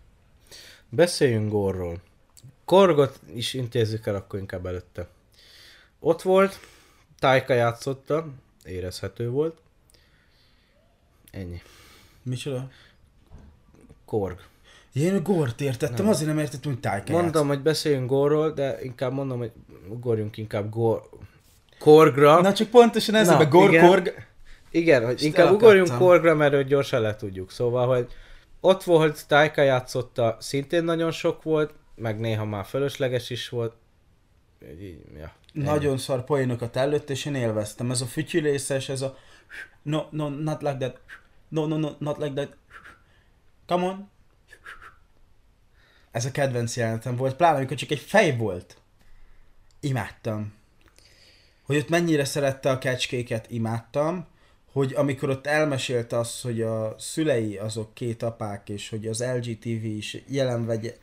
Beszéljünk 0.89 1.51
Gorról. 1.51 2.01
Korgot 2.65 3.19
is 3.33 3.53
intézzük 3.53 4.05
el 4.05 4.15
akkor 4.15 4.39
inkább 4.39 4.65
előtte. 4.65 5.07
Ott 5.99 6.21
volt, 6.21 6.59
Tájka 7.19 7.53
játszotta, 7.53 8.27
érezhető 8.65 9.29
volt. 9.29 9.57
Ennyi. 11.31 11.61
Micsoda? 12.23 12.69
Korg. 14.05 14.39
Én 14.93 15.23
Gort 15.23 15.61
értettem, 15.61 16.05
Nem. 16.05 16.13
azért 16.13 16.27
nem 16.27 16.39
értettem, 16.39 16.71
hogy 16.71 16.79
Tájka 16.81 17.11
Mondom, 17.11 17.47
hogy 17.47 17.61
beszéljünk 17.61 18.09
Gorról, 18.09 18.51
de 18.51 18.83
inkább 18.83 19.13
mondom, 19.13 19.37
hogy 19.37 19.51
ugorjunk 19.89 20.37
inkább 20.37 20.69
Gor... 20.69 21.09
Korgra. 21.79 22.41
Na 22.41 22.53
csak 22.53 22.69
pontosan 22.69 23.15
ez 23.15 23.27
Na, 23.27 23.37
a 23.37 23.45
Gor 23.45 23.69
igen. 23.69 23.87
Korg. 23.87 24.26
Igen, 24.77 25.05
hogy 25.05 25.23
inkább 25.23 25.45
elakadtam. 25.45 25.69
ugorjunk 25.69 25.99
Korgra, 25.99 26.35
mert 26.35 26.53
őt 26.53 26.67
gyorsan 26.67 27.01
le 27.01 27.15
tudjuk. 27.15 27.51
Szóval, 27.51 27.87
hogy 27.87 28.07
ott 28.59 28.83
volt, 28.83 29.27
Tájka 29.27 29.61
játszotta, 29.61 30.37
szintén 30.39 30.83
nagyon 30.83 31.11
sok 31.11 31.43
volt, 31.43 31.73
meg 31.95 32.19
néha 32.19 32.45
már 32.45 32.65
fölösleges 32.65 33.29
is 33.29 33.49
volt. 33.49 33.73
Így, 34.81 34.99
ja. 35.17 35.33
Nagyon 35.53 35.97
szar 35.97 36.23
poénokat 36.23 36.75
előtt, 36.75 37.09
és 37.09 37.25
én 37.25 37.35
élveztem. 37.35 37.91
Ez 37.91 38.01
a 38.01 38.05
fütyülészes, 38.05 38.89
ez 38.89 39.01
a 39.01 39.17
no, 39.81 40.05
no, 40.09 40.29
not 40.29 40.61
like 40.61 40.77
that. 40.77 40.99
No, 41.49 41.65
no, 41.65 41.77
no, 41.77 41.89
not 41.99 42.17
like 42.17 42.33
that. 42.33 42.55
Come 43.65 43.85
on. 43.85 44.09
Ez 46.11 46.25
a 46.25 46.31
kedvenc 46.31 46.77
jelenetem 46.77 47.15
volt, 47.15 47.35
pláne 47.35 47.57
amikor 47.57 47.77
csak 47.77 47.91
egy 47.91 47.99
fej 47.99 48.37
volt. 48.37 48.77
Imádtam. 49.79 50.53
Hogy 51.63 51.77
ott 51.77 51.89
mennyire 51.89 52.25
szerette 52.25 52.69
a 52.69 52.77
kecskéket, 52.77 53.49
imádtam. 53.49 54.27
Hogy 54.77 54.93
amikor 54.95 55.29
ott 55.29 55.47
elmesélte 55.47 56.17
azt, 56.17 56.41
hogy 56.41 56.61
a 56.61 56.95
szülei 56.97 57.57
azok 57.57 57.93
két 57.93 58.23
apák, 58.23 58.69
és 58.69 58.89
hogy 58.89 59.07
az 59.07 59.23
LGTV 59.35 59.85
is 59.85 60.17
jelen 60.27 60.65
vegye, 60.65 60.93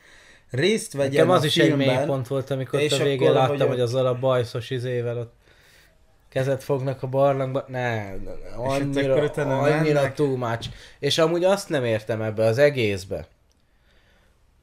részt 0.49 0.93
vegyen 0.93 1.11
Nekem 1.11 1.29
az 1.29 1.43
a 1.43 1.45
is 1.45 1.57
egy 1.57 1.67
filmben. 1.67 1.95
mély 1.95 2.05
pont 2.05 2.27
volt, 2.27 2.49
amikor 2.49 2.79
ott 2.79 2.85
és 2.85 2.99
a 2.99 3.03
végén 3.03 3.27
akkor, 3.27 3.39
láttam, 3.39 3.57
hogy 3.57 3.67
hogy, 3.67 3.79
azzal 3.79 4.05
a 4.05 4.19
bajszos 4.19 4.69
izével 4.69 5.17
ott 5.17 5.33
kezet 6.29 6.63
fognak 6.63 7.03
a 7.03 7.07
barlangba. 7.07 7.65
Ne, 7.67 8.15
ne, 8.15 8.31
annyira, 8.55 9.23
utána 9.23 9.59
annyira 9.59 9.93
mennek. 9.93 10.15
too 10.15 10.35
much. 10.35 10.69
És 10.99 11.17
amúgy 11.17 11.43
azt 11.43 11.69
nem 11.69 11.85
értem 11.85 12.21
ebbe 12.21 12.45
az 12.45 12.57
egészbe, 12.57 13.27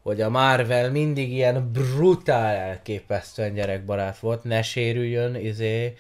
hogy 0.03 0.21
a 0.21 0.31
Marvel 0.31 0.91
mindig 0.91 1.33
ilyen 1.33 1.71
brutál 1.73 2.57
elképesztően 2.57 3.55
gyerekbarát 3.55 4.19
volt, 4.19 4.45
ne 4.45 4.63
sérüljön, 4.63 5.35
izé, 5.35 5.95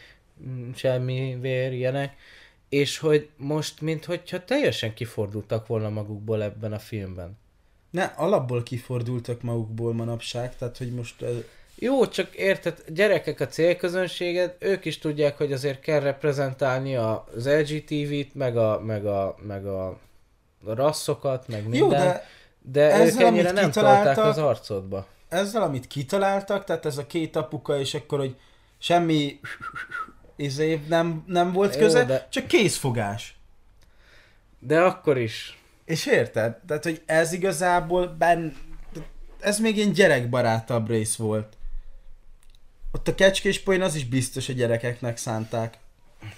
mm, 0.48 0.70
semmi 0.72 1.38
vér, 1.40 1.72
ilyenek, 1.72 2.14
és 2.72 2.98
hogy 2.98 3.28
most, 3.36 3.80
minthogyha 3.80 4.44
teljesen 4.44 4.94
kifordultak 4.94 5.66
volna 5.66 5.88
magukból 5.88 6.42
ebben 6.42 6.72
a 6.72 6.78
filmben. 6.78 7.38
Ne, 7.90 8.04
alapból 8.04 8.62
kifordultak 8.62 9.42
magukból 9.42 9.94
manapság, 9.94 10.56
tehát 10.56 10.78
hogy 10.78 10.92
most... 10.92 11.22
ö, 11.22 11.38
Jó, 11.74 12.06
csak 12.06 12.34
érted, 12.34 12.84
gyerekek 12.88 13.40
a 13.40 13.46
célközönséged, 13.46 14.56
ők 14.58 14.84
is 14.84 14.98
tudják, 14.98 15.36
hogy 15.36 15.52
azért 15.52 15.80
kell 15.80 16.00
reprezentálni 16.00 16.96
az 16.96 17.48
LGTV-t, 17.48 18.34
meg 18.34 18.56
a, 18.56 18.80
meg 18.80 19.06
a, 19.06 19.36
meg 19.46 19.66
a, 19.66 19.98
rasszokat, 20.64 21.48
meg 21.48 21.62
minden. 21.68 21.78
Jó, 21.80 21.88
de 21.88 22.26
de 22.64 22.84
ők 22.86 22.92
ezzel, 22.92 23.26
ennyire 23.26 23.48
amit 23.48 23.60
nem 23.60 23.70
kitaláltak- 23.70 24.14
tolták 24.14 24.30
az 24.30 24.38
arcodba. 24.38 25.06
ezzel, 25.28 25.62
amit 25.62 25.86
kitaláltak, 25.86 26.64
tehát 26.64 26.86
ez 26.86 26.98
a 26.98 27.06
két 27.06 27.36
apuka, 27.36 27.78
és 27.78 27.94
akkor, 27.94 28.18
hogy 28.18 28.36
semmi 28.78 29.40
izé 30.43 30.80
nem, 30.88 31.24
nem 31.26 31.53
volt 31.53 31.74
Jó, 31.74 31.80
köze, 31.80 32.05
de- 32.05 32.28
csak 32.30 32.47
készfogás. 32.47 33.36
De 34.59 34.80
akkor 34.80 35.18
is. 35.18 35.59
És 35.84 36.07
érted? 36.07 36.57
Tehát, 36.66 36.84
hogy 36.84 37.03
ez 37.07 37.32
igazából 37.32 38.07
ben... 38.07 38.57
Ez 39.40 39.59
még 39.59 39.76
ilyen 39.76 39.93
gyerekbarátabb 39.93 40.88
rész 40.88 41.16
volt. 41.16 41.57
Ott 42.93 43.09
a 43.09 43.14
kecskés 43.14 43.61
poén 43.61 43.82
az 43.82 43.95
is 43.95 44.05
biztos 44.05 44.49
a 44.49 44.53
gyerekeknek 44.53 45.16
szánták. 45.16 45.78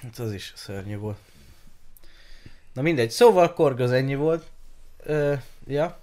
Hát 0.02 0.18
az 0.18 0.32
is 0.32 0.52
szörnyű 0.56 0.96
volt. 0.96 1.18
Na 2.72 2.82
mindegy, 2.82 3.10
szóval 3.10 3.52
Korg 3.52 3.80
az 3.80 3.92
ennyi 3.92 4.14
volt. 4.14 4.46
Ö, 5.02 5.34
ja. 5.66 5.98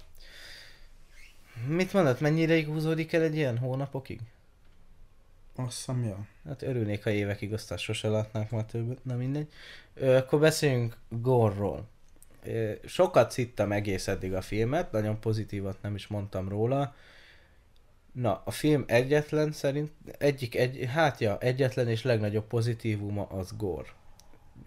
Mit 1.66 1.92
mondod, 1.92 2.20
mennyi 2.20 2.40
ideig 2.40 2.66
húzódik 2.66 3.12
el 3.12 3.22
egy 3.22 3.36
ilyen 3.36 3.58
hónapokig? 3.58 4.20
Azt 5.56 5.76
hiszem, 5.76 6.04
ja. 6.04 6.26
Hát 6.44 6.62
örülnék, 6.62 7.02
ha 7.02 7.10
évekig, 7.10 7.52
aztán 7.52 7.78
sose 7.78 8.08
látnánk 8.08 8.50
már 8.50 8.64
többet, 8.64 9.04
na 9.04 9.16
mindegy. 9.16 9.48
Ö, 9.94 10.16
akkor 10.16 10.40
beszéljünk 10.40 10.96
Gorról. 11.08 11.88
Ö, 12.44 12.72
sokat 12.84 13.30
szittem 13.30 13.72
egész 13.72 14.08
eddig 14.08 14.34
a 14.34 14.40
filmet, 14.40 14.92
nagyon 14.92 15.20
pozitívat 15.20 15.82
nem 15.82 15.94
is 15.94 16.06
mondtam 16.06 16.48
róla. 16.48 16.94
Na, 18.12 18.42
a 18.44 18.50
film 18.50 18.84
egyetlen 18.86 19.52
szerint, 19.52 19.90
egyik, 20.18 20.56
egy, 20.56 20.84
hát 20.88 21.20
ja, 21.20 21.38
egyetlen 21.38 21.88
és 21.88 22.02
legnagyobb 22.02 22.46
pozitívuma 22.46 23.26
az 23.26 23.56
Gore. 23.56 23.88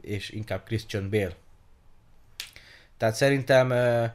És 0.02 0.30
inkább 0.30 0.64
Christian 0.64 1.10
Bale. 1.10 1.36
Tehát 2.98 3.16
szerintem 3.16 3.70
ö, 3.70 4.06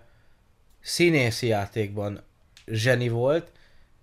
színészi 0.81 1.47
játékban 1.47 2.23
zseni 2.66 3.09
volt, 3.09 3.53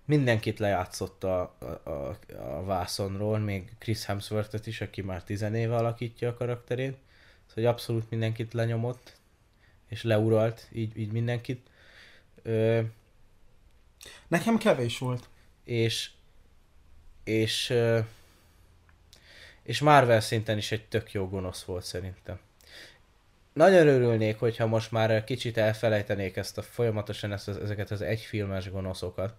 mindenkit 0.08 0.58
lejátszott 0.58 1.24
a, 1.24 1.40
a, 1.58 1.90
a, 1.90 2.18
a 2.32 2.64
vászonról, 2.64 3.38
még 3.38 3.72
Chris 3.78 4.04
Hemsworth-et 4.04 4.66
is, 4.66 4.80
aki 4.80 5.02
már 5.02 5.22
tizenéve 5.22 5.76
alakítja 5.76 6.28
a 6.28 6.34
karakterét. 6.34 6.96
Szóval 7.46 7.54
hogy 7.54 7.64
abszolút 7.64 8.10
mindenkit 8.10 8.52
lenyomott, 8.52 9.16
és 9.88 10.02
leuralt 10.02 10.68
így, 10.72 10.98
így 10.98 11.12
mindenkit. 11.12 11.70
Ö, 12.42 12.80
Nekem 14.28 14.58
kevés 14.58 14.98
volt. 14.98 15.28
és 15.64 16.10
és 17.24 17.70
ö, 17.70 17.98
és 19.62 19.80
Marvel 19.80 20.20
szinten 20.20 20.56
is 20.56 20.72
egy 20.72 20.84
tök 20.84 21.12
jó 21.12 21.28
gonosz 21.28 21.62
volt 21.62 21.84
szerintem. 21.84 22.38
Nagyon 23.52 23.86
örülnék, 23.86 24.38
hogyha 24.38 24.66
most 24.66 24.90
már 24.90 25.24
kicsit 25.24 25.56
elfelejtenék 25.56 26.36
ezt 26.36 26.58
a 26.58 26.62
folyamatosan 26.62 27.32
ezt, 27.32 27.48
ezeket 27.48 27.90
az 27.90 28.00
egyfilmes 28.00 28.70
gonoszokat. 28.70 29.34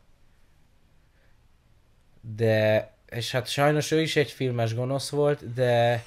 De, 2.22 2.92
és 3.10 3.32
hát 3.32 3.48
sajnos 3.48 3.92
ő 3.92 4.02
is 4.02 4.16
egy 4.16 4.32
filmes 4.32 4.76
gonosz 4.76 5.10
volt, 5.10 5.54
de 5.54 6.04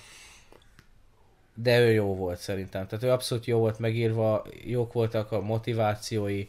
de 1.54 1.80
ő 1.80 1.92
jó 1.92 2.14
volt 2.14 2.38
szerintem. 2.38 2.86
Tehát 2.86 3.04
ő 3.04 3.10
abszolút 3.10 3.44
jó 3.44 3.58
volt 3.58 3.78
megírva, 3.78 4.46
jók 4.64 4.92
voltak 4.92 5.32
a 5.32 5.40
motivációi, 5.40 6.48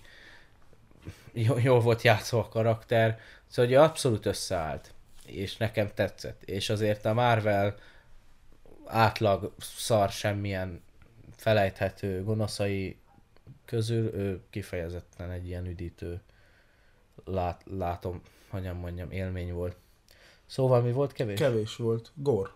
jó, 1.34 1.58
jól 1.58 1.80
volt 1.80 2.02
játszva 2.02 2.40
a 2.40 2.50
karakter, 2.50 3.20
szóval 3.48 3.72
hogy 3.72 3.84
abszolút 3.84 4.26
összeállt, 4.26 4.94
és 5.26 5.58
nekem 5.58 5.92
tetszett. 5.94 6.44
És 6.44 6.70
azért 6.70 7.06
a 7.06 7.14
Marvel 7.14 7.76
átlag 8.86 9.54
szar 9.60 10.10
semmilyen 10.10 10.82
felejthető 11.36 12.24
gonoszai 12.24 12.98
közül 13.66 14.14
ő 14.14 14.42
kifejezetten 14.50 15.32
egy 15.32 15.48
ilyen 15.48 15.66
üdítő 15.66 16.22
lát, 17.26 17.62
látom, 17.78 18.22
hogyan 18.54 18.76
mondjam, 18.76 19.12
élmény 19.12 19.54
volt. 19.54 19.76
Szóval 20.46 20.82
mi 20.82 20.92
volt 20.92 21.12
kevés? 21.12 21.40
Kevés 21.40 21.76
volt. 21.76 22.12
Gor. 22.16 22.54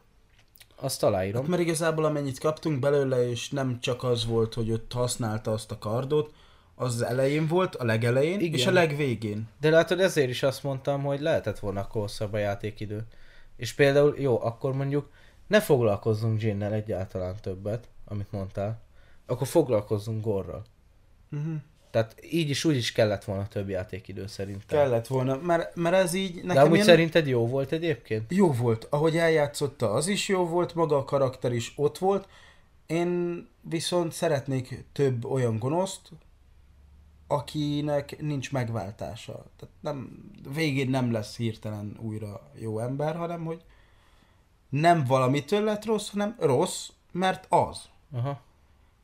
Azt 0.76 1.04
aláírom. 1.04 1.42
Hát 1.42 1.50
mert 1.50 1.62
igazából 1.62 2.06
amennyit 2.06 2.40
kaptunk 2.40 2.80
belőle, 2.80 3.30
és 3.30 3.50
nem 3.50 3.80
csak 3.80 4.04
az 4.04 4.26
volt, 4.26 4.54
hogy 4.54 4.72
ott 4.72 4.94
használta 4.94 5.52
azt 5.52 5.72
a 5.72 5.78
kardot, 5.78 6.34
az 6.76 6.94
az 6.94 7.02
elején 7.02 7.48
volt, 7.48 7.76
a 7.76 7.84
legelején, 7.84 8.40
Igen. 8.40 8.60
és 8.60 8.66
a 8.66 8.72
legvégén. 8.72 9.48
De 9.60 9.70
látod, 9.70 10.00
ezért 10.00 10.30
is 10.30 10.44
azt 10.44 10.64
mondtam, 10.64 11.04
hogy 11.04 11.22
lehetett 11.22 11.60
volna 11.60 11.80
akkor 11.80 12.02
hosszabb 12.02 12.34
a 12.34 12.38
játékidő. 12.38 13.08
És 13.56 13.74
például, 13.74 14.16
jó, 14.18 14.42
akkor 14.42 14.74
mondjuk 14.74 15.10
ne 15.48 15.62
foglalkozzunk 15.62 16.42
Jinnel 16.42 16.74
egyáltalán 16.74 17.36
többet, 17.42 17.88
amit 18.06 18.32
mondtál. 18.32 18.82
Akkor 19.26 19.48
foglalkozzunk 19.48 20.24
Gorral. 20.24 20.64
Uh-huh. 21.32 21.56
Tehát 21.92 22.16
így 22.32 22.50
is 22.50 22.66
úgy 22.66 22.76
is 22.76 22.92
kellett 22.92 23.24
volna 23.24 23.48
több 23.48 23.70
játékidő 23.70 24.28
szerintem. 24.28 24.80
Kellett 24.80 25.08
volna, 25.08 25.38
mert, 25.38 25.76
mert 25.76 25.96
ez 25.96 26.14
így 26.14 26.36
De 26.36 26.46
nekem 26.46 26.64
amúgy 26.64 26.74
ilyen... 26.74 26.88
szerinted 26.88 27.28
jó 27.28 27.48
volt 27.48 27.72
egyébként? 27.72 28.32
Jó 28.32 28.52
volt, 28.52 28.88
ahogy 28.90 29.18
eljátszotta, 29.18 29.92
az 29.92 30.08
is 30.08 30.28
jó 30.28 30.46
volt, 30.46 30.76
maga 30.76 30.98
a 30.98 31.04
karakter 31.04 31.54
is 31.54 31.74
ott 31.76 31.98
volt. 31.98 32.28
Én 32.86 33.48
viszont 33.62 34.12
szeretnék 34.12 34.86
több 34.92 35.26
olyan 35.26 35.60
gonoszt, 35.60 36.12
akinek 37.28 38.22
nincs 38.22 38.52
megváltása. 38.52 39.32
Tehát 39.34 39.76
nem, 39.80 40.30
végén 40.54 40.90
nem 40.90 41.12
lesz 41.12 41.38
hirtelen 41.38 41.98
újra 42.02 42.52
jó 42.54 42.80
ember, 42.80 43.16
hanem 43.16 43.46
hogy 43.46 43.62
nem 44.70 45.04
valamitől 45.04 45.64
lett 45.64 45.86
rossz, 45.86 46.10
hanem 46.10 46.36
rossz, 46.40 46.90
mert 47.12 47.46
az. 47.50 47.82
Aha. 48.12 48.42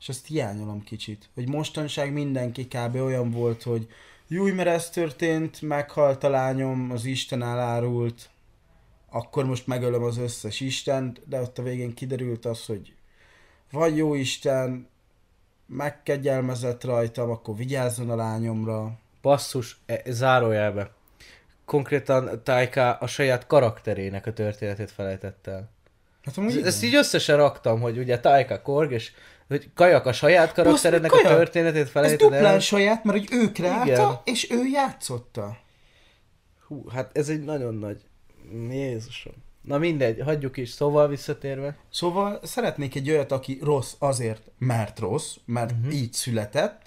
És 0.04 0.10
ezt 0.10 0.28
hiányolom 0.28 0.84
kicsit. 0.84 1.30
Hogy 1.34 1.47
mostanság 1.47 2.14
mindenki 2.14 2.68
kb. 2.68 2.95
olyan 2.95 3.32
volt, 3.32 3.64
hogy 3.64 3.88
júj, 4.28 4.51
mert 4.51 4.70
ez 4.70 4.89
történt, 4.89 5.62
meghalt 5.62 6.24
a 6.24 6.30
lányom, 6.30 6.91
az 6.91 7.06
Isten 7.06 7.41
elárult, 7.41 8.30
akkor 9.10 9.45
most 9.45 9.68
megölöm 9.68 10.04
az 10.04 10.18
összes 10.18 10.60
Istent, 10.60 11.22
de 11.28 11.41
ott 11.41 11.58
a 11.58 11.64
végén 11.64 11.93
kiderült 11.93 12.45
az, 12.45 12.66
hogy 12.66 12.93
vagy 13.72 13.97
jó 13.97 14.14
Isten, 14.14 14.88
megkegyelmezett 15.66 16.84
rajtam, 16.84 17.30
akkor 17.30 17.56
vigyázzon 17.56 18.10
a 18.10 18.16
lányomra. 18.16 18.91
Basszus, 19.22 19.78
e, 19.86 20.01
zárójelbe. 20.06 20.91
Konkrétan 21.66 22.43
Taika 22.43 22.93
a 22.93 23.08
saját 23.08 23.47
karakterének 23.47 24.26
a 24.26 24.34
történetét 24.34 24.91
felejtett 24.91 25.47
el. 25.47 25.70
Hát 26.24 26.38
amúgy 26.38 26.49
Ez- 26.49 26.56
igen. 26.56 26.68
Ezt 26.68 26.84
így 26.84 26.95
összesen 26.95 27.38
raktam, 27.38 27.82
hogy 27.82 27.97
ugye 27.97 28.20
Taika 28.20 28.62
Korg, 28.62 28.91
és 28.91 29.12
hogy 29.47 29.69
Kajak 29.73 30.05
a 30.05 30.13
saját 30.13 30.53
karakterednek 30.53 31.11
a 31.11 31.15
Kajak! 31.15 31.37
történetét 31.37 31.81
Ez 31.81 31.89
felejted 31.89 32.19
duplán 32.19 32.45
el. 32.45 32.59
saját, 32.59 33.03
mert 33.03 33.17
hogy 33.17 33.27
ő 33.31 33.51
kreálta, 33.51 33.91
Igen. 33.91 34.19
és 34.23 34.51
ő 34.51 34.65
játszotta. 34.65 35.57
Hú, 36.67 36.89
hát 36.89 37.17
ez 37.17 37.29
egy 37.29 37.43
nagyon 37.43 37.75
nagy... 37.75 38.01
Jézusom. 38.69 39.33
Na 39.61 39.77
mindegy, 39.77 40.21
hagyjuk 40.21 40.57
is, 40.57 40.69
szóval 40.69 41.07
visszatérve. 41.07 41.77
Szóval 41.89 42.39
szeretnék 42.43 42.95
egy 42.95 43.09
olyat, 43.09 43.31
aki 43.31 43.59
rossz 43.61 43.93
azért, 43.99 44.51
mert 44.57 44.99
rossz, 44.99 45.35
mert 45.45 45.71
uh-huh. 45.71 45.93
így 45.93 46.13
született, 46.13 46.81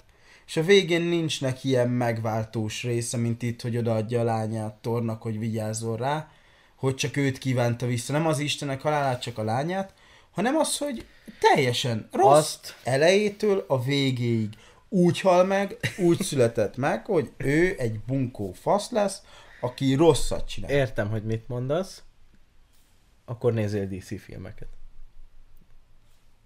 és 0.47 0.57
a 0.57 0.63
végén 0.63 1.01
nincs 1.01 1.41
neki 1.41 1.67
ilyen 1.67 1.89
megváltós 1.89 2.83
része, 2.83 3.17
mint 3.17 3.41
itt, 3.41 3.61
hogy 3.61 3.77
odaadja 3.77 4.19
a 4.19 4.23
lányát 4.23 4.73
Tornak, 4.73 5.21
hogy 5.21 5.39
vigyázzon 5.39 5.97
rá, 5.97 6.31
hogy 6.75 6.95
csak 6.95 7.17
őt 7.17 7.37
kívánta 7.37 7.85
vissza. 7.85 8.13
Nem 8.13 8.27
az 8.27 8.39
Istenek 8.39 8.81
halálát, 8.81 9.21
csak 9.21 9.37
a 9.37 9.43
lányát, 9.43 9.93
hanem 10.37 10.55
az, 10.55 10.77
hogy 10.77 11.05
teljesen 11.39 12.07
rossz 12.11 12.37
Azt- 12.37 12.75
elejétől 12.83 13.65
a 13.67 13.83
végéig 13.83 14.49
úgy 14.89 15.19
hal 15.19 15.43
meg, 15.45 15.77
úgy 15.97 16.21
született 16.21 16.75
meg, 16.77 17.05
hogy 17.05 17.31
ő 17.37 17.75
egy 17.77 17.99
bunkó 17.99 18.51
fasz 18.51 18.89
lesz, 18.89 19.21
aki 19.61 19.93
rosszat 19.93 20.47
csinál. 20.47 20.71
Értem, 20.71 21.09
hogy 21.09 21.23
mit 21.23 21.47
mondasz. 21.47 22.03
Akkor 23.25 23.53
nézzél 23.53 23.87
DC 23.87 24.21
filmeket. 24.21 24.67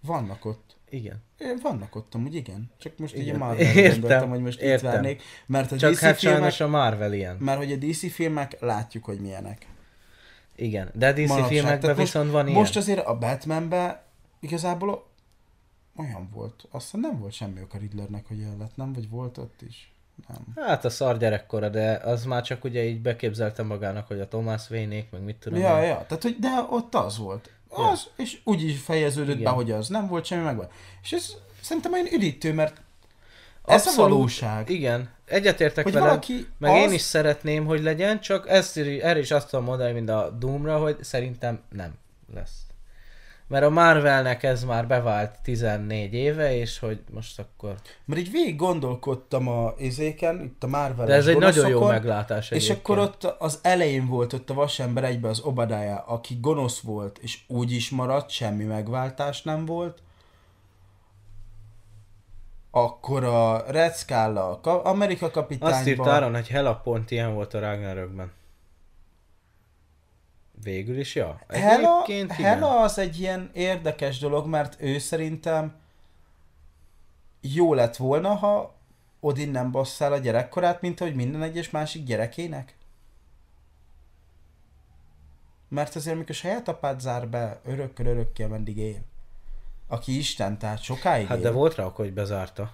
Vannak 0.01 0.45
ott. 0.45 0.77
Igen. 0.89 1.23
Vannak 1.61 1.95
ott 1.95 2.13
amúgy, 2.15 2.35
igen. 2.35 2.71
Csak 2.77 2.97
most 2.97 3.15
Igen. 3.15 3.37
Marvel 3.37 3.65
Értem, 3.75 3.99
gondoltam, 3.99 4.29
hogy 4.29 4.41
most 4.41 4.59
értem. 4.61 4.87
itt 4.87 4.93
várnék. 4.95 5.21
Mert 5.45 5.71
a 5.71 5.77
Csak 5.77 5.91
DC 5.91 5.99
hát 5.99 6.17
filmek, 6.19 6.39
sajnos 6.39 6.59
a 6.59 6.67
Marvel 6.67 7.13
ilyen. 7.13 7.35
mert 7.39 7.57
hogy 7.57 7.71
a 7.71 7.75
DC 7.75 8.11
filmek 8.11 8.59
látjuk, 8.59 9.03
hogy 9.05 9.19
milyenek. 9.19 9.67
Igen. 10.61 10.89
De 10.93 11.07
a 11.07 11.11
DC 11.11 11.17
Manapság. 11.27 11.47
filmekben 11.47 11.79
Tehát 11.79 11.97
viszont 11.97 12.25
most, 12.25 12.35
van 12.35 12.47
ilyen. 12.47 12.59
Most 12.59 12.75
azért 12.75 13.05
a 13.05 13.17
Batmanben 13.17 13.99
igazából 14.39 15.05
olyan 15.97 16.29
volt. 16.33 16.67
Aztán 16.71 17.01
nem 17.01 17.19
volt 17.19 17.33
semmi 17.33 17.61
ok 17.61 17.73
a 17.73 17.77
Riddlernek, 17.77 18.27
hogy 18.27 18.41
el 18.41 18.55
lett, 18.59 18.75
nem? 18.75 18.93
Vagy 18.93 19.09
volt 19.09 19.37
ott 19.37 19.61
is? 19.67 19.91
Nem. 20.27 20.65
Hát 20.65 20.85
a 20.85 20.89
szar 20.89 21.17
gyerekkora, 21.17 21.69
de 21.69 21.91
az 22.03 22.25
már 22.25 22.43
csak 22.43 22.63
ugye 22.63 22.83
így 22.83 23.01
beképzelte 23.01 23.63
magának, 23.63 24.07
hogy 24.07 24.19
a 24.19 24.27
Thomas 24.27 24.69
Wayne-ék, 24.69 25.11
meg 25.11 25.21
mit 25.21 25.35
tudom 25.35 25.59
Ja, 25.59 25.81
én. 25.81 25.87
ja, 25.87 26.05
tehát 26.07 26.23
hogy, 26.23 26.35
de 26.39 26.65
ott 26.69 26.95
az 26.95 27.17
volt. 27.17 27.49
Ja. 27.77 27.89
Az, 27.89 28.07
és 28.15 28.39
úgy 28.43 28.63
is 28.63 28.79
fejeződött 28.79 29.35
Igen. 29.39 29.43
be, 29.43 29.49
hogy 29.49 29.71
az 29.71 29.87
nem 29.87 30.07
volt 30.07 30.25
semmi 30.25 30.43
megvan. 30.43 30.67
És 31.03 31.11
ez 31.11 31.33
szerintem 31.61 31.93
olyan 31.93 32.07
üdítő, 32.13 32.53
mert 32.53 32.81
ez 33.65 33.85
a 33.85 33.89
Abszolút, 33.89 34.11
valóság. 34.11 34.69
Igen, 34.69 35.09
egyetértek 35.31 35.83
Hogy 35.83 35.93
veled, 35.93 36.07
valaki 36.07 36.47
meg 36.57 36.71
az... 36.71 36.77
én 36.77 36.91
is 36.91 37.01
szeretném, 37.01 37.65
hogy 37.65 37.83
legyen, 37.83 38.19
csak 38.19 38.49
ezt, 38.49 38.77
erre 38.77 39.19
is 39.19 39.31
azt 39.31 39.49
tudom 39.49 39.65
mondani, 39.65 39.91
mint 39.91 40.09
a 40.09 40.29
Doomra, 40.39 40.77
hogy 40.77 40.97
szerintem 41.01 41.59
nem 41.69 41.93
lesz. 42.33 42.65
Mert 43.51 43.65
a 43.65 43.69
Marvelnek 43.69 44.43
ez 44.43 44.63
már 44.63 44.87
bevált 44.87 45.39
14 45.43 46.13
éve, 46.13 46.55
és 46.55 46.79
hogy 46.79 46.99
most 47.09 47.39
akkor... 47.39 47.75
Mert 48.05 48.21
így 48.21 48.31
végig 48.31 48.55
gondolkodtam 48.55 49.47
a 49.47 49.73
izéken, 49.77 50.41
itt 50.41 50.63
a 50.63 50.67
Marvel 50.67 51.05
De 51.05 51.13
ez 51.13 51.27
egy 51.27 51.37
nagyon 51.37 51.69
jó 51.69 51.87
meglátás 51.87 52.51
És 52.51 52.55
egyébként. 52.55 52.79
akkor 52.79 52.97
ott 52.97 53.23
az 53.23 53.59
elején 53.61 54.07
volt 54.07 54.33
ott 54.33 54.49
a 54.49 54.53
Vasember 54.53 55.03
egybe 55.03 55.27
az 55.27 55.39
Obadiah, 55.39 56.11
aki 56.11 56.37
gonosz 56.41 56.79
volt, 56.79 57.17
és 57.21 57.39
úgy 57.47 57.71
is 57.71 57.89
maradt, 57.89 58.29
semmi 58.29 58.63
megváltás 58.63 59.41
nem 59.41 59.65
volt. 59.65 60.01
Akkor 62.71 63.23
a 63.23 63.71
Red 63.71 63.95
Skull, 63.95 64.37
a 64.37 64.59
Ka- 64.59 64.85
Amerika 64.85 65.25
Azt 65.25 65.33
kapitányban... 65.33 65.87
írt 65.87 66.07
Áron, 66.07 66.33
hogy 66.33 66.47
Hela 66.47 66.75
pont 66.75 67.11
ilyen 67.11 67.33
volt 67.33 67.53
a 67.53 67.59
Ragnarökben. 67.59 68.31
Végül 70.63 70.99
is, 70.99 71.15
ja. 71.15 71.39
Hela. 71.47 72.05
Hela 72.27 72.81
az 72.81 72.97
egy 72.97 73.19
ilyen 73.19 73.49
érdekes 73.53 74.19
dolog, 74.19 74.47
mert 74.47 74.81
ő 74.81 74.97
szerintem 74.97 75.75
jó 77.41 77.73
lett 77.73 77.95
volna, 77.95 78.35
ha 78.35 78.75
Odin 79.19 79.49
nem 79.49 79.71
basszál 79.71 80.13
a 80.13 80.17
gyerekkorát, 80.17 80.81
mint 80.81 81.01
ahogy 81.01 81.15
minden 81.15 81.41
egyes 81.41 81.69
másik 81.69 82.03
gyerekének. 82.03 82.75
Mert 85.67 85.95
azért, 85.95 86.15
amikor 86.15 86.35
saját 86.35 86.67
apát 86.67 86.99
zár 86.99 87.27
be, 87.27 87.59
örökkör 87.63 88.05
örökké 88.05 88.45
mendig 88.45 88.77
él. 88.77 89.03
Aki 89.91 90.17
Isten, 90.17 90.57
tehát 90.57 90.83
sokáig 90.83 91.27
Hát 91.27 91.37
él. 91.37 91.43
de 91.43 91.51
volt 91.51 91.75
rá, 91.75 91.83
ok, 91.85 91.95
hogy 91.95 92.13
bezárta. 92.13 92.71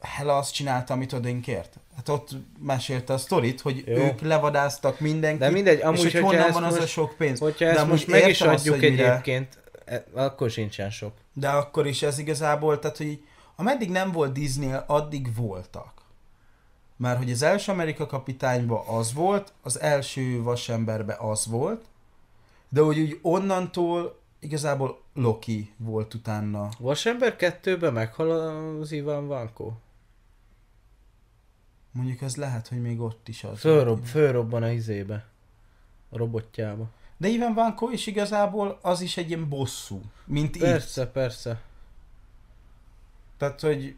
Hela 0.00 0.36
azt 0.36 0.52
csinálta, 0.54 0.92
amit 0.94 1.12
Odin 1.12 1.40
kért. 1.40 1.78
Hát 1.96 2.08
ott 2.08 2.30
mesélte 2.58 3.12
a 3.12 3.18
sztorit, 3.18 3.60
hogy 3.60 3.84
Jó. 3.86 3.94
ők 3.96 4.20
levadáztak 4.20 5.00
mindenkit, 5.00 5.40
De 5.40 5.50
mindegy, 5.50 5.80
amúgy, 5.80 6.04
és 6.04 6.12
hogy 6.12 6.22
honnan 6.22 6.52
van 6.52 6.64
az 6.64 6.74
a 6.74 6.78
most- 6.78 6.88
sok 6.92 7.14
pénz. 7.16 7.38
Hogyha 7.38 7.64
De 7.64 7.70
ezt 7.76 7.86
most 7.86 8.06
meg 8.06 8.28
is 8.28 8.40
azt, 8.40 8.58
adjuk 8.68 8.80
mire- 8.80 9.08
egyébként, 9.10 9.58
e- 9.84 10.04
akkor 10.14 10.50
sincsen 10.50 10.90
sok. 10.90 11.12
De 11.32 11.48
akkor 11.48 11.86
is 11.86 12.02
ez 12.02 12.18
igazából, 12.18 12.78
tehát 12.78 12.96
hogy 12.96 13.24
ameddig 13.56 13.90
nem 13.90 14.12
volt 14.12 14.32
disney 14.32 14.72
addig 14.86 15.36
voltak. 15.36 15.92
Már 16.96 17.16
hogy 17.16 17.30
az 17.30 17.42
első 17.42 17.72
Amerika 17.72 18.06
kapitányban 18.06 18.86
az 18.86 19.12
volt, 19.12 19.52
az 19.62 19.80
első 19.80 20.42
vasemberben 20.42 21.16
az 21.18 21.46
volt, 21.46 21.84
de 22.70 22.80
hogy 22.80 22.98
úgy 23.00 23.18
onnantól 23.22 24.18
igazából 24.38 25.02
Loki 25.14 25.72
volt 25.76 26.14
utána. 26.14 26.68
Vasember 26.78 27.36
2-ben 27.38 27.92
meghal 27.92 28.30
az 28.80 28.92
Ivan 28.92 29.26
Vanko? 29.26 29.72
Mondjuk 31.92 32.20
ez 32.20 32.36
lehet, 32.36 32.68
hogy 32.68 32.80
még 32.80 33.00
ott 33.00 33.28
is 33.28 33.44
az. 33.44 33.58
Fölrob, 33.58 34.04
fölrobban 34.04 34.62
a 34.62 34.70
izébe. 34.70 35.26
A 36.08 36.16
robotjába. 36.16 36.90
De 37.16 37.28
Ivan 37.28 37.54
Vanko 37.54 37.90
is 37.90 38.06
igazából 38.06 38.78
az 38.82 39.00
is 39.00 39.16
egy 39.16 39.28
ilyen 39.28 39.48
bosszú, 39.48 40.00
mint. 40.24 40.58
Persze, 40.58 41.06
persze. 41.06 41.62
Tehát, 43.36 43.60
hogy 43.60 43.96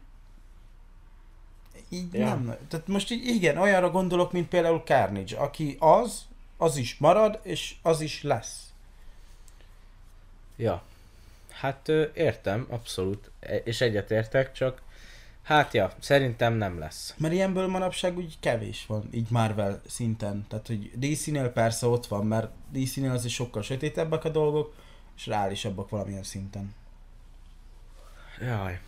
így 1.89 2.13
ja. 2.13 2.25
nem. 2.25 2.55
Tehát 2.67 2.87
most 2.87 3.11
így 3.11 3.25
igen, 3.25 3.57
olyanra 3.57 3.89
gondolok, 3.89 4.31
mint 4.31 4.47
például 4.47 4.79
Carnage, 4.79 5.37
aki 5.37 5.75
az, 5.79 6.25
az 6.63 6.77
is 6.77 6.97
marad, 6.97 7.39
és 7.43 7.75
az 7.81 8.01
is 8.01 8.23
lesz. 8.23 8.73
Ja. 10.55 10.83
Hát 11.49 11.89
értem, 12.13 12.67
abszolút. 12.69 13.31
E- 13.39 13.55
És 13.55 13.81
egyetértek, 13.81 14.51
csak 14.51 14.81
hát 15.41 15.73
ja, 15.73 15.91
szerintem 15.99 16.53
nem 16.53 16.79
lesz. 16.79 17.13
Mert 17.17 17.33
ilyenből 17.33 17.67
manapság 17.67 18.17
úgy 18.17 18.39
kevés 18.39 18.85
van, 18.85 19.09
így 19.11 19.29
Marvel 19.29 19.81
szinten. 19.87 20.45
Tehát, 20.49 20.67
hogy 20.67 20.91
DC-nél 20.95 21.49
persze 21.49 21.87
ott 21.87 22.05
van, 22.05 22.25
mert 22.25 22.51
DC-nél 22.71 23.11
azért 23.11 23.33
sokkal 23.33 23.61
sötétebbek 23.61 24.23
a 24.23 24.29
dolgok, 24.29 24.73
és 25.15 25.27
reálisabbak 25.27 25.89
valamilyen 25.89 26.23
szinten. 26.23 26.75
Jaj. 28.41 28.79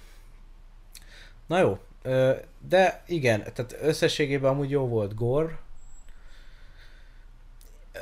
Na 1.45 1.59
jó, 1.59 1.79
de 2.67 3.03
igen, 3.07 3.43
tehát 3.53 3.75
összességében 3.81 4.51
amúgy 4.51 4.69
jó 4.69 4.87
volt 4.87 5.15
Gore. 5.15 5.63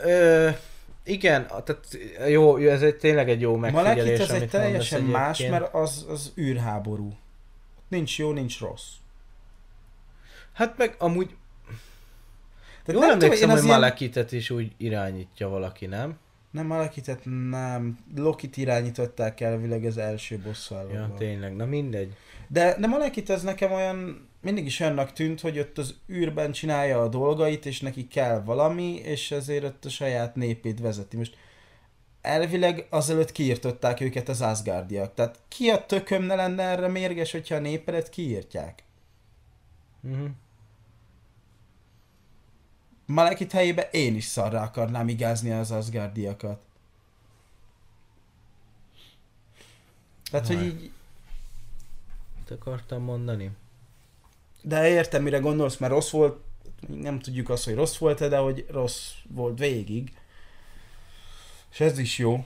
Ö, 0.03 0.49
igen, 1.03 1.47
tehát 1.47 1.87
jó, 2.29 2.57
ez 2.57 2.81
egy, 2.81 2.95
tényleg 2.95 3.29
egy 3.29 3.41
jó 3.41 3.55
megfigyelés, 3.55 4.03
Malekit 4.03 4.19
ez 4.35 4.41
egy 4.41 4.49
teljesen 4.49 5.01
más, 5.01 5.39
mert 5.47 5.73
az, 5.73 6.05
az 6.09 6.31
űrháború. 6.37 7.13
Nincs 7.87 8.19
jó, 8.19 8.31
nincs 8.31 8.59
rossz. 8.59 8.87
Hát 10.53 10.77
meg 10.77 10.95
amúgy 10.97 11.35
Tehát 12.85 13.01
jól 13.01 13.11
emlékszem, 13.11 13.49
hogy 13.49 13.57
az 13.57 13.63
ilyen- 13.63 13.79
Malekitet 13.79 14.31
is 14.31 14.49
úgy 14.49 14.71
irányítja 14.77 15.49
valaki, 15.49 15.85
nem? 15.85 16.17
Nem, 16.51 16.65
Malekitet 16.65 17.19
nem. 17.49 17.97
Lokit 18.15 18.57
irányították 18.57 19.41
elvileg 19.41 19.85
az 19.85 19.97
első 19.97 20.37
bosszúállóban. 20.37 20.95
Ja, 20.97 21.13
tényleg, 21.17 21.55
na 21.55 21.65
mindegy. 21.65 22.13
De, 22.47 22.75
de 22.79 22.87
Malekit 22.87 23.29
ez 23.29 23.43
nekem 23.43 23.71
olyan, 23.71 24.27
mindig 24.43 24.65
is 24.65 24.79
olyannak 24.79 25.13
tűnt, 25.13 25.41
hogy 25.41 25.59
ott 25.59 25.77
az 25.77 25.95
űrben 26.09 26.51
csinálja 26.51 27.01
a 27.01 27.07
dolgait, 27.07 27.65
és 27.65 27.79
neki 27.79 28.07
kell 28.07 28.41
valami, 28.41 28.93
és 28.93 29.31
ezért 29.31 29.63
ott 29.63 29.85
a 29.85 29.89
saját 29.89 30.35
népét 30.35 30.79
vezeti. 30.79 31.17
Most 31.17 31.37
elvileg 32.21 32.87
azelőtt 32.89 33.31
kiirtották 33.31 33.99
őket 33.99 34.29
az 34.29 34.41
Asgardiak. 34.41 35.13
Tehát 35.13 35.39
ki 35.47 35.69
a 35.69 35.85
tököm 35.85 36.23
ne 36.23 36.35
lenne 36.35 36.63
erre 36.63 36.87
mérges, 36.87 37.31
hogyha 37.31 37.55
a 37.55 37.59
népedet 37.59 38.09
kiírtják? 38.09 38.83
Uh-huh. 40.01 40.29
Malekit 43.05 43.51
helyébe 43.51 43.89
én 43.91 44.15
is 44.15 44.25
szarra 44.25 44.61
akarnám 44.61 45.07
igázni 45.07 45.51
az 45.51 45.71
Asgardiakat. 45.71 46.61
Tehát, 50.31 50.47
hogy 50.47 50.55
Jaj. 50.55 50.65
így, 50.65 50.91
Mit 52.37 52.51
akartam 52.51 53.01
mondani? 53.03 53.51
De 54.63 54.87
értem, 54.87 55.23
mire 55.23 55.39
gondolsz, 55.39 55.77
mert 55.77 55.93
rossz 55.93 56.09
volt, 56.09 56.43
nem 56.87 57.19
tudjuk 57.19 57.49
azt, 57.49 57.63
hogy 57.63 57.75
rossz 57.75 57.97
volt 57.97 58.27
de 58.27 58.37
hogy 58.37 58.65
rossz 58.69 59.11
volt 59.27 59.59
végig. 59.59 60.17
És 61.71 61.79
ez 61.79 61.97
is 61.97 62.17
jó. 62.17 62.45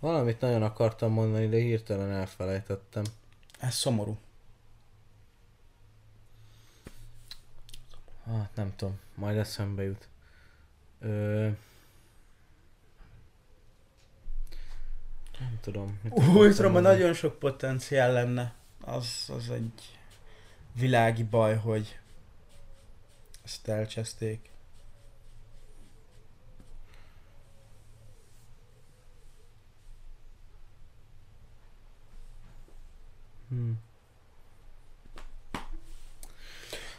Valamit 0.00 0.40
nagyon 0.40 0.62
akartam 0.62 1.12
mondani, 1.12 1.48
de 1.48 1.56
hirtelen 1.56 2.10
elfelejtettem. 2.10 3.04
Ez 3.58 3.74
szomorú. 3.74 4.18
Hát 8.24 8.50
nem 8.54 8.72
tudom, 8.76 8.98
majd 9.14 9.36
eszembe 9.36 9.82
jut. 9.82 10.08
Ö... 11.00 11.48
Nem 15.38 15.58
tudom. 15.60 16.00
mondani. 16.72 16.96
nagyon 16.96 17.14
sok 17.14 17.38
potenciál 17.38 18.12
lenne. 18.12 18.54
Az, 18.80 19.30
az 19.36 19.50
egy 19.50 19.95
világi 20.78 21.22
baj, 21.22 21.56
hogy 21.56 21.98
ezt 23.44 23.68
elcseszték. 23.68 24.50
Hm. 33.48 33.70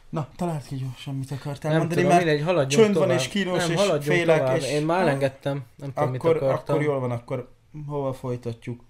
Na, 0.10 0.30
találd 0.36 0.64
ki 0.68 0.76
gyorsan, 0.76 1.16
mit 1.16 1.32
akartál 1.32 1.72
Nem 1.72 1.80
mondani, 1.80 2.02
tudom, 2.02 2.16
mert 2.16 2.26
mindegy, 2.26 2.46
haladjunk 2.46 2.84
csönd 2.84 2.98
van 2.98 3.04
tovább. 3.04 3.20
és 3.20 3.28
kínos 3.28 3.68
nem, 3.68 3.72
és 3.72 4.06
félek, 4.06 4.38
tovább. 4.40 4.56
és- 4.58 4.70
Én 4.72 4.86
már 4.86 5.02
elengedtem, 5.02 5.66
nem 5.76 5.94
tudom, 5.94 6.10
mit 6.10 6.20
akkor, 6.20 6.36
akartam. 6.36 6.76
akkor 6.76 6.82
jól 6.88 7.00
van, 7.00 7.12
akkor 7.12 7.52
hova 7.88 8.14
folytatjuk? 8.14 8.84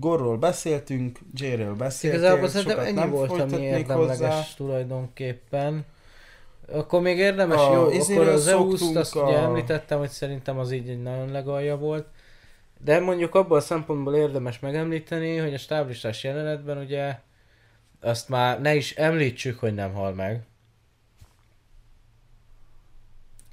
Gorról 0.00 0.36
beszéltünk, 0.36 1.18
J-ről 1.34 1.74
beszéltünk, 1.74 2.22
Igazából 2.22 2.48
szerintem 2.48 2.78
ennyi 2.78 2.92
nem 2.92 3.10
volt, 3.10 3.30
ami 3.30 3.60
érdemleges 3.62 4.18
hozzá. 4.18 4.42
tulajdonképpen. 4.56 5.84
Akkor 6.72 7.00
még 7.00 7.18
érdemes, 7.18 7.56
A 7.60 7.72
jó, 7.72 7.82
akkor 7.82 8.28
az 8.28 8.42
Zeus-t 8.42 8.96
azt 8.96 9.16
a- 9.16 9.22
ugye 9.26 9.36
említettem, 9.38 9.98
hogy 9.98 10.08
szerintem 10.08 10.58
az 10.58 10.72
így 10.72 10.88
egy 10.88 11.02
nagyon 11.02 11.30
legalja 11.30 11.76
volt. 11.76 12.06
De 12.84 13.00
mondjuk 13.00 13.34
abban 13.34 13.58
a 13.58 13.60
szempontból 13.60 14.14
érdemes 14.14 14.58
megemlíteni, 14.58 15.36
hogy 15.36 15.54
a 15.54 15.58
stáblistás 15.58 16.24
jelenetben 16.24 16.78
ugye 16.78 17.18
azt 18.00 18.28
már 18.28 18.60
ne 18.60 18.74
is 18.74 18.94
említsük, 18.96 19.58
hogy 19.58 19.74
nem 19.74 19.92
hal 19.92 20.12
meg. 20.12 20.42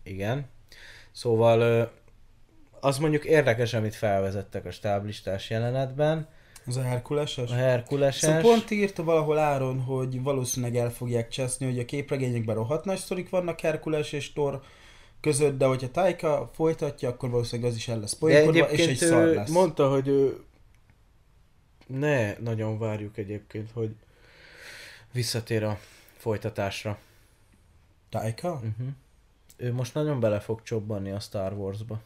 Igen. 0.04 0.46
Szóval 1.12 1.92
az 2.80 2.98
mondjuk 2.98 3.26
érdekes, 3.26 3.74
amit 3.74 3.96
felvezettek 3.96 4.66
a 4.66 4.72
stáblistás 4.72 5.50
jelenetben. 5.50 6.28
Az 6.68 6.78
a 6.78 6.82
Herkuleses? 6.82 7.52
A 7.52 7.56
Herkuleses. 7.56 8.20
Szóval 8.20 8.42
pont 8.42 8.72
írta 8.72 9.04
valahol 9.04 9.38
Áron, 9.38 9.82
hogy 9.82 10.22
valószínűleg 10.22 10.76
el 10.76 10.92
fogják 10.92 11.30
cseszni, 11.30 11.66
hogy 11.66 11.80
a 11.80 11.86
képregényekben 11.86 12.56
rohadt 12.56 12.86
nagy 12.86 12.98
sztorik 12.98 13.30
vannak 13.30 13.60
Herkules 13.60 14.12
és 14.12 14.34
Thor 14.34 14.62
között, 15.22 15.58
de 15.58 15.66
hogyha 15.66 15.92
Taika 15.92 16.50
folytatja, 16.54 17.10
akkor 17.10 17.30
valószínűleg 17.30 17.72
az 17.72 17.78
is 17.78 17.88
el 17.88 18.00
lesz 18.00 18.14
poénkodva, 18.14 18.72
és 18.72 18.88
egy 18.88 18.98
szar 18.98 19.26
lesz. 19.26 19.50
mondta, 19.50 19.90
hogy 19.90 20.08
ő 20.08 20.44
ne 21.88 22.38
nagyon 22.38 22.80
várjuk 22.80 23.18
egyébként, 23.18 23.72
hogy 23.74 23.96
Visszatér 25.12 25.64
a 25.64 25.80
folytatásra. 26.18 26.98
Taika? 28.10 28.52
Uh-huh. 28.52 28.88
Ő 29.58 29.74
most 29.74 29.94
nagyon 29.94 30.20
bele 30.20 30.40
fog 30.40 30.64
csobbanni 30.64 31.12
a 31.12 31.20
Star 31.20 31.54
Wars-ba. 31.54 32.02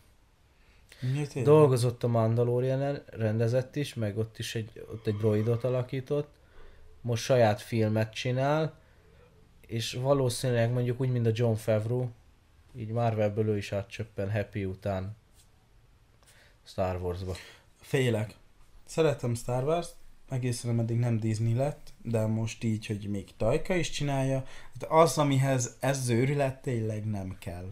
Ja. 1.33 1.43
Dolgozott 1.43 2.03
a 2.03 2.07
mandalorian 2.07 3.01
rendezett 3.05 3.75
is, 3.75 3.93
meg 3.93 4.17
ott 4.17 4.39
is 4.39 4.55
egy, 4.55 4.85
ott 4.91 5.07
egy 5.07 5.15
droidot 5.15 5.63
alakított. 5.63 6.29
Most 7.01 7.23
saját 7.23 7.61
filmet 7.61 8.13
csinál, 8.13 8.77
és 9.67 9.93
valószínűleg 9.93 10.71
mondjuk 10.71 11.01
úgy, 11.01 11.11
mint 11.11 11.27
a 11.27 11.31
John 11.33 11.53
Favreau, 11.53 12.07
így 12.75 12.89
Marvelből 12.89 13.47
ő 13.47 13.57
is 13.57 13.71
átcsöppen 13.71 14.31
Happy 14.31 14.65
után 14.65 15.15
Star 16.63 17.01
Warsba. 17.01 17.35
Félek. 17.81 18.35
Szeretem 18.85 19.35
Star 19.35 19.63
Wars-t, 19.63 19.93
egészen 20.29 20.71
ameddig 20.71 20.97
nem 20.97 21.19
Disney 21.19 21.53
lett, 21.53 21.93
de 22.03 22.25
most 22.25 22.63
így, 22.63 22.85
hogy 22.85 23.07
még 23.09 23.35
Tajka 23.37 23.75
is 23.75 23.89
csinálja, 23.89 24.45
hát 24.73 24.83
az, 24.89 25.17
amihez 25.17 25.77
ez 25.79 26.09
őrület 26.09 26.61
tényleg 26.61 27.05
nem 27.05 27.37
kell. 27.39 27.69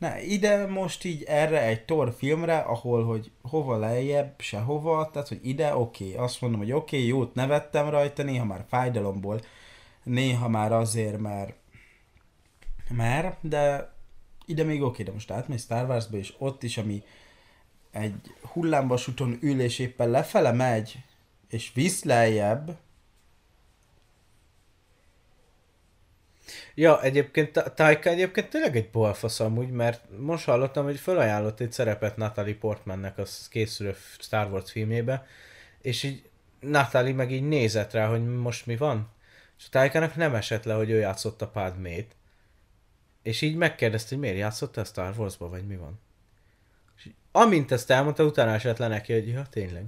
Ne, 0.00 0.22
ide 0.22 0.66
most 0.66 1.04
így 1.04 1.22
erre 1.22 1.62
egy 1.62 1.84
Thor 1.84 2.14
filmre, 2.18 2.58
ahol, 2.58 3.04
hogy 3.04 3.30
hova 3.42 3.76
lejjebb, 3.76 4.34
sehova, 4.38 5.10
tehát, 5.12 5.28
hogy 5.28 5.40
ide, 5.42 5.76
oké, 5.76 6.04
okay. 6.04 6.24
azt 6.24 6.40
mondom, 6.40 6.60
hogy 6.60 6.72
oké, 6.72 6.96
okay, 6.96 7.08
jót 7.08 7.34
nevettem 7.34 7.88
rajta, 7.88 8.22
néha 8.22 8.44
már 8.44 8.64
fájdalomból, 8.68 9.40
néha 10.02 10.48
már 10.48 10.72
azért, 10.72 11.18
mert 11.18 11.54
mert, 12.88 13.36
de 13.40 13.92
ide 14.46 14.62
még 14.64 14.82
oké, 14.82 14.90
okay, 14.90 15.04
de 15.04 15.12
most 15.12 15.30
átmegy 15.30 15.58
Star 15.58 15.88
Warsba, 15.88 16.16
és 16.16 16.34
ott 16.38 16.62
is, 16.62 16.78
ami 16.78 17.02
egy 17.90 18.34
hullámvasúton 18.52 19.38
ül, 19.40 19.60
és 19.60 19.78
éppen 19.78 20.10
lefele 20.10 20.52
megy, 20.52 20.98
és 21.48 21.72
visz 21.74 22.04
lejjebb, 22.04 22.76
Ja, 26.74 27.02
egyébként 27.02 27.52
Ta- 27.52 27.74
Taika 27.74 28.10
egyébként 28.10 28.48
tényleg 28.48 28.76
egy 28.76 28.90
bolfasz 28.90 29.40
amúgy, 29.40 29.70
mert 29.70 30.04
most 30.18 30.44
hallottam, 30.44 30.84
hogy 30.84 30.98
felajánlott 30.98 31.60
egy 31.60 31.72
szerepet 31.72 32.16
Natalie 32.16 32.56
Portmannek 32.56 33.18
a 33.18 33.24
készülő 33.50 33.96
Star 34.18 34.52
Wars 34.52 34.70
filmébe, 34.70 35.26
és 35.82 36.02
így 36.02 36.28
Natalie 36.60 37.14
meg 37.14 37.32
így 37.32 37.48
nézett 37.48 37.92
rá, 37.92 38.06
hogy 38.06 38.24
most 38.24 38.66
mi 38.66 38.76
van. 38.76 39.08
És 39.58 39.64
a 39.66 39.68
Taikának 39.70 40.16
nem 40.16 40.34
esett 40.34 40.64
le, 40.64 40.74
hogy 40.74 40.90
ő 40.90 40.98
játszotta 40.98 41.48
Padmét. 41.48 42.16
És 43.22 43.40
így 43.40 43.56
megkérdezte, 43.56 44.08
hogy 44.08 44.18
miért 44.18 44.36
játszotta 44.36 44.80
a 44.80 44.84
Star 44.84 45.14
Wars-ba, 45.18 45.48
vagy 45.48 45.66
mi 45.66 45.76
van. 45.76 46.00
És 46.96 47.08
amint 47.32 47.72
ezt 47.72 47.90
elmondta, 47.90 48.24
utána 48.24 48.52
esett 48.52 48.78
le 48.78 48.88
neki, 48.88 49.12
hogy 49.12 49.28
ja, 49.28 49.46
tényleg. 49.50 49.84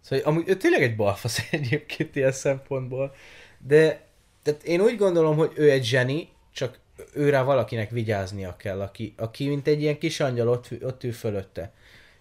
Szóval 0.00 0.24
amúgy 0.24 0.48
ő 0.48 0.56
tényleg 0.56 0.82
egy 0.82 0.96
balfasz 0.96 1.46
egyébként 1.50 2.16
ilyen 2.16 2.32
szempontból, 2.32 3.14
de 3.58 4.06
tehát 4.42 4.62
én 4.62 4.80
úgy 4.80 4.96
gondolom, 4.96 5.36
hogy 5.36 5.52
ő 5.54 5.70
egy 5.70 5.84
zseni, 5.84 6.28
csak 6.52 6.78
őre 7.14 7.40
valakinek 7.40 7.90
vigyáznia 7.90 8.56
kell, 8.56 8.80
aki, 8.80 9.14
aki 9.16 9.48
mint 9.48 9.66
egy 9.66 9.80
ilyen 9.80 9.98
kis 9.98 10.20
angyal 10.20 10.48
ott, 10.48 10.68
ott 10.82 11.04
ül 11.04 11.12
fölötte. 11.12 11.72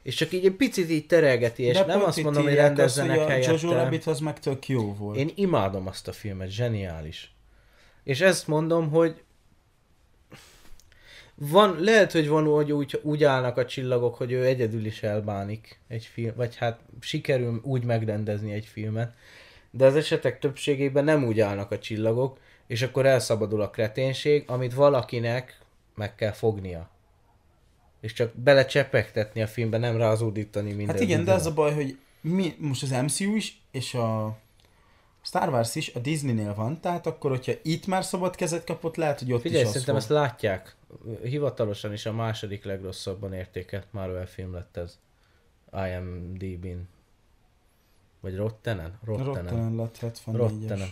És 0.03 0.15
csak 0.15 0.31
így 0.31 0.45
egy 0.45 0.55
picit 0.55 0.89
így 0.89 1.05
terelgeti, 1.05 1.63
és 1.63 1.77
de 1.77 1.85
nem 1.85 2.03
azt 2.03 2.23
mondom, 2.23 2.43
hogy 2.43 2.53
rendezzenek 2.53 3.19
azt, 3.19 3.25
hogy 3.25 3.33
a 3.33 3.37
Jojo 3.37 3.57
helyette. 3.57 3.83
Rabbit 3.83 4.05
az 4.05 4.19
meg 4.19 4.39
tök 4.39 4.67
jó 4.67 4.93
volt. 4.93 5.17
Én 5.17 5.31
imádom 5.35 5.87
azt 5.87 6.07
a 6.07 6.11
filmet, 6.11 6.49
zseniális. 6.49 7.33
És 8.03 8.21
ezt 8.21 8.47
mondom, 8.47 8.89
hogy 8.89 9.21
van, 11.35 11.79
lehet, 11.79 12.11
hogy 12.11 12.27
van, 12.27 12.45
hogy 12.45 12.71
úgy, 12.71 12.99
úgy 13.03 13.23
állnak 13.23 13.57
a 13.57 13.65
csillagok, 13.65 14.15
hogy 14.15 14.31
ő 14.31 14.45
egyedül 14.45 14.85
is 14.85 15.03
elbánik 15.03 15.79
egy 15.87 16.05
film, 16.05 16.33
vagy 16.35 16.55
hát 16.55 16.79
sikerül 16.99 17.61
úgy 17.63 17.83
megrendezni 17.83 18.51
egy 18.51 18.65
filmet, 18.65 19.13
de 19.71 19.85
az 19.85 19.95
esetek 19.95 20.39
többségében 20.39 21.03
nem 21.03 21.23
úgy 21.23 21.39
állnak 21.39 21.71
a 21.71 21.79
csillagok, 21.79 22.39
és 22.67 22.81
akkor 22.81 23.05
elszabadul 23.05 23.61
a 23.61 23.69
kreténség, 23.69 24.43
amit 24.47 24.73
valakinek 24.73 25.59
meg 25.95 26.15
kell 26.15 26.31
fognia. 26.31 26.89
És 28.01 28.13
csak 28.13 28.35
belecsepegtetni 28.35 29.41
a 29.41 29.47
filmbe, 29.47 29.77
nem 29.77 29.97
rázódítani 29.97 30.73
minden. 30.73 30.95
Hát 30.95 31.03
igen, 31.03 31.23
de 31.23 31.33
az 31.33 31.45
a 31.45 31.53
baj, 31.53 31.73
hogy 31.73 31.97
mi, 32.21 32.55
most 32.57 32.83
az 32.83 32.89
MCU 32.89 33.35
is, 33.35 33.61
és 33.71 33.93
a 33.93 34.37
Star 35.21 35.49
Wars 35.49 35.75
is 35.75 35.93
a 35.93 35.99
Disneynél 35.99 36.53
van, 36.53 36.81
tehát 36.81 37.07
akkor, 37.07 37.31
hogyha 37.31 37.51
itt 37.61 37.87
már 37.87 38.03
szabad 38.03 38.35
kezet 38.35 38.63
kapott, 38.63 38.95
lehet, 38.95 39.19
hogy 39.19 39.33
ott 39.33 39.41
Figyelj, 39.41 39.63
is 39.63 39.67
szerintem 39.67 39.93
fog. 39.93 40.03
ezt 40.03 40.11
látják. 40.11 40.75
Hivatalosan 41.23 41.93
is 41.93 42.05
a 42.05 42.13
második 42.13 42.63
legrosszabban 42.63 43.33
értékelt 43.33 43.87
Marvel 43.91 44.27
film 44.27 44.53
lett 44.53 44.77
ez. 44.77 44.99
IMDb-n. 45.73 46.87
Vagy 48.21 48.35
Rottenen? 48.35 48.99
Rottenen. 49.05 49.33
Rottenen 49.33 49.75
lett 49.75 49.97
74-es. 50.01 50.35
Rottenen. 50.35 50.89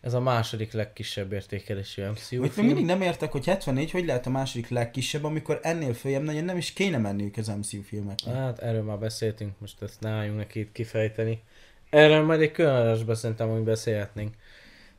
Ez 0.00 0.14
a 0.14 0.20
második 0.20 0.72
legkisebb 0.72 1.32
értékelésű 1.32 2.02
MCU 2.02 2.40
még 2.40 2.50
film. 2.50 2.66
mindig 2.66 2.84
nem 2.84 3.02
értek, 3.02 3.32
hogy 3.32 3.44
74 3.44 3.90
hogy 3.90 4.04
lehet 4.06 4.26
a 4.26 4.30
második 4.30 4.68
legkisebb, 4.68 5.24
amikor 5.24 5.58
ennél 5.62 5.94
följebb 5.94 6.22
nagyon 6.22 6.44
nem 6.44 6.56
is 6.56 6.72
kéne 6.72 6.98
menniük 6.98 7.36
az 7.36 7.48
MCU 7.48 7.82
filmeknek. 7.82 8.34
Hát 8.34 8.58
erről 8.58 8.82
már 8.82 8.98
beszéltünk, 8.98 9.52
most 9.58 9.82
ezt 9.82 10.00
ne 10.00 10.08
álljunk 10.10 10.38
neki 10.38 10.60
itt 10.60 10.72
kifejteni. 10.72 11.42
Erről 11.90 12.24
majd 12.24 12.40
egy 12.40 12.52
különösben 12.52 13.14
szerintem, 13.14 13.48
hogy 13.48 13.62
beszélhetnénk. 13.62 14.34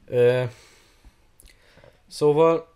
Ö, 0.06 0.44
szóval 2.08 2.74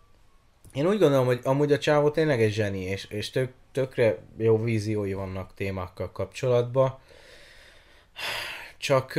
én 0.72 0.86
úgy 0.86 0.98
gondolom, 0.98 1.26
hogy 1.26 1.40
amúgy 1.42 1.72
a 1.72 1.78
csávó 1.78 2.10
tényleg 2.10 2.42
egy 2.42 2.52
zseni, 2.52 2.80
és, 2.80 3.04
és 3.04 3.30
tök, 3.30 3.52
tökre 3.72 4.18
jó 4.36 4.62
víziói 4.62 5.12
vannak 5.12 5.54
témákkal 5.54 6.12
kapcsolatban. 6.12 6.98
Csak 8.78 9.18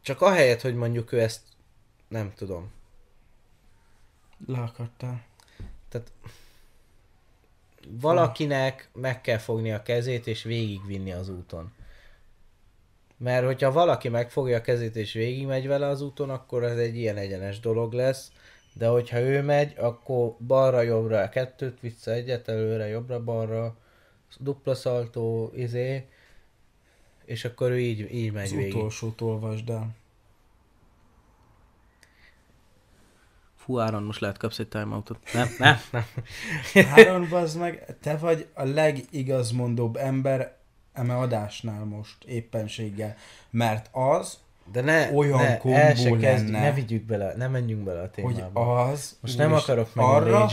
csak 0.00 0.20
ahelyett, 0.20 0.60
hogy 0.60 0.74
mondjuk 0.74 1.12
ő 1.12 1.20
ezt 1.20 1.42
nem 2.08 2.32
tudom, 2.34 2.70
Le 4.46 4.58
akartál. 4.58 5.24
Tehát 5.88 6.12
valakinek 7.88 8.88
meg 8.92 9.20
kell 9.20 9.38
fogni 9.38 9.72
a 9.72 9.82
kezét 9.82 10.26
és 10.26 10.42
végigvinni 10.42 11.12
az 11.12 11.28
úton. 11.28 11.72
Mert 13.16 13.44
hogyha 13.44 13.72
valaki 13.72 14.08
megfogja 14.08 14.56
a 14.56 14.60
kezét 14.60 14.96
és 14.96 15.12
végigmegy 15.12 15.66
vele 15.66 15.86
az 15.86 16.00
úton, 16.00 16.30
akkor 16.30 16.64
ez 16.64 16.78
egy 16.78 16.96
ilyen 16.96 17.16
egyenes 17.16 17.60
dolog 17.60 17.92
lesz. 17.92 18.32
De 18.72 18.88
hogyha 18.88 19.18
ő 19.18 19.42
megy, 19.42 19.74
akkor 19.78 20.36
balra-jobbra 20.46 21.28
kettőt, 21.28 21.80
vissza 21.80 22.10
egyet, 22.10 22.48
előre, 22.48 22.86
jobbra-balra, 22.86 23.76
dupla 24.40 24.74
szaltó, 24.74 25.52
izé, 25.54 26.06
és 27.24 27.44
akkor 27.44 27.70
ő 27.70 27.80
így, 27.80 28.14
így 28.14 28.32
megy 28.32 28.44
Az 28.44 28.50
végig. 28.52 28.74
utolsót 28.74 29.20
olvasd 29.20 29.68
el. 29.70 29.88
Fú, 33.56 33.78
Áron, 33.78 34.02
most 34.02 34.20
lehet 34.20 34.38
kapsz 34.38 34.58
egy 34.58 34.68
timeoutot. 34.68 35.18
Nem, 35.32 35.48
nem, 35.58 35.76
nem. 35.92 36.04
Áron, 36.94 37.26
bazd 37.28 37.58
meg, 37.58 37.96
te 38.00 38.16
vagy 38.16 38.46
a 38.54 38.64
legigazmondóbb 38.64 39.96
ember 39.96 40.56
eme 40.92 41.16
adásnál 41.16 41.84
most 41.84 42.24
éppenséggel. 42.24 43.16
Mert 43.50 43.88
az, 43.92 44.38
De 44.72 44.80
ne, 44.80 45.10
Olyan 45.12 45.38
ne, 45.42 45.56
kombó 45.58 45.76
el 45.76 45.94
se 45.94 46.10
kezdjük, 46.10 46.20
lenne. 46.22 46.60
ne 46.60 46.72
vigyük 46.72 47.02
bele, 47.02 47.34
ne 47.36 47.48
menjünk 47.48 47.82
bele 47.84 48.00
a 48.00 48.10
hogy 48.22 48.34
témába. 48.34 48.84
az... 48.84 49.16
Most 49.20 49.38
nem 49.38 49.52
akarok 49.52 49.94
meg 49.94 50.04
arra 50.04 50.48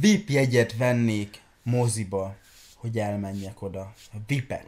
VIP 0.00 0.28
jegyet 0.28 0.76
vennék 0.76 1.40
moziba, 1.62 2.34
hogy 2.78 2.98
elmenjek 2.98 3.62
oda. 3.62 3.94
VIP-et. 4.26 4.66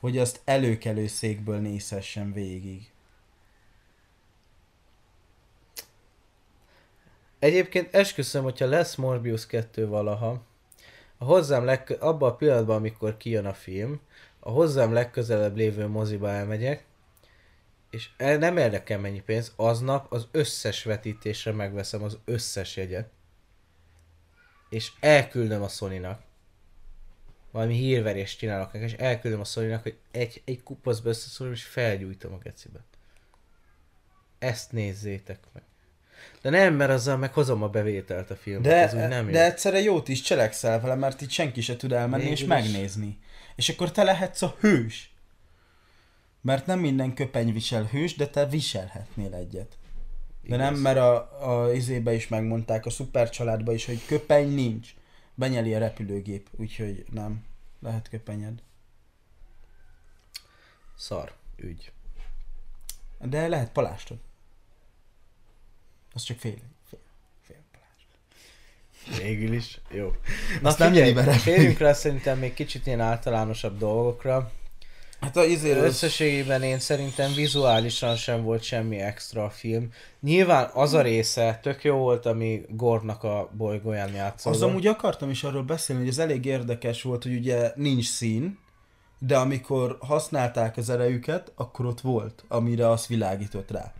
Hogy 0.00 0.18
azt 0.18 0.40
előkelő 0.44 1.06
székből 1.06 1.58
nézhessen 1.58 2.32
végig. 2.32 2.90
Egyébként 7.38 7.94
esküszöm, 7.94 8.42
hogyha 8.42 8.66
lesz 8.66 8.94
Morbius 8.94 9.46
2 9.46 9.86
valaha, 9.86 10.42
a 11.18 11.24
hozzám 11.24 11.64
legkö- 11.64 12.00
abban 12.00 12.30
a 12.30 12.34
pillanatban, 12.34 12.76
amikor 12.76 13.16
kijön 13.16 13.46
a 13.46 13.54
film, 13.54 14.00
a 14.40 14.50
hozzám 14.50 14.92
legközelebb 14.92 15.56
lévő 15.56 15.86
moziba 15.86 16.30
elmegyek, 16.30 16.84
és 17.90 18.10
el 18.16 18.36
nem 18.36 18.56
érdekel 18.56 18.98
mennyi 18.98 19.20
pénz, 19.20 19.52
aznap 19.56 20.12
az 20.12 20.28
összes 20.30 20.84
vetítésre 20.84 21.52
megveszem 21.52 22.02
az 22.02 22.18
összes 22.24 22.76
jegyet, 22.76 23.10
és 24.68 24.92
elküldöm 25.00 25.62
a 25.62 25.68
Sony-nak. 25.68 26.22
Valami 27.52 27.74
hírverést 27.74 28.38
csinálok 28.38 28.72
neki, 28.72 28.84
és 28.84 28.92
elküldöm 28.92 29.40
a 29.40 29.44
sony 29.44 29.76
hogy 29.76 29.96
egy, 30.10 30.42
egy 30.44 30.62
kupacba 30.62 31.08
összeszólom, 31.08 31.52
és 31.52 31.62
felgyújtom 31.62 32.32
a 32.32 32.38
gecibe. 32.38 32.80
Ezt 34.38 34.72
nézzétek 34.72 35.38
meg. 35.52 35.62
De 36.42 36.50
nem, 36.50 36.74
mert 36.74 36.90
azzal 36.90 37.16
meghozom 37.16 37.62
a 37.62 37.68
bevételt 37.68 38.30
a 38.30 38.36
filmbe. 38.36 38.68
De, 38.68 38.74
ez 38.74 38.94
úgy 38.94 39.08
nem 39.08 39.30
de 39.30 39.38
jó. 39.38 39.44
egyszerre 39.44 39.80
jót 39.80 40.08
is 40.08 40.20
cselekszel 40.20 40.80
vele, 40.80 40.94
mert 40.94 41.20
itt 41.20 41.30
senki 41.30 41.60
se 41.60 41.76
tud 41.76 41.92
elmenni 41.92 42.22
és 42.22 42.40
Végül 42.40 42.56
is. 42.56 42.62
megnézni. 42.62 43.18
És 43.56 43.68
akkor 43.68 43.90
te 43.90 44.02
lehetsz 44.02 44.42
a 44.42 44.56
hős. 44.60 45.14
Mert 46.40 46.66
nem 46.66 46.78
minden 46.78 47.14
köpeny 47.14 47.52
visel 47.52 47.84
hős, 47.84 48.16
de 48.16 48.26
te 48.26 48.46
viselhetnél 48.46 49.34
egyet. 49.34 49.76
De 50.42 50.56
nem, 50.56 50.74
mert 50.74 50.98
a, 50.98 51.62
a 51.64 51.72
izébe 51.72 52.14
is 52.14 52.28
megmondták, 52.28 52.86
a 52.86 52.90
szuper 52.90 53.30
családba 53.30 53.72
is, 53.72 53.86
hogy 53.86 54.06
köpeny 54.06 54.54
nincs. 54.54 54.94
Benyeli 55.34 55.74
a 55.74 55.78
repülőgép, 55.78 56.48
úgyhogy 56.56 57.04
nem. 57.10 57.44
Lehet 57.80 58.08
köpenyed. 58.08 58.62
szar 60.96 61.32
ügy. 61.56 61.92
De 63.20 63.48
lehet 63.48 63.72
palástod. 63.72 64.18
Az 66.12 66.22
csak 66.22 66.38
fél. 66.38 66.58
fél, 66.88 67.00
fél 67.40 67.62
palást. 67.72 68.06
Végül 69.22 69.52
is. 69.52 69.80
Jó. 69.90 70.14
Azt 70.62 70.78
nem 70.78 70.92
vele. 70.92 71.32
Férjünk 71.32 71.78
rá 71.78 71.92
szerintem 71.92 72.38
még 72.38 72.54
kicsit 72.54 72.86
ilyen 72.86 73.00
általánosabb 73.00 73.78
dolgokra. 73.78 74.52
Hát 75.22 75.36
a 75.36 75.44
izéről... 75.44 75.84
Összességében 75.84 76.62
én 76.62 76.78
szerintem 76.78 77.34
vizuálisan 77.34 78.16
sem 78.16 78.42
volt 78.42 78.62
semmi 78.62 78.98
extra 78.98 79.44
a 79.44 79.50
film. 79.50 79.88
Nyilván 80.20 80.70
az 80.72 80.94
a 80.94 81.02
része 81.02 81.58
tök 81.62 81.84
jó 81.84 81.96
volt, 81.96 82.26
ami 82.26 82.62
Gornak 82.68 83.22
a 83.22 83.50
bolygóján 83.56 84.12
játszódott. 84.12 84.60
Az 84.60 84.68
amúgy 84.68 84.86
akartam 84.86 85.30
is 85.30 85.44
arról 85.44 85.62
beszélni, 85.62 86.02
hogy 86.02 86.10
ez 86.10 86.18
elég 86.18 86.44
érdekes 86.44 87.02
volt, 87.02 87.22
hogy 87.22 87.36
ugye 87.36 87.72
nincs 87.74 88.08
szín, 88.08 88.58
de 89.18 89.36
amikor 89.36 89.96
használták 90.00 90.76
az 90.76 90.90
erejüket, 90.90 91.52
akkor 91.54 91.86
ott 91.86 92.00
volt, 92.00 92.44
amire 92.48 92.88
az 92.90 93.06
világított 93.06 93.70
rá. 93.70 93.92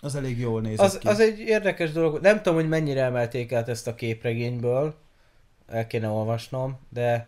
Az 0.00 0.14
elég 0.14 0.38
jól 0.38 0.60
nézett 0.60 0.86
Az, 0.86 0.98
ki. 0.98 1.08
az 1.08 1.20
egy 1.20 1.38
érdekes 1.38 1.92
dolog. 1.92 2.20
Nem 2.20 2.36
tudom, 2.36 2.54
hogy 2.54 2.68
mennyire 2.68 3.02
emelték 3.02 3.52
át 3.52 3.68
ezt 3.68 3.86
a 3.86 3.94
képregényből. 3.94 4.94
El 5.68 5.86
kéne 5.86 6.08
olvasnom, 6.08 6.78
de 6.88 7.26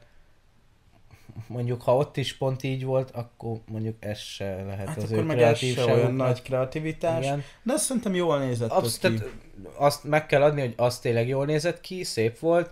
mondjuk 1.46 1.82
ha 1.82 1.96
ott 1.96 2.16
is 2.16 2.36
pont 2.36 2.62
így 2.62 2.84
volt, 2.84 3.10
akkor 3.10 3.58
mondjuk 3.70 3.96
ez 4.00 4.18
se 4.18 4.62
lehet 4.66 4.88
Hát 4.88 4.96
az 4.96 5.04
akkor 5.04 5.16
ő 5.18 5.22
meg 5.22 5.38
ez 5.42 5.58
se 5.58 5.84
olyan 5.84 6.14
nagy 6.14 6.42
kreativitás. 6.42 7.24
Igen. 7.24 7.44
De 7.62 7.72
azt 7.72 7.84
szerintem 7.84 8.14
jól 8.14 8.38
nézett 8.38 8.70
Absz- 8.70 8.98
ki. 8.98 9.00
tehát 9.00 9.32
azt 9.76 10.04
meg 10.04 10.26
kell 10.26 10.42
adni, 10.42 10.60
hogy 10.60 10.74
az 10.76 10.98
tényleg 10.98 11.28
jól 11.28 11.46
nézett 11.46 11.80
ki, 11.80 12.04
szép 12.04 12.38
volt, 12.38 12.70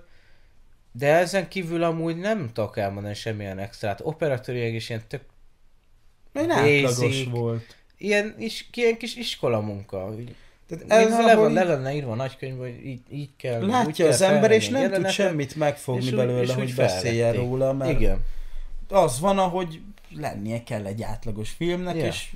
de 0.92 1.14
ezen 1.14 1.48
kívül 1.48 1.82
amúgy 1.82 2.16
nem 2.16 2.50
tudok 2.52 2.76
elmondani 2.78 3.14
semmilyen 3.14 3.58
extrát. 3.58 4.00
Operatőrileg 4.02 4.74
is 4.74 4.88
ilyen 4.88 5.02
tök, 5.08 5.22
átlagos 6.34 7.24
volt. 7.30 7.76
ilyen, 7.98 8.34
is, 8.38 8.68
ilyen 8.74 8.96
kis 8.96 9.16
iskola 9.16 9.60
munka. 9.60 10.14
Tehát 10.68 11.04
Ez 11.08 11.24
le, 11.24 11.34
van, 11.34 11.52
le 11.52 11.64
lenne 11.64 11.94
írva 11.94 12.12
a 12.12 12.14
nagykönyv, 12.14 12.58
hogy 12.58 12.86
így, 12.86 13.00
így 13.10 13.30
kell. 13.36 13.62
úgy 13.62 13.68
látja 13.68 14.04
kell 14.04 14.12
az 14.12 14.20
ember, 14.20 14.50
és 14.50 14.68
nem 14.68 14.80
tud 14.82 14.90
jelenetet, 14.90 15.14
semmit 15.14 15.54
megfogni 15.56 16.02
és 16.04 16.10
úgy- 16.10 16.16
belőle, 16.16 16.42
és 16.42 16.48
úgy 16.48 16.54
hogy 16.56 16.74
beszéljen 16.74 17.32
róla, 17.32 17.72
mert 17.72 17.90
Igen. 18.00 18.24
Az 18.92 19.20
van, 19.20 19.38
ahogy 19.38 19.80
lennie 20.10 20.62
kell 20.62 20.86
egy 20.86 21.02
átlagos 21.02 21.50
filmnek, 21.50 21.96
Ja. 21.96 22.06
és 22.06 22.32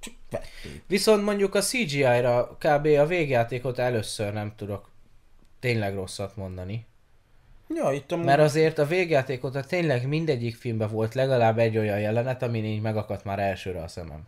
csak 0.00 0.14
vették. 0.30 0.82
Viszont 0.86 1.24
mondjuk 1.24 1.54
a 1.54 1.60
CGI-ra 1.60 2.56
kb. 2.58 2.86
a 2.86 3.06
végjátékot 3.06 3.78
először 3.78 4.32
nem 4.32 4.52
tudok 4.56 4.88
tényleg 5.60 5.94
rosszat 5.94 6.36
mondani. 6.36 6.86
Ja, 7.74 7.92
itt 7.92 8.12
amúgy... 8.12 8.24
Mert 8.24 8.40
azért 8.40 8.78
a 8.78 8.86
végjátékot 8.86 9.54
a 9.54 9.64
tényleg 9.64 10.06
mindegyik 10.06 10.56
filmben 10.56 10.90
volt 10.90 11.14
legalább 11.14 11.58
egy 11.58 11.78
olyan 11.78 12.00
jelenet, 12.00 12.42
amin 12.42 12.64
így 12.64 12.80
megakadt 12.80 13.24
már 13.24 13.38
elsőre 13.38 13.82
a 13.82 13.88
szemem. 13.88 14.26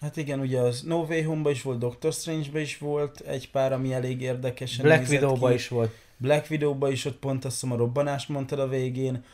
Hát 0.00 0.16
igen, 0.16 0.40
ugye 0.40 0.60
az 0.60 0.82
No 0.82 0.96
Way 0.96 1.22
Home-ba 1.22 1.50
is 1.50 1.62
volt, 1.62 1.78
Doctor 1.78 2.12
Strange-ba 2.12 2.58
is 2.58 2.78
volt 2.78 3.20
egy 3.20 3.50
pár, 3.50 3.72
ami 3.72 3.92
elég 3.92 4.20
érdekesen 4.20 4.84
Black 4.84 5.08
Widow-ba 5.08 5.52
is 5.52 5.68
volt. 5.68 5.94
Black 6.16 6.50
Widow-ba 6.50 6.90
is 6.90 7.04
ott 7.04 7.16
pont 7.16 7.44
azt 7.44 7.54
hiszem 7.60 7.72
a 7.72 7.76
robbanást 7.76 8.28
mondtad 8.28 8.58
a 8.58 8.68
végén. 8.68 9.24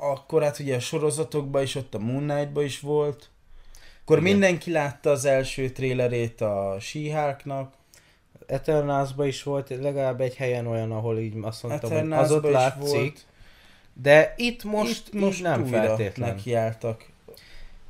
Akkor 0.00 0.42
hát 0.42 0.58
ugye 0.58 0.76
a 0.76 0.80
sorozatokban 0.80 1.62
is, 1.62 1.74
ott 1.74 1.94
a 1.94 1.98
Moon 1.98 2.22
Knight-ba 2.26 2.62
is 2.62 2.80
volt. 2.80 3.28
Akkor 4.02 4.18
Igen. 4.18 4.30
mindenki 4.30 4.70
látta 4.70 5.10
az 5.10 5.24
első 5.24 5.70
trélerét 5.70 6.40
a 6.40 6.76
She-Hulknak. 6.80 7.72
Eternals-ba 8.46 9.26
is 9.26 9.42
volt 9.42 9.68
legalább 9.68 10.20
egy 10.20 10.36
helyen 10.36 10.66
olyan, 10.66 10.92
ahol 10.92 11.18
így 11.18 11.34
azt 11.42 11.62
mondtam, 11.62 11.90
hogy 11.90 12.12
az 12.12 12.32
ott 12.32 12.50
látszik. 12.50 12.88
volt. 12.90 13.26
De 14.02 14.34
itt 14.36 14.64
most, 14.64 15.06
Itt 15.12 15.20
most 15.20 15.42
nem 15.42 15.62
újra 15.62 15.76
feltétlen. 15.76 16.28
nekiálltak. 16.28 17.04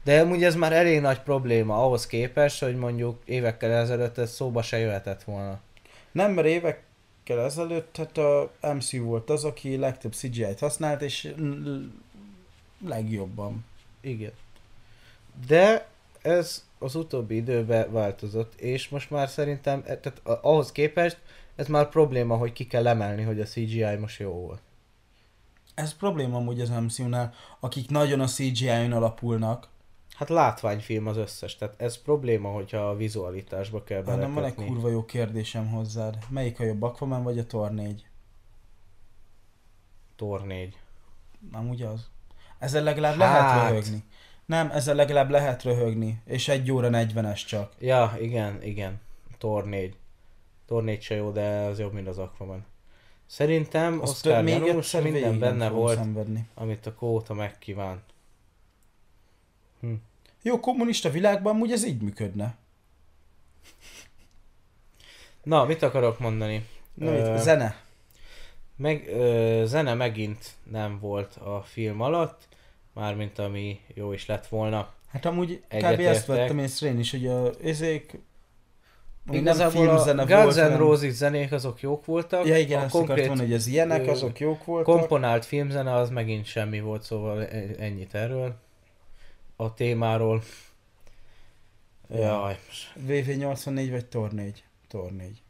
De 0.05 0.21
amúgy 0.21 0.45
ez 0.45 0.55
már 0.55 0.73
elég 0.73 1.01
nagy 1.01 1.21
probléma 1.21 1.85
ahhoz 1.85 2.07
képest, 2.07 2.63
hogy 2.63 2.77
mondjuk 2.77 3.23
évekkel 3.25 3.71
ezelőtt 3.71 4.19
ez 4.19 4.31
szóba 4.33 4.63
se 4.63 4.79
jöhetett 4.79 5.23
volna. 5.23 5.61
Nem, 6.13 6.33
mert 6.33 6.47
évekkel 7.25 7.45
ezelőtt 7.45 7.97
hát 7.97 8.19
a 8.19 8.51
MCU 8.75 9.05
volt 9.05 9.31
az, 9.31 9.45
aki 9.45 9.77
legtöbb 9.77 10.13
CGI-t 10.13 10.59
használt, 10.59 11.03
és 11.03 11.35
legjobban. 12.87 13.65
Igen. 14.01 14.33
De 15.47 15.87
ez 16.23 16.65
az 16.79 16.95
utóbbi 16.95 17.37
időben 17.37 17.93
változott, 17.93 18.61
és 18.61 18.89
most 18.89 19.11
már 19.11 19.29
szerintem, 19.29 19.83
e- 19.87 19.99
tehát 19.99 20.21
ahhoz 20.25 20.73
képest 20.73 21.19
ez 21.57 21.67
már 21.67 21.89
probléma, 21.89 22.37
hogy 22.37 22.53
ki 22.53 22.67
kell 22.67 22.87
emelni, 22.87 23.23
hogy 23.23 23.41
a 23.41 23.45
CGI 23.45 23.97
most 24.01 24.21
jó 24.21 24.31
volt. 24.31 24.61
Ez 25.75 25.97
probléma 25.97 26.37
amúgy 26.37 26.61
az 26.61 26.69
MCU-nál, 26.69 27.35
akik 27.61 27.91
nagyon 27.91 28.21
a 28.21 28.27
CGI-on 28.27 28.93
alapulnak, 28.93 29.69
Hát 30.21 30.29
látványfilm 30.29 31.07
az 31.07 31.17
összes, 31.17 31.57
tehát 31.57 31.75
ez 31.81 32.03
probléma, 32.03 32.49
hogyha 32.49 32.79
a 32.89 32.97
vizualitásba 32.97 33.83
kell 33.85 34.05
hanem 34.05 34.19
van 34.19 34.29
egy 34.29 34.35
belekötni. 34.35 34.67
kurva 34.67 34.89
jó 34.91 35.05
kérdésem 35.05 35.69
hozzád. 35.71 36.19
Melyik 36.29 36.61
a 36.61 36.65
jobb, 36.65 36.83
Aquaman 36.83 37.23
vagy 37.23 37.39
a 37.39 37.47
Thor 37.47 37.71
4? 37.71 38.07
Tor 40.17 40.47
4. 40.47 40.77
Amúgy 41.53 41.83
az. 41.83 42.09
Ezzel 42.59 42.83
legalább 42.83 43.19
Hát. 43.19 43.19
lehet 43.19 43.69
röhögni. 43.69 44.05
Nem, 44.47 44.71
ezzel 44.71 44.95
legalább 44.95 45.31
lehet 45.31 45.63
röhögni, 45.63 46.23
és 46.25 46.49
egy 46.49 46.71
óra 46.73 46.89
40-es 46.93 47.47
csak. 47.47 47.73
Ja, 47.79 48.17
igen, 48.21 48.63
igen. 48.63 49.01
Tor 49.39 49.65
4. 49.65 49.97
Tor 50.67 50.83
4 50.85 51.03
se 51.03 51.15
jó, 51.15 51.31
de 51.31 51.49
az 51.61 51.79
jobb, 51.79 51.93
mint 51.93 52.07
az 52.09 52.19
Aquaman. 52.19 52.65
Szerintem 53.27 54.01
Azt 54.01 54.27
Oscar 54.27 54.43
még 54.43 54.63
egyszer 54.63 55.03
minden 55.03 55.31
nem 55.31 55.39
benne 55.39 55.69
volt, 55.69 55.97
Szenvedni. 55.97 56.49
amit 56.55 56.87
a 56.87 56.95
kóta 56.95 57.35
megkívánt. 57.35 58.03
Jó, 60.43 60.61
kommunista 60.61 61.11
világban 61.11 61.55
amúgy 61.55 61.73
ez 61.73 61.85
így 61.87 62.03
működne. 62.03 62.57
Na, 65.43 65.65
mit 65.65 65.83
akarok 65.83 66.19
mondani? 66.19 66.67
Na, 66.95 67.07
Ö, 67.07 67.33
mit? 67.33 67.41
Zene. 67.43 67.77
Meg, 68.77 69.09
ö, 69.09 69.63
zene 69.67 69.95
megint 69.95 70.51
nem 70.71 70.99
volt 71.01 71.37
a 71.37 71.63
film 71.67 72.01
alatt, 72.01 72.49
mármint 72.95 73.39
ami 73.39 73.81
jó 73.95 74.13
is 74.13 74.27
lett 74.27 74.47
volna. 74.47 74.93
Hát 75.09 75.25
amúgy 75.25 75.63
kb. 75.69 76.01
Ezt 76.01 76.27
vettem 76.27 76.59
észre 76.59 76.89
én 76.89 76.99
is, 76.99 77.11
hogy 77.11 77.27
a 77.27 77.51
ezék... 77.65 78.19
Igazából 79.31 79.89
a 79.89 80.25
Guns 80.27 80.55
volt, 80.55 80.57
N' 80.57 80.77
Roses 80.77 81.13
zenék 81.13 81.53
azok 81.53 81.81
jók 81.81 82.05
voltak. 82.05 82.47
Ja 82.47 82.59
igen, 82.59 82.81
a 82.81 82.85
ezt 82.85 82.95
akartam 82.95 83.27
mondani, 83.27 83.49
hogy 83.49 83.57
az 83.57 83.67
ilyenek, 83.67 84.07
ö, 84.07 84.11
azok 84.11 84.39
jók 84.41 84.65
voltak. 84.65 84.95
komponált 84.99 85.45
filmzene 85.45 85.95
az 85.95 86.11
megint 86.11 86.45
semmi 86.45 86.81
volt, 86.81 87.03
szóval 87.03 87.43
e- 87.45 87.75
ennyit 87.79 88.15
erről. 88.15 88.55
A 89.61 89.75
témáról. 89.75 90.43
Ja. 92.09 92.19
Jaj, 92.19 92.59
VV84 93.07 93.89
vagy 93.91 94.07
Tor 94.07 94.33
4? 94.33 94.65
Tor 94.89 95.13
4. 95.13 95.43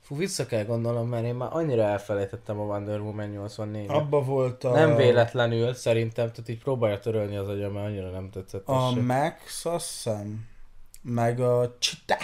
Fú, 0.00 0.16
vissza 0.16 0.46
kell 0.46 0.64
gondolnom, 0.64 1.08
mert 1.08 1.24
én 1.24 1.34
már 1.34 1.48
annyira 1.52 1.82
elfelejtettem 1.82 2.58
a 2.58 2.64
Wonder 2.64 3.00
Woman 3.00 3.28
84 3.28 3.88
Abba 3.88 4.22
volt 4.22 4.64
a... 4.64 4.72
Nem 4.72 4.96
véletlenül, 4.96 5.74
szerintem, 5.74 6.30
tehát 6.30 6.48
így 6.48 6.62
próbálja 6.62 6.98
törölni 6.98 7.36
az 7.36 7.48
agyam, 7.48 7.72
mert 7.72 7.86
annyira 7.86 8.10
nem 8.10 8.30
tetszett. 8.30 8.68
A 8.68 8.90
se. 8.94 9.00
Max, 9.00 9.64
azt 9.64 9.90
hiszem. 9.90 10.48
Meg 11.02 11.40
a 11.40 11.76
Csita. 11.78 12.16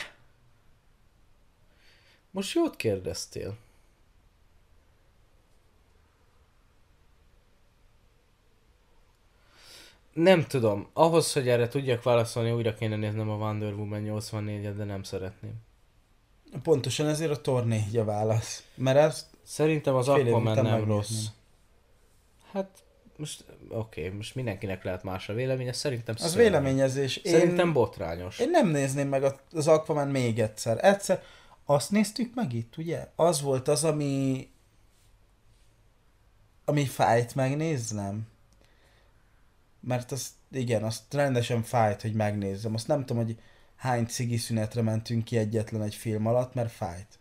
Most 2.30 2.54
jót 2.54 2.76
kérdeztél. 2.76 3.56
Nem 10.22 10.44
tudom. 10.46 10.88
Ahhoz, 10.92 11.32
hogy 11.32 11.48
erre 11.48 11.68
tudjak 11.68 12.02
válaszolni, 12.02 12.50
újra 12.50 12.74
kéne 12.74 12.96
néznem 12.96 13.30
a 13.30 13.34
Wonder 13.36 13.72
Woman 13.72 14.02
84-et, 14.04 14.72
de 14.76 14.84
nem 14.84 15.02
szeretném. 15.02 15.52
Pontosan 16.62 17.06
ezért 17.06 17.30
a 17.30 17.40
Tor 17.40 17.66
4 17.66 17.96
a 17.96 18.04
válasz. 18.04 18.64
Mert 18.74 18.98
ez 18.98 19.30
Szerintem 19.42 19.94
az 19.94 20.08
Aquaman 20.08 20.42
nem 20.42 20.64
megnézném. 20.64 20.84
rossz. 20.88 21.24
Hát, 22.52 22.84
most 23.16 23.44
oké, 23.68 24.04
okay, 24.04 24.16
most 24.16 24.34
mindenkinek 24.34 24.84
lehet 24.84 25.02
más 25.02 25.28
a 25.28 25.32
véleménye, 25.34 25.72
szerintem 25.72 26.14
az 26.18 26.30
szörnyű. 26.30 26.42
véleményezés. 26.42 27.16
Én, 27.16 27.32
Szerintem 27.32 27.72
botrányos. 27.72 28.38
én 28.38 28.50
nem 28.50 28.68
nézném 28.68 29.08
meg 29.08 29.24
az 29.52 29.68
Aquaman 29.68 30.08
még 30.08 30.40
egyszer. 30.40 30.84
Egyszer. 30.84 31.22
Azt 31.64 31.90
néztük 31.90 32.34
meg 32.34 32.52
itt, 32.52 32.76
ugye? 32.76 33.08
Az 33.16 33.42
volt 33.42 33.68
az, 33.68 33.84
ami 33.84 34.48
ami 36.64 36.84
fájt 36.86 37.34
megnéznem. 37.34 38.26
Mert 39.88 40.12
az, 40.12 40.28
igen, 40.52 40.84
azt 40.84 41.14
rendesen 41.14 41.62
fájt, 41.62 42.02
hogy 42.02 42.12
megnézzem. 42.12 42.74
Azt 42.74 42.86
nem 42.86 43.04
tudom, 43.04 43.24
hogy 43.24 43.38
hány 43.76 44.06
cigi 44.06 44.36
szünetre 44.36 44.82
mentünk 44.82 45.24
ki 45.24 45.36
egyetlen 45.36 45.82
egy 45.82 45.94
film 45.94 46.26
alatt, 46.26 46.54
mert 46.54 46.72
fájt. 46.72 47.18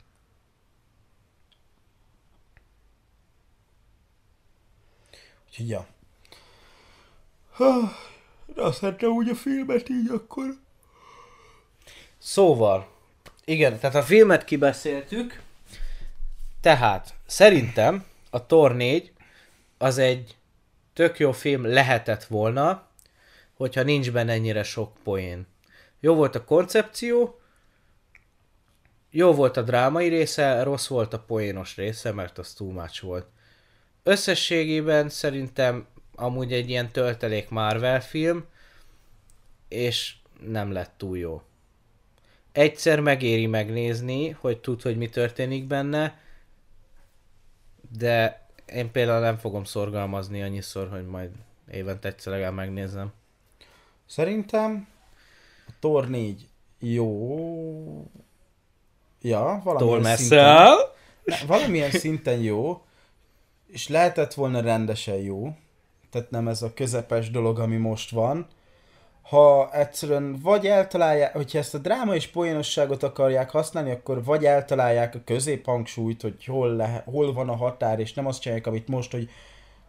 Úgyhogy 5.47 5.69
ja. 5.69 5.87
De 8.45 8.61
azt 8.61 8.77
szerintem 8.77 9.09
úgy 9.09 9.29
a 9.29 9.35
filmet 9.35 9.89
így 9.89 10.09
akkor. 10.09 10.59
Szóval, 12.17 12.91
igen, 13.45 13.79
tehát 13.79 13.95
a 13.95 14.03
filmet 14.03 14.43
kibeszéltük, 14.43 15.41
tehát 16.61 17.13
szerintem 17.25 18.05
a 18.29 18.45
Tor 18.45 18.75
4 18.75 19.13
az 19.77 19.97
egy 19.97 20.37
tök 20.97 21.19
jó 21.19 21.31
film 21.31 21.65
lehetett 21.65 22.23
volna, 22.23 22.87
hogyha 23.53 23.83
nincs 23.83 24.11
benne 24.11 24.31
ennyire 24.31 24.63
sok 24.63 24.97
poén. 25.03 25.47
Jó 25.99 26.15
volt 26.15 26.35
a 26.35 26.43
koncepció, 26.43 27.39
jó 29.09 29.33
volt 29.33 29.57
a 29.57 29.61
drámai 29.61 30.07
része, 30.07 30.63
rossz 30.63 30.87
volt 30.87 31.13
a 31.13 31.19
poénos 31.19 31.75
része, 31.75 32.11
mert 32.11 32.37
az 32.37 32.53
too 32.53 32.71
much 32.71 33.01
volt. 33.01 33.27
Összességében 34.03 35.09
szerintem 35.09 35.87
amúgy 36.15 36.53
egy 36.53 36.69
ilyen 36.69 36.91
töltelék 36.91 37.49
Marvel 37.49 38.01
film, 38.01 38.45
és 39.67 40.15
nem 40.47 40.71
lett 40.71 40.93
túl 40.97 41.17
jó. 41.17 41.41
Egyszer 42.51 42.99
megéri 42.99 43.47
megnézni, 43.47 44.29
hogy 44.29 44.59
tud, 44.59 44.81
hogy 44.81 44.97
mi 44.97 45.09
történik 45.09 45.67
benne, 45.67 46.21
de 47.97 48.46
én 48.73 48.91
például 48.91 49.19
nem 49.19 49.37
fogom 49.37 49.63
szorgalmazni 49.63 50.41
annyiszor, 50.41 50.89
hogy 50.89 51.05
majd 51.05 51.31
évente 51.71 52.07
egyszer 52.07 52.31
legalább 52.33 52.53
megnézem. 52.53 53.11
Szerintem 54.05 54.87
a 55.67 55.71
Thor 55.79 56.09
4 56.09 56.47
jó. 56.79 58.05
Ja, 59.21 59.61
valamilyen 59.63 60.01
Thor 60.01 60.15
szinten, 60.17 60.75
ne, 61.23 61.37
valamilyen 61.47 61.91
szinten 61.91 62.39
jó, 62.39 62.81
és 63.67 63.87
lehetett 63.87 64.33
volna 64.33 64.61
rendesen 64.61 65.15
jó. 65.15 65.55
Tehát 66.09 66.29
nem 66.29 66.47
ez 66.47 66.61
a 66.61 66.73
közepes 66.73 67.31
dolog, 67.31 67.59
ami 67.59 67.77
most 67.77 68.11
van. 68.11 68.47
Ha 69.29 69.69
egyszerűen 69.71 70.39
vagy 70.41 70.67
eltalálják, 70.67 71.33
hogyha 71.33 71.57
ezt 71.57 71.73
a 71.73 71.77
dráma 71.77 72.15
és 72.15 72.27
poénosságot 72.27 73.03
akarják 73.03 73.49
használni, 73.49 73.91
akkor 73.91 74.23
vagy 74.23 74.45
eltalálják 74.45 75.15
a 75.15 75.21
középhangsúlyt, 75.25 76.21
hogy 76.21 76.45
hol, 76.45 76.75
le, 76.75 77.03
hol 77.05 77.33
van 77.33 77.49
a 77.49 77.55
határ, 77.55 77.99
és 77.99 78.13
nem 78.13 78.25
azt 78.25 78.41
csinálják, 78.41 78.67
amit 78.67 78.87
most, 78.87 79.11
hogy 79.11 79.29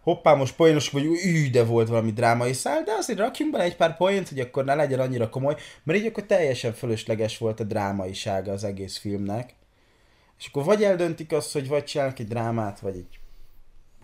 hoppá, 0.02 0.35
most 0.35 0.56
poénos 0.56 0.90
vagy, 0.90 1.05
ű, 1.05 1.51
de 1.51 1.65
volt 1.65 1.89
valami 1.89 2.12
drámai 2.12 2.52
szál, 2.52 2.82
de 2.82 2.93
azért 2.93 3.19
rakjunk 3.19 3.52
bele 3.52 3.65
egy 3.65 3.77
pár 3.77 3.97
poént, 3.97 4.28
hogy 4.28 4.40
akkor 4.40 4.65
ne 4.65 4.74
legyen 4.74 5.01
annyira 5.01 5.28
komoly, 5.28 5.56
mert 5.82 5.98
így 5.98 6.06
akkor 6.06 6.23
teljesen 6.23 6.73
fölösleges 6.73 7.39
volt 7.39 7.60
a 7.60 7.65
drámaisága 7.65 8.52
az 8.52 8.65
egész 8.65 8.98
filmnek. 8.98 9.55
És 10.39 10.47
akkor 10.47 10.65
vagy 10.65 10.82
eldöntik 10.82 11.32
azt, 11.32 11.52
hogy 11.52 11.69
vagy 11.69 11.85
csinálnak 11.85 12.19
egy 12.19 12.28
drámát, 12.28 12.81
vagy 12.81 12.97
egy 12.97 13.19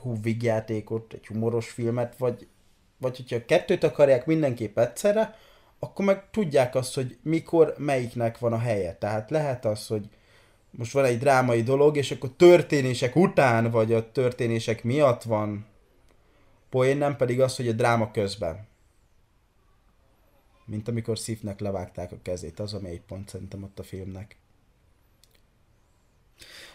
hú, 0.00 0.20
vígjátékot, 0.22 1.12
egy 1.12 1.26
humoros 1.26 1.70
filmet, 1.70 2.16
vagy, 2.18 2.46
vagy 2.98 3.16
hogyha 3.16 3.36
a 3.36 3.44
kettőt 3.44 3.84
akarják 3.84 4.26
mindenképp 4.26 4.78
egyszerre, 4.78 5.38
akkor 5.78 6.04
meg 6.04 6.30
tudják 6.30 6.74
azt, 6.74 6.94
hogy 6.94 7.18
mikor 7.22 7.74
melyiknek 7.78 8.38
van 8.38 8.52
a 8.52 8.58
helye. 8.58 8.94
Tehát 8.94 9.30
lehet 9.30 9.64
az, 9.64 9.86
hogy 9.86 10.08
most 10.70 10.92
van 10.92 11.04
egy 11.04 11.18
drámai 11.18 11.62
dolog, 11.62 11.96
és 11.96 12.10
akkor 12.10 12.30
történések 12.36 13.16
után, 13.16 13.70
vagy 13.70 13.92
a 13.92 14.12
történések 14.12 14.84
miatt 14.84 15.22
van 15.22 15.66
poén, 16.70 16.96
nem 16.96 17.16
pedig 17.16 17.40
az, 17.40 17.56
hogy 17.56 17.68
a 17.68 17.72
dráma 17.72 18.10
közben. 18.10 18.66
Mint 20.64 20.88
amikor 20.88 21.16
Sifnek 21.16 21.60
levágták 21.60 22.12
a 22.12 22.16
kezét, 22.22 22.60
az 22.60 22.74
a 22.74 22.80
mély 22.80 23.00
pont 23.06 23.28
szerintem 23.28 23.62
ott 23.62 23.78
a 23.78 23.82
filmnek. 23.82 24.36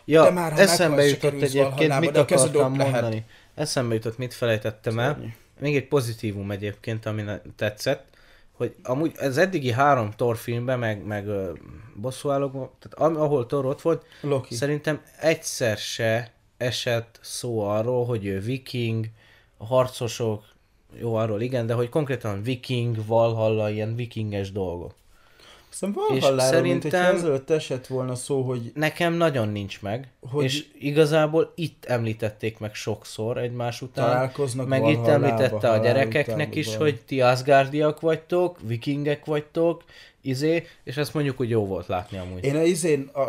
Ja, 0.06 0.24
De 0.24 0.30
már, 0.30 0.52
ha 0.52 0.60
eszembe 0.60 1.06
jutott 1.06 1.42
egyébként, 1.42 2.00
mit 2.00 2.18
akartam 2.18 2.72
ott 2.72 2.78
lehet. 2.78 2.92
mondani. 2.94 3.26
Eszembe 3.56 3.94
jutott, 3.94 4.18
mit 4.18 4.34
felejtettem 4.34 5.00
el. 5.00 5.34
Még 5.60 5.76
egy 5.76 5.88
pozitívum 5.88 6.52
egyébként, 6.52 7.06
ami 7.06 7.24
tetszett, 7.56 8.08
hogy 8.52 8.76
amúgy 8.84 9.12
az 9.18 9.38
eddigi 9.38 9.72
három 9.72 10.12
Thor 10.12 10.38
filmben, 10.38 10.80
meg, 10.80 11.06
meg 11.06 11.28
uh, 11.28 11.50
bosszúállókban, 11.96 12.70
tehát 12.80 13.16
ahol 13.18 13.46
Thor 13.46 13.66
ott 13.66 13.82
volt, 13.82 14.06
Loki. 14.22 14.56
szerintem 14.56 15.02
egyszer 15.20 15.78
se 15.78 16.32
esett 16.58 17.20
szó 17.22 17.60
arról, 17.60 18.06
hogy 18.06 18.26
ő 18.26 18.40
viking, 18.40 19.06
a 19.58 19.66
harcosok, 19.66 20.44
jó 21.00 21.16
arról 21.16 21.42
igen, 21.42 21.66
de 21.66 21.74
hogy 21.74 21.90
konkrétan 21.90 22.44
viking, 22.44 23.06
valhalla, 23.06 23.70
ilyen 23.70 23.96
vikinges 23.96 24.52
dolgok. 24.52 24.94
És 25.72 26.22
Valhalláról, 26.22 26.62
mint 26.62 26.82
hogyha 26.84 26.98
szerintem- 26.98 27.16
ezelőtt 27.16 27.50
esett 27.50 27.88
volna 27.88 28.16
szó, 28.16 28.42
hogy 28.42 28.72
Nekem 28.76 29.14
nagyon 29.14 29.50
nincs 29.50 29.82
meg, 29.82 30.12
Hogy- 30.22 30.44
és 30.44 30.68
igazából 30.80 31.52
itt 31.56 31.86
említették 31.86 32.60
meg 32.60 32.74
sokszor 32.74 33.38
egymás 33.38 33.82
után. 33.82 34.06
találkoznak 34.06 34.68
Meg 34.68 34.88
itt 34.88 35.06
említette 35.08 35.72
a 35.72 35.78
gyerekeknek 35.78 36.56
is, 36.56 36.76
hogy 36.76 37.02
ti 37.06 37.22
Asgardiak 37.22 38.00
vagytok, 38.00 38.60
vikingek 38.62 39.26
vagytok, 39.26 39.84
izé, 40.22 40.68
és 40.84 40.98
ezt 40.98 41.14
mondjuk, 41.14 41.38
hogy 41.38 41.50
jó 41.50 41.66
volt 41.66 41.88
látni 41.88 42.18
amúgy. 42.18 42.44
Én 42.44 42.56
a 42.56 42.62
izén 42.62 43.10
a, 43.14 43.22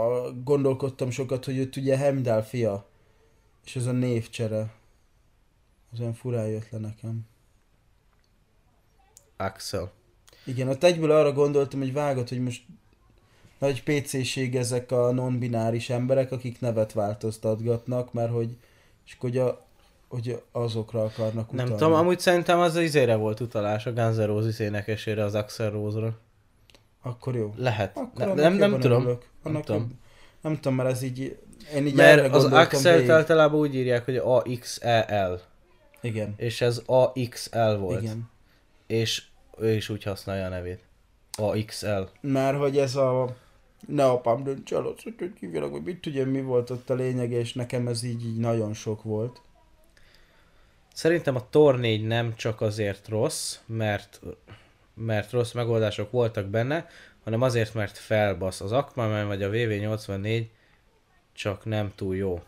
a, 0.00 0.32
gondolkodtam 0.44 1.10
sokat, 1.10 1.44
hogy 1.44 1.56
őt 1.56 1.76
ugye 1.76 1.96
Hemdál 1.96 2.44
fia, 2.46 2.86
és 3.64 3.76
ez 3.76 3.86
a 3.86 3.92
névcsere. 3.92 4.72
Az 5.92 6.00
olyan 6.00 6.14
furán 6.14 6.46
jött 6.46 6.70
le 6.70 6.78
nekem. 6.78 7.20
Axel. 9.36 9.90
Igen, 10.46 10.68
ott 10.68 10.84
egyből 10.84 11.10
arra 11.10 11.32
gondoltam, 11.32 11.80
hogy 11.80 11.92
vágott, 11.92 12.28
hogy 12.28 12.40
most 12.42 12.62
nagy 13.58 13.82
PC-ség 13.82 14.56
ezek 14.56 14.92
a 14.92 15.12
non-bináris 15.12 15.90
emberek, 15.90 16.32
akik 16.32 16.60
nevet 16.60 16.92
változtatgatnak, 16.92 18.12
mert 18.12 18.30
hogy, 18.32 18.56
és 19.06 19.16
hogy, 19.18 19.38
a, 19.38 19.64
hogy 20.08 20.42
azokra 20.52 21.04
akarnak 21.04 21.50
Nem 21.52 21.64
utalni. 21.64 21.82
tudom, 21.82 21.92
amúgy 21.92 22.18
szerintem 22.18 22.58
az 22.58 22.76
izére 22.76 23.14
volt 23.14 23.40
utalás, 23.40 23.86
a 23.86 23.92
Guns 23.92 24.16
N' 24.16 24.26
Roses 24.26 24.58
énekesére, 24.58 25.24
az 25.24 25.34
Axel 25.34 25.70
Rose-ra. 25.70 26.18
Akkor 27.02 27.34
jó. 27.36 27.54
Lehet. 27.56 27.96
Akkor 27.96 28.26
Ne, 28.26 28.34
nem, 28.34 28.54
nem 28.54 28.80
tudom. 28.80 29.00
örülök. 29.02 29.20
Nem 29.42 29.52
Annak 29.52 29.64
tudom. 29.64 29.80
jobb- 29.80 29.92
Nem 30.40 30.54
tudom, 30.54 30.74
mert 30.74 30.88
ez 30.90 31.02
így... 31.02 31.38
Én 31.74 31.86
így 31.86 31.94
Mert 31.94 32.24
az 32.24 32.42
gondoltam 32.42 32.58
Axel 32.78 32.94
végig. 32.94 33.10
általában 33.10 33.60
úgy 33.60 33.74
írják, 33.74 34.04
hogy 34.04 34.16
AXEL. 34.16 35.40
Igen. 36.00 36.34
És 36.36 36.60
ez 36.60 36.82
AXL 36.86 37.74
volt. 37.78 38.02
Igen. 38.02 38.30
És 38.86 39.22
ő 39.58 39.74
is 39.74 39.88
úgy 39.88 40.02
használja 40.02 40.46
a 40.46 40.48
nevét. 40.48 40.80
AXL. 41.38 42.02
Mert 42.20 42.58
hogy 42.58 42.78
ez 42.78 42.96
a 42.96 43.36
ne 43.86 44.04
apám 44.04 44.44
dönts 44.44 44.72
el, 44.72 44.86
azt, 44.86 45.02
hogy 45.02 45.32
hívjanak, 45.40 45.70
vagy 45.70 45.82
mit 45.82 46.00
tudja, 46.00 46.26
mi 46.26 46.40
volt 46.40 46.70
ott 46.70 46.90
a 46.90 46.94
lényeg, 46.94 47.30
és 47.30 47.52
nekem 47.52 47.88
ez 47.88 48.02
így, 48.02 48.26
így 48.26 48.38
nagyon 48.38 48.74
sok 48.74 49.02
volt. 49.02 49.40
Szerintem 50.94 51.36
a 51.36 51.48
Tor 51.50 51.78
4 51.78 52.06
nem 52.06 52.34
csak 52.34 52.60
azért 52.60 53.08
rossz, 53.08 53.58
mert, 53.66 54.20
mert 54.94 55.30
rossz 55.30 55.52
megoldások 55.52 56.10
voltak 56.10 56.46
benne, 56.46 56.86
hanem 57.24 57.42
azért, 57.42 57.74
mert 57.74 57.98
felbasz. 57.98 58.60
Az 58.60 58.72
Aquaman 58.72 59.26
vagy 59.26 59.42
a 59.42 59.50
VV84 59.50 60.46
csak 61.32 61.64
nem 61.64 61.92
túl 61.94 62.16
jó. 62.16 62.42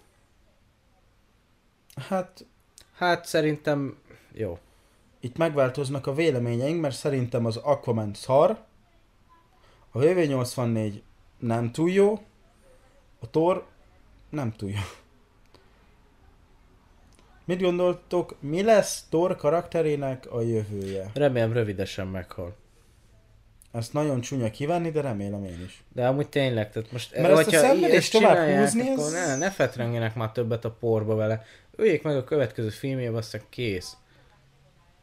Hát 2.09 2.44
Hát 2.98 3.26
szerintem 3.26 3.97
jó. 4.32 4.59
Itt 5.20 5.36
megváltoznak 5.36 6.07
a 6.07 6.15
véleményeink, 6.15 6.81
mert 6.81 6.95
szerintem 6.95 7.47
az 7.47 7.57
Aquaman 7.57 8.15
szar, 8.15 8.59
a 9.90 9.99
VV84 9.99 11.01
nem 11.39 11.73
túl 11.73 11.90
jó, 11.90 12.19
a 13.20 13.31
Thor 13.31 13.66
nem 14.31 14.53
túl 14.53 14.70
jó. 14.70 14.77
Mit 17.45 17.61
gondoltok, 17.61 18.36
mi 18.40 18.62
lesz 18.62 19.05
Thor 19.11 19.36
karakterének 19.36 20.32
a 20.32 20.40
jövője? 20.40 21.11
Remélem 21.15 21.53
rövidesen 21.53 22.07
meghal. 22.07 22.57
Ezt 23.73 23.93
nagyon 23.93 24.20
csúnya 24.20 24.51
kívánni, 24.51 24.90
de 24.90 25.01
remélem 25.01 25.45
én 25.45 25.62
is. 25.65 25.85
De 25.93 26.07
amúgy 26.07 26.28
tényleg, 26.28 26.73
tehát 26.73 26.93
most... 26.93 27.16
Mert 27.16 27.39
ezt 27.39 27.49
a 27.49 27.59
szenvedést 27.59 28.12
tovább 28.12 28.59
húzni, 28.59 28.89
ez- 28.89 29.12
ne, 29.12 29.36
ne 29.36 29.51
fetrengjenek 29.51 30.15
már 30.15 30.32
többet 30.32 30.65
a 30.65 30.70
porba 30.70 31.15
vele. 31.15 31.45
Öljék 31.77 32.03
meg 32.03 32.16
a 32.16 32.24
következő 32.24 32.69
filmjébe, 32.69 33.16
aztán 33.16 33.40
kész. 33.49 33.97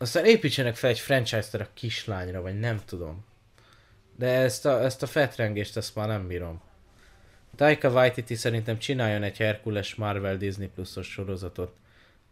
Aztán 0.05 0.25
építsenek 0.25 0.75
fel 0.75 0.89
egy 0.89 0.99
franchise-t 0.99 1.53
a 1.53 1.67
kislányra, 1.73 2.41
vagy 2.41 2.59
nem 2.59 2.81
tudom. 2.85 3.25
De 4.15 4.27
ezt 4.27 4.65
a, 4.65 4.83
ezt 4.83 5.03
a 5.03 5.07
fetrengést, 5.07 5.77
ezt 5.77 5.95
már 5.95 6.07
nem 6.07 6.27
bírom. 6.27 6.61
Taika 7.55 7.89
Waititi 7.89 8.35
szerintem 8.35 8.77
csináljon 8.77 9.23
egy 9.23 9.37
Herkules 9.37 9.95
Marvel 9.95 10.37
Disney 10.37 10.67
pluszos 10.67 11.07
sorozatot. 11.07 11.75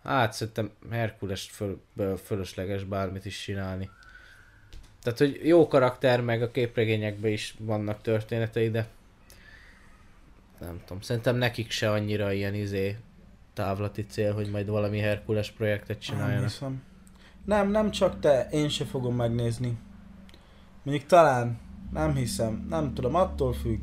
Hát 0.04 0.34
szerintem 0.34 0.72
Herkules 0.92 1.50
föl, 1.52 1.82
fölösleges 2.24 2.84
bármit 2.84 3.26
is 3.26 3.42
csinálni. 3.42 3.90
Tehát, 5.02 5.20
hogy 5.20 5.40
jó 5.44 5.68
karakter, 5.68 6.22
meg 6.22 6.42
a 6.42 6.52
képregényekben 6.52 7.32
is 7.32 7.56
vannak 7.60 8.02
történetei, 8.02 8.70
de 8.70 8.88
nem 10.60 10.82
tudom, 10.86 11.02
szerintem 11.02 11.36
nekik 11.36 11.72
se 11.72 11.92
annyira 11.92 12.32
ilyen 12.32 12.54
izé 12.54 12.98
távlati 13.54 14.06
cél, 14.06 14.34
hogy 14.34 14.50
majd 14.50 14.68
valami 14.68 15.00
Herkules 15.00 15.52
projektet 15.52 15.88
Nem 15.88 16.00
csináljanak. 16.00 16.50
hiszem. 16.50 16.92
Nem, 17.46 17.72
nem 17.72 17.92
csak 17.92 18.20
te, 18.20 18.48
én 18.52 18.70
se 18.70 18.86
fogom 18.86 19.16
megnézni. 19.16 19.78
Mondjuk 20.84 21.08
talán, 21.08 21.60
nem 21.94 22.16
hiszem, 22.16 22.66
nem 22.70 22.94
tudom, 22.94 23.16
attól 23.16 23.54
függ. 23.54 23.80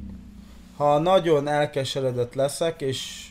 Ha 0.77 0.99
nagyon 0.99 1.49
elkeseredett 1.49 2.35
leszek, 2.35 2.81
és 2.81 3.29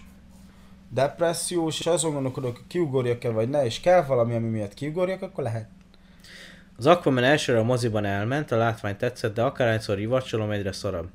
depressziós, 0.90 1.80
és 1.80 1.86
azon 1.86 2.14
gondolkodok, 2.14 2.56
hogy 2.56 2.68
kiugorjak-e 2.68 3.30
vagy 3.30 3.50
ne, 3.50 3.66
és 3.66 3.80
kell 3.80 4.06
valami, 4.06 4.36
ami 4.36 4.48
miatt 4.48 4.74
kiugorjak, 4.74 5.22
akkor 5.22 5.44
lehet. 5.44 5.68
Az 6.78 6.86
Aquaman 6.86 7.24
elsőre 7.24 7.60
a 7.60 7.64
moziban 7.64 8.06
elment, 8.06 8.52
a 8.52 8.58
látvány 8.58 8.98
tetszett, 8.98 9.34
de 9.34 9.42
akárhányszor 9.42 9.96
rivacsolom, 9.96 10.52
egyre 10.52 10.72
szarabb. 10.72 11.10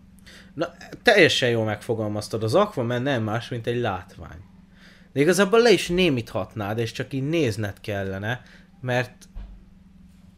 Na, 0.54 0.72
teljesen 1.02 1.48
jól 1.48 1.64
megfogalmaztad. 1.64 2.42
Az 2.42 2.54
Aquaman 2.54 3.02
nem 3.02 3.22
más, 3.22 3.48
mint 3.48 3.66
egy 3.66 3.80
látvány. 3.80 4.38
De 5.12 5.20
igazából 5.20 5.60
le 5.60 5.70
is 5.70 5.88
némíthatnád, 5.88 6.78
és 6.78 6.92
csak 6.92 7.12
így 7.12 7.28
nézned 7.28 7.80
kellene, 7.80 8.42
mert 8.84 9.28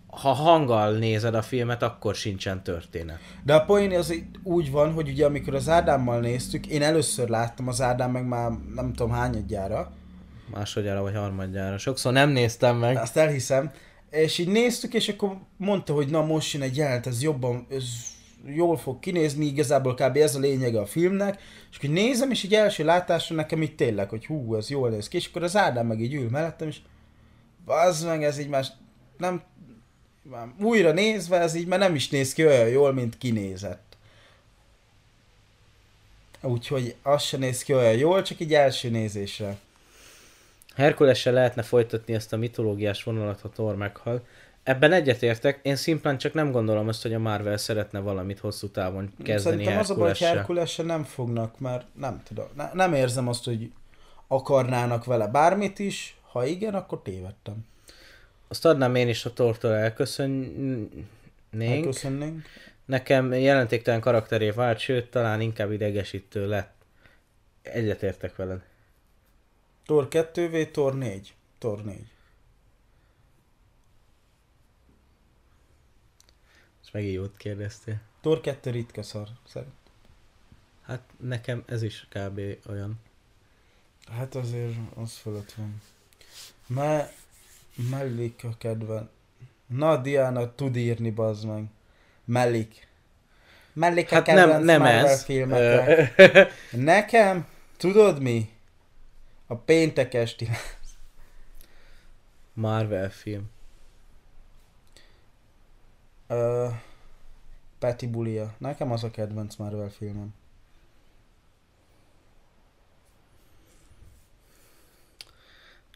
ha 0.07 0.33
hanggal 0.33 0.93
nézed 0.93 1.35
a 1.35 1.43
filmet, 1.43 1.83
akkor 1.83 2.15
sincsen 2.15 2.63
történet. 2.63 3.19
De 3.45 3.55
a 3.55 3.65
poén 3.65 3.99
az 3.99 4.15
úgy 4.43 4.71
van, 4.71 4.93
hogy 4.93 5.09
ugye 5.09 5.27
amikor 5.27 5.55
az 5.55 5.69
Ádámmal 5.69 6.21
néztük, 6.21 6.67
én 6.67 6.83
először 6.83 7.29
láttam 7.29 7.69
az 7.69 7.81
Ádám 7.81 8.11
meg 8.11 8.27
már 8.27 8.51
nem 8.75 8.93
tudom 8.93 9.13
hányadjára, 9.13 9.93
Másodjára 10.51 11.03
vagy 11.03 11.15
harmadjára. 11.15 11.79
Sokszor 11.79 12.13
nem 12.13 12.31
néztem 12.31 12.77
meg. 12.77 12.97
azt 12.97 13.17
elhiszem, 13.17 13.71
és 14.11 14.39
így 14.39 14.49
néztük, 14.49 14.95
és 14.95 15.09
akkor 15.09 15.39
mondta, 15.57 15.93
hogy 15.93 16.09
na 16.09 16.25
most 16.25 16.53
jön 16.53 16.63
egy 16.63 16.77
jelent, 16.77 17.07
ez 17.07 17.23
jobban, 17.23 17.67
ez 17.71 17.85
jól 18.45 18.77
fog 18.77 18.99
kinézni, 18.99 19.45
igazából 19.45 19.95
kb. 19.95 20.17
ez 20.17 20.35
a 20.35 20.39
lényege 20.39 20.81
a 20.81 20.87
filmnek, 20.87 21.41
és 21.71 21.77
akkor 21.77 21.91
nézem, 21.91 22.31
és 22.31 22.43
így 22.43 22.55
első 22.55 22.85
látásra 22.85 23.37
nekem 23.37 23.63
így 23.63 23.75
tényleg, 23.75 24.09
hogy 24.09 24.27
hú, 24.27 24.57
ez 24.57 24.71
jól 24.71 24.91
néz 24.91 25.09
ki, 25.09 25.17
és 25.17 25.27
akkor 25.27 25.43
az 25.43 25.57
Ádám 25.57 25.87
meg 25.87 26.01
így 26.01 26.15
ül 26.15 26.31
mellettem, 26.31 26.69
és 26.69 26.79
az 27.67 28.03
meg 28.03 28.25
ez 28.25 28.39
így 28.39 28.49
más, 28.49 28.69
nem, 29.17 29.43
már 30.23 30.47
újra 30.61 30.93
nézve 30.93 31.39
ez 31.39 31.55
így 31.55 31.67
már 31.67 31.79
nem 31.79 31.95
is 31.95 32.09
néz 32.09 32.33
ki 32.33 32.47
olyan 32.47 32.69
jól, 32.69 32.93
mint 32.93 33.19
kinézett. 33.19 33.97
Úgyhogy 36.41 36.95
az 37.03 37.23
se 37.23 37.37
néz 37.37 37.63
ki 37.63 37.75
olyan 37.75 37.97
jól, 37.97 38.23
csak 38.23 38.41
így 38.41 38.55
első 38.55 38.91
nézésre. 38.91 39.57
Herkulessel 40.75 41.33
lehetne 41.33 41.63
folytatni 41.63 42.15
ezt 42.15 42.33
a 42.33 42.37
mitológiás 42.37 43.03
vonalat, 43.03 43.41
ha 43.41 43.49
Thor 43.49 43.77
meghal. 43.77 44.27
Ebben 44.63 44.93
egyetértek, 44.93 45.61
én 45.63 45.77
szimplán 45.77 46.19
csak 46.19 46.33
nem 46.33 46.51
gondolom 46.51 46.89
azt, 46.89 47.03
hogy 47.03 47.15
a 47.15 47.19
Marvel 47.19 47.57
szeretne 47.57 47.99
valamit 47.99 48.39
hosszú 48.39 48.69
távon 48.69 49.13
kezdeni 49.23 49.57
Szerintem 49.57 49.79
az 49.79 49.91
a 49.91 49.95
baj, 49.95 50.09
hogy 50.09 50.19
Herkulessel. 50.19 50.37
Herkulessel 50.37 50.85
nem 50.85 51.05
fognak, 51.05 51.59
mert 51.59 51.87
nem 51.99 52.23
tudom, 52.25 52.47
ne, 52.57 52.71
nem 52.73 52.95
érzem 52.95 53.29
azt, 53.29 53.45
hogy 53.45 53.71
akarnának 54.27 55.05
vele 55.05 55.27
bármit 55.27 55.79
is, 55.79 56.16
ha 56.37 56.47
igen, 56.47 56.75
akkor 56.75 57.03
tévedtem. 57.03 57.67
Azt 58.49 58.65
adnám 58.65 58.95
én 58.95 59.09
is 59.09 59.25
a 59.25 59.33
Thortól 59.33 59.73
elköszönnénk. 59.73 61.07
Elköszönnénk. 61.59 62.45
Nekem 62.85 63.33
jelentéktelen 63.33 64.01
karakteré 64.01 64.51
vált, 64.51 64.79
sőt, 64.79 65.11
talán 65.11 65.41
inkább 65.41 65.73
idegesítő 65.73 66.49
lett. 66.49 66.75
Egyetértek 67.63 68.37
veled. 68.37 68.65
Tor 69.85 70.09
2V, 70.11 70.71
Tor 70.71 70.95
4. 70.95 71.35
Tor 71.59 71.85
4. 71.85 72.07
És 76.85 76.91
megint 76.91 77.15
jót 77.15 77.37
kérdeztél. 77.37 78.01
Tor 78.21 78.41
2 78.41 78.71
ritka 78.71 79.03
szar, 79.03 79.29
szerint. 79.47 79.73
Hát 80.83 81.03
nekem 81.17 81.65
ez 81.67 81.83
is 81.83 82.07
kb. 82.09 82.41
olyan. 82.69 83.01
Hát 84.11 84.35
azért 84.35 84.75
az 84.95 85.13
fölött 85.17 85.53
van. 85.53 85.81
Me, 86.67 87.13
mellik 87.91 88.45
a 88.45 88.49
kedven. 88.59 89.11
Na, 89.67 89.97
Diana 89.97 90.55
tud 90.55 90.77
írni, 90.77 91.11
bazd 91.11 91.47
meg. 91.47 91.65
Mellik. 92.25 92.87
Mellik 93.73 94.13
a 94.13 94.15
Hát 94.15 94.27
nem, 94.27 94.63
nem 94.65 94.83
ez. 94.83 95.25
filmekre. 95.25 96.13
Nekem, 96.71 97.47
tudod 97.77 98.23
mi? 98.23 98.51
A 99.47 99.55
péntek 99.57 100.15
esti. 100.15 100.49
Marvel 102.53 103.11
film. 103.11 103.51
Ö, 106.27 106.69
Peti 107.79 108.07
Bulia. 108.07 108.55
Nekem 108.59 108.93
az 108.93 109.05
a 109.05 109.11
kedvenc 109.11 109.57
Marvel 109.57 109.91
filmem. 109.91 110.35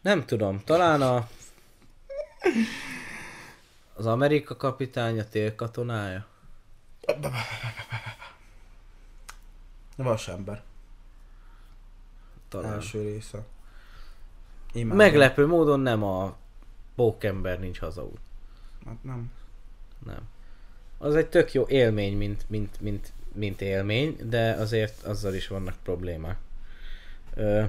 Nem 0.01 0.25
tudom, 0.25 0.59
talán 0.63 1.01
a... 1.01 1.27
Az 3.93 4.05
Amerika 4.05 4.55
kapitánya, 4.55 5.27
tél 5.29 5.55
katonája? 5.55 6.25
Vasember. 9.95 10.63
Talán. 12.49 12.73
Első 12.73 13.01
része. 13.01 13.43
Imádom. 14.73 14.97
Meglepő 14.97 15.47
módon 15.47 15.79
nem 15.79 16.03
a 16.03 16.35
Pókember 16.95 17.59
nincs 17.59 17.79
hazaút. 17.79 18.19
Hát 18.85 19.03
nem. 19.03 19.31
Nem. 20.05 20.29
Az 20.97 21.15
egy 21.15 21.27
tök 21.27 21.53
jó 21.53 21.65
élmény, 21.67 22.17
mint, 22.17 22.49
mint, 22.49 22.81
mint, 22.81 23.13
mint 23.33 23.61
élmény, 23.61 24.17
de 24.23 24.51
azért 24.51 25.03
azzal 25.03 25.33
is 25.33 25.47
vannak 25.47 25.75
problémák. 25.83 26.37
Ö, 27.33 27.63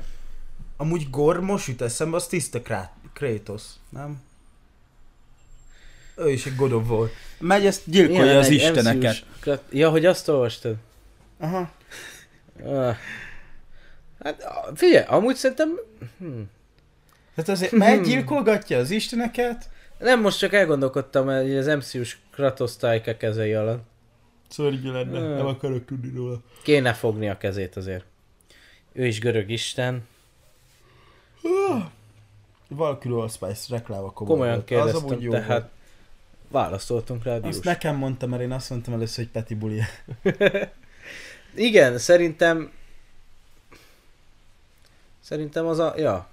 Amúgy 0.83 1.11
Gor 1.11 1.41
most 1.41 1.69
jut 1.69 1.81
eszembe, 1.81 2.17
az 2.17 2.27
tiszta 2.27 2.63
Krá- 2.63 2.93
Kratos, 3.13 3.63
nem? 3.89 4.21
Ő 6.17 6.31
is 6.31 6.47
egy 6.47 6.57
God 6.57 6.73
of 6.73 6.89
War. 6.91 7.09
Megy, 7.39 7.67
ezt 7.67 7.83
gyilkolja 7.91 8.25
ilyen 8.25 8.37
az 8.37 8.47
egy 8.47 8.53
isteneket. 8.53 9.13
MCU-s 9.13 9.25
krat- 9.41 9.65
Ja, 9.73 9.91
hogy 9.91 10.05
azt 10.07 10.29
olvastad? 10.29 10.77
Aha. 11.39 11.71
Ah. 12.65 12.97
Hát 14.25 14.43
a- 14.43 14.71
figyelj, 14.75 15.05
amúgy 15.09 15.37
szerintem... 15.37 15.79
Hm. 16.19 16.41
Tehát 17.35 17.51
azért 17.51 17.73
meggyilkolgatja 17.73 18.79
az 18.79 18.91
isteneket. 18.91 19.69
Nem, 19.99 20.21
most 20.21 20.39
csak 20.39 20.53
elgondolkodtam 20.53 21.27
hogy 21.27 21.57
az 21.57 21.67
MCU-s 21.67 22.17
Kratos 22.31 22.77
Taika 22.77 23.17
kezei 23.17 23.53
alatt. 23.55 23.83
Szörnyű 24.49 24.91
lenne, 24.91 25.19
Hmm. 25.19 25.29
nem 25.37 25.47
akarok 25.47 25.85
tudni 25.85 26.13
róla. 26.17 26.41
Kéne 26.63 26.93
fogni 26.93 27.29
a 27.29 27.39
kezét 27.39 27.77
azért. 27.77 28.05
Ő 28.93 29.07
is 29.07 29.19
görög 29.21 29.51
isten. 29.51 30.11
Valkyrie 32.69 33.17
Allspice 33.17 33.77
rekláma 33.77 34.11
komoly 34.11 34.35
Komolyan 34.35 34.55
volt. 34.55 34.63
Az 34.63 34.69
kérdeztem, 34.69 35.05
amúgy 35.05 35.23
jó 35.23 35.31
tehát 35.31 35.49
volt. 35.49 35.71
válaszoltunk 36.49 37.25
rá, 37.25 37.37
Azt 37.37 37.65
nekem 37.65 37.97
mondta, 37.97 38.27
mert 38.27 38.43
én 38.43 38.53
azt 38.53 38.71
mondtam 38.71 38.95
először, 38.95 39.25
hogy 39.25 39.33
Peti 39.33 39.55
Bulia. 39.55 39.85
Igen, 41.55 41.99
szerintem... 41.99 42.73
Szerintem 45.21 45.67
az 45.67 45.79
a... 45.79 45.95
Ja. 45.97 46.29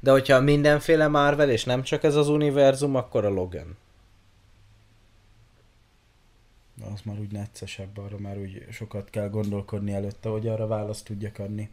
De 0.00 0.10
hogyha 0.10 0.40
mindenféle 0.40 1.08
Marvel, 1.08 1.50
és 1.50 1.64
nem 1.64 1.82
csak 1.82 2.02
ez 2.02 2.14
az 2.14 2.28
univerzum, 2.28 2.96
akkor 2.96 3.24
a 3.24 3.28
Logan. 3.28 3.76
Az 6.92 7.00
már 7.04 7.18
úgy 7.18 7.32
neccesebb, 7.32 7.98
arra 7.98 8.18
már 8.18 8.38
úgy 8.38 8.66
sokat 8.70 9.10
kell 9.10 9.28
gondolkodni 9.28 9.92
előtte, 9.92 10.28
hogy 10.28 10.46
arra 10.46 10.66
választ 10.66 11.04
tudjak 11.04 11.38
adni. 11.38 11.70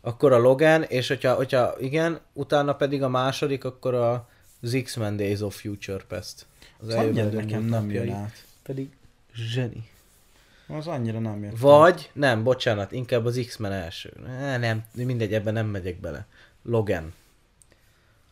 Akkor 0.00 0.32
a 0.32 0.38
Logan, 0.38 0.82
és 0.82 1.08
hogyha, 1.08 1.34
hogyha 1.34 1.80
igen, 1.80 2.20
utána 2.32 2.74
pedig 2.74 3.02
a 3.02 3.08
második, 3.08 3.64
akkor 3.64 3.94
a 3.94 4.28
az 4.62 4.80
X-Men 4.84 5.16
Days 5.16 5.40
of 5.40 5.60
Future 5.60 6.02
Past. 6.08 6.46
Az 6.78 6.94
annyira 6.94 7.28
nekem 7.28 7.62
nem 7.62 7.90
jön 7.90 8.12
át. 8.12 8.44
Pedig 8.62 8.90
zseni. 9.34 9.88
Az 10.66 10.86
annyira 10.86 11.18
nem 11.18 11.42
jön. 11.42 11.54
Vagy, 11.60 12.10
nem, 12.12 12.42
bocsánat, 12.42 12.92
inkább 12.92 13.24
az 13.24 13.42
X-Men 13.46 13.72
első. 13.72 14.12
Ne, 14.26 14.56
nem, 14.56 14.84
mindegy, 14.94 15.34
ebben 15.34 15.52
nem 15.52 15.66
megyek 15.66 16.00
bele. 16.00 16.26
Logan. 16.62 17.12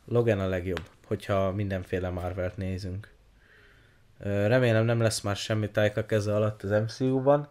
Logan 0.04 0.40
a 0.40 0.46
legjobb, 0.46 0.82
hogyha 1.06 1.52
mindenféle 1.52 2.08
Marvelt 2.08 2.56
nézünk. 2.56 3.12
Remélem 4.22 4.84
nem 4.84 5.00
lesz 5.00 5.20
már 5.20 5.36
semmi 5.36 5.70
tájka 5.70 6.06
keze 6.06 6.34
alatt 6.34 6.62
az 6.62 6.70
MCU-ban. 6.70 7.48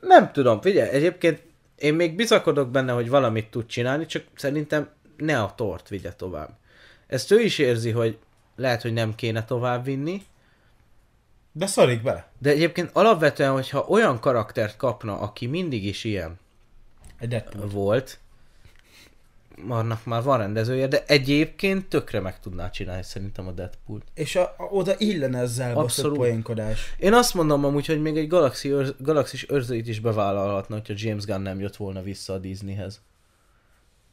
Nem 0.00 0.32
tudom, 0.32 0.60
figyelj, 0.60 0.88
egyébként 0.88 1.42
én 1.82 1.94
még 1.94 2.14
bizakodok 2.16 2.70
benne, 2.70 2.92
hogy 2.92 3.08
valamit 3.08 3.50
tud 3.50 3.66
csinálni, 3.66 4.06
csak 4.06 4.24
szerintem 4.34 4.88
ne 5.16 5.42
a 5.42 5.54
tort 5.54 5.88
vigye 5.88 6.12
tovább. 6.12 6.58
Ezt 7.06 7.30
ő 7.30 7.40
is 7.40 7.58
érzi, 7.58 7.90
hogy 7.90 8.18
lehet, 8.56 8.82
hogy 8.82 8.92
nem 8.92 9.14
kéne 9.14 9.44
tovább 9.44 9.84
vinni, 9.84 10.22
De 11.52 11.66
szarik 11.66 12.02
bele. 12.02 12.30
de 12.38 12.50
egyébként 12.50 12.90
alapvetően, 12.92 13.52
hogyha 13.52 13.86
olyan 13.88 14.20
karaktert 14.20 14.76
kapna, 14.76 15.18
aki 15.18 15.46
mindig 15.46 15.84
is 15.84 16.04
ilyen 16.04 16.38
Egy 17.18 17.42
volt, 17.52 18.18
annak 19.68 20.04
már 20.04 20.22
van 20.22 20.38
rendezője, 20.38 20.86
de 20.86 21.04
egyébként 21.06 21.88
tökre 21.88 22.20
meg 22.20 22.40
tudná 22.40 22.70
csinálni 22.70 23.02
szerintem 23.02 23.46
a 23.46 23.50
Deadpool-t. 23.50 24.04
És 24.14 24.36
a, 24.36 24.42
a, 24.42 24.62
oda 24.70 24.94
illene 24.98 25.38
ezzel 25.38 25.76
Abszolút. 25.76 26.16
Poénkodás. 26.16 26.94
Én 26.98 27.12
azt 27.12 27.34
mondom 27.34 27.64
amúgy, 27.64 27.86
hogy 27.86 28.02
még 28.02 28.16
egy 28.16 28.28
galaxi 28.28 28.72
őr, 28.72 28.94
galaxis 28.98 29.50
őrzőit 29.50 29.88
is 29.88 30.00
bevállalhatna, 30.00 30.74
hogyha 30.74 30.94
James 30.96 31.24
Gunn 31.24 31.42
nem 31.42 31.60
jött 31.60 31.76
volna 31.76 32.02
vissza 32.02 32.32
a 32.32 32.38
Disneyhez. 32.38 33.00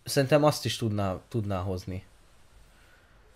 Szerintem 0.03 0.43
azt 0.43 0.65
is 0.65 0.77
tudná, 0.77 1.19
tudná 1.27 1.57
hozni. 1.57 2.03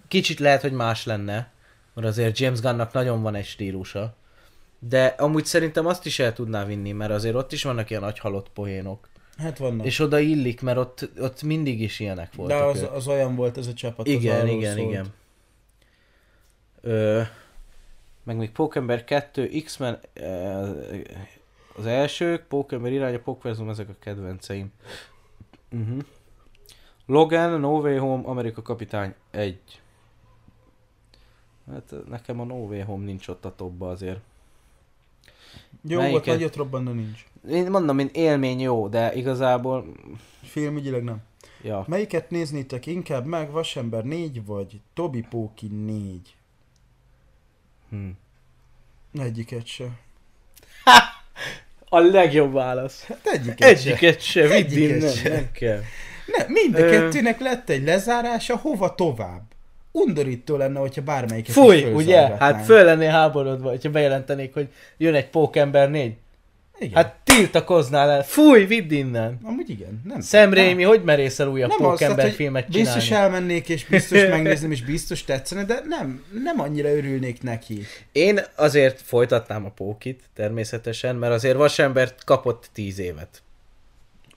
Kicsit 0.08 0.40
lehet, 0.40 0.62
hogy 0.62 0.72
más 0.72 1.06
lenne, 1.06 1.52
mert 1.94 2.08
azért 2.08 2.38
James 2.38 2.60
Gunnnak 2.62 2.94
nagyon 2.94 3.22
van 3.22 3.36
egy 3.36 3.46
stílusa. 3.46 4.16
De 4.80 5.06
amúgy 5.06 5.46
szerintem 5.46 5.86
azt 5.86 6.06
is 6.06 6.20
el 6.20 6.34
tudná 6.34 6.66
vinni, 6.66 6.92
mert 6.92 7.12
azért 7.12 7.36
ott 7.36 7.52
is 7.52 7.64
vannak 7.64 7.90
ilyen 7.90 8.02
nagy 8.02 8.20
halott 8.20 8.50
poénok. 8.50 9.08
Hát 9.38 9.58
vannak. 9.58 9.86
És 9.86 10.00
oda 10.00 10.20
illik, 10.20 10.62
mert 10.62 10.78
ott, 10.78 11.10
ott 11.20 11.44
mindig 11.44 11.82
is 11.82 12.00
ilyenek 12.00 12.34
voltak. 12.34 12.58
De 12.58 12.64
az, 12.64 12.82
ők. 12.82 12.92
az 12.92 13.08
olyan 13.08 13.36
volt 13.36 13.58
ez 13.58 13.68
a 13.68 13.74
csapat. 13.74 14.08
Igen, 14.08 14.42
az 14.42 14.50
igen, 14.50 14.76
szólt. 14.76 14.90
igen. 14.90 15.14
Ö, 16.82 17.22
meg 18.24 18.38
még 18.38 18.52
Pókember 18.52 19.04
2, 19.04 19.50
X-Men, 19.64 20.00
az 21.76 21.86
elsők, 21.86 22.44
Pókember 22.48 22.92
irány, 22.92 23.16
a 23.16 23.20
Pókverzum, 23.20 23.70
ezek 23.70 23.90
a 23.90 23.96
kedvenceim. 24.00 24.72
Uh-huh. 25.72 26.00
Logan, 27.06 27.60
No 27.60 27.80
Way 27.80 27.98
Home, 27.98 28.28
Amerika 28.28 28.62
Kapitány 28.62 29.14
1. 29.32 29.60
Hát 31.72 31.94
nekem 32.10 32.40
a 32.40 32.44
No 32.44 32.56
Way 32.56 32.84
Home 32.84 33.06
nincs 33.06 33.28
ott 33.28 33.46
a 33.46 33.56
topba 33.56 33.90
azért. 33.90 34.20
Jó 35.88 35.98
Melyiket? 36.00 36.26
volt, 36.26 36.38
nagyot 36.38 36.56
robbanna 36.56 36.92
nincs. 36.92 37.26
Én 37.50 37.70
mondom, 37.70 37.96
mint 37.96 38.16
élmény 38.16 38.60
jó, 38.60 38.88
de 38.88 39.14
igazából, 39.14 39.86
Filmügyileg 40.44 41.04
nem. 41.04 41.18
ja. 41.62 41.84
Melyiket 41.88 42.30
néznétek 42.30 42.86
inkább 42.86 43.26
meg, 43.26 43.52
Vasember 43.52 44.04
4 44.04 44.46
vagy 44.46 44.80
Tobi 44.94 45.26
Póki 45.30 45.68
4? 45.68 46.36
Hm. 47.90 48.10
Egyiket 49.22 49.66
se. 49.66 49.86
A 51.90 52.00
legjobb 52.00 52.54
válasz. 52.54 53.04
Hát 53.04 53.26
egyiket, 53.28 53.58
se. 53.82 53.90
Egyiket 53.90 54.22
se, 54.22 54.42
vidd 54.42 54.52
Egyiket 54.52 54.90
innen, 54.90 55.14
se. 55.14 55.30
nem 55.30 55.52
kell. 55.52 55.82
Ne, 56.26 56.46
mind 56.48 56.76
a 56.76 56.90
kettőnek 56.90 57.40
lett 57.40 57.70
egy 57.70 57.84
lezárása, 57.84 58.58
hova 58.58 58.96
tovább? 58.96 59.53
Undorító 59.96 60.56
lenne, 60.56 60.80
hogyha 60.80 61.02
bármelyiket 61.02 61.54
Fúj, 61.54 61.84
ugye? 61.84 62.36
Hát 62.40 62.66
föl 62.66 62.84
lennél 62.84 63.10
háborodva, 63.10 63.70
hogyha 63.70 63.90
bejelentenék, 63.90 64.54
hogy 64.54 64.68
jön 64.98 65.14
egy 65.14 65.30
Pókember 65.30 65.90
4. 65.90 66.14
Igen. 66.80 66.96
Hát 66.96 67.16
tiltakoznál 67.24 68.10
el. 68.10 68.24
Fúj, 68.24 68.66
vidd 68.66 68.92
innen. 68.92 69.40
Amúgy 69.44 69.70
igen, 69.70 70.02
nem. 70.04 70.22
Sam 70.22 70.54
Raimi, 70.54 70.84
hogy 70.84 71.04
merészel 71.04 71.48
újabb 71.48 71.70
nem 71.70 71.86
az, 71.86 71.90
Pókember 71.90 72.16
tehát, 72.16 72.30
hogy 72.30 72.40
filmet 72.40 72.66
csinálni? 72.70 72.94
Biztos 72.94 73.18
elmennék, 73.18 73.70
és 73.70 73.86
biztos 73.86 74.22
megnézném, 74.30 74.72
és 74.72 74.84
biztos 74.84 75.24
tetszene, 75.24 75.64
de 75.64 75.82
nem, 75.88 76.24
nem 76.44 76.60
annyira 76.60 76.96
örülnék 76.96 77.42
neki. 77.42 77.82
Én 78.12 78.40
azért 78.56 79.02
folytatnám 79.02 79.66
a 79.66 79.70
Pókit, 79.70 80.24
természetesen, 80.36 81.16
mert 81.16 81.34
azért 81.34 81.56
Vasembert 81.56 82.24
kapott 82.24 82.70
10 82.74 83.00
évet. 83.00 83.42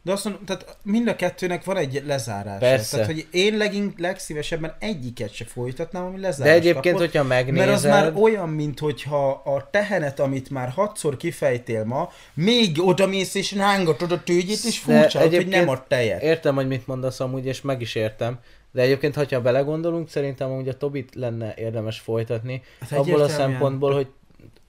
De 0.07 0.13
azt 0.13 0.25
mondom, 0.25 0.45
tehát 0.45 0.77
mind 0.83 1.09
a 1.09 1.17
kettőnek 1.17 1.65
van 1.65 1.77
egy 1.77 2.03
lezárása. 2.07 2.59
Persze. 2.59 2.97
Tehát, 2.97 3.13
hogy 3.13 3.27
én 3.31 3.57
legink, 3.57 3.99
legszívesebben 3.99 4.75
egyiket 4.79 5.33
se 5.33 5.45
folytatnám, 5.45 6.05
ami 6.05 6.15
De 6.15 6.21
lezárást 6.21 6.57
egyébként, 6.57 6.85
kapott, 6.85 7.01
hogyha 7.01 7.23
megnézed... 7.23 7.67
Mert 7.67 7.71
az 7.71 7.85
már 7.85 8.13
olyan, 8.15 8.49
mint 8.49 8.79
hogyha 8.79 9.31
a 9.31 9.69
tehenet, 9.71 10.21
amit 10.21 10.51
már 10.51 10.69
hatszor 10.69 11.17
kifejtél 11.17 11.85
ma, 11.85 12.11
még 12.35 12.83
oda 12.83 13.07
mész 13.07 13.35
és 13.35 13.53
rángatod 13.53 14.13
a 14.13 14.23
tőgyét, 14.23 14.65
és 14.65 14.85
De 14.85 14.99
furcsa, 15.01 15.21
hogy 15.21 15.47
nem 15.47 15.69
a 15.69 15.87
tejet. 15.87 16.23
Értem, 16.23 16.55
hogy 16.55 16.67
mit 16.67 16.87
mondasz 16.87 17.21
amúgy, 17.21 17.47
és 17.47 17.61
meg 17.61 17.81
is 17.81 17.95
értem. 17.95 18.39
De 18.73 18.83
egyébként, 18.83 19.15
ha 19.15 19.41
belegondolunk, 19.41 20.09
szerintem 20.09 20.51
amúgy 20.51 20.69
a 20.69 20.77
Tobit 20.77 21.15
lenne 21.15 21.55
érdemes 21.57 21.99
folytatni. 21.99 22.63
Hát 22.81 22.99
abból 22.99 23.21
a 23.21 23.29
szempontból, 23.29 23.95
hogy 23.95 24.09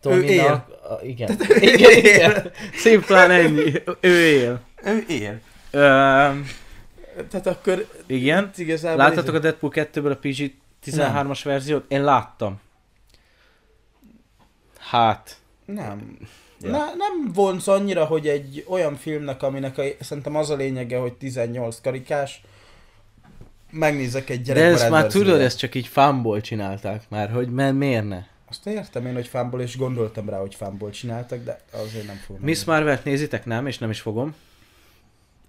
él. 0.04 0.12
Tominak... 0.12 0.70
A, 0.70 1.06
igen. 1.06 1.38
igen, 1.60 1.92
igen. 1.98 2.52
Szimplán 2.74 3.32
ennyi. 3.32 3.74
Ő 4.00 4.26
él. 4.26 4.62
Ő 4.84 5.06
él. 5.08 5.40
Ö, 5.72 5.80
Tehát 7.30 7.48
akkor 7.48 7.88
igen. 8.06 8.52
igazából... 8.56 8.98
Láttatok 8.98 9.36
a 9.36 9.40
Deadpool 9.40 9.72
2-ből 9.76 10.12
a 10.12 10.20
PG-13-as 10.22 11.40
verziót? 11.44 11.86
Én 11.88 12.04
láttam. 12.04 12.60
Hát, 14.80 15.38
Nem. 15.66 16.18
Ja. 16.62 16.70
Na, 16.70 16.78
nem 16.78 17.32
vonz 17.34 17.68
annyira, 17.68 18.06
hogy 18.06 18.28
egy 18.28 18.66
olyan 18.68 18.96
filmnek, 18.96 19.44
aminek 19.44 19.78
a, 19.78 19.84
szerintem 20.00 20.36
az 20.36 20.50
a 20.50 20.56
lényege, 20.56 20.98
hogy 20.98 21.14
18 21.14 21.82
karikás, 21.82 22.42
megnézek 23.72 24.30
egy 24.30 24.42
de 24.42 24.44
gyerekbarát 24.44 24.82
ezt 24.82 24.90
már 24.90 25.08
tudod, 25.08 25.42
ezt 25.42 25.58
csak 25.58 25.76
így 25.76 25.88
fánból 25.88 26.42
csinálták 26.42 27.10
már, 27.10 27.30
hogy 27.30 27.50
mert 27.50 27.76
miért 27.76 28.08
ne? 28.08 28.24
Azt 28.50 28.68
értem 28.68 29.06
én, 29.06 29.14
hogy 29.14 29.28
fánból, 29.28 29.62
és 29.62 29.78
gondoltam 29.78 30.30
rá, 30.30 30.40
hogy 30.40 30.56
fánból 30.56 30.90
csináltak, 30.90 31.44
de 31.44 31.60
azért 31.72 32.06
nem 32.06 32.16
fogom. 32.16 32.42
Miss 32.42 32.64
Marvel-t 32.64 33.04
nézitek? 33.04 33.46
Nem, 33.46 33.68
és 33.68 33.78
nem 33.78 33.90
is 33.90 34.02
fogom. 34.02 34.36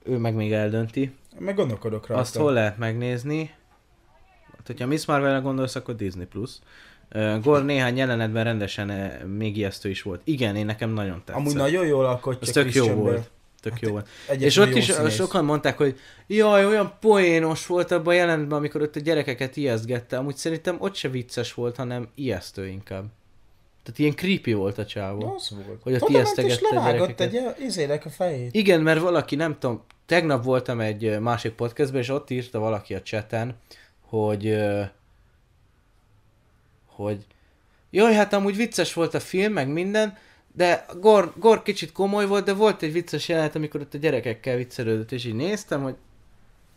Ő 0.04 0.16
meg 0.16 0.34
még 0.34 0.52
eldönti. 0.52 1.14
Meg 1.38 1.54
gondolkodok 1.54 2.06
rajta. 2.06 2.22
Azt 2.22 2.36
hol 2.36 2.52
lehet 2.52 2.78
megnézni? 2.78 3.54
Hát, 4.56 4.66
hogyha 4.66 4.86
Miss 4.86 5.04
Marvel-re 5.04 5.38
gondolsz, 5.38 5.74
akkor 5.74 5.96
Disney+. 5.96 6.24
Plus. 6.24 6.50
Gore 7.42 7.62
néhány 7.62 7.96
jelenetben 7.96 8.44
rendesen 8.44 8.88
még 9.26 9.56
ijesztő 9.56 9.88
is 9.88 10.02
volt. 10.02 10.20
Igen, 10.24 10.56
én 10.56 10.66
nekem 10.66 10.90
nagyon 10.90 11.22
tetszett. 11.24 11.34
Amúgy 11.34 11.54
nagyon 11.54 11.86
jól 11.86 12.06
alkotja 12.06 12.40
Ez 12.40 12.50
tök 12.50 12.74
jó 12.74 12.86
volt. 12.94 13.30
Tök 13.69 13.78
Hát 13.78 13.82
jó 13.82 13.90
volt. 13.90 14.09
És 14.43 14.57
ott 14.57 14.74
is 14.74 14.85
színész. 14.85 15.15
sokan 15.15 15.45
mondták, 15.45 15.77
hogy 15.77 15.99
jaj, 16.27 16.66
olyan 16.66 16.93
poénos 17.01 17.66
volt 17.66 17.90
abban 17.90 18.15
a 18.15 18.16
jelenetben, 18.16 18.59
amikor 18.59 18.82
ott 18.82 18.97
a 18.97 19.01
gyerekeket 19.01 19.57
ijesztgette. 19.57 20.16
Amúgy 20.16 20.36
szerintem 20.36 20.77
ott 20.78 20.95
se 20.95 21.09
vicces 21.09 21.55
volt, 21.55 21.77
hanem 21.77 22.09
ijesztő 22.15 22.66
inkább. 22.66 23.05
Tehát 23.82 23.99
ilyen 23.99 24.15
creepy 24.15 24.53
volt 24.53 24.78
a 24.78 24.86
csávó. 24.86 25.35
Az 25.35 25.51
volt. 25.66 25.82
Hogy 25.82 25.95
ott 25.95 26.09
ijesztegette 26.09 26.69
a 26.70 26.74
levágott 26.74 27.20
egy 27.20 27.31
gyerekeket. 27.31 27.66
izének 27.66 28.05
a 28.05 28.11
fejét. 28.11 28.55
Igen, 28.55 28.81
mert 28.81 29.01
valaki, 29.01 29.36
nem 29.36 29.59
tudom, 29.59 29.82
tegnap 30.07 30.45
voltam 30.45 30.81
egy 30.81 31.20
másik 31.20 31.53
podcastben, 31.53 32.01
és 32.01 32.09
ott 32.09 32.31
írta 32.31 32.59
valaki 32.59 32.95
a 32.95 33.03
chaten, 33.03 33.57
hogy 34.01 34.57
hogy 36.86 37.27
jaj, 37.90 38.15
hát 38.15 38.32
amúgy 38.32 38.57
vicces 38.57 38.93
volt 38.93 39.15
a 39.15 39.20
film, 39.20 39.53
meg 39.53 39.69
minden, 39.69 40.16
de 40.59 40.86
Gor, 41.01 41.32
Gor 41.36 41.62
kicsit 41.62 41.93
komoly 41.93 42.26
volt, 42.26 42.44
de 42.44 42.52
volt 42.52 42.82
egy 42.82 42.93
vicces 42.93 43.28
jelenet, 43.28 43.55
amikor 43.55 43.80
ott 43.80 43.94
a 43.94 43.98
gyerekekkel 43.98 44.56
viccelődött, 44.56 45.12
és 45.12 45.24
így 45.24 45.35
néztem, 45.35 45.82
hogy 45.82 45.94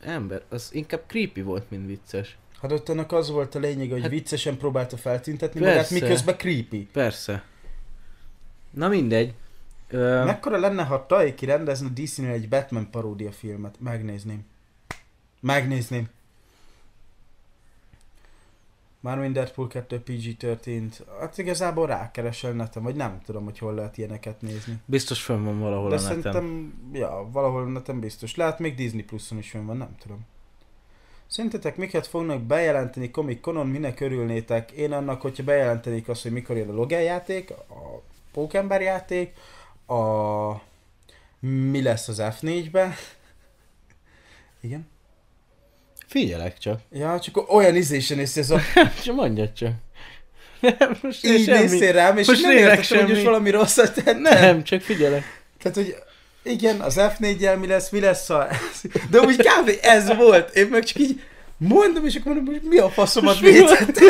ember, 0.02 0.42
az 0.50 0.70
inkább 0.74 1.02
creepy 1.08 1.42
volt, 1.42 1.70
mint 1.70 1.86
vicces. 1.88 2.38
Hát 2.62 2.72
ott 2.72 2.90
annak 2.90 3.12
az 3.12 3.30
volt 3.30 3.56
a 3.56 3.60
lényeg, 3.60 3.92
hogy 3.92 4.02
Hát- 4.02 4.10
viccesen 4.10 4.58
próbálta 4.58 4.98
feltüntetni 4.98 5.60
Persze. 5.60 5.76
magát, 5.76 6.02
miközben 6.02 6.38
creepy. 6.38 6.88
Persze. 6.92 7.44
Na 8.72 8.88
mindegy. 8.88 9.34
Ö, 9.90 10.24
Mekkora 10.26 10.58
lenne, 10.60 10.84
ha 10.84 11.06
Taiki 11.06 11.46
rendezne 11.46 11.90
DC-nél 11.90 12.32
egy 12.32 12.50
Batman 12.50 12.90
paródia 12.90 13.32
filmet? 13.32 13.76
Megnézném. 13.80 14.46
Megnézném. 15.40 16.10
Mármint 19.02 19.34
Deadpool 19.34 19.68
2 19.68 20.04
PG-13. 20.06 20.92
Hát 21.20 21.38
igazából 21.38 21.88
rákeresel 21.88 22.52
neten, 22.52 22.84
vagy 22.84 22.96
nem 22.96 23.22
tudom, 23.26 23.44
hogy 23.44 23.58
hol 23.58 23.74
lehet 23.74 23.98
ilyeneket 23.98 24.42
nézni. 24.42 24.82
biztos 24.86 25.22
fönn 25.24 25.44
van 25.44 25.60
valahol 25.60 25.90
De 25.90 25.96
a 25.96 26.00
neten. 26.00 26.22
szerintem, 26.22 26.74
ja, 26.94 27.28
valahol 27.32 27.72
neten 27.72 28.00
biztos. 28.00 28.36
Lehet 28.36 28.60
még 28.60 28.76
Disney 28.76 29.04
Plus-on 29.04 29.38
is 29.38 29.50
fönn 29.50 29.66
van, 29.66 29.78
nem 29.78 29.96
tudom. 30.00 30.26
Szerintetek 31.28 31.78
miket 31.78 32.08
fognak 32.08 32.42
bejelenteni 32.42 33.12
Comic 33.12 33.42
Conon, 33.42 33.68
minek 33.68 34.00
örülnétek? 34.00 34.72
Én 34.72 34.92
annak, 34.92 35.22
hogyha 35.22 35.44
bejelentenék 35.44 36.08
azt, 36.08 36.22
hogy 36.22 36.32
mikor 36.32 36.58
jön 36.58 36.70
a 36.70 36.74
Logan 36.74 37.02
játék, 37.02 37.52
a 37.52 38.02
Pókember 38.32 38.82
játék, 38.82 39.34
a... 39.86 40.62
mi 41.40 41.82
lesz 41.82 42.08
az 42.08 42.22
F4-ben. 42.22 42.94
Igen? 44.62 44.88
Figyelek 46.12 46.58
csak. 46.58 46.80
Ja, 46.92 47.20
csak 47.20 47.54
olyan 47.54 47.76
ízésen 47.76 48.20
és 48.20 48.36
ez 48.36 48.50
a... 48.50 48.60
Csak 49.04 49.16
mondjad 49.16 49.54
csak. 49.54 49.72
Nem, 50.80 50.98
most 51.02 51.26
Így 51.26 51.44
semmi. 51.44 51.60
néztél 51.60 51.92
rám, 51.92 52.18
és 52.18 52.28
Most 52.28 52.42
nem 52.42 52.58
értettem, 52.58 53.00
hogy 53.00 53.10
most 53.10 53.24
valami 53.24 53.50
rosszat 53.50 53.94
tettem. 53.94 54.22
Nem, 54.22 54.64
csak 54.64 54.82
figyelek. 54.82 55.24
Tehát, 55.62 55.78
hogy 55.78 55.96
igen, 56.44 56.80
az 56.80 56.96
F4-jel 56.98 57.60
mi 57.60 57.68
lesz, 57.68 57.90
mi 57.90 58.00
lesz 58.00 58.30
a... 58.30 58.48
De 59.10 59.20
úgy 59.20 59.36
kb. 59.36 59.72
ez 59.82 60.16
volt. 60.16 60.56
Én 60.56 60.68
meg 60.68 60.84
csak 60.84 61.00
így 61.00 61.22
mondom, 61.58 62.06
és 62.06 62.16
akkor 62.16 62.34
mondom, 62.34 62.54
hogy 62.54 62.64
mi 62.70 62.78
a 62.78 62.90
faszomat 62.90 63.40
vétettem. 63.40 64.08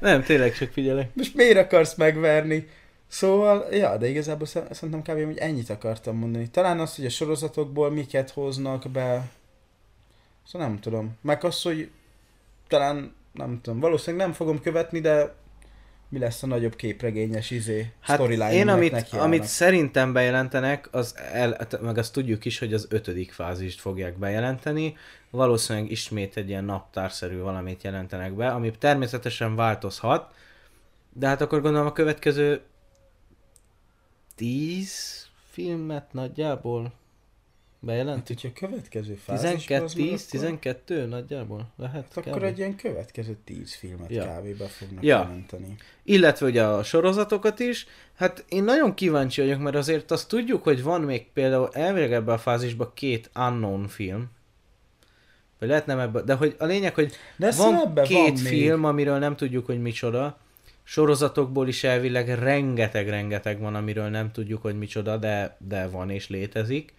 Nem, 0.00 0.22
tényleg 0.22 0.54
csak 0.54 0.70
figyelek. 0.72 1.08
Most 1.14 1.34
miért 1.34 1.56
akarsz 1.58 1.94
megverni? 1.94 2.68
Szóval, 3.08 3.66
ja, 3.70 3.96
de 3.96 4.08
igazából 4.08 4.46
szer- 4.46 4.74
szerintem 4.74 5.14
kb. 5.16 5.24
hogy 5.24 5.38
ennyit 5.38 5.70
akartam 5.70 6.16
mondani. 6.16 6.48
Talán 6.50 6.80
az, 6.80 6.96
hogy 6.96 7.04
a 7.06 7.10
sorozatokból 7.10 7.90
miket 7.90 8.30
hoznak 8.30 8.90
be. 8.90 9.22
Szóval 10.46 10.68
nem 10.68 10.80
tudom. 10.80 11.16
Meg 11.20 11.44
az, 11.44 11.62
hogy 11.62 11.90
talán, 12.68 13.14
nem 13.32 13.60
tudom, 13.62 13.80
valószínűleg 13.80 14.26
nem 14.26 14.34
fogom 14.34 14.60
követni, 14.60 15.00
de 15.00 15.34
mi 16.08 16.18
lesz 16.18 16.42
a 16.42 16.46
nagyobb 16.46 16.76
képregényes 16.76 17.50
izé, 17.50 17.92
Hát 18.00 18.16
storyline 18.16 18.52
én, 18.52 18.68
amit, 18.68 18.92
nekiállnak. 18.92 19.26
amit 19.26 19.44
szerintem 19.44 20.12
bejelentenek, 20.12 20.88
az 20.90 21.16
el, 21.32 21.50
hát 21.58 21.80
meg 21.80 21.98
azt 21.98 22.12
tudjuk 22.12 22.44
is, 22.44 22.58
hogy 22.58 22.74
az 22.74 22.86
ötödik 22.90 23.32
fázist 23.32 23.80
fogják 23.80 24.18
bejelenteni. 24.18 24.96
Valószínűleg 25.30 25.90
ismét 25.90 26.36
egy 26.36 26.48
ilyen 26.48 26.64
naptárszerű 26.64 27.38
valamit 27.38 27.82
jelentenek 27.82 28.32
be, 28.32 28.48
ami 28.48 28.70
természetesen 28.70 29.54
változhat, 29.56 30.34
de 31.12 31.26
hát 31.26 31.40
akkor 31.40 31.60
gondolom 31.60 31.86
a 31.86 31.92
következő 31.92 32.60
tíz 34.34 35.26
filmet 35.50 36.12
nagyjából 36.12 36.92
Hát, 37.86 37.90
bejelentik. 37.90 38.40
hogyha 38.40 38.66
a 38.66 38.66
következő 38.68 39.14
fázis 39.14 39.64
12, 39.64 39.84
az 39.84 39.94
meg 39.94 40.04
10, 40.04 40.12
akkor- 40.12 40.30
12 40.40 41.06
nagyjából 41.06 41.72
lehet. 41.76 42.04
Hát 42.14 42.26
akkor 42.26 42.38
kb. 42.38 42.44
egy 42.44 42.58
ilyen 42.58 42.76
következő 42.76 43.36
tíz 43.44 43.74
filmet 43.74 44.10
Ja. 44.10 44.24
ja. 44.24 44.40
kb. 44.40 44.58
be 44.58 44.64
fognak 44.66 45.04
Ja. 45.04 45.18
jelenteni. 45.18 45.74
Illetve 46.02 46.46
ugye 46.46 46.64
a 46.64 46.82
sorozatokat 46.82 47.58
is. 47.60 47.86
Hát 48.14 48.44
én 48.48 48.64
nagyon 48.64 48.94
kíváncsi 48.94 49.40
vagyok, 49.40 49.60
mert 49.60 49.76
azért 49.76 50.10
azt 50.10 50.28
tudjuk, 50.28 50.62
hogy 50.62 50.82
van 50.82 51.00
még 51.00 51.26
például 51.32 51.68
elvileg 51.72 52.12
ebben 52.12 52.34
a 52.34 52.38
fázisban 52.38 52.90
két 52.94 53.30
unknown 53.34 53.88
film. 53.88 54.30
Vagy 55.58 55.68
lehet 55.68 55.86
nem 55.86 55.98
ebben, 55.98 56.24
de 56.24 56.34
hogy 56.34 56.56
a 56.58 56.64
lényeg, 56.64 56.94
hogy 56.94 57.12
De 57.36 57.50
van 57.56 57.94
két 57.94 58.16
van 58.16 58.36
film, 58.36 58.84
amiről 58.84 59.18
nem 59.18 59.36
tudjuk, 59.36 59.66
hogy 59.66 59.80
micsoda. 59.82 60.38
sorozatokból 60.84 61.68
is 61.68 61.84
elvileg 61.84 62.28
rengeteg-rengeteg 62.28 63.60
van, 63.60 63.74
amiről 63.74 64.08
nem 64.08 64.32
tudjuk, 64.32 64.62
hogy 64.62 64.78
micsoda, 64.78 65.16
de, 65.16 65.56
de 65.58 65.88
van 65.88 66.10
és 66.10 66.28
létezik. 66.28 66.94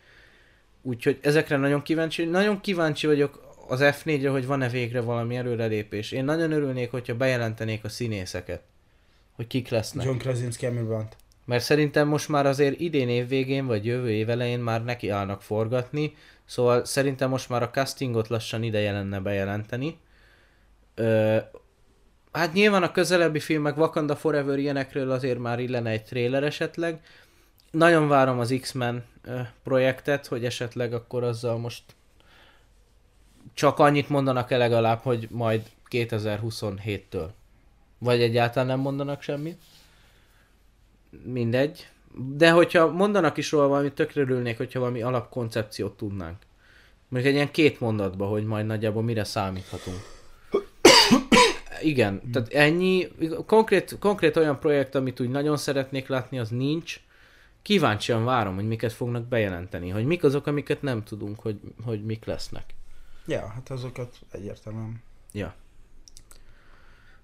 Úgyhogy 0.85 1.19
ezekre 1.21 1.57
nagyon 1.57 1.81
kíváncsi, 1.81 2.25
nagyon 2.25 2.61
kíváncsi 2.61 3.07
vagyok 3.07 3.55
az 3.67 3.79
F4-re, 3.83 4.29
hogy 4.29 4.45
van-e 4.45 4.69
végre 4.69 5.01
valami 5.01 5.35
előrelépés. 5.35 6.11
Én 6.11 6.25
nagyon 6.25 6.51
örülnék, 6.51 6.91
hogyha 6.91 7.15
bejelentenék 7.15 7.83
a 7.83 7.89
színészeket, 7.89 8.61
hogy 9.31 9.47
kik 9.47 9.69
lesznek. 9.69 10.05
John 10.05 10.17
Krasinski, 10.17 10.65
Emily 10.65 10.85
Blunt. 10.85 11.15
Mert 11.45 11.63
szerintem 11.63 12.07
most 12.07 12.29
már 12.29 12.45
azért 12.45 12.79
idén 12.79 13.09
év 13.09 13.27
végén, 13.27 13.65
vagy 13.65 13.85
jövő 13.85 14.11
év 14.11 14.29
elején 14.29 14.59
már 14.59 14.83
neki 14.83 15.09
állnak 15.09 15.41
forgatni, 15.41 16.15
szóval 16.45 16.85
szerintem 16.85 17.29
most 17.29 17.49
már 17.49 17.63
a 17.63 17.69
castingot 17.69 18.27
lassan 18.27 18.63
ideje 18.63 18.91
lenne 18.91 19.19
bejelenteni. 19.19 19.97
Ö, 20.95 21.37
hát 22.31 22.53
nyilván 22.53 22.83
a 22.83 22.91
közelebbi 22.91 23.39
filmek 23.39 23.77
Wakanda 23.77 24.15
Forever 24.15 24.59
ilyenekről 24.59 25.11
azért 25.11 25.39
már 25.39 25.59
illene 25.59 25.89
egy 25.89 26.03
trailer 26.03 26.43
esetleg. 26.43 27.01
Nagyon 27.73 28.07
várom 28.07 28.39
az 28.39 28.55
X-Men 28.61 29.05
projektet, 29.63 30.27
hogy 30.27 30.45
esetleg 30.45 30.93
akkor 30.93 31.23
azzal 31.23 31.57
most 31.57 31.83
csak 33.53 33.79
annyit 33.79 34.09
mondanak 34.09 34.51
el 34.51 34.57
legalább, 34.57 34.99
hogy 34.99 35.27
majd 35.31 35.61
2027-től. 35.89 37.27
Vagy 37.97 38.21
egyáltalán 38.21 38.67
nem 38.67 38.79
mondanak 38.79 39.21
semmit. 39.21 39.61
Mindegy. 41.23 41.87
De 42.15 42.51
hogyha 42.51 42.91
mondanak 42.91 43.37
is 43.37 43.51
róla 43.51 43.67
valamit, 43.67 43.93
tökre 43.93 44.21
örülnék, 44.21 44.57
hogyha 44.57 44.79
valami 44.79 45.01
alapkoncepciót 45.01 45.97
tudnánk. 45.97 46.37
Mondjuk 47.07 47.33
egy 47.33 47.39
ilyen 47.39 47.51
két 47.51 47.79
mondatba, 47.79 48.25
hogy 48.25 48.45
majd 48.45 48.65
nagyjából 48.65 49.03
mire 49.03 49.23
számíthatunk. 49.23 49.97
Igen, 51.81 52.21
tehát 52.31 52.53
ennyi, 52.53 53.07
konkrét, 53.45 53.97
konkrét 53.99 54.37
olyan 54.37 54.59
projekt, 54.59 54.95
amit 54.95 55.19
úgy 55.19 55.29
nagyon 55.29 55.57
szeretnék 55.57 56.07
látni, 56.07 56.39
az 56.39 56.49
nincs. 56.49 56.99
Kíváncsian 57.63 58.23
várom, 58.23 58.55
hogy 58.55 58.67
miket 58.67 58.93
fognak 58.93 59.27
bejelenteni, 59.27 59.89
hogy 59.89 60.05
mik 60.05 60.23
azok, 60.23 60.47
amiket 60.47 60.81
nem 60.81 61.03
tudunk, 61.03 61.39
hogy, 61.39 61.59
hogy 61.83 62.05
mik 62.05 62.25
lesznek. 62.25 62.73
Ja, 63.25 63.47
hát 63.47 63.69
azokat 63.69 64.19
egyértelműen. 64.31 65.01
Ja. 65.31 65.53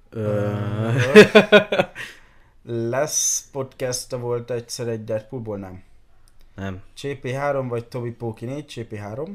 Ö... 0.09 0.51
Lesz 2.91 3.47
podcast 3.51 4.11
volt 4.11 4.51
egyszer 4.51 4.87
egy 4.87 5.03
Deadpoolból, 5.03 5.57
nem? 5.57 5.83
nem. 6.55 6.81
CP3 6.97 7.65
vagy 7.69 7.85
Tobi 7.85 8.11
Póki 8.11 8.45
4, 8.45 8.65
CP3. 8.75 9.29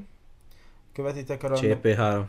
Követitek 0.93 1.43
a 1.43 1.49
random, 1.49 1.79
CP3. 1.83 2.23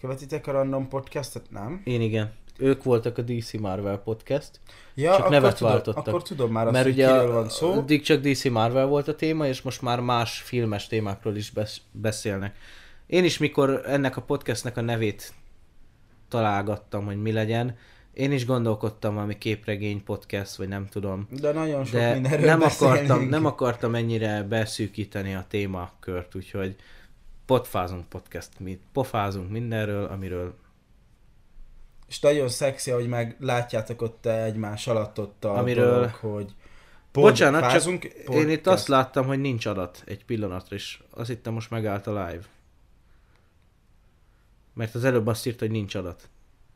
követitek 0.00 0.46
a 0.46 0.52
random 0.52 0.88
podcastet? 0.88 1.50
Nem? 1.50 1.80
Én 1.84 2.00
igen. 2.00 2.32
Ők 2.62 2.82
voltak 2.82 3.18
a 3.18 3.22
DC 3.22 3.52
Marvel 3.52 3.98
podcast, 3.98 4.60
Ja, 4.94 5.16
Csak 5.16 5.28
nevet 5.28 5.56
tudom, 5.56 5.72
váltottak. 5.72 6.06
Akkor 6.06 6.22
tudom 6.22 6.52
már 6.52 6.64
azt, 6.64 6.72
mert 6.72 6.84
hogy 6.84 6.94
ugye 6.94 7.08
a, 7.08 7.32
van 7.32 7.48
szó. 7.48 7.72
addig 7.72 8.02
csak 8.02 8.20
DC 8.20 8.44
Marvel 8.44 8.86
volt 8.86 9.08
a 9.08 9.14
téma, 9.14 9.46
és 9.46 9.62
most 9.62 9.82
már 9.82 10.00
más 10.00 10.40
filmes 10.40 10.86
témákról 10.86 11.36
is 11.36 11.50
besz- 11.50 11.80
beszélnek. 11.90 12.56
Én 13.06 13.24
is, 13.24 13.38
mikor 13.38 13.82
ennek 13.86 14.16
a 14.16 14.22
podcastnek 14.22 14.76
a 14.76 14.80
nevét 14.80 15.32
találgattam, 16.28 17.04
hogy 17.04 17.22
mi 17.22 17.32
legyen, 17.32 17.76
én 18.12 18.32
is 18.32 18.46
gondolkodtam 18.46 19.14
valami 19.14 19.38
képregény 19.38 20.04
podcast, 20.04 20.56
vagy 20.56 20.68
nem 20.68 20.86
tudom. 20.86 21.28
De 21.30 21.52
nagyon 21.52 21.84
sok 21.84 21.94
De 22.00 22.12
mindenről 22.12 22.46
nem 22.46 22.62
akartam, 22.62 23.28
nem 23.28 23.46
akartam 23.46 23.94
ennyire 23.94 24.42
beszűkíteni 24.42 25.34
a 25.34 25.44
témakört, 25.48 26.34
úgyhogy 26.34 26.76
potfázunk 27.46 28.08
podcast, 28.08 28.48
mi 28.58 28.78
pofázunk 28.92 29.50
mindenről, 29.50 30.04
amiről 30.04 30.54
És 32.12 32.20
nagyon 32.20 32.48
szexi, 32.48 32.90
hogy 32.90 33.08
meg 33.08 33.36
látjátok 33.40 34.02
ott 34.02 34.26
egymás 34.26 34.86
alatt 34.86 35.18
ott 35.18 35.44
a 35.44 35.56
Amiről- 35.56 35.94
dolog, 35.94 36.10
hogy 36.10 36.54
Bocsánat, 37.12 37.60
csak 37.60 37.70
fázunk, 37.70 38.04
Én 38.04 38.48
itt 38.48 38.66
azt 38.66 38.88
láttam, 38.88 39.26
hogy 39.26 39.40
nincs 39.40 39.66
adat 39.66 40.02
egy 40.06 40.24
pillanatra, 40.24 40.76
és 40.76 41.00
azt 41.10 41.28
hittem 41.28 41.52
most 41.52 41.70
megállt 41.70 42.06
a 42.06 42.10
live. 42.10 42.44
Mert 44.74 44.94
az 44.94 45.04
előbb 45.04 45.26
azt 45.26 45.46
írta, 45.46 45.64
hogy 45.64 45.74
nincs 45.74 45.94
adat. 45.94 46.28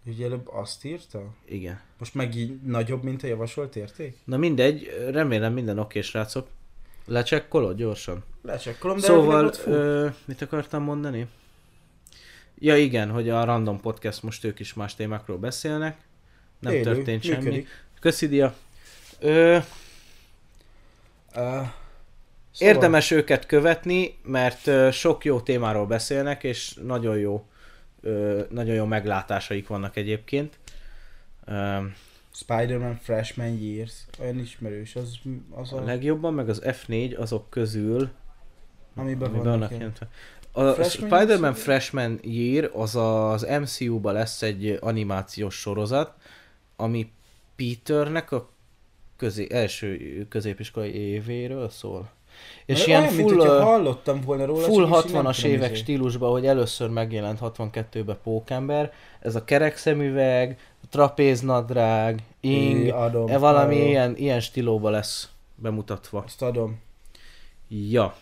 Ugye 0.07 0.25
előbb 0.25 0.49
azt 0.49 0.85
írta? 0.85 1.35
Igen. 1.45 1.81
Most 1.99 2.15
meg 2.15 2.35
így 2.35 2.61
nagyobb, 2.63 3.03
mint 3.03 3.23
a 3.23 3.27
javasolt 3.27 3.77
érték? 3.77 4.17
Na 4.25 4.37
mindegy, 4.37 5.09
remélem 5.11 5.53
minden 5.53 5.79
oké, 5.79 6.01
srácok. 6.01 6.49
Lecsekkolod 7.07 7.77
gyorsan. 7.77 8.25
Lecsekkolom, 8.43 8.97
de 8.97 9.03
Szóval, 9.03 9.53
ö, 9.67 10.09
mit 10.25 10.43
akartam 10.43 10.83
mondani? 10.83 11.27
Ja 12.59 12.77
igen, 12.77 13.11
hogy 13.11 13.29
a 13.29 13.45
Random 13.45 13.81
Podcast 13.81 14.23
most 14.23 14.45
ők 14.45 14.61
is 14.61 14.75
más 14.75 14.95
témákról 14.95 15.39
beszélnek. 15.39 15.97
Nem 16.59 16.73
Élő, 16.73 16.83
történt 16.83 17.23
semmi. 17.23 17.37
működik. 17.37 17.69
Köszi, 18.01 18.29
Dia. 18.29 18.55
Ö, 19.19 19.59
Uh, 21.37 21.43
szóval, 21.43 21.75
Érdemes 22.59 23.11
őket 23.11 23.47
követni, 23.47 24.19
mert 24.23 24.93
sok 24.93 25.25
jó 25.25 25.41
témáról 25.41 25.87
beszélnek, 25.87 26.45
és 26.45 26.75
nagyon 26.75 27.19
jó, 27.19 27.47
nagyon 28.49 28.75
jó 28.75 28.85
meglátásaik 28.85 29.69
vannak 29.69 29.97
egyébként. 29.97 30.59
Spider-Man 32.33 32.99
Freshman 33.03 33.59
Years, 33.63 33.93
olyan 34.21 34.39
ismerős, 34.39 34.97
az, 34.97 35.19
az 35.51 35.73
A 35.73 35.77
a, 35.77 35.85
legjobban, 35.85 36.35
meg 36.35 36.49
az 36.49 36.63
F4 36.65 37.19
azok 37.19 37.51
közül, 37.51 38.11
amiben 38.95 39.29
amiben 39.29 39.51
vannak 39.51 39.71
jelentve. 39.71 40.09
A 40.59 40.73
Freshman 40.73 41.09
Spider-Man 41.09 41.51
Years? 41.51 41.63
Freshman 41.63 42.19
Year 42.23 42.71
az 42.75 42.97
az 42.97 43.47
MCU-ba 43.61 44.13
lesz 44.13 44.43
egy 44.43 44.79
animációs 44.81 45.55
sorozat, 45.55 46.13
ami 46.77 47.11
Peternek 47.57 48.33
a 48.33 48.49
közé, 49.17 49.47
első 49.51 50.27
középiskolai 50.29 50.95
évéről 50.95 51.69
szól. 51.69 52.09
És 52.67 52.87
Olyan, 52.87 53.03
ilyen 53.03 53.15
mint 53.15 53.31
full, 53.31 53.47
ö, 53.47 53.61
hallottam 53.61 54.21
volna 54.21 54.45
róla, 54.45 54.65
full 54.67 54.89
csak 54.89 54.99
is 55.05 55.11
így 55.11 55.13
nem 55.15 55.25
60-as 55.25 55.37
tudom, 55.37 55.51
évek 55.51 55.71
izé. 55.71 55.81
stílusban, 55.81 56.31
hogy 56.31 56.47
először 56.47 56.89
megjelent 56.89 57.39
62-ben 57.43 58.19
Pókember, 58.23 58.93
ez 59.21 59.35
a 59.35 59.45
kerek 59.45 59.77
szemüveg, 59.77 60.59
trapéznadrág, 60.91 62.23
ing, 62.41 62.85
É, 62.85 62.89
adom, 62.91 63.29
e 63.29 63.39
valami 63.39 63.75
adom. 63.77 63.87
ilyen, 63.89 64.17
ilyen 64.17 64.41
stílóba 64.41 64.91
lesz 64.91 65.29
bemutatva. 65.55 66.23
Azt 66.27 66.43
adom. 66.43 66.81
Ja. 67.69 68.17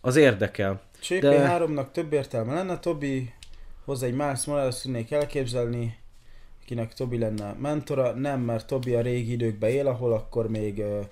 Az 0.00 0.16
érdekel. 0.16 0.80
CP3-nak 1.02 1.90
több 1.92 2.12
értelme 2.12 2.54
lenne, 2.54 2.78
Tobi 2.78 3.32
hozzá 3.84 4.06
egy 4.06 4.14
Miles 4.14 4.44
Morales 4.44 4.80
tudnék 4.80 5.10
elképzelni, 5.10 5.98
akinek 6.62 6.94
Tobi 6.94 7.18
lenne 7.18 7.52
mentora, 7.52 8.12
nem, 8.12 8.40
mert 8.40 8.66
Tobi 8.66 8.94
a 8.94 9.00
régi 9.00 9.32
időkben 9.32 9.70
él, 9.70 9.86
ahol 9.86 10.12
akkor 10.12 10.48
még 10.48 10.78
uh, 10.78 11.04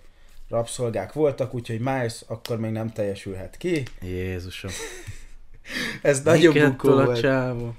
rabszolgák 0.48 1.12
voltak, 1.12 1.54
úgyhogy 1.54 1.78
Miles 1.78 2.22
akkor 2.26 2.58
még 2.58 2.70
nem 2.70 2.90
teljesülhet 2.90 3.56
ki. 3.56 3.82
Jézusom. 4.02 4.70
Ez 6.02 6.22
nagyon 6.22 6.52
Miket 6.52 6.70
bukó 6.70 6.90
volt. 6.90 7.20
csávó? 7.20 7.74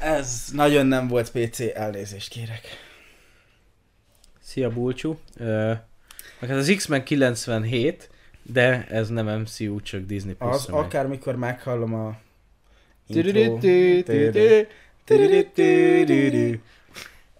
Ez 0.00 0.44
nagyon 0.52 0.86
nem 0.86 1.08
volt 1.08 1.30
PC, 1.30 1.60
elnézést 1.74 2.28
kérek. 2.28 2.60
Szia 4.42 4.70
Bulcsú. 4.70 5.18
Ö, 5.36 5.72
meg 6.40 6.50
hát 6.50 6.58
az 6.58 6.72
X-Men 6.76 7.04
97, 7.04 8.10
de 8.52 8.86
ez 8.86 9.08
nem 9.08 9.40
MCU, 9.40 9.80
csak 9.80 10.04
Disney 10.04 10.34
Az 10.38 10.66
Plus. 10.66 10.84
akármikor 10.84 11.36
meghallom 11.36 11.94
a 11.94 12.16
intro, 13.06 13.58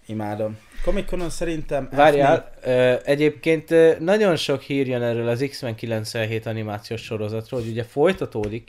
imádom. 0.06 0.58
Comic-Conon 0.84 1.30
szerintem 1.30 1.88
Várjál, 1.92 2.52
ö, 2.62 2.94
egyébként 3.04 3.70
ö, 3.70 3.94
nagyon 3.98 4.36
sok 4.36 4.62
hír 4.62 4.86
jön 4.86 5.02
erről 5.02 5.28
az 5.28 5.46
X-Men 5.48 5.74
97 5.74 6.46
animációs 6.46 7.02
sorozatról, 7.02 7.60
hogy 7.60 7.70
ugye 7.70 7.84
folytatódik 7.84 8.66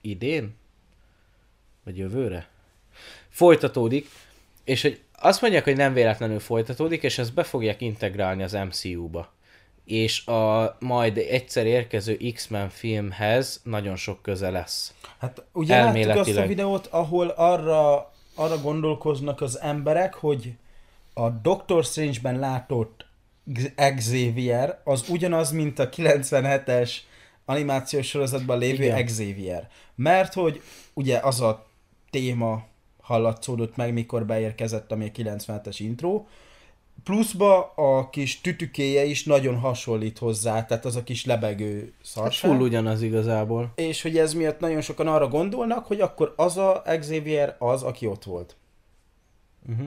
idén? 0.00 0.54
Vagy 1.84 1.98
jövőre? 1.98 2.48
Folytatódik, 3.28 4.08
és 4.64 4.82
hogy 4.82 5.00
azt 5.20 5.40
mondják, 5.40 5.64
hogy 5.64 5.76
nem 5.76 5.92
véletlenül 5.92 6.40
folytatódik, 6.40 7.02
és 7.02 7.18
ezt 7.18 7.34
be 7.34 7.42
fogják 7.42 7.80
integrálni 7.80 8.42
az 8.42 8.52
MCU-ba. 8.52 9.32
És 9.88 10.26
a 10.26 10.76
majd 10.80 11.18
egyszer 11.18 11.66
érkező 11.66 12.16
X-Men 12.34 12.68
filmhez 12.68 13.60
nagyon 13.64 13.96
sok 13.96 14.22
köze 14.22 14.50
lesz. 14.50 14.94
Hát 15.18 15.42
ugye 15.52 15.76
láttuk 15.76 15.96
azt 15.96 16.06
a 16.06 16.08
Elméletileg. 16.08 16.48
videót, 16.48 16.86
ahol 16.86 17.28
arra, 17.28 18.12
arra 18.34 18.60
gondolkoznak 18.62 19.40
az 19.40 19.60
emberek, 19.60 20.14
hogy 20.14 20.52
a 21.14 21.28
Doctor 21.28 21.84
Strange-ben 21.84 22.38
látott 22.38 23.06
Xavier 23.96 24.80
az 24.84 25.08
ugyanaz, 25.08 25.50
mint 25.50 25.78
a 25.78 25.88
97-es 25.88 26.90
animációs 27.44 28.06
sorozatban 28.06 28.58
lévő 28.58 28.84
Igen. 28.84 29.04
Xavier. 29.04 29.68
Mert 29.94 30.34
hogy 30.34 30.62
ugye 30.94 31.18
az 31.18 31.40
a 31.40 31.66
téma 32.10 32.64
hallatszódott 33.00 33.76
meg, 33.76 33.92
mikor 33.92 34.26
beérkezett, 34.26 34.92
a 34.92 34.96
97-es 34.96 35.76
intro, 35.78 36.24
pluszba 37.04 37.72
a 37.76 38.10
kis 38.10 38.40
tütükéje 38.40 39.04
is 39.04 39.24
nagyon 39.24 39.58
hasonlít 39.58 40.18
hozzá, 40.18 40.64
tehát 40.66 40.84
az 40.84 40.96
a 40.96 41.02
kis 41.02 41.24
lebegő 41.24 41.80
Hát 41.80 42.06
szarság. 42.06 42.50
full 42.50 42.60
ugyanaz 42.60 43.02
igazából. 43.02 43.72
És 43.74 44.02
hogy 44.02 44.18
ez 44.18 44.34
miatt 44.34 44.60
nagyon 44.60 44.80
sokan 44.80 45.06
arra 45.06 45.28
gondolnak, 45.28 45.86
hogy 45.86 46.00
akkor 46.00 46.32
az 46.36 46.56
a 46.56 46.82
Xavier 47.00 47.56
az, 47.58 47.82
aki 47.82 48.06
ott 48.06 48.24
volt. 48.24 48.56
Uh-huh. 49.68 49.86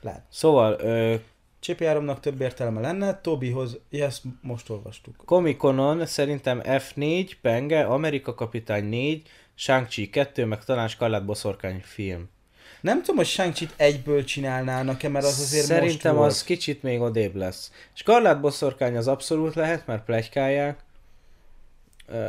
Lehet. 0.00 0.22
Szóval, 0.28 0.76
ö, 0.80 1.14
Csépi 1.60 1.84
Áramnak 1.84 2.20
több 2.20 2.40
értelme 2.40 2.80
lenne, 2.80 3.20
Tobihoz, 3.20 3.78
ezt 3.90 4.22
most 4.40 4.70
olvastuk. 4.70 5.22
Comic-Conon 5.24 6.06
szerintem 6.06 6.60
F4, 6.64 7.30
Penge, 7.40 7.84
Amerika 7.84 8.34
Kapitány 8.34 8.84
4, 8.84 9.28
Shang-Chi 9.54 10.10
2, 10.10 10.44
meg 10.44 10.64
talán 10.64 10.88
Scarlett 10.88 11.24
Boszorkány 11.24 11.80
film. 11.84 12.28
Nem 12.80 13.00
tudom, 13.00 13.16
hogy 13.16 13.26
shang 13.26 13.52
egyből 13.76 14.24
csinálnának-e, 14.24 15.08
mert 15.08 15.24
az 15.24 15.40
azért 15.40 15.64
Szerintem 15.64 16.10
most 16.12 16.18
volt. 16.22 16.30
az 16.30 16.42
kicsit 16.44 16.82
még 16.82 17.00
odébb 17.00 17.34
lesz. 17.36 17.72
Scarlett 17.92 18.40
Boszorkány 18.40 18.96
az 18.96 19.08
abszolút 19.08 19.54
lehet, 19.54 19.86
mert 19.86 20.04
plegykálják. 20.04 20.78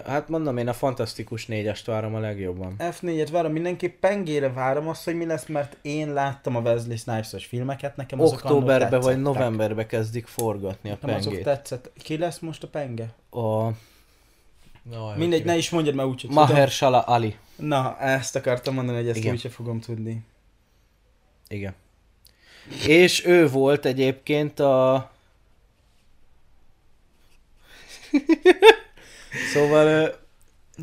Hát 0.06 0.30
mondom, 0.30 0.58
én 0.58 0.68
a 0.68 0.74
Fantasztikus 0.74 1.46
négyest 1.46 1.86
várom 1.86 2.16
a 2.16 2.20
legjobban. 2.20 2.76
F4-et 2.80 3.28
várom, 3.32 3.52
mindenképp 3.52 4.00
pengére 4.00 4.52
várom 4.52 4.88
azt, 4.88 5.04
hogy 5.04 5.16
mi 5.16 5.26
lesz, 5.26 5.46
mert 5.46 5.78
én 5.82 6.14
láttam 6.14 6.56
a 6.56 6.60
Wesley 6.60 6.98
Snipes-os 6.98 7.46
filmeket, 7.46 7.96
nekem 7.96 8.22
azok 8.22 8.34
Októberbe 8.38 8.98
vagy 9.00 9.22
novemberbe 9.22 9.86
kezdik 9.86 10.28
forgatni 10.28 10.90
a 10.90 10.98
Nekem 11.02 11.16
azok 11.16 11.32
pengét. 11.32 11.46
tetszett. 11.46 11.92
Ki 12.04 12.18
lesz 12.18 12.40
most 12.40 12.64
a 12.64 12.68
penge? 12.68 13.14
A 13.32 13.68
Jaj, 14.92 15.18
Mindegy, 15.18 15.46
ne 15.46 15.58
is 15.58 15.70
mondjad, 15.70 15.96
mert 15.96 16.08
úgyse 16.08 16.28
tudom. 16.28 16.44
Mahershala 16.44 17.00
Ali. 17.02 17.36
Na, 17.56 17.98
ezt 18.00 18.36
akartam 18.36 18.74
mondani, 18.74 18.98
hogy 18.98 19.08
ezt 19.10 19.18
Igen. 19.18 19.34
úgyse 19.34 19.50
fogom 19.50 19.80
tudni. 19.80 20.24
Igen. 21.50 21.76
És 22.88 23.26
ő 23.26 23.48
volt 23.50 23.86
egyébként 23.86 24.60
a... 24.60 25.12
szóval... 29.54 29.88
ö, 29.88 30.08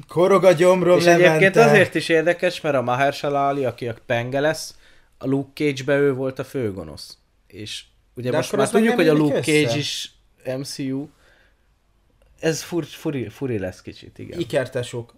Korog 0.08 0.44
a 0.44 0.52
gyomrom, 0.52 0.98
És 0.98 1.04
egyébként 1.04 1.54
Levente. 1.54 1.64
azért 1.64 1.94
is 1.94 2.08
érdekes, 2.08 2.60
mert 2.60 2.74
a 2.74 2.82
Mahershala 2.82 3.48
Ali, 3.48 3.64
aki 3.64 3.88
a 3.88 3.94
penge 4.06 4.40
lesz, 4.40 4.74
a 5.18 5.26
Luke 5.26 5.50
Cage-be 5.54 5.96
ő 5.98 6.14
volt 6.14 6.38
a 6.38 6.44
főgonosz. 6.44 7.18
És 7.46 7.84
ugye 8.14 8.30
De 8.30 8.36
most 8.36 8.56
már 8.56 8.68
tudjuk, 8.70 8.94
hogy 8.94 9.08
a 9.08 9.12
Luke 9.12 9.36
össze? 9.36 9.52
Cage 9.52 9.76
is 9.78 10.10
MCU. 10.58 11.08
Ez 12.40 12.62
fur, 12.62 12.84
furi, 12.84 13.28
furi 13.28 13.58
lesz 13.58 13.82
kicsit, 13.82 14.18
igen. 14.18 14.38
Ikertesok. 14.38 15.14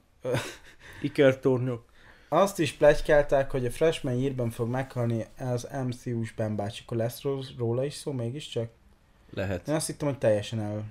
Ikertornyok. 1.02 1.84
Azt 2.28 2.58
is 2.58 2.72
plegykálták, 2.72 3.50
hogy 3.50 3.66
a 3.66 3.70
Freshman 3.70 4.18
Year-ben 4.18 4.50
fog 4.50 4.68
meghalni 4.68 5.26
az 5.38 5.68
MCU-s 5.86 6.32
Ben 6.32 6.56
bácsi. 6.56 6.82
Akkor 6.84 6.96
lesz 6.96 7.22
ró- 7.22 7.42
róla 7.58 7.84
is 7.84 7.94
szó 7.94 8.12
mégiscsak? 8.12 8.70
Lehet. 9.34 9.68
Én 9.68 9.74
azt 9.74 9.86
hittem, 9.86 10.08
hogy 10.08 10.18
teljesen 10.18 10.84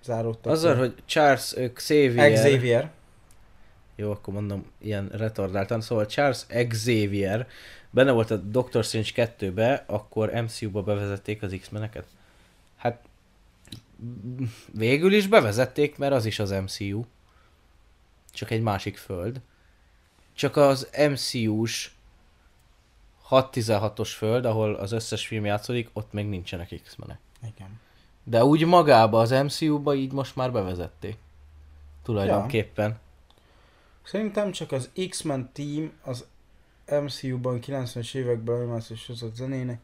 elzáródtak. 0.00 0.52
Azzal, 0.52 0.76
hogy 0.76 0.94
Charles 1.04 1.54
Xavier... 1.72 2.32
Xavier. 2.32 2.90
Jó, 3.96 4.10
akkor 4.10 4.34
mondom 4.34 4.66
ilyen 4.78 5.08
retardáltan. 5.08 5.80
Szóval 5.80 6.06
Charles 6.06 6.46
Xavier 6.68 7.48
benne 7.90 8.10
volt 8.10 8.30
a 8.30 8.36
Doctor 8.36 8.84
Strange 8.84 9.10
2-be, 9.38 9.84
akkor 9.86 10.30
MCU-ba 10.30 10.82
bevezették 10.82 11.42
az 11.42 11.56
X-meneket. 11.60 12.06
Hát 12.76 13.02
végül 14.72 15.12
is 15.12 15.26
bevezették, 15.26 15.98
mert 15.98 16.12
az 16.12 16.24
is 16.24 16.38
az 16.38 16.50
MCU. 16.50 17.04
Csak 18.32 18.50
egy 18.50 18.62
másik 18.62 18.96
föld. 18.96 19.40
Csak 20.38 20.56
az 20.56 20.88
MCU-s 21.10 21.90
6-16-os 23.30 24.10
föld, 24.16 24.44
ahol 24.44 24.74
az 24.74 24.92
összes 24.92 25.26
film 25.26 25.44
játszódik, 25.44 25.90
ott 25.92 26.12
még 26.12 26.26
nincsenek 26.26 26.80
X-menek. 26.84 27.18
Igen. 27.54 27.80
De 28.24 28.44
úgy 28.44 28.66
magába 28.66 29.20
az 29.20 29.30
MCU-ba 29.30 29.94
így 29.94 30.12
most 30.12 30.36
már 30.36 30.52
bevezették. 30.52 31.16
Tulajdonképpen. 32.02 32.98
Szerintem 34.02 34.50
csak 34.52 34.72
az 34.72 34.90
X-Men 35.08 35.50
team 35.52 35.92
az 36.02 36.24
MCU-ban 37.02 37.58
90-es 37.66 38.14
években 38.14 38.56
animációs 38.56 39.00
sorozat 39.00 39.34
zenének 39.34 39.80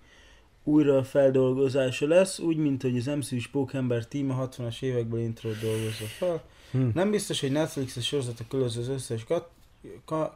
újra 0.64 1.04
feldolgozása 1.04 2.06
lesz, 2.06 2.38
úgy, 2.38 2.56
mint 2.56 2.82
hogy 2.82 2.96
az 2.96 3.06
MCU-s 3.06 3.48
Pókember 3.48 4.06
team 4.06 4.30
a 4.30 4.48
60-as 4.48 4.82
évekből 4.82 5.20
intro 5.20 5.50
dolgozza 5.52 6.06
fel. 6.06 6.42
Hm. 6.70 6.88
Nem 6.94 7.10
biztos, 7.10 7.40
hogy 7.40 7.52
Netflix-es 7.52 8.06
sorozatok 8.06 8.48
között 8.48 8.82
az 8.82 8.88
összes 8.88 9.24
kat- 9.24 9.52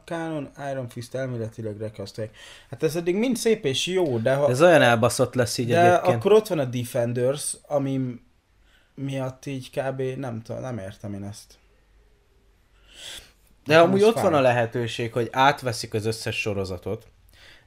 Canon 0.05 0.49
Iron 0.71 0.89
Fist 0.89 1.15
elméletileg 1.15 1.77
rekasztolják. 1.77 2.35
Hát 2.69 2.83
ez 2.83 2.95
eddig 2.95 3.15
mind 3.15 3.37
szép 3.37 3.65
és 3.65 3.85
jó, 3.85 4.17
de 4.17 4.33
ha... 4.33 4.49
Ez 4.49 4.61
olyan 4.61 4.81
elbaszott 4.81 5.33
lesz 5.33 5.57
így 5.57 5.67
de 5.67 5.91
egyébként. 5.91 6.15
akkor 6.15 6.31
ott 6.31 6.47
van 6.47 6.59
a 6.59 6.65
Defenders, 6.65 7.57
ami 7.67 8.19
miatt 8.95 9.45
így 9.45 9.69
kb. 9.69 10.01
nem 10.01 10.41
tudom, 10.41 10.61
nem 10.61 10.77
értem 10.77 11.13
én 11.13 11.23
ezt. 11.23 11.57
De 13.65 13.73
Nekem 13.75 13.89
amúgy 13.89 14.03
ott 14.03 14.13
fáj. 14.13 14.23
van 14.23 14.33
a 14.33 14.41
lehetőség, 14.41 15.13
hogy 15.13 15.29
átveszik 15.31 15.93
az 15.93 16.05
összes 16.05 16.39
sorozatot, 16.39 17.07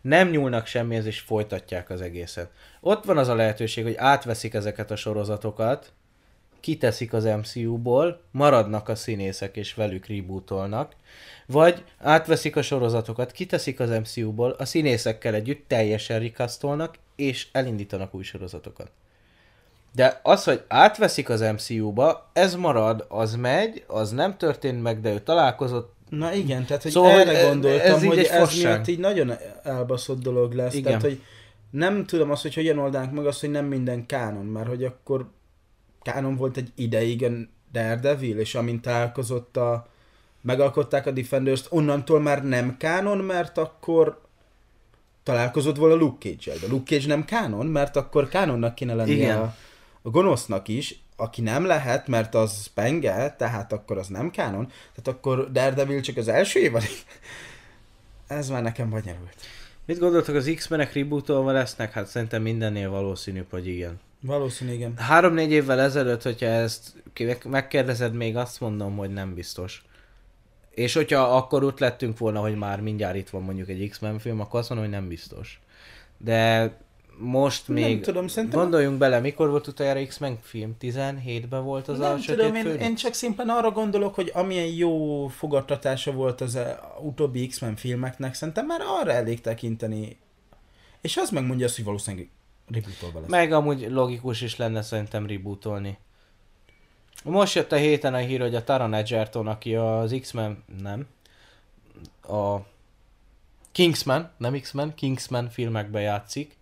nem 0.00 0.28
nyúlnak 0.28 0.66
semmihez 0.66 1.06
és 1.06 1.20
folytatják 1.20 1.90
az 1.90 2.00
egészet. 2.00 2.50
Ott 2.80 3.04
van 3.04 3.18
az 3.18 3.28
a 3.28 3.34
lehetőség, 3.34 3.84
hogy 3.84 3.94
átveszik 3.96 4.54
ezeket 4.54 4.90
a 4.90 4.96
sorozatokat, 4.96 5.92
kiteszik 6.60 7.12
az 7.12 7.24
MCU-ból, 7.24 8.22
maradnak 8.30 8.88
a 8.88 8.94
színészek 8.94 9.56
és 9.56 9.74
velük 9.74 10.06
rebootolnak, 10.06 10.92
vagy 11.46 11.84
átveszik 11.98 12.56
a 12.56 12.62
sorozatokat, 12.62 13.32
kiteszik 13.32 13.80
az 13.80 13.90
MCU-ból, 13.90 14.50
a 14.50 14.64
színészekkel 14.64 15.34
együtt 15.34 15.64
teljesen 15.68 16.18
rikasztolnak, 16.18 16.98
és 17.16 17.46
elindítanak 17.52 18.14
új 18.14 18.22
sorozatokat. 18.22 18.90
De 19.94 20.20
az, 20.22 20.44
hogy 20.44 20.62
átveszik 20.68 21.28
az 21.28 21.40
MCU-ba, 21.40 22.30
ez 22.32 22.54
marad, 22.54 23.04
az 23.08 23.34
megy, 23.36 23.84
az 23.86 24.10
nem 24.10 24.36
történt 24.36 24.82
meg, 24.82 25.00
de 25.00 25.12
ő 25.12 25.20
találkozott 25.20 25.94
Na 26.08 26.32
igen, 26.34 26.64
tehát 26.64 26.82
hogy 26.82 26.90
Szóval, 26.90 27.10
erre 27.20 27.38
e- 27.38 27.48
gondoltam, 27.48 27.94
ez 27.94 28.04
hogy 28.04 28.18
ez 28.18 28.28
fasság. 28.28 28.72
miatt 28.72 28.88
így 28.88 28.98
nagyon 28.98 29.32
elbaszott 29.62 30.22
dolog 30.22 30.52
lesz. 30.52 30.74
Igen. 30.74 30.84
Tehát, 30.84 31.02
hogy 31.02 31.20
nem 31.70 32.06
tudom 32.06 32.30
azt, 32.30 32.42
hogy 32.42 32.54
hogyan 32.54 32.78
oldánk 32.78 33.12
meg 33.12 33.26
azt, 33.26 33.40
hogy 33.40 33.50
nem 33.50 33.64
minden 33.64 34.06
kánon, 34.06 34.44
mert 34.44 34.68
hogy 34.68 34.84
akkor 34.84 35.30
kánon 36.02 36.36
volt 36.36 36.56
egy 36.56 36.72
ideig 36.74 37.24
a 37.24 37.28
Daredevil, 37.72 38.38
és 38.38 38.54
amint 38.54 38.82
találkozott 38.82 39.56
a 39.56 39.86
megalkották 40.42 41.06
a 41.06 41.10
Defenders-t, 41.10 41.66
onnantól 41.70 42.20
már 42.20 42.44
nem 42.44 42.76
kánon, 42.76 43.18
mert 43.18 43.58
akkor 43.58 44.20
találkozott 45.22 45.76
volna 45.76 45.94
Luke 45.94 46.28
Cage-el. 46.28 46.58
De 46.58 46.66
Luke 46.66 46.94
Cage 46.94 47.06
nem 47.06 47.24
kánon, 47.24 47.66
mert 47.66 47.96
akkor 47.96 48.28
kánonnak 48.28 48.74
kéne 48.74 48.94
lennie 48.94 49.14
Igen. 49.14 49.38
a, 49.38 49.54
a 50.02 50.10
gonosznak 50.10 50.68
is, 50.68 51.00
aki 51.16 51.40
nem 51.40 51.64
lehet, 51.64 52.08
mert 52.08 52.34
az 52.34 52.66
penge, 52.74 53.34
tehát 53.38 53.72
akkor 53.72 53.98
az 53.98 54.06
nem 54.06 54.30
kánon, 54.30 54.66
tehát 54.66 55.18
akkor 55.18 55.52
Daredevil 55.52 56.00
csak 56.00 56.16
az 56.16 56.28
első 56.28 56.60
évad. 56.60 56.82
Ez 58.26 58.48
már 58.48 58.62
nekem 58.62 58.90
bonyolult. 58.90 59.36
Mit 59.86 59.98
gondoltok, 59.98 60.34
az 60.34 60.52
X-menek 60.54 60.92
rebootolva 60.92 61.52
lesznek? 61.52 61.92
Hát 61.92 62.06
szerintem 62.06 62.42
mindennél 62.42 62.90
valószínűbb, 62.90 63.46
hogy 63.50 63.66
igen. 63.66 64.00
Valószínű, 64.20 64.72
igen. 64.72 64.96
Három-négy 64.96 65.50
évvel 65.50 65.80
ezelőtt, 65.80 66.22
hogyha 66.22 66.46
ezt 66.46 67.02
megkérdezed, 67.44 68.14
még 68.14 68.36
azt 68.36 68.60
mondom, 68.60 68.96
hogy 68.96 69.12
nem 69.12 69.34
biztos. 69.34 69.84
És 70.74 70.94
hogyha 70.94 71.36
akkor 71.36 71.64
ott 71.64 71.78
lettünk 71.78 72.18
volna, 72.18 72.40
hogy 72.40 72.54
már 72.54 72.80
mindjárt 72.80 73.16
itt 73.16 73.30
van 73.30 73.42
mondjuk 73.42 73.68
egy 73.68 73.88
X-Men 73.88 74.18
film, 74.18 74.40
akkor 74.40 74.60
azt 74.60 74.68
mondom, 74.68 74.88
hogy 74.88 74.96
nem 74.98 75.08
biztos. 75.08 75.60
De 76.18 76.72
most 77.18 77.68
Nem 77.68 77.76
még 77.76 78.00
tudom, 78.00 78.28
szerintem- 78.28 78.60
gondoljunk 78.60 78.98
bele, 78.98 79.20
mikor 79.20 79.50
volt 79.50 79.66
utoljára 79.66 80.06
X-Men 80.06 80.38
film? 80.42 80.76
17-ben 80.80 81.64
volt 81.64 81.88
az 81.88 81.98
nem 81.98 82.12
a 82.12 82.18
tudom, 82.18 82.54
Sötét 82.54 82.72
én, 82.72 82.80
én 82.80 82.94
csak 82.94 83.12
szimplán 83.12 83.48
arra 83.48 83.70
gondolok, 83.70 84.14
hogy 84.14 84.30
amilyen 84.34 84.66
jó 84.66 85.26
fogadtatása 85.26 86.12
volt 86.12 86.40
az 86.40 86.56
eh, 86.56 86.76
utóbbi 87.00 87.46
X-Men 87.46 87.76
filmeknek, 87.76 88.34
szerintem 88.34 88.66
már 88.66 88.80
arra 89.00 89.12
elég 89.12 89.40
tekinteni. 89.40 90.16
És 91.00 91.16
az 91.16 91.30
megmondja 91.30 91.66
azt, 91.66 91.76
hogy 91.76 91.84
valószínűleg 91.84 92.28
rebootolva 92.72 93.20
lesz. 93.20 93.28
Meg 93.28 93.52
amúgy 93.52 93.86
logikus 93.90 94.40
is 94.40 94.56
lenne 94.56 94.82
szerintem 94.82 95.26
rebootolni. 95.26 95.98
Most 97.22 97.54
jött 97.54 97.72
a 97.72 97.76
héten 97.76 98.14
a 98.14 98.18
hír, 98.18 98.40
hogy 98.40 98.54
a 98.54 98.64
Taron 98.64 98.94
Egerton, 98.94 99.46
aki 99.46 99.76
az 99.76 100.16
X-Men, 100.20 100.64
nem, 100.82 101.06
a 102.22 102.58
Kingsman, 103.72 104.30
nem 104.36 104.60
X-Men, 104.60 104.94
Kingsman 104.94 105.48
filmekben 105.48 106.02
játszik. 106.02 106.56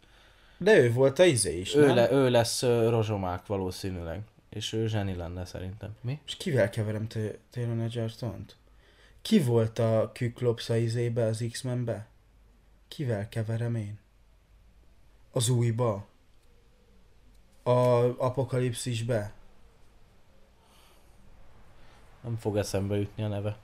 De 0.58 0.78
ő 0.78 0.92
volt 0.92 1.18
a 1.18 1.24
izé 1.24 1.58
is, 1.60 1.74
Ő, 1.74 1.86
nem? 1.86 1.94
le, 1.94 2.12
ő 2.12 2.30
lesz 2.30 2.62
rozsomák 2.62 3.46
valószínűleg. 3.46 4.20
És 4.50 4.72
ő 4.72 4.86
zseni 4.86 5.14
lenne 5.14 5.44
szerintem. 5.44 5.96
Mi? 6.00 6.20
És 6.26 6.36
kivel 6.36 6.70
keverem 6.70 7.06
T- 7.06 7.38
Taylor 7.50 7.80
Egerton-t? 7.80 8.56
Ki 9.22 9.40
volt 9.40 9.78
a 9.78 10.10
Kyklops 10.14 10.68
a 10.68 10.76
izébe, 10.76 11.24
az 11.24 11.44
X-Menbe? 11.50 12.06
Kivel 12.88 13.28
keverem 13.28 13.74
én? 13.74 13.98
Az 15.32 15.48
újba? 15.48 16.06
A 17.62 17.70
apokalipszisbe? 18.18 19.32
Nem 22.24 22.36
fog 22.40 22.56
eszembe 22.56 22.96
jutni 22.96 23.22
a 23.22 23.28
neve. 23.28 23.56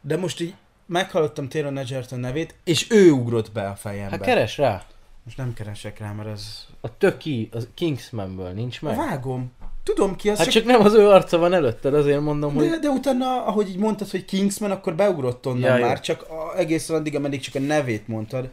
De 0.00 0.16
most 0.16 0.40
így 0.40 0.54
meghallottam 0.86 1.48
Taylor 1.48 1.76
Egerton 1.76 2.20
nevét, 2.20 2.54
és 2.64 2.90
ő 2.90 3.10
ugrott 3.10 3.52
be 3.52 3.68
a 3.68 3.74
fejembe. 3.74 4.10
Hát 4.16 4.20
keres 4.24 4.58
rá! 4.58 4.84
Most 5.24 5.36
nem 5.36 5.54
keresek 5.54 5.98
rá, 5.98 6.12
mert 6.12 6.28
ez... 6.28 6.66
A 6.80 6.96
töki, 6.98 7.48
az 7.52 7.68
Kingsmanből 7.74 8.50
nincs 8.50 8.82
meg. 8.82 8.96
Vágom. 8.96 9.52
Tudom 9.82 10.16
ki 10.16 10.30
az, 10.30 10.38
Hát 10.38 10.50
csak 10.50 10.64
nem 10.64 10.80
az 10.80 10.94
ő 10.94 11.08
arca 11.08 11.38
van 11.38 11.52
előtted, 11.52 11.94
azért 11.94 12.20
mondom, 12.20 12.54
hogy... 12.54 12.68
De, 12.68 12.78
de 12.78 12.88
utána, 12.88 13.44
ahogy 13.44 13.68
így 13.68 13.76
mondtad, 13.76 14.10
hogy 14.10 14.24
Kingsman, 14.24 14.70
akkor 14.70 14.94
beugrott 14.94 15.46
onnan 15.46 15.60
Ja, 15.60 15.68
ja, 15.68 15.76
jó. 15.78 15.86
már, 15.86 16.00
csak 16.00 16.22
a, 16.22 16.58
egészen 16.58 16.96
addig, 16.96 17.14
ameddig 17.16 17.40
csak 17.40 17.54
a 17.54 17.58
nevét 17.58 18.08
mondtad. 18.08 18.50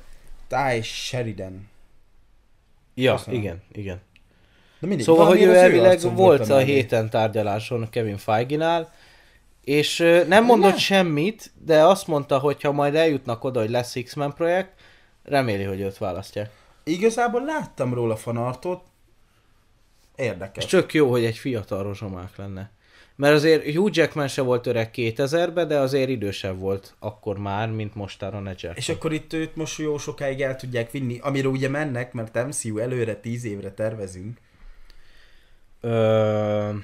Ty 0.47 0.81
Sheridan. 0.81 1.69
Ja, 2.93 3.15
Köszönöm. 3.15 3.39
igen, 3.39 3.61
igen. 3.71 4.01
De 4.79 4.87
mindig, 4.87 5.05
Szóval, 5.05 5.25
hogy 5.25 5.41
ő 5.41 5.55
elvileg 5.55 5.99
volt 6.15 6.49
a 6.49 6.57
héten 6.57 7.09
tárgyaláson 7.09 7.89
Kevin 7.89 8.17
Feige-nál, 8.17 8.91
és 9.63 9.97
nem 10.27 10.45
mondott 10.45 10.71
Ne. 10.71 10.77
semmit, 10.77 11.51
de 11.65 11.83
azt 11.83 12.07
mondta, 12.07 12.37
hogy 12.39 12.61
ha 12.61 12.71
majd 12.71 12.95
eljutnak 12.95 13.43
oda, 13.43 13.59
hogy 13.59 13.69
lesz 13.69 13.95
X-Men 14.03 14.33
projekt, 14.33 14.71
reméli, 15.23 15.63
hogy 15.63 15.79
őt 15.79 15.97
választják. 15.97 16.49
Igazából 16.83 17.43
láttam 17.43 17.93
róla 17.93 18.15
fanartot. 18.15 18.81
És 20.15 20.25
Érdekes. 20.25 20.65
tök 20.65 20.93
jó, 20.93 21.09
hogy 21.11 21.25
egy 21.25 21.37
fiatal 21.37 21.83
rozsomák 21.83 22.35
lenne. 22.37 22.71
Mert 23.15 23.33
azért 23.33 23.73
Hugh 23.75 23.97
Jackman 23.97 24.27
se 24.27 24.41
volt 24.41 24.67
öreg 24.67 24.89
2000-ben, 24.95 25.67
de 25.67 25.79
azért 25.79 26.09
idősebb 26.09 26.59
volt 26.59 26.95
akkor 26.99 27.37
már, 27.37 27.69
mint 27.71 27.95
mostára 27.95 28.39
Nedger. 28.39 28.73
És 28.75 28.89
akkor 28.89 29.13
itt 29.13 29.33
őt 29.33 29.55
most 29.55 29.79
jó 29.79 29.97
sokáig 29.97 30.41
el 30.41 30.55
tudják 30.55 30.91
vinni, 30.91 31.19
amire 31.21 31.47
ugye 31.47 31.69
mennek, 31.69 32.13
mert 32.13 32.45
MCU 32.47 32.77
előre 32.77 33.15
10 33.15 33.45
évre 33.45 33.71
tervezünk. 33.71 34.37
Ö, 35.81 36.75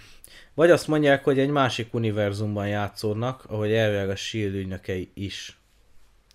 vagy 0.53 0.71
azt 0.71 0.87
mondják, 0.87 1.23
hogy 1.23 1.39
egy 1.39 1.49
másik 1.49 1.93
univerzumban 1.93 2.67
játszódnak, 2.67 3.45
ahogy 3.45 3.71
elvileg 3.71 4.09
a 4.09 4.15
S.H.I.E.L.D. 4.15 4.55
ügynökei 4.55 5.09
is. 5.13 5.57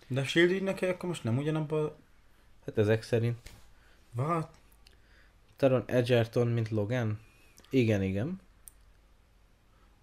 De 0.07 0.21
a 0.21 0.25
Shield 0.25 0.51
ügynökei 0.51 0.89
akkor 0.89 1.09
most 1.09 1.25
nem 1.25 1.39
ugyanabban... 1.39 1.93
Hát 2.67 2.79
ezek 2.79 3.03
szerint. 3.03 3.39
What? 4.17 4.51
Taron 5.57 5.83
Edgerton, 5.87 6.47
mint 6.47 6.69
Logan? 6.69 7.21
Igen, 7.71 8.03
igen. 8.03 8.41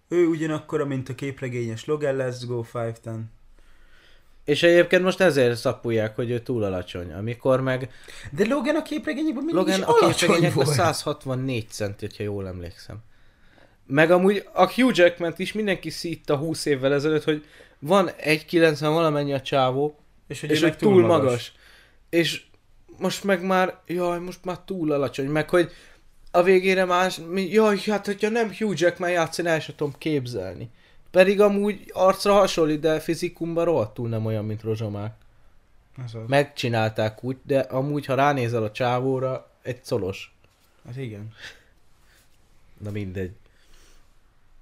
Ő 0.08 0.26
ugyanakkora, 0.26 0.84
mint 0.84 1.08
a 1.08 1.14
képregényes 1.14 1.84
Logan, 1.84 2.16
Let's 2.18 2.42
Go 2.46 2.64
510. 2.72 3.35
És 4.46 4.62
egyébként 4.62 5.02
most 5.02 5.20
ezért 5.20 5.56
szapulják, 5.56 6.16
hogy 6.16 6.30
ő 6.30 6.40
túl 6.40 6.64
alacsony. 6.64 7.12
Amikor 7.12 7.60
meg 7.60 7.90
De 8.30 8.46
Logan 8.46 8.76
a 8.76 8.82
képregényekben 8.82 9.44
mindig 9.44 9.54
Logan 9.54 9.78
is 9.78 9.84
a 9.84 10.06
képregényekben 10.08 10.64
volt. 10.64 10.76
164 10.76 11.68
centi, 11.68 12.08
ha 12.16 12.22
jól 12.22 12.46
emlékszem. 12.46 12.96
Meg 13.86 14.10
amúgy 14.10 14.48
a 14.52 14.72
Hugh 14.72 14.96
jackman 14.98 15.34
is 15.36 15.52
mindenki 15.52 15.90
szítta 15.90 16.36
20 16.36 16.64
évvel 16.64 16.92
ezelőtt, 16.92 17.24
hogy 17.24 17.44
van 17.78 18.10
1,90 18.24 18.76
valamennyi 18.80 19.32
a 19.32 19.40
csávó, 19.40 19.98
És 20.28 20.40
hogy, 20.40 20.50
és 20.50 20.60
hogy 20.60 20.76
túl 20.76 21.00
magas. 21.00 21.22
magas. 21.22 21.52
És 22.10 22.42
most 22.98 23.24
meg 23.24 23.42
már, 23.44 23.78
jaj, 23.86 24.18
most 24.18 24.44
már 24.44 24.58
túl 24.58 24.92
alacsony, 24.92 25.26
meg 25.26 25.50
hogy 25.50 25.70
a 26.30 26.42
végére 26.42 26.84
más, 26.84 27.20
jaj, 27.34 27.78
hát 27.86 28.06
hogyha 28.06 28.28
nem 28.28 28.54
Hugh 28.58 28.80
Jackman 28.80 29.10
játszani, 29.10 29.48
el 29.48 29.60
sem 29.60 29.74
tudom 29.76 29.94
képzelni. 29.98 30.70
Pedig 31.16 31.40
amúgy 31.40 31.90
arcra 31.92 32.32
hasonlít, 32.32 32.80
de 32.80 33.00
fizikumban 33.00 33.64
rohadtul 33.64 34.08
nem 34.08 34.26
olyan, 34.26 34.44
mint 34.44 34.62
Rozsomák. 34.62 35.14
Ez 36.04 36.14
az. 36.14 36.20
Megcsinálták 36.26 37.24
úgy, 37.24 37.36
de 37.42 37.58
amúgy, 37.58 38.06
ha 38.06 38.14
ránézel 38.14 38.62
a 38.62 38.70
csávóra, 38.70 39.50
egy 39.62 39.84
szolos. 39.84 40.34
Hát 40.86 40.96
igen. 40.96 41.32
Na 42.78 42.90
mindegy. 42.90 43.30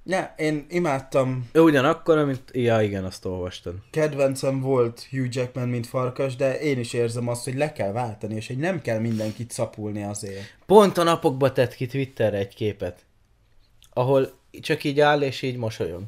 Ne, 0.03 0.35
én 0.37 0.67
imádtam, 0.69 1.49
Ő 1.53 1.61
ugyanakkor, 1.61 2.25
mint... 2.25 2.43
Ja, 2.53 2.83
igen, 2.83 3.05
azt 3.05 3.25
olvastam. 3.25 3.83
kedvencem 3.91 4.61
volt 4.61 5.07
Hugh 5.11 5.29
Jackman, 5.31 5.69
mint 5.69 5.87
farkas, 5.87 6.37
de 6.37 6.61
én 6.61 6.79
is 6.79 6.93
érzem 6.93 7.29
azt, 7.29 7.45
hogy 7.45 7.55
le 7.55 7.73
kell 7.73 7.93
váltani, 7.93 8.35
és 8.35 8.47
hogy 8.47 8.59
nem 8.59 8.81
kell 8.81 8.99
mindenkit 8.99 9.51
szapulni 9.51 10.03
azért. 10.03 10.57
Pont 10.67 10.99
a 10.99 11.03
napokba 11.03 11.53
tett 11.53 11.75
ki 11.75 11.87
Twitterre 11.87 12.39
egy 12.39 12.55
képet, 12.55 13.05
ahol 13.93 14.33
csak 14.61 14.85
így 14.85 15.01
áll 15.01 15.23
és 15.23 15.43
így 15.43 15.57
mosolyog. 15.57 16.03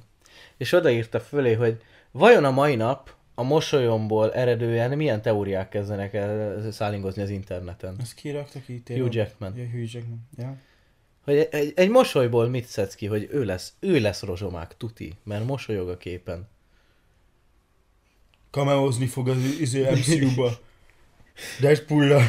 És 0.57 0.73
odaírta 0.73 1.21
fölé, 1.21 1.53
hogy 1.55 1.83
vajon 2.11 2.45
a 2.45 2.51
mai 2.51 2.75
nap 2.75 3.15
a 3.35 3.43
mosolyomból 3.43 4.35
eredően 4.35 4.97
milyen 4.97 5.23
teóriák 5.23 5.69
kezdenek 5.69 6.15
el 6.15 6.71
szállingozni 6.73 7.23
az 7.23 7.31
interneten. 7.31 7.97
Ezt 8.01 8.15
kiraktak 8.15 8.69
itt? 8.69 8.89
Hugh 8.89 9.15
Jackman. 9.15 9.57
Ja, 9.57 9.65
Hugh 9.65 9.95
Jackman. 9.95 10.29
Ja. 10.37 10.57
Hogy 11.25 11.49
egy, 11.51 11.73
egy, 11.77 11.89
mosolyból 11.89 12.49
mit 12.49 12.65
szedsz 12.65 12.95
ki, 12.95 13.07
hogy 13.07 13.29
ő 13.31 13.45
lesz, 13.45 13.75
ő 13.81 14.01
lesz 14.01 14.23
rozsomák, 14.23 14.77
tuti, 14.77 15.13
mert 15.23 15.47
mosolyog 15.47 15.89
a 15.89 15.97
képen. 15.97 16.49
Kameózni 18.51 19.07
fog 19.07 19.29
az 19.29 19.37
izé 19.61 19.91
MCU-ba. 19.91 20.59
Deadpool-la. 21.61 22.21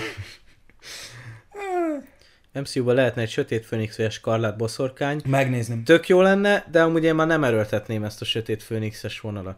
MCU-ban 2.60 2.96
lehetne 2.96 3.22
egy 3.22 3.30
sötét 3.30 3.66
főnix 3.66 3.98
vagy 3.98 4.12
skarlát 4.12 4.58
boszorkány. 4.58 5.22
Megnézném. 5.26 5.84
Tök 5.84 6.08
jó 6.08 6.22
lenne, 6.22 6.66
de 6.72 6.82
amúgy 6.82 7.04
én 7.04 7.16
már 7.16 7.28
nem 7.28 7.44
erőltetném 7.44 8.04
ezt 8.04 8.22
a 8.22 8.26
sötét 8.26 8.64
főnixes 8.64 9.20
vonalat. 9.20 9.58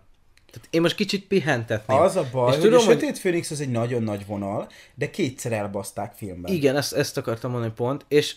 Tehát 0.52 0.68
én 0.70 0.82
most 0.82 0.96
kicsit 0.96 1.28
pihentetném. 1.28 1.98
Az 1.98 2.16
a 2.16 2.26
baj, 2.32 2.50
És 2.50 2.56
hogy 2.56 2.64
tudom, 2.64 2.80
a 2.80 2.86
hogy- 2.86 3.00
Sötét 3.00 3.18
Főnix 3.18 3.52
az 3.52 3.62
egy 3.62 3.70
nagyon 3.72 4.04
nagy 4.04 4.26
vonal, 4.26 4.70
de 4.96 5.10
kétszer 5.10 5.52
elbaszták 5.52 6.14
filmben. 6.14 6.54
Igen, 6.54 6.76
ezt, 6.78 6.94
ezt 6.94 7.18
akartam 7.18 7.52
mondani 7.52 7.72
pont, 7.76 8.06
és 8.08 8.36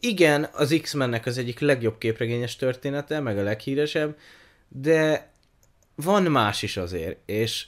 igen, 0.00 0.48
az 0.52 0.78
X-mennek 0.82 1.26
az 1.26 1.38
egyik 1.38 1.58
legjobb 1.60 1.98
képregényes 1.98 2.56
története, 2.56 3.20
meg 3.20 3.38
a 3.38 3.42
leghíresebb, 3.42 4.16
de 4.68 5.30
van 5.94 6.22
más 6.22 6.62
is 6.62 6.76
azért, 6.76 7.18
és 7.26 7.66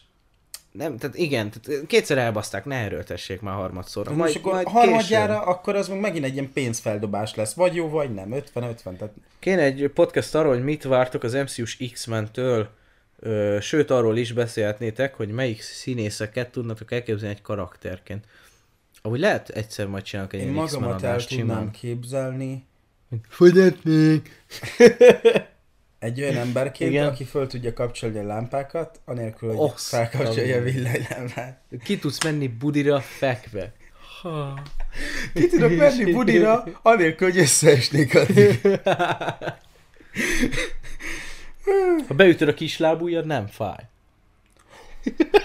nem, 0.78 0.96
tehát 0.96 1.16
igen, 1.16 1.50
tehát 1.50 1.86
kétszer 1.86 2.18
elbaszták, 2.18 2.64
ne 2.64 2.76
erőltessék 2.76 3.40
már 3.40 3.54
harmadszorra. 3.54 4.10
Majd, 4.10 4.20
most 4.20 4.36
akkor 4.36 4.64
harmadjára, 4.64 5.42
akkor 5.42 5.74
az 5.74 5.88
meg 5.88 6.00
megint 6.00 6.24
egy 6.24 6.32
ilyen 6.32 6.52
pénzfeldobás 6.52 7.34
lesz. 7.34 7.54
Vagy 7.54 7.74
jó, 7.74 7.88
vagy 7.88 8.14
nem. 8.14 8.28
50-50. 8.30 8.44
Tehát 8.82 9.12
Kéne 9.38 9.62
egy 9.62 9.90
podcast 9.94 10.34
arról, 10.34 10.54
hogy 10.54 10.64
mit 10.64 10.82
vártok 10.82 11.22
az 11.22 11.32
MCU-s 11.32 11.76
X-Men-től, 11.92 12.68
ö, 13.18 13.58
sőt 13.60 13.90
arról 13.90 14.16
is 14.16 14.32
beszélhetnétek, 14.32 15.14
hogy 15.14 15.28
melyik 15.28 15.60
színészeket 15.62 16.50
tudnatok 16.50 16.92
elképzelni 16.92 17.34
egy 17.34 17.42
karakterként. 17.42 18.24
Ahogy 19.02 19.20
lehet 19.20 19.48
egyszer 19.48 19.86
majd 19.86 20.04
csinálok 20.04 20.32
egy 20.32 20.40
én 20.40 20.52
magamat 20.52 21.02
el 21.02 21.24
tudnám 21.24 21.26
simán. 21.26 21.70
képzelni 21.70 22.66
Fogyatnék! 23.28 24.44
egy 26.04 26.20
olyan 26.20 26.36
emberként, 26.36 26.90
Igen. 26.90 27.06
aki 27.06 27.24
föl 27.24 27.46
tudja 27.46 27.72
kapcsolni 27.72 28.18
a 28.18 28.22
lámpákat, 28.22 29.00
anélkül, 29.04 29.48
hogy 29.48 29.58
Oszt 29.58 29.88
felkapcsolja 29.88 30.56
a 30.56 30.58
a- 30.58 30.62
villanylámpát. 30.62 31.60
Ki 31.84 31.98
tudsz 31.98 32.24
menni 32.24 32.48
budira 32.48 33.00
fekve? 33.00 33.72
Ha. 34.22 34.62
Ki 35.34 35.46
tudok 35.46 35.76
menni 35.76 36.12
budira, 36.12 36.64
anélkül, 36.82 37.30
hogy 37.30 37.38
összeesnék 37.38 38.14
addig. 38.14 38.60
Ha 42.08 42.14
beütöd 42.14 42.48
a 42.48 42.54
kislábújad, 42.54 43.26
nem 43.26 43.46
fáj. 43.46 43.78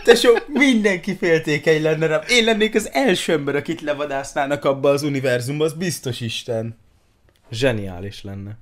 Tesó, 0.03 0.37
mindenki 0.47 1.15
féltékeny 1.15 1.81
lenne 1.81 2.05
rám. 2.05 2.21
Én 2.29 2.43
lennék 2.43 2.75
az 2.75 2.89
első 2.93 3.33
ember, 3.33 3.55
akit 3.55 3.81
levadásznának 3.81 4.65
abba 4.65 4.89
az 4.89 5.03
univerzumba, 5.03 5.65
az 5.65 5.73
biztos 5.73 6.21
Isten. 6.21 6.77
Zseniális 7.51 8.23
lenne. 8.23 8.57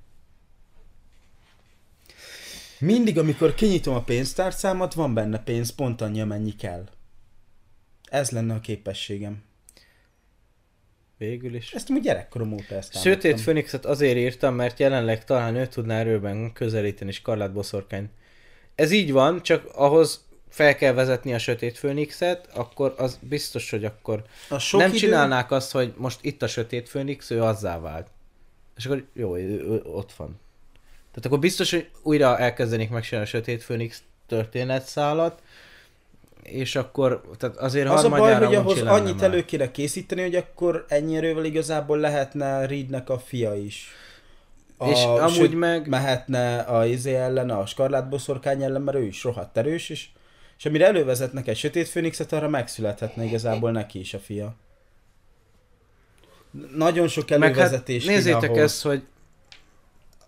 Mindig, 2.80 3.18
amikor 3.18 3.54
kinyitom 3.54 3.96
a 3.96 4.02
pénztárcámat, 4.02 4.94
van 4.94 5.14
benne 5.14 5.40
pénz, 5.44 5.70
pont 5.70 6.02
annyi, 6.02 6.22
amennyi 6.22 6.56
kell. 6.56 6.84
Ez 8.10 8.30
lenne 8.30 8.54
a 8.54 8.60
képességem. 8.60 9.44
Végül 11.18 11.56
is. 11.56 11.74
Ezt 11.74 11.90
úgy 11.90 12.02
gyerekkorom 12.02 12.54
óta 12.54 12.76
ezt 12.76 13.02
Sötét 13.02 13.22
támadtam. 13.22 13.44
Főnixet 13.44 13.86
azért 13.86 14.18
írtam, 14.18 14.56
mert 14.56 14.80
jelenleg 14.80 15.24
talán 15.24 15.56
ő 15.56 15.68
tudná 15.68 16.00
erőben 16.00 16.54
közelíteni 16.54 17.12
Skarlát 17.12 17.54
boszorkány. 17.54 18.10
Ez 18.76 18.92
így 18.92 19.12
van, 19.12 19.42
csak 19.44 19.66
ahhoz 19.76 20.26
fel 20.50 20.76
kell 20.76 20.94
vezetni 20.94 21.34
a 21.34 21.38
Sötét 21.40 21.78
Főnixet, 21.78 22.48
akkor 22.54 22.94
az 22.98 23.20
biztos, 23.22 23.70
hogy 23.70 23.86
akkor 23.86 24.24
A 24.50 24.58
sok 24.60 24.80
nem 24.80 24.90
idő- 24.90 24.98
csinálnák 25.00 25.52
azt, 25.52 25.72
hogy 25.72 25.94
most 25.98 26.20
itt 26.22 26.42
a 26.42 26.48
Sötét 26.48 26.90
Főnix, 26.90 27.30
ő 27.30 27.44
azzá 27.44 27.80
vált. 27.80 28.08
És 28.76 28.86
akkor 28.86 29.06
jó, 29.14 29.38
ő, 29.38 29.60
ő, 29.62 29.82
ott 29.84 30.14
van. 30.14 30.40
Tehát 31.18 31.32
akkor 31.32 31.40
biztos, 31.40 31.72
hogy 31.72 31.90
újra 32.04 32.38
elkezdenék 32.38 32.90
megcsinálni 32.90 33.28
a 33.28 33.32
Sötét 33.32 33.64
Főnix 33.64 34.04
történetszálat, 34.28 35.42
és 36.44 36.76
akkor, 36.76 37.22
tehát 37.38 37.58
azért 37.58 37.90
Az 37.90 38.04
a 38.04 38.10
baj, 38.10 38.34
hogy 38.36 38.56
ahhoz 38.56 38.82
annyit 38.82 39.22
elő 39.22 39.46
kéne 39.46 39.72
készíteni, 39.72 40.22
hogy 40.22 40.36
akkor 40.36 40.86
ennyi 40.88 41.18
erővel 41.18 41.46
igazából 41.46 41.98
lehetne 41.98 42.66
Reednek 42.66 43.10
a 43.10 43.20
fia 43.20 43.56
is. 43.56 43.88
A, 44.78 44.88
És 44.88 45.04
amúgy 45.04 45.34
sőt, 45.34 45.54
meg- 45.54 45.88
mehetne 45.88 46.60
a 46.60 46.86
izé 46.86 47.14
ellen, 47.14 47.50
a 47.50 47.66
skarlát 47.66 48.10
boszorkány 48.10 48.64
ellen, 48.64 48.82
mert 48.82 48.98
ő 48.98 49.06
is 49.06 49.24
rohadt 49.24 49.58
erős, 49.58 49.90
és, 49.90 50.08
és 50.58 50.66
amire 50.66 50.86
elővezetnek 50.86 51.48
egy 51.48 51.58
sötét 51.58 51.88
főnixet, 51.88 52.34
arra 52.34 52.50
megszülethetne 52.50 53.24
igazából 53.24 53.72
neki 53.72 54.00
is 54.00 54.14
a 54.14 54.20
fia. 54.20 54.56
Nagyon 56.76 57.08
sok 57.08 57.30
Meg 57.30 57.40
hát 57.40 57.50
elővezetés 57.50 58.06
nézzétek 58.06 58.50
ahhoz. 58.50 58.62
ezt, 58.62 58.82
hogy 58.82 59.04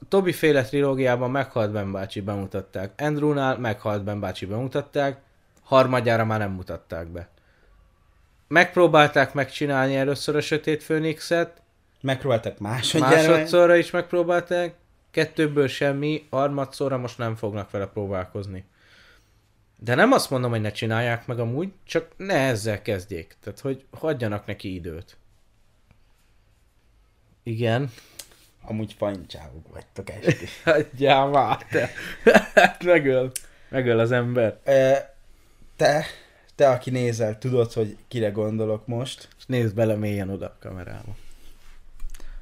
Tobi 0.07 0.31
féle 0.31 0.63
trilógiában 0.63 1.31
meghalt 1.31 1.71
Ben 1.71 1.91
bácsi 1.91 2.21
bemutatták. 2.21 2.93
Andrewnál 2.97 3.57
meghalt 3.57 4.03
Ben 4.03 4.19
bácsi 4.19 4.45
bemutatták, 4.45 5.21
harmadjára 5.63 6.26
már 6.26 6.39
nem 6.39 6.51
mutatták 6.51 7.07
be. 7.07 7.30
Megpróbálták 8.47 9.34
megcsinálni 9.34 9.95
először 9.95 10.35
a 10.35 10.41
Sötét 10.41 10.84
Főnixet, 10.84 11.61
Megpróbáltak 12.01 12.59
másodjára. 12.59 13.15
másodszorra 13.15 13.76
is 13.76 13.91
megpróbálták, 13.91 14.76
kettőből 15.11 15.67
semmi, 15.67 16.27
harmadszorra 16.30 16.97
most 16.97 17.17
nem 17.17 17.35
fognak 17.35 17.71
vele 17.71 17.85
próbálkozni. 17.85 18.65
De 19.77 19.95
nem 19.95 20.11
azt 20.11 20.30
mondom, 20.30 20.51
hogy 20.51 20.61
ne 20.61 20.71
csinálják 20.71 21.27
meg 21.27 21.39
amúgy, 21.39 21.71
csak 21.84 22.07
ne 22.17 22.34
ezzel 22.34 22.81
kezdjék. 22.81 23.38
Tehát, 23.43 23.59
hogy 23.59 23.85
hagyjanak 23.91 24.45
neki 24.45 24.73
időt. 24.73 25.17
Igen. 27.43 27.91
Amúgy 28.61 28.94
fancsávok 28.94 29.68
vagytok 29.73 30.10
esti. 30.10 30.45
Hagyjál 30.64 31.27
már, 31.27 31.65
te. 31.65 31.90
Hát 32.53 32.84
megöl. 32.84 33.31
Megöl 33.69 33.99
az 33.99 34.11
ember. 34.11 34.60
Te, 35.76 36.06
te, 36.56 36.69
aki 36.69 36.90
nézel, 36.90 37.38
tudod, 37.38 37.73
hogy 37.73 37.98
kire 38.07 38.30
gondolok 38.30 38.88
most. 38.88 39.27
És 39.38 39.45
nézd 39.45 39.76
bele 39.76 39.95
mélyen 39.95 40.30
oda 40.30 40.45
a 40.45 40.57
kamerába. 40.60 41.15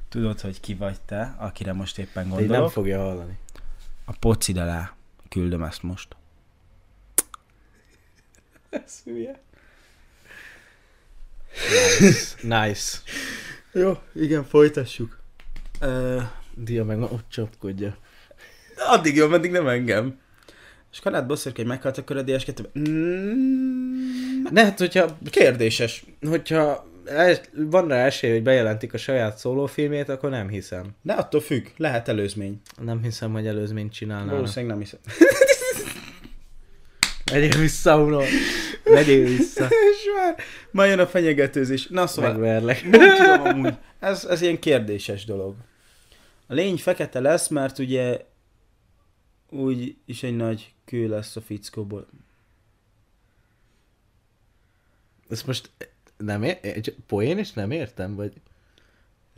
Tudod, 0.09 0.39
hogy 0.41 0.59
ki 0.59 0.73
vagy 0.75 1.01
te, 1.01 1.35
akire 1.37 1.73
most 1.73 1.97
éppen 1.97 2.23
De 2.23 2.29
gondolok. 2.29 2.61
nem 2.61 2.69
fogja 2.69 2.99
hallani. 2.99 3.37
A 4.05 4.11
pocid 4.19 4.57
alá 4.57 4.95
küldöm 5.29 5.63
ezt 5.63 5.83
most. 5.83 6.15
Ez 8.69 9.01
hülye. 9.03 9.39
Nice. 11.99 12.35
nice. 12.41 12.97
Jó, 13.71 13.99
igen, 14.13 14.43
folytassuk. 14.43 15.19
Uh, 15.81 16.21
Dia 16.55 16.83
meg 16.83 16.97
ma 16.97 17.05
ott 17.05 17.25
csapkodja. 17.29 17.97
addig 18.87 19.15
jó, 19.15 19.27
meddig 19.27 19.51
nem 19.51 19.67
engem. 19.67 20.19
És 20.91 20.99
Kanád 20.99 21.25
bosszork, 21.25 21.55
hogy 21.55 21.65
meghalt 21.65 21.97
akkor 21.97 22.17
a 22.17 22.23
DS2 22.23 22.65
mm, 22.79 24.43
Ne, 24.51 24.63
hát 24.63 24.79
hogyha, 24.79 25.17
Kérdéses. 25.29 26.05
hogyha 26.29 26.87
el, 27.05 27.37
van 27.53 27.87
rá 27.87 28.05
esély, 28.05 28.31
hogy 28.31 28.43
bejelentik 28.43 28.93
a 28.93 28.97
saját 28.97 29.37
szólófilmét, 29.37 30.09
akkor 30.09 30.29
nem 30.29 30.47
hiszem. 30.49 30.85
De 31.01 31.13
attól 31.13 31.41
függ, 31.41 31.65
lehet 31.77 32.07
előzmény. 32.07 32.61
Nem 32.81 33.03
hiszem, 33.03 33.31
hogy 33.31 33.47
előzményt 33.47 33.93
csinálnának. 33.93 34.33
Valószínűleg 34.33 34.77
nem 34.77 34.85
hiszem. 34.85 34.99
Megyél 37.31 37.59
vissza, 37.59 37.99
uram! 38.01 38.23
Megyél 38.93 39.25
vissza! 39.25 39.65
És 39.91 40.09
már, 40.15 40.35
már 40.71 40.87
jön 40.87 40.99
a 40.99 41.07
fenyegetőzés. 41.07 41.87
Na 41.87 42.07
szóval, 42.07 42.31
Megverlek. 42.31 42.83
nem 42.89 43.15
tudom 43.15 43.41
amúgy. 43.41 43.77
Ez, 43.99 44.25
ez 44.25 44.41
ilyen 44.41 44.59
kérdéses 44.59 45.25
dolog. 45.25 45.55
A 46.47 46.53
lény 46.53 46.77
fekete 46.77 47.19
lesz, 47.19 47.47
mert 47.47 47.79
ugye 47.79 48.25
úgy 49.49 49.97
is 50.05 50.23
egy 50.23 50.35
nagy 50.35 50.73
kő 50.85 51.07
lesz 51.07 51.35
a 51.35 51.41
fickóból. 51.41 52.07
Ezt 55.29 55.47
most 55.47 55.69
nem 56.17 56.43
ér- 56.43 56.65
egy 56.65 56.95
poén 57.07 57.37
is 57.37 57.53
nem 57.53 57.71
értem, 57.71 58.15
vagy... 58.15 58.33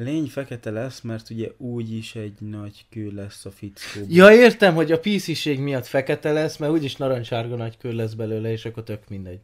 Lény 0.04 0.28
fekete 0.28 0.72
lesz, 0.72 1.02
mert 1.02 1.30
ugye 1.30 1.48
úgy 1.58 1.94
is 1.94 2.16
egy 2.16 2.34
nagy 2.40 2.86
kő 2.90 3.12
lesz 3.16 3.46
a 3.46 3.52
fickóból. 3.52 4.16
Ja, 4.16 4.32
értem, 4.32 4.76
hogy 4.76 4.92
a 4.92 5.00
PC-ség 5.00 5.60
miatt 5.60 5.86
fekete 5.86 6.32
lesz, 6.32 6.58
mert 6.58 6.72
úgyis 6.72 6.96
narancsárga 6.96 7.56
nagy 7.56 7.78
kör 7.78 7.94
lesz 7.94 8.14
belőle, 8.14 8.52
és 8.52 8.66
akkor 8.66 8.84
tök 8.84 9.10
mindegy. 9.10 9.40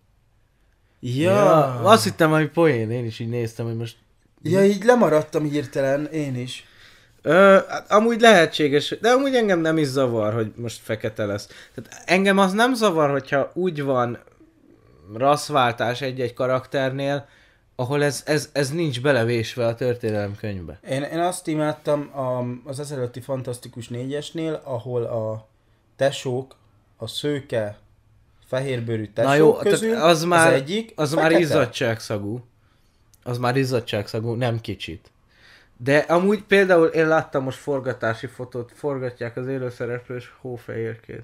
Ja, 0.99 1.79
Azt 1.79 2.03
hittem, 2.03 2.31
hogy 2.31 2.49
poén, 2.49 2.91
én 2.91 3.05
is 3.05 3.19
így 3.19 3.29
néztem, 3.29 3.65
hogy 3.65 3.75
most... 3.75 3.97
ja 4.41 4.65
így 4.65 4.83
lemaradtam 4.83 5.43
hirtelen, 5.43 6.05
én 6.05 6.35
is. 6.35 6.65
Ö, 7.21 7.57
hát 7.67 7.91
amúgy 7.91 8.21
lehetséges, 8.21 8.97
de 9.01 9.09
amúgy 9.09 9.35
engem 9.35 9.59
nem 9.59 9.77
is 9.77 9.87
zavar, 9.87 10.33
hogy 10.33 10.51
most 10.55 10.79
fekete 10.83 11.25
lesz. 11.25 11.47
Tehát 11.73 12.03
engem 12.05 12.37
az 12.37 12.53
nem 12.53 12.73
zavar, 12.73 13.09
hogyha 13.09 13.51
úgy 13.53 13.83
van 13.83 14.19
rasszváltás 15.13 16.01
egy-egy 16.01 16.33
karakternél, 16.33 17.27
ahol 17.75 18.03
ez, 18.03 18.23
ez, 18.25 18.49
ez 18.53 18.71
nincs 18.71 19.01
belevésve 19.01 19.67
a 19.67 19.75
történelem 19.75 20.35
könyvbe. 20.35 20.79
Én, 20.89 21.03
én 21.03 21.19
azt 21.19 21.47
imádtam 21.47 22.11
a, 22.13 22.45
az 22.69 22.79
ezelőtti 22.79 23.21
Fantasztikus 23.21 23.87
négyesnél, 23.87 24.61
ahol 24.63 25.03
a 25.03 25.47
tesók, 25.95 26.55
a 26.97 27.07
szőke, 27.07 27.77
fehérbőrű 28.47 29.07
tesók 29.13 29.31
Na 29.31 29.35
jó, 29.37 29.53
közül, 29.53 29.95
az 29.95 30.23
már, 30.23 30.47
az 30.47 30.53
egyik 30.53 30.93
az 30.95 31.13
már 31.13 31.23
fekete. 31.23 31.41
izzadságszagú. 31.41 32.43
Az 33.23 33.37
már 33.37 33.55
izzadságszagú, 33.55 34.33
nem 34.33 34.61
kicsit. 34.61 35.11
De 35.77 35.97
amúgy 35.97 36.43
például 36.43 36.87
én 36.87 37.07
láttam 37.07 37.43
most 37.43 37.57
forgatási 37.57 38.27
fotót, 38.27 38.71
forgatják 38.75 39.37
az 39.37 39.47
élőszereplős 39.47 40.33
hófehérkét. 40.41 41.23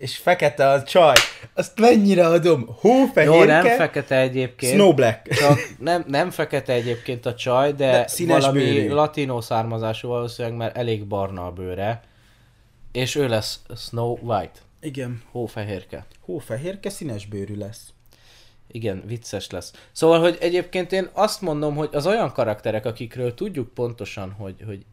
És 0.00 0.16
fekete 0.16 0.68
a 0.68 0.82
csaj. 0.82 1.14
Azt 1.54 1.80
mennyire 1.80 2.26
adom? 2.26 2.66
Hófehérke, 2.80 3.36
Jó, 3.36 3.44
nem 3.44 3.66
fekete 3.66 4.16
egyébként. 4.16 4.72
Snow 4.72 4.94
Black. 4.94 5.28
Csak 5.28 5.58
nem, 5.78 6.04
nem 6.06 6.30
fekete 6.30 6.72
egyébként 6.72 7.26
a 7.26 7.34
csaj, 7.34 7.72
de, 7.72 7.90
De 7.90 8.06
színes 8.06 8.40
valami 8.40 8.58
bőrű. 8.64 8.88
latinó 8.88 9.40
származású 9.40 10.08
valószínűleg, 10.08 10.56
mert 10.56 10.76
elég 10.76 11.06
barna 11.06 11.46
a 11.46 11.50
bőre. 11.50 12.02
És 12.92 13.14
ő 13.14 13.28
lesz 13.28 13.60
Snow 13.76 14.18
White, 14.22 14.58
Igen. 14.80 15.22
hófehérke. 15.30 16.06
Hófehérke 16.20 16.90
színes 16.90 17.26
bőrű 17.26 17.56
lesz. 17.56 17.80
Igen, 18.72 19.02
vicces 19.06 19.50
lesz. 19.50 19.72
Szóval, 19.92 20.20
hogy 20.20 20.36
egyébként 20.40 20.92
én 20.92 21.08
azt 21.12 21.40
mondom, 21.40 21.74
hogy 21.76 21.88
az 21.92 22.06
olyan 22.06 22.32
karakterek, 22.32 22.86
akikről 22.86 23.34
tudjuk 23.34 23.74
pontosan, 23.74 24.30
hogy, 24.38 24.54
hogy 24.66 24.84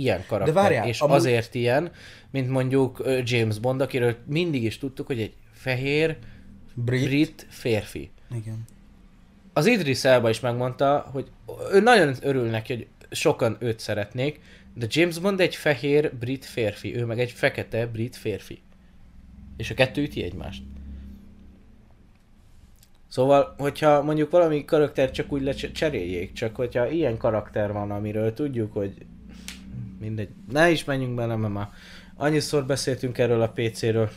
ilyen 0.00 0.24
karakter, 0.26 0.54
várjál, 0.54 0.86
és 0.86 1.00
amúgy- 1.00 1.16
azért 1.16 1.54
ilyen, 1.54 1.90
mint 2.30 2.48
mondjuk 2.48 3.02
James 3.24 3.58
Bond, 3.58 3.80
akiről 3.80 4.16
mindig 4.26 4.62
is 4.62 4.78
tudtuk, 4.78 5.06
hogy 5.06 5.20
egy 5.20 5.32
fehér, 5.52 6.16
Brit. 6.74 7.04
brit 7.04 7.46
férfi. 7.48 8.10
Igen. 8.34 8.64
Az 9.52 9.66
Idris 9.66 10.04
Elba 10.04 10.28
is 10.28 10.40
megmondta, 10.40 11.08
hogy 11.12 11.30
ő 11.72 11.80
nagyon 11.80 12.14
örül 12.22 12.48
neki, 12.48 12.74
hogy 12.74 12.86
sokan 13.10 13.56
őt 13.60 13.78
szeretnék, 13.78 14.40
de 14.74 14.86
James 14.88 15.18
Bond 15.18 15.40
egy 15.40 15.54
fehér 15.54 16.14
brit 16.14 16.44
férfi, 16.44 16.96
ő 16.96 17.04
meg 17.04 17.20
egy 17.20 17.30
fekete 17.30 17.86
brit 17.86 18.16
férfi. 18.16 18.58
És 19.56 19.70
a 19.70 19.74
kettő 19.74 20.02
üti 20.02 20.22
egymást. 20.22 20.62
Szóval, 23.08 23.54
hogyha 23.58 24.02
mondjuk 24.02 24.30
valami 24.30 24.64
karakter 24.64 25.10
csak 25.10 25.32
úgy 25.32 25.42
lecseréljék, 25.42 26.32
csak 26.32 26.56
hogyha 26.56 26.88
ilyen 26.90 27.16
karakter 27.16 27.72
van, 27.72 27.90
amiről 27.90 28.34
tudjuk, 28.34 28.72
hogy 28.72 28.94
mindegy, 29.98 30.28
ne 30.50 30.70
is 30.70 30.84
menjünk 30.84 31.14
bele, 31.14 31.36
mert 31.36 31.52
már 31.52 31.68
annyiszor 32.16 32.66
beszéltünk 32.66 33.18
erről 33.18 33.42
a 33.42 33.48
PC-ről. 33.48 34.10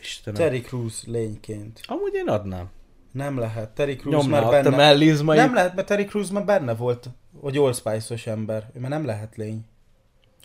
Istenem. 0.00 0.40
Terry 0.40 0.60
Crews 0.60 1.04
lényként. 1.04 1.80
Amúgy 1.86 2.14
én 2.14 2.28
adnám. 2.28 2.70
Nem 3.12 3.38
lehet. 3.38 3.70
Terry 3.70 3.96
Crews 3.96 4.26
már 4.26 4.44
ott 4.44 4.50
benne... 4.50 4.76
mellizmai. 4.76 5.36
Nem 5.36 5.54
lehet, 5.54 5.74
mert 5.74 5.86
Terry 5.86 6.04
Crews 6.04 6.30
már 6.30 6.44
benne 6.44 6.74
volt, 6.74 7.08
hogy 7.40 7.58
Old 7.58 7.74
Spice-os 7.74 8.26
ember. 8.26 8.70
Ő 8.74 8.80
már 8.80 8.90
nem 8.90 9.04
lehet 9.04 9.36
lény. 9.36 9.64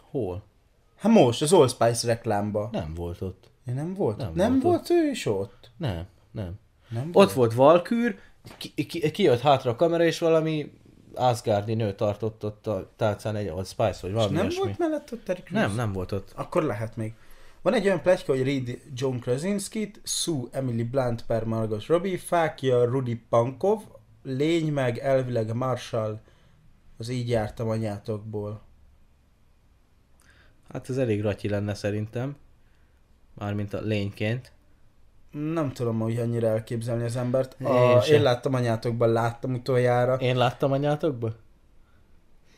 Hol? 0.01 0.43
Hát 0.95 1.11
most, 1.11 1.41
az 1.41 1.53
Old 1.53 1.69
Spice 1.69 2.07
reklámba. 2.07 2.69
Nem 2.71 2.93
volt 2.93 3.21
ott. 3.21 3.49
Ja, 3.65 3.73
nem 3.73 3.93
volt? 3.93 4.17
Nem 4.17 4.31
Nem, 4.33 4.51
volt 4.51 4.63
volt, 4.63 4.89
ő 4.89 5.09
is 5.09 5.25
ott? 5.25 5.71
Nem, 5.77 6.05
nem. 6.31 6.53
Nem 6.89 7.09
Ott 7.13 7.31
volt 7.31 7.53
Valkür, 7.53 8.17
ki, 8.57 8.85
ki, 8.85 9.11
kijött 9.11 9.41
hátra 9.41 9.71
a 9.71 9.75
kamera, 9.75 10.03
és 10.03 10.19
valami 10.19 10.71
Asgardi 11.17 11.73
nő 11.73 11.93
tartott 11.95 12.45
ott 12.45 12.67
a 12.67 12.91
tálcán 12.95 13.35
egy 13.35 13.47
Old 13.49 13.65
Spice, 13.67 13.97
vagy 14.01 14.09
És 14.09 14.15
valami 14.15 14.33
nem 14.33 14.43
ilyesmi. 14.43 14.63
volt 14.63 14.77
mellett 14.77 15.11
ott 15.11 15.23
Terry 15.23 15.41
Crews? 15.41 15.61
Nem, 15.61 15.75
nem 15.75 15.91
volt 15.93 16.11
ott. 16.11 16.31
Akkor 16.35 16.63
lehet 16.63 16.95
még. 16.95 17.13
Van 17.61 17.73
egy 17.73 17.85
olyan 17.85 18.01
pletyka, 18.01 18.31
hogy 18.31 18.43
Reed 18.43 18.81
John 18.93 19.17
Krasinski-t, 19.17 20.01
Sue 20.03 20.43
Emily 20.51 20.83
Blunt 20.83 21.25
per 21.25 21.43
Margot 21.43 21.85
Robbie, 21.85 22.17
Fákia 22.17 22.83
Rudy 22.83 23.15
Pankov, 23.29 23.81
lény 24.23 24.71
meg 24.73 24.97
elvileg 24.97 25.53
Marshall, 25.53 26.19
az 26.97 27.09
így 27.09 27.29
jártam 27.29 27.69
anyátokból. 27.69 28.61
Hát 30.73 30.89
ez 30.89 30.97
elég 30.97 31.21
ratyi 31.21 31.49
lenne 31.49 31.73
szerintem. 31.73 32.35
Mármint 33.33 33.73
a 33.73 33.81
lényként. 33.81 34.51
Nem 35.31 35.71
tudom, 35.71 35.99
hogy 35.99 36.17
annyira 36.17 36.47
elképzelni 36.47 37.03
az 37.03 37.15
embert. 37.15 37.55
Én 37.61 37.67
A, 37.67 38.01
sem. 38.01 38.15
én 38.15 38.21
láttam 38.21 38.53
anyátokban, 38.53 39.11
láttam 39.11 39.53
utoljára. 39.53 40.13
Én 40.15 40.37
láttam 40.37 40.71
anyátokba? 40.71 41.35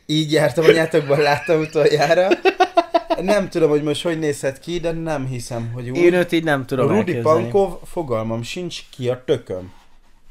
Így 0.06 0.32
jártam 0.32 0.64
anyátokban, 0.64 1.18
láttam 1.20 1.60
utoljára. 1.60 2.28
Nem 3.20 3.48
tudom, 3.48 3.70
hogy 3.70 3.82
most 3.82 4.02
hogy 4.02 4.18
nézhet 4.18 4.58
ki, 4.60 4.78
de 4.80 4.92
nem 4.92 5.26
hiszem, 5.26 5.70
hogy 5.72 5.90
úgy. 5.90 5.96
Én 5.96 6.14
őt 6.14 6.32
így 6.32 6.44
nem 6.44 6.66
tudom 6.66 6.86
Rudy 6.88 6.98
elképzelni. 6.98 7.40
Pankov, 7.42 7.78
fogalmam 7.84 8.42
sincs 8.42 8.80
ki 8.90 9.08
a 9.08 9.22
tököm. 9.24 9.72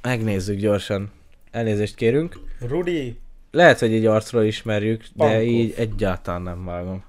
Megnézzük 0.01 0.59
gyorsan. 0.59 1.11
Elnézést 1.51 1.95
kérünk. 1.95 2.39
Rudy, 2.67 3.19
Lehet, 3.51 3.79
hogy 3.79 3.93
egy 3.93 4.05
arcról 4.05 4.43
ismerjük, 4.43 5.01
de 5.01 5.07
Pankov. 5.23 5.41
így 5.41 5.73
egyáltalán 5.77 6.41
nem 6.41 6.65
vágom. 6.65 7.03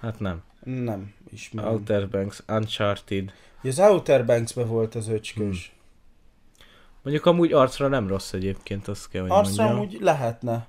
Hát 0.00 0.20
nem. 0.20 0.42
nem 0.64 1.14
ismerem. 1.32 1.72
Outer 1.72 2.08
Banks, 2.08 2.42
Uncharted. 2.48 3.32
Az 3.68 3.78
Outer 3.78 4.24
Banks-be 4.26 4.64
volt 4.64 4.94
az 4.94 5.08
öcskös. 5.08 5.74
Mondjuk 7.02 7.26
amúgy 7.26 7.52
arcra 7.52 7.88
nem 7.88 8.08
rossz 8.08 8.32
egyébként, 8.32 8.88
azt 8.88 9.08
kell, 9.08 9.22
hogy 9.22 9.30
Arcra 9.30 9.64
mondjam. 9.64 9.86
úgy 9.86 10.00
lehetne. 10.00 10.66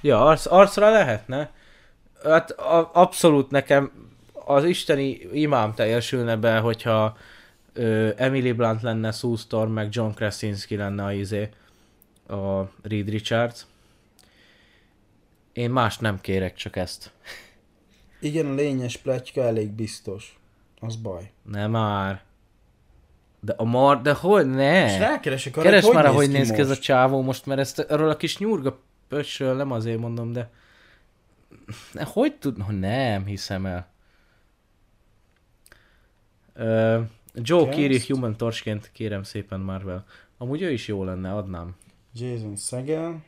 Ja, 0.00 0.26
arc, 0.26 0.46
arcra 0.46 0.90
lehetne. 0.90 1.52
Hát 2.22 2.50
a, 2.50 2.90
abszolút 2.92 3.50
nekem 3.50 3.92
az 4.32 4.64
isteni 4.64 5.08
imám 5.32 5.74
teljesülne 5.74 6.36
be, 6.36 6.58
hogyha 6.58 7.16
ö, 7.72 8.10
Emily 8.16 8.52
Blunt 8.52 8.82
lenne 8.82 9.12
Sue 9.12 9.36
Storm, 9.36 9.70
meg 9.70 9.88
John 9.90 10.10
Krasinski 10.14 10.76
lenne 10.76 11.04
a 11.04 11.12
izé, 11.12 11.48
a 12.28 12.60
Reed 12.82 13.08
Richards. 13.08 13.66
Én 15.52 15.70
más 15.70 15.98
nem 15.98 16.20
kérek, 16.20 16.54
csak 16.54 16.76
ezt. 16.76 17.10
Igen, 18.20 18.46
a 18.46 18.54
lényes 18.54 18.96
pletyka 18.96 19.42
elég 19.42 19.70
biztos. 19.70 20.38
Az 20.84 20.96
baj. 20.96 21.30
Nem 21.42 21.70
már. 21.70 22.22
De 23.40 23.54
a 23.56 23.64
mar, 23.64 24.00
de 24.00 24.12
hogy 24.12 24.46
És 24.46 24.52
ne? 24.54 24.98
rákeresek 24.98 25.56
arra, 25.56 25.64
Keres 25.64 25.84
hogy 25.84 25.94
már, 25.94 26.10
ki 26.10 26.26
néz 26.26 26.50
ki 26.50 26.60
ez 26.60 26.70
a 26.70 26.76
csávó 26.76 27.22
most, 27.22 27.46
mert 27.46 27.60
ezt 27.60 27.78
arról 27.78 28.10
a 28.10 28.16
kis 28.16 28.38
nyurga 28.38 28.78
pöcsről, 29.08 29.56
nem 29.56 29.70
azért 29.70 29.98
mondom, 29.98 30.32
de... 30.32 30.50
Hogy 32.04 32.36
tud... 32.36 32.78
Nem 32.78 33.24
hiszem 33.24 33.66
el. 33.66 33.88
Ö, 36.54 37.00
Joe. 37.34 37.68
Keery 37.68 38.00
Human 38.08 38.36
Torchként 38.36 38.90
kérem 38.92 39.22
szépen 39.22 39.60
Marvel. 39.60 40.04
Amúgy 40.38 40.62
ő 40.62 40.70
is 40.70 40.88
jó 40.88 41.04
lenne, 41.04 41.34
adnám. 41.34 41.76
Jason 42.14 42.56
Segel. 42.56 43.24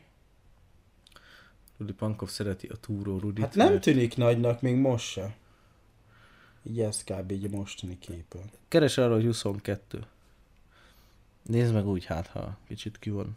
Rudi 1.79 1.93
Pankov 1.93 2.29
szereti 2.29 2.67
a 2.67 2.77
túró 2.77 3.19
Rudit. 3.19 3.45
Hát 3.45 3.55
nem 3.55 3.81
tűnik 3.81 4.17
nagynak 4.17 4.61
még 4.61 4.77
most 4.77 5.07
se. 5.07 5.35
Így 6.69 6.81
ez 6.81 7.05
kb. 7.05 7.31
így 7.31 7.45
a 7.45 7.57
mostani 7.57 7.99
képen. 7.99 8.51
Keres 8.69 8.99
arra, 8.99 9.15
hogy 9.15 9.25
22. 9.25 10.05
Nézd 11.43 11.73
meg 11.73 11.87
úgy, 11.87 12.05
hát 12.05 12.27
ha 12.27 12.57
kicsit 12.69 12.99
ki 12.99 13.11
van. 13.11 13.37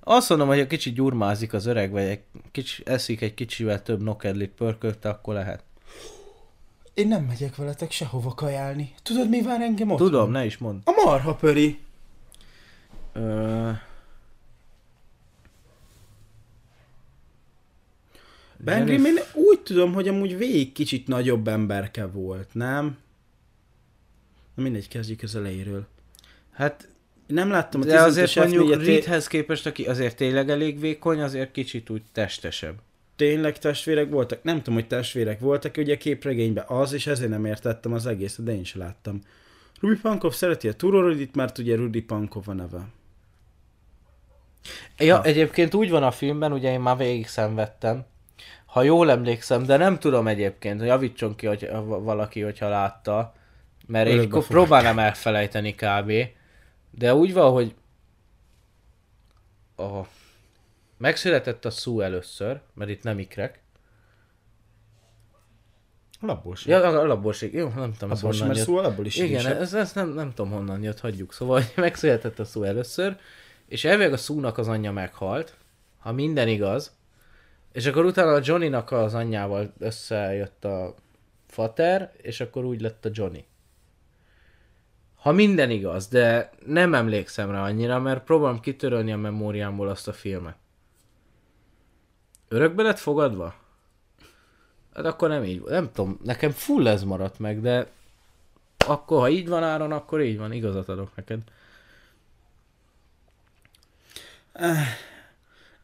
Azt 0.00 0.28
mondom, 0.28 0.48
hogy 0.48 0.58
egy 0.58 0.66
kicsit 0.66 0.94
gyurmázik 0.94 1.52
az 1.52 1.66
öreg, 1.66 1.90
vagy 1.90 2.02
egy 2.02 2.20
kicsi, 2.52 2.82
eszik 2.86 3.20
egy 3.20 3.34
kicsivel 3.34 3.82
több 3.82 4.02
nokedlit 4.02 4.50
pörkölt, 4.50 5.04
akkor 5.04 5.34
lehet. 5.34 5.62
Én 6.94 7.08
nem 7.08 7.24
megyek 7.24 7.56
veletek 7.56 7.90
sehova 7.90 8.34
kajálni. 8.34 8.94
Tudod, 9.02 9.28
mi 9.28 9.42
vár 9.42 9.60
engem 9.60 9.90
ott? 9.90 9.98
Tudom, 9.98 10.30
ne 10.30 10.44
is 10.44 10.58
mond. 10.58 10.80
A 10.84 11.02
marha 11.04 11.34
pöri. 11.34 11.78
Ö... 13.12 13.70
Bengram, 18.64 19.04
én 19.04 19.18
úgy 19.32 19.60
tudom, 19.60 19.92
hogy 19.92 20.08
amúgy 20.08 20.36
végig 20.38 20.72
kicsit 20.72 21.06
nagyobb 21.06 21.48
emberke 21.48 22.06
volt, 22.06 22.48
nem? 22.52 22.96
Na 24.54 24.62
mindegy, 24.62 24.88
kezdjük 24.88 25.22
az 25.22 25.36
elejéről. 25.36 25.86
Hát, 26.52 26.88
Nem 27.26 27.50
láttam 27.50 27.80
a 27.80 27.84
de 27.84 28.00
azért 28.00 28.30
15-ös 28.30 28.36
mondjuk 28.36 28.68
F4-et, 28.68 28.76
té- 28.78 28.86
Reedhez 28.86 29.26
képest, 29.26 29.66
aki 29.66 29.84
azért 29.84 30.16
tényleg 30.16 30.50
elég 30.50 30.80
vékony, 30.80 31.20
azért 31.20 31.52
kicsit 31.52 31.90
úgy 31.90 32.02
testesebb. 32.12 32.74
tényleg 33.16 33.58
testvérek 33.58 34.10
voltak? 34.10 34.42
Nem 34.42 34.56
tudom, 34.56 34.74
hogy 34.74 34.86
testvérek 34.86 35.40
voltak, 35.40 35.76
ugye 35.76 35.94
a 35.94 35.98
képregényben 35.98 36.64
az, 36.68 36.92
és 36.92 37.06
ezért 37.06 37.30
nem 37.30 37.44
értettem 37.44 37.92
az 37.92 38.06
egészet, 38.06 38.44
de 38.44 38.54
én 38.54 38.64
sem 38.64 38.80
láttam. 38.80 39.20
Rudy 39.80 40.00
Pankov 40.00 40.32
szereti 40.34 40.68
a 40.68 40.72
Turorodit, 40.72 41.34
mert 41.34 41.58
ugye 41.58 41.76
Rudy 41.76 42.00
Pankov 42.02 42.48
a 42.48 42.52
neve. 42.52 42.86
Ja, 44.98 45.16
Ha. 45.16 45.22
egyébként 45.24 45.74
úgy 45.74 45.90
van 45.90 46.02
a 46.02 46.10
filmben, 46.10 46.52
ugye 46.52 46.72
én 46.72 46.80
már 46.80 46.96
végig 46.96 47.26
szenvedtem, 47.26 48.04
ha 48.66 48.82
jól 48.82 49.10
emlékszem, 49.10 49.62
de 49.62 49.76
nem 49.76 49.98
tudom 49.98 50.28
egyébként, 50.28 50.80
javítson 50.82 51.34
ki 51.34 51.46
hogy 51.46 51.70
valaki, 51.86 52.40
hogyha 52.40 52.68
látta, 52.68 53.34
mert 53.86 54.06
én 54.08 54.12
Örökbe 54.14 54.30
fogadja. 54.34 54.56
próbálnám 54.56 54.98
elfelejteni 54.98 55.74
kb. 55.74 56.12
De 56.90 57.14
úgy 57.14 57.32
van, 57.32 57.52
hogy 57.52 57.74
a... 59.76 60.00
megszületett 60.96 61.64
a 61.64 61.70
szó 61.70 62.00
először, 62.00 62.60
mert 62.74 62.90
itt 62.90 63.02
nem 63.02 63.18
ikrek. 63.18 63.62
Alapból 66.20 66.56
sem. 66.56 66.72
Ja, 66.72 66.88
a- 66.88 67.00
alapból 67.00 67.32
sig- 67.32 67.52
jó, 67.52 67.68
nem 67.68 67.92
tudom, 67.92 68.10
ez 68.10 68.20
honnan 68.20 68.46
mert 68.46 68.56
jött. 68.58 68.66
szó 68.66 68.76
alapból 68.76 69.06
is 69.06 69.16
Igen, 69.16 69.46
ez, 69.46 69.74
ez 69.74 69.92
nem, 69.92 70.08
nem 70.08 70.32
tudom 70.34 70.52
honnan 70.52 70.82
jött, 70.82 71.00
hagyjuk. 71.00 71.32
Szóval 71.32 71.62
megszületett 71.76 72.38
a 72.38 72.44
szó 72.44 72.62
először, 72.62 73.16
és 73.66 73.84
elvileg 73.84 74.12
a 74.12 74.16
szúnak 74.16 74.58
az 74.58 74.68
anyja 74.68 74.92
meghalt, 74.92 75.56
ha 75.98 76.12
minden 76.12 76.48
igaz, 76.48 76.95
és 77.76 77.86
akkor 77.86 78.04
utána 78.04 78.32
a 78.32 78.40
Johnnynak 78.42 78.90
az 78.90 79.14
anyjával 79.14 79.72
összejött 79.78 80.64
a 80.64 80.94
fater, 81.46 82.12
és 82.16 82.40
akkor 82.40 82.64
úgy 82.64 82.80
lett 82.80 83.04
a 83.04 83.10
Johnny. 83.12 83.44
Ha 85.16 85.32
minden 85.32 85.70
igaz, 85.70 86.08
de 86.08 86.50
nem 86.66 86.94
emlékszem 86.94 87.50
rá 87.50 87.62
annyira, 87.62 87.98
mert 87.98 88.24
próbálom 88.24 88.60
kitörölni 88.60 89.12
a 89.12 89.16
memóriámból 89.16 89.88
azt 89.88 90.08
a 90.08 90.12
filmet. 90.12 90.56
Örökbe 92.48 92.82
lett 92.82 92.98
fogadva? 92.98 93.54
Hát 94.94 95.04
akkor 95.04 95.28
nem 95.28 95.44
így, 95.44 95.62
nem 95.62 95.90
tudom, 95.92 96.20
nekem 96.24 96.50
full 96.50 96.88
ez 96.88 97.02
maradt 97.02 97.38
meg, 97.38 97.60
de 97.60 97.86
akkor 98.86 99.20
ha 99.20 99.28
így 99.28 99.48
van 99.48 99.62
Áron, 99.62 99.92
akkor 99.92 100.20
így 100.20 100.38
van, 100.38 100.52
igazat 100.52 100.88
adok 100.88 101.16
neked. 101.16 101.40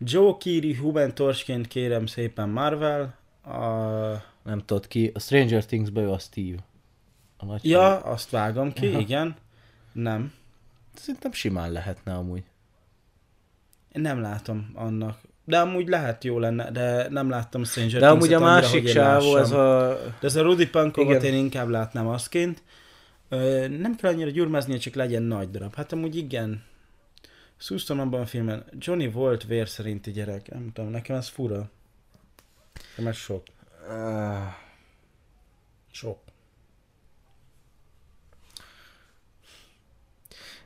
Joe 0.05 0.37
Keery 0.39 0.74
Huben 0.74 1.15
Torsként 1.15 1.69
kérem 1.69 2.07
szépen 2.07 2.49
Marvel. 2.49 3.15
A... 3.45 3.61
Nem 4.43 4.59
tudod 4.65 4.87
ki, 4.87 5.11
a 5.15 5.19
Stranger 5.19 5.65
Things-be 5.65 6.01
ő 6.01 6.11
a 6.11 6.19
Steve. 6.19 6.59
A 7.37 7.45
nagy 7.45 7.65
Ja, 7.65 7.99
azt 7.99 8.31
vágom 8.31 8.73
ki, 8.73 8.87
Aha. 8.87 8.99
igen. 8.99 9.37
Nem. 9.93 10.33
Szerintem 10.95 11.33
simán 11.33 11.73
lehetne 11.73 12.15
amúgy. 12.15 12.43
Én 13.93 14.03
nem 14.03 14.20
látom 14.20 14.70
annak. 14.74 15.19
De 15.45 15.59
amúgy 15.59 15.89
lehet 15.89 16.24
jó 16.24 16.39
lenne, 16.39 16.70
de 16.70 17.09
nem 17.09 17.29
láttam 17.29 17.65
Stranger 17.65 18.01
De 18.01 18.09
amúgy 18.09 18.33
a 18.33 18.41
másik 18.41 18.81
hogy 18.81 18.89
én 18.89 18.95
sávó, 18.95 19.37
ez 19.37 19.51
a... 19.51 19.99
De 20.20 20.27
ez 20.27 20.37
a 20.37 20.43
Rudy 20.43 20.66
Punkovot 20.66 21.23
Igen. 21.23 21.35
én 21.35 21.39
inkább 21.39 21.69
látnám 21.69 22.09
azként. 22.09 22.62
Ö, 23.29 23.69
nem 23.69 23.95
kell 23.97 24.12
annyira 24.12 24.31
gyurmázni, 24.31 24.79
csak 24.79 24.95
legyen 24.95 25.23
nagy 25.23 25.51
darab. 25.51 25.74
Hát 25.74 25.93
amúgy 25.93 26.16
igen. 26.16 26.62
Szúztam 27.63 28.01
abban 28.01 28.21
a 28.21 28.27
filmben. 28.27 28.65
Johnny 28.79 29.11
volt 29.11 29.45
vér 29.45 29.69
szerinti 29.69 30.11
gyerek. 30.11 30.51
Nem 30.51 30.73
tudom, 30.73 30.91
nekem 30.91 31.17
ez 31.17 31.29
fura. 31.29 31.71
Nekem 32.89 33.07
ez 33.07 33.17
sok. 33.17 33.43
Sok. 35.91 36.19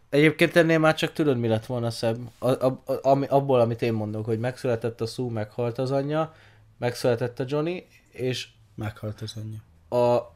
Egyébként 0.08 0.56
ennél 0.56 0.78
már 0.78 0.94
csak 0.94 1.12
tudod, 1.12 1.38
mi 1.38 1.48
lett 1.48 1.66
volna 1.66 1.90
szebb. 1.90 2.18
A, 2.38 2.48
a, 2.48 2.82
a, 2.84 3.08
ami, 3.08 3.26
abból, 3.26 3.60
amit 3.60 3.82
én 3.82 3.92
mondok, 3.92 4.24
hogy 4.24 4.38
megszületett 4.38 5.00
a 5.00 5.06
szú, 5.06 5.28
meghalt 5.28 5.78
az 5.78 5.90
anyja, 5.90 6.34
megszületett 6.76 7.40
a 7.40 7.44
Johnny, 7.46 7.86
és 8.10 8.48
Meghalt 8.74 9.20
az 9.20 9.34
anyja. 9.36 9.58
a, 9.88 10.32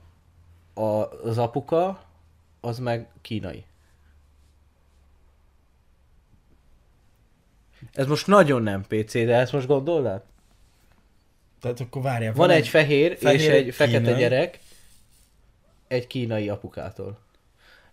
a, 0.81 1.11
az 1.23 1.39
apuka, 1.39 2.05
az 2.61 2.79
meg 2.79 3.09
kínai. 3.21 3.65
Ez 7.95 8.07
most 8.07 8.27
nagyon 8.27 8.63
nem 8.63 8.85
PC, 8.89 9.13
de 9.13 9.35
ezt 9.35 9.53
most 9.53 9.67
gondold 9.67 10.07
át? 10.07 10.25
Tehát 11.61 11.81
akkor 11.81 12.03
várjál. 12.03 12.33
Van 12.33 12.51
egy 12.51 12.69
fehér, 12.69 13.17
fehér, 13.21 13.41
és 13.41 13.47
egy 13.47 13.75
fekete 13.75 13.99
kínai. 13.99 14.19
gyerek 14.21 14.59
egy 15.89 16.07
kínai 16.07 16.49
apukától. 16.49 17.19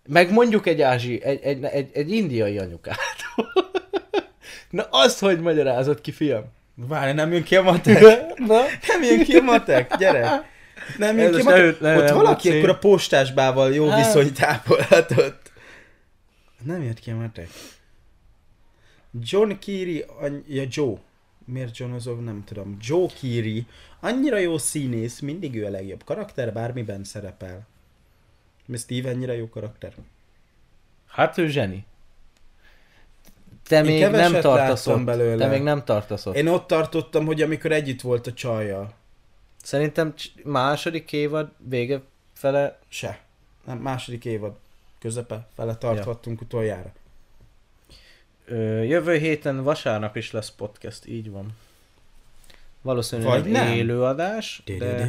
Meg 0.06 0.32
mondjuk 0.32 0.66
egy 0.66 0.80
ázsi, 0.82 1.22
egy, 1.22 1.40
egy, 1.42 1.64
egy, 1.64 1.90
egy 1.92 2.10
indiai 2.12 2.58
anyukától. 2.58 3.52
Na 4.70 4.82
azt 4.90 5.18
hogy 5.18 5.40
magyarázod 5.40 6.00
ki, 6.00 6.12
fiam? 6.12 6.44
Várj, 6.74 7.12
nem 7.12 7.32
jön 7.32 7.42
ki 7.42 7.56
a 7.56 7.62
matek? 7.62 8.00
Na? 8.46 8.60
Nem 8.88 9.02
jön 9.02 9.24
ki 9.24 9.36
a 9.36 9.42
matek, 9.42 9.96
gyere! 9.96 10.50
Nem 10.98 11.18
jön 11.18 11.34
Ez 11.34 11.40
ki 11.40 11.40
a 11.40 11.44
matek. 11.50 11.80
ne- 11.80 11.94
ne- 11.94 12.02
Ott 12.02 12.10
valaki 12.10 12.50
akkor 12.58 12.68
a 12.68 12.78
postásbával 12.78 13.74
jó 13.74 13.88
Hát. 13.88 13.98
viszonyt 14.06 14.42
ápolhatott. 14.42 15.50
Nem 16.64 16.82
jött 16.82 17.00
ki 17.00 17.10
a 17.10 17.16
matek. 17.16 17.48
John 19.20 19.52
any- 20.20 20.44
ja 20.48 20.64
Joe. 20.68 20.96
Miért 21.44 21.76
John 21.76 21.92
azov, 21.92 22.18
nem 22.18 22.44
tudom. 22.44 22.76
Joe 22.80 23.06
Keary, 23.20 23.66
annyira 24.00 24.38
jó 24.38 24.58
színész, 24.58 25.20
mindig 25.20 25.54
ő 25.56 25.64
a 25.64 25.70
legjobb 25.70 26.04
karakter, 26.04 26.52
bármiben 26.52 27.04
szerepel. 27.04 27.66
Mi 28.66 28.76
Steve 28.76 29.08
ennyire 29.08 29.36
jó 29.36 29.48
karakter? 29.48 29.92
Hát 31.06 31.38
ő 31.38 31.48
zseni. 31.48 31.86
Te 33.62 33.82
még 33.82 34.00
nem 34.00 34.40
tartasz 34.40 34.86
ott. 34.86 35.04
belőle. 35.04 35.44
Te 35.44 35.50
még 35.50 35.62
nem 35.62 35.84
tartasz 35.84 36.26
ott. 36.26 36.34
Én 36.34 36.48
ott 36.48 36.66
tartottam, 36.66 37.26
hogy 37.26 37.42
amikor 37.42 37.72
együtt 37.72 38.00
volt 38.00 38.26
a 38.26 38.32
csajjal. 38.32 38.94
Szerintem 39.62 40.14
második 40.44 41.12
évad 41.12 41.50
vége 41.68 42.00
fele 42.32 42.78
Se. 42.88 43.20
Nem, 43.64 43.78
második 43.78 44.24
évad 44.24 44.56
közepe 44.98 45.48
fele 45.54 45.76
tarthattunk 45.76 46.40
utoljára. 46.40 46.92
Ö, 48.48 48.82
jövő 48.82 49.16
héten 49.16 49.62
vasárnap 49.62 50.16
is 50.16 50.30
lesz 50.30 50.50
podcast, 50.50 51.06
így 51.06 51.30
van. 51.30 51.56
Valószínűleg 52.82 53.42
Vagy 53.42 53.50
nem. 53.50 53.72
élőadás, 53.72 54.62
de... 54.78 55.08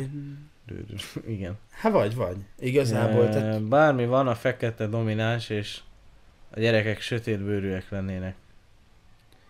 Igen. 1.27 1.57
Hát 1.69 1.91
vagy, 1.91 2.15
vagy. 2.15 2.37
Igazából, 2.59 3.29
tehát 3.29 3.61
Bármi 3.61 4.05
van, 4.05 4.27
a 4.27 4.35
fekete 4.35 4.87
domináns, 4.87 5.49
és 5.49 5.79
a 6.49 6.59
gyerekek 6.59 7.01
sötétbőrűek 7.01 7.89
lennének. 7.89 8.35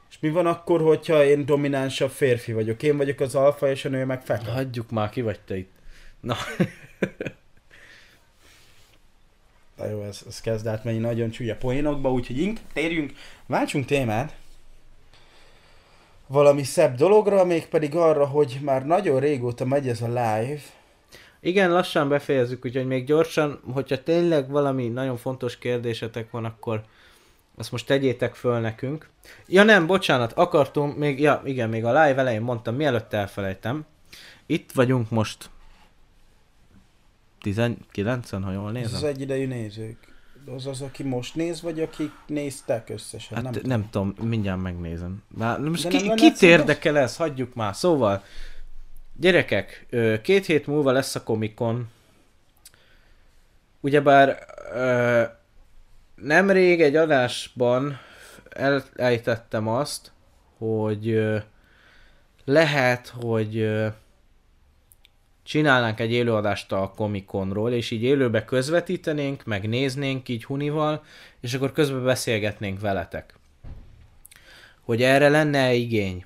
És 0.09 0.19
mi 0.19 0.29
van 0.29 0.45
akkor, 0.45 0.81
hogyha 0.81 1.23
én 1.25 1.45
dominánsabb 1.45 2.09
férfi 2.09 2.53
vagyok? 2.53 2.83
Én 2.83 2.97
vagyok 2.97 3.19
az 3.19 3.35
alfa, 3.35 3.69
és 3.69 3.85
a 3.85 3.89
nő 3.89 4.05
meg 4.05 4.21
fekete. 4.21 4.51
Hagyjuk 4.51 4.89
már, 4.89 5.09
ki 5.09 5.21
vagy 5.21 5.39
te 5.39 5.57
itt. 5.57 5.71
Na, 6.19 6.35
Na 9.79 9.85
jó, 9.85 10.03
ez, 10.03 10.21
ez 10.27 10.41
kezd 10.41 10.67
átmenni 10.67 10.97
nagyon 10.97 11.29
csúnya 11.29 11.55
poénokba, 11.55 12.11
úgyhogy 12.11 12.37
inkább 12.41 12.65
térjünk, 12.73 13.11
váltsunk 13.45 13.85
témát. 13.85 14.35
Valami 16.27 16.63
szebb 16.63 16.95
dologra, 16.95 17.45
mégpedig 17.45 17.95
arra, 17.95 18.25
hogy 18.25 18.59
már 18.61 18.85
nagyon 18.85 19.19
régóta 19.19 19.65
megy 19.65 19.87
ez 19.87 20.01
a 20.01 20.07
live. 20.07 20.59
Igen, 21.39 21.71
lassan 21.71 22.09
befejezzük, 22.09 22.65
úgyhogy 22.65 22.85
még 22.87 23.05
gyorsan, 23.05 23.61
hogyha 23.73 24.03
tényleg 24.03 24.49
valami 24.49 24.87
nagyon 24.87 25.17
fontos 25.17 25.57
kérdésetek 25.57 26.31
van, 26.31 26.45
akkor 26.45 26.83
azt 27.57 27.71
most 27.71 27.85
tegyétek 27.85 28.35
föl 28.35 28.59
nekünk. 28.59 29.09
Ja 29.47 29.63
nem, 29.63 29.85
bocsánat, 29.85 30.33
akartunk, 30.33 30.97
még, 30.97 31.19
ja 31.19 31.41
igen, 31.45 31.69
még 31.69 31.85
a 31.85 32.03
live 32.03 32.19
elején 32.19 32.41
mondtam, 32.41 32.75
mielőtt 32.75 33.13
elfelejtem. 33.13 33.85
Itt 34.45 34.71
vagyunk 34.71 35.09
most 35.09 35.49
19-en, 37.43 38.39
ha 38.43 38.51
jól 38.51 38.77
Ez 38.77 38.85
az 38.85 38.91
nézem. 38.91 39.09
egyidejű 39.09 39.47
nézők. 39.47 39.97
Az 40.55 40.65
az, 40.65 40.81
aki 40.81 41.03
most 41.03 41.35
néz, 41.35 41.61
vagy 41.61 41.79
akik 41.81 42.11
néztek 42.27 42.89
összesen? 42.89 43.35
Hát 43.35 43.43
nem, 43.43 43.53
nem, 43.53 43.63
nem 43.79 43.89
tudom, 43.89 44.13
mindjárt 44.21 44.61
megnézem. 44.61 45.23
Már, 45.27 45.59
most 45.59 45.83
De 45.83 45.89
ki, 45.97 46.07
nem 46.07 46.15
kit 46.15 46.41
érdekel 46.41 46.97
ez? 46.97 47.15
Hagyjuk 47.15 47.53
már. 47.55 47.75
Szóval, 47.75 48.23
gyerekek, 49.19 49.85
két 50.21 50.45
hét 50.45 50.67
múlva 50.67 50.91
lesz 50.91 51.15
a 51.15 51.23
Comic-Con. 51.23 51.89
Ugyebár 53.81 54.45
ö, 54.73 55.23
nemrég 56.15 56.81
egy 56.81 56.95
adásban 56.95 57.99
elejtettem 58.95 59.67
azt, 59.67 60.11
hogy 60.57 61.09
ö, 61.09 61.37
lehet, 62.45 63.07
hogy 63.07 63.57
ö, 63.57 63.87
csinálnánk 65.49 65.99
egy 65.99 66.11
élőadást 66.11 66.71
a 66.71 66.93
Comic-Conról, 66.95 67.71
és 67.71 67.91
így 67.91 68.03
élőbe 68.03 68.45
közvetítenénk, 68.45 69.43
meg 69.45 69.67
néznénk 69.67 70.29
így 70.29 70.45
Hunival, 70.45 71.03
és 71.39 71.53
akkor 71.53 71.71
közben 71.71 72.03
beszélgetnénk 72.03 72.79
veletek. 72.79 73.33
Hogy 74.81 75.01
erre 75.01 75.29
lenne 75.29 75.73
igény. 75.73 76.25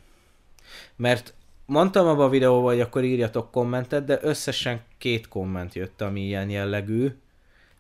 Mert 0.96 1.34
mondtam 1.66 2.08
abban 2.08 2.26
a 2.26 2.30
videóban, 2.30 2.72
hogy 2.72 2.82
akkor 2.82 3.04
írjatok 3.04 3.52
kommentet, 3.52 4.06
de 4.06 4.20
összesen 4.22 4.82
két 4.98 5.28
komment 5.28 5.74
jött, 5.74 6.02
ami 6.02 6.22
ilyen 6.22 6.50
jellegű, 6.50 7.16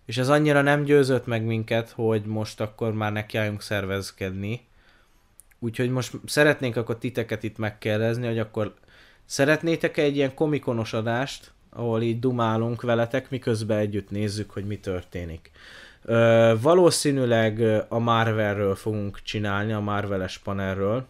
és 0.05 0.17
ez 0.17 0.29
annyira 0.29 0.61
nem 0.61 0.83
győzött 0.83 1.25
meg 1.25 1.43
minket, 1.43 1.89
hogy 1.89 2.25
most 2.25 2.61
akkor 2.61 2.93
már 2.93 3.11
nekiálljunk 3.11 3.61
szervezkedni. 3.61 4.67
Úgyhogy 5.59 5.89
most 5.89 6.13
szeretnénk 6.25 6.75
akkor 6.75 6.97
titeket 6.97 7.43
itt 7.43 7.57
megkérdezni, 7.57 8.27
hogy 8.27 8.39
akkor 8.39 8.73
szeretnétek 9.33 9.97
egy 9.97 10.15
ilyen 10.15 10.33
komikonos 10.33 10.93
adást, 10.93 11.51
ahol 11.69 12.01
így 12.01 12.19
dumálunk 12.19 12.81
veletek, 12.81 13.29
miközben 13.29 13.77
együtt 13.77 14.09
nézzük, 14.09 14.51
hogy 14.51 14.65
mi 14.65 14.77
történik. 14.77 15.51
Ö, 16.01 16.53
valószínűleg 16.61 17.61
a 17.89 17.99
Marvelről 17.99 18.75
fogunk 18.75 19.21
csinálni, 19.21 19.73
a 19.73 19.79
Marveles 19.79 20.37
panelről, 20.37 21.05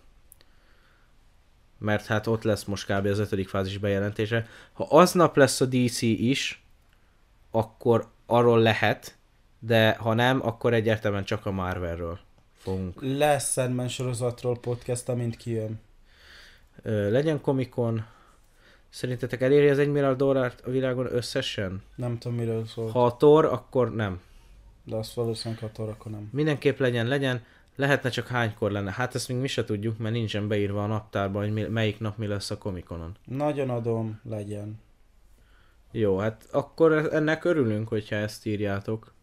mert 1.78 2.06
hát 2.06 2.28
ott 2.28 2.44
lesz 2.44 2.64
most 2.64 2.86
kb. 2.86 3.06
az 3.06 3.20
ötödik 3.20 3.50
fázis 3.50 3.78
bejelentése. 3.78 4.48
Ha 4.74 4.84
aznap 4.90 5.36
lesz 5.36 5.62
a 5.62 5.66
DC 5.66 6.02
is, 6.02 6.64
akkor 7.52 8.08
arról 8.26 8.60
lehet, 8.60 9.18
de 9.60 9.96
ha 10.00 10.14
nem, 10.14 10.46
akkor 10.46 10.74
egyértelműen 10.74 11.24
csak 11.24 11.46
a 11.46 11.52
Marvelről 11.52 12.20
fogunk. 12.58 13.02
Lesz 13.02 13.52
Sandman 13.52 13.88
sorozatról 13.88 14.60
podcast, 14.60 15.10
amint 15.10 15.38
kijön. 15.38 15.80
Legyen 16.84 17.42
komikon. 17.42 18.06
Szerintetek 18.90 19.42
eléri 19.42 19.70
az 19.70 19.80
1 19.80 19.88
milliárd 19.88 20.18
dollárt 20.18 20.62
a 20.62 20.70
világon 20.70 21.14
összesen? 21.14 21.84
Nem 21.96 22.18
tudom, 22.18 22.38
miről 22.38 22.66
szól. 22.66 22.90
Ha 22.90 23.06
a 23.06 23.16
Thor, 23.16 23.46
akkor 23.46 23.96
nem. 23.96 24.22
De 24.84 24.96
azt 24.96 25.14
valószínűleg 25.14 25.72
ha 25.76 25.84
akkor 25.84 26.12
nem. 26.12 26.30
Mindenképp 26.32 26.80
legyen, 26.80 27.08
legyen. 27.08 27.44
Lehetne 27.76 28.10
csak 28.10 28.28
hánykor 28.28 28.72
lenne. 28.72 28.92
Hát 28.92 29.16
ezt 29.16 29.28
még 29.28 29.38
mi 29.38 29.48
se 29.48 29.64
tudjuk, 29.64 29.98
mert 29.98 30.14
nincsen 30.14 30.48
beírva 30.48 30.84
a 30.84 30.88
naptárban, 30.88 31.44
hogy 31.44 31.54
mi, 31.54 31.62
melyik 31.62 32.00
nap 32.00 32.18
mi 32.18 32.28
lesz 32.28 32.52
a 32.52 32.58
komikonon. 32.58 33.16
Nagyon 33.26 33.70
adom, 33.70 34.20
legyen. 34.24 34.80
Jó, 35.92 36.18
hát 36.18 36.48
akkor 36.52 36.92
ennek 36.92 37.44
örülünk, 37.44 37.88
hogyha 37.88 38.16
ezt 38.16 38.46
írjátok. 38.46 39.14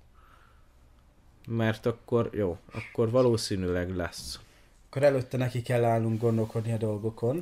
Mert 1.47 1.87
akkor, 1.87 2.31
jó, 2.33 2.59
akkor 2.73 3.11
valószínűleg 3.11 3.97
lesz. 3.97 4.41
Akkor 4.91 5.03
előtte 5.03 5.37
neki 5.37 5.63
kell 5.63 5.85
állnunk 5.85 6.21
gondolkodni 6.21 6.73
a 6.73 6.77
dolgokon. 6.77 7.39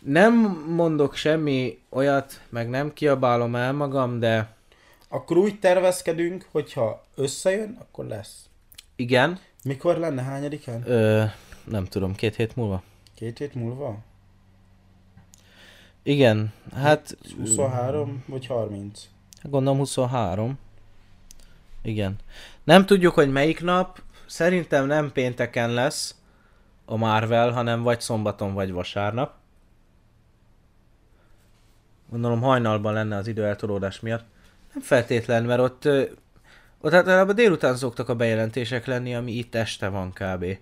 Nem 0.00 0.34
mondok 0.68 1.14
semmi 1.14 1.78
olyat, 1.88 2.40
meg 2.48 2.68
nem 2.68 2.92
kiabálom 2.92 3.54
el 3.56 3.72
magam, 3.72 4.18
de 4.18 4.54
Akkor 5.08 5.36
úgy 5.36 5.58
tervezkedünk, 5.58 6.46
hogyha 6.50 7.04
összejön, 7.14 7.76
akkor 7.80 8.04
lesz. 8.06 8.48
igen, 8.96 9.38
Mikor 9.64 9.96
lenne? 9.98 10.22
Hányadikán? 10.22 10.82
ö, 10.90 11.24
nem 11.64 11.84
tudom, 11.84 12.14
két 12.14 12.36
hét 12.36 12.56
múlva. 12.56 12.82
Két 13.14 13.38
hét 13.38 13.54
múlva? 13.54 13.96
Igen, 16.02 16.52
hát 16.74 17.16
23 17.38 18.24
vagy 18.26 18.46
30? 18.46 19.08
gondolom 19.42 19.78
23. 19.78 20.58
Igen. 21.82 22.16
Nem 22.64 22.86
tudjuk, 22.86 23.14
hogy 23.14 23.32
melyik 23.32 23.60
nap. 23.62 24.02
Szerintem 24.26 24.86
nem 24.86 25.12
pénteken 25.12 25.70
lesz 25.70 26.14
a 26.90 26.96
Marvel, 26.96 27.50
hanem 27.50 27.82
vagy 27.82 28.00
szombaton, 28.00 28.54
vagy 28.54 28.72
vasárnap. 28.72 29.34
Gondolom 32.10 32.40
hajnalban 32.40 32.92
lenne 32.92 33.16
az 33.16 33.26
időeltolódás 33.26 34.00
miatt. 34.00 34.24
Nem 34.72 34.82
feltétlen, 34.82 35.44
mert 35.44 35.60
ott, 35.60 35.88
ott 36.80 36.92
általában 36.92 37.34
délután 37.34 37.76
szoktak 37.76 38.08
a 38.08 38.14
bejelentések 38.14 38.86
lenni, 38.86 39.14
ami 39.14 39.32
itt 39.32 39.54
este 39.54 39.88
van 39.88 40.12
kb. 40.12 40.58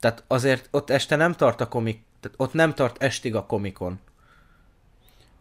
Tehát 0.00 0.24
azért 0.26 0.68
ott 0.70 0.90
este 0.90 1.16
nem 1.16 1.32
tart 1.32 1.60
a 1.60 1.68
komik, 1.68 2.02
tehát 2.20 2.40
ott 2.40 2.52
nem 2.52 2.74
tart 2.74 3.02
estig 3.02 3.34
a 3.34 3.46
komikon. 3.46 3.98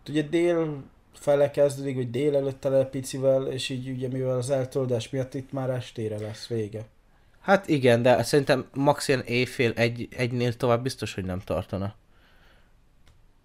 Ugye 0.09 0.21
dél 0.21 0.83
fele 1.13 1.51
kezdődik, 1.51 1.95
vagy 1.95 2.09
délelőtt 2.09 2.59
tele 2.59 2.85
picivel, 2.85 3.47
és 3.47 3.69
így 3.69 3.89
ugye 3.89 4.07
mivel 4.07 4.37
az 4.37 4.49
eltolódás 4.49 5.09
miatt 5.09 5.33
itt 5.33 5.51
már 5.51 5.69
estére 5.69 6.19
lesz 6.19 6.47
vége. 6.47 6.85
Hát 7.43 7.67
igen, 7.67 8.01
de 8.01 8.23
szerintem 8.23 8.67
max 8.73 9.07
ilyen 9.07 9.21
éjfél 9.21 9.71
egy, 9.71 10.07
egynél 10.11 10.53
tovább 10.57 10.83
biztos, 10.83 11.13
hogy 11.13 11.25
nem 11.25 11.39
tartana. 11.39 11.95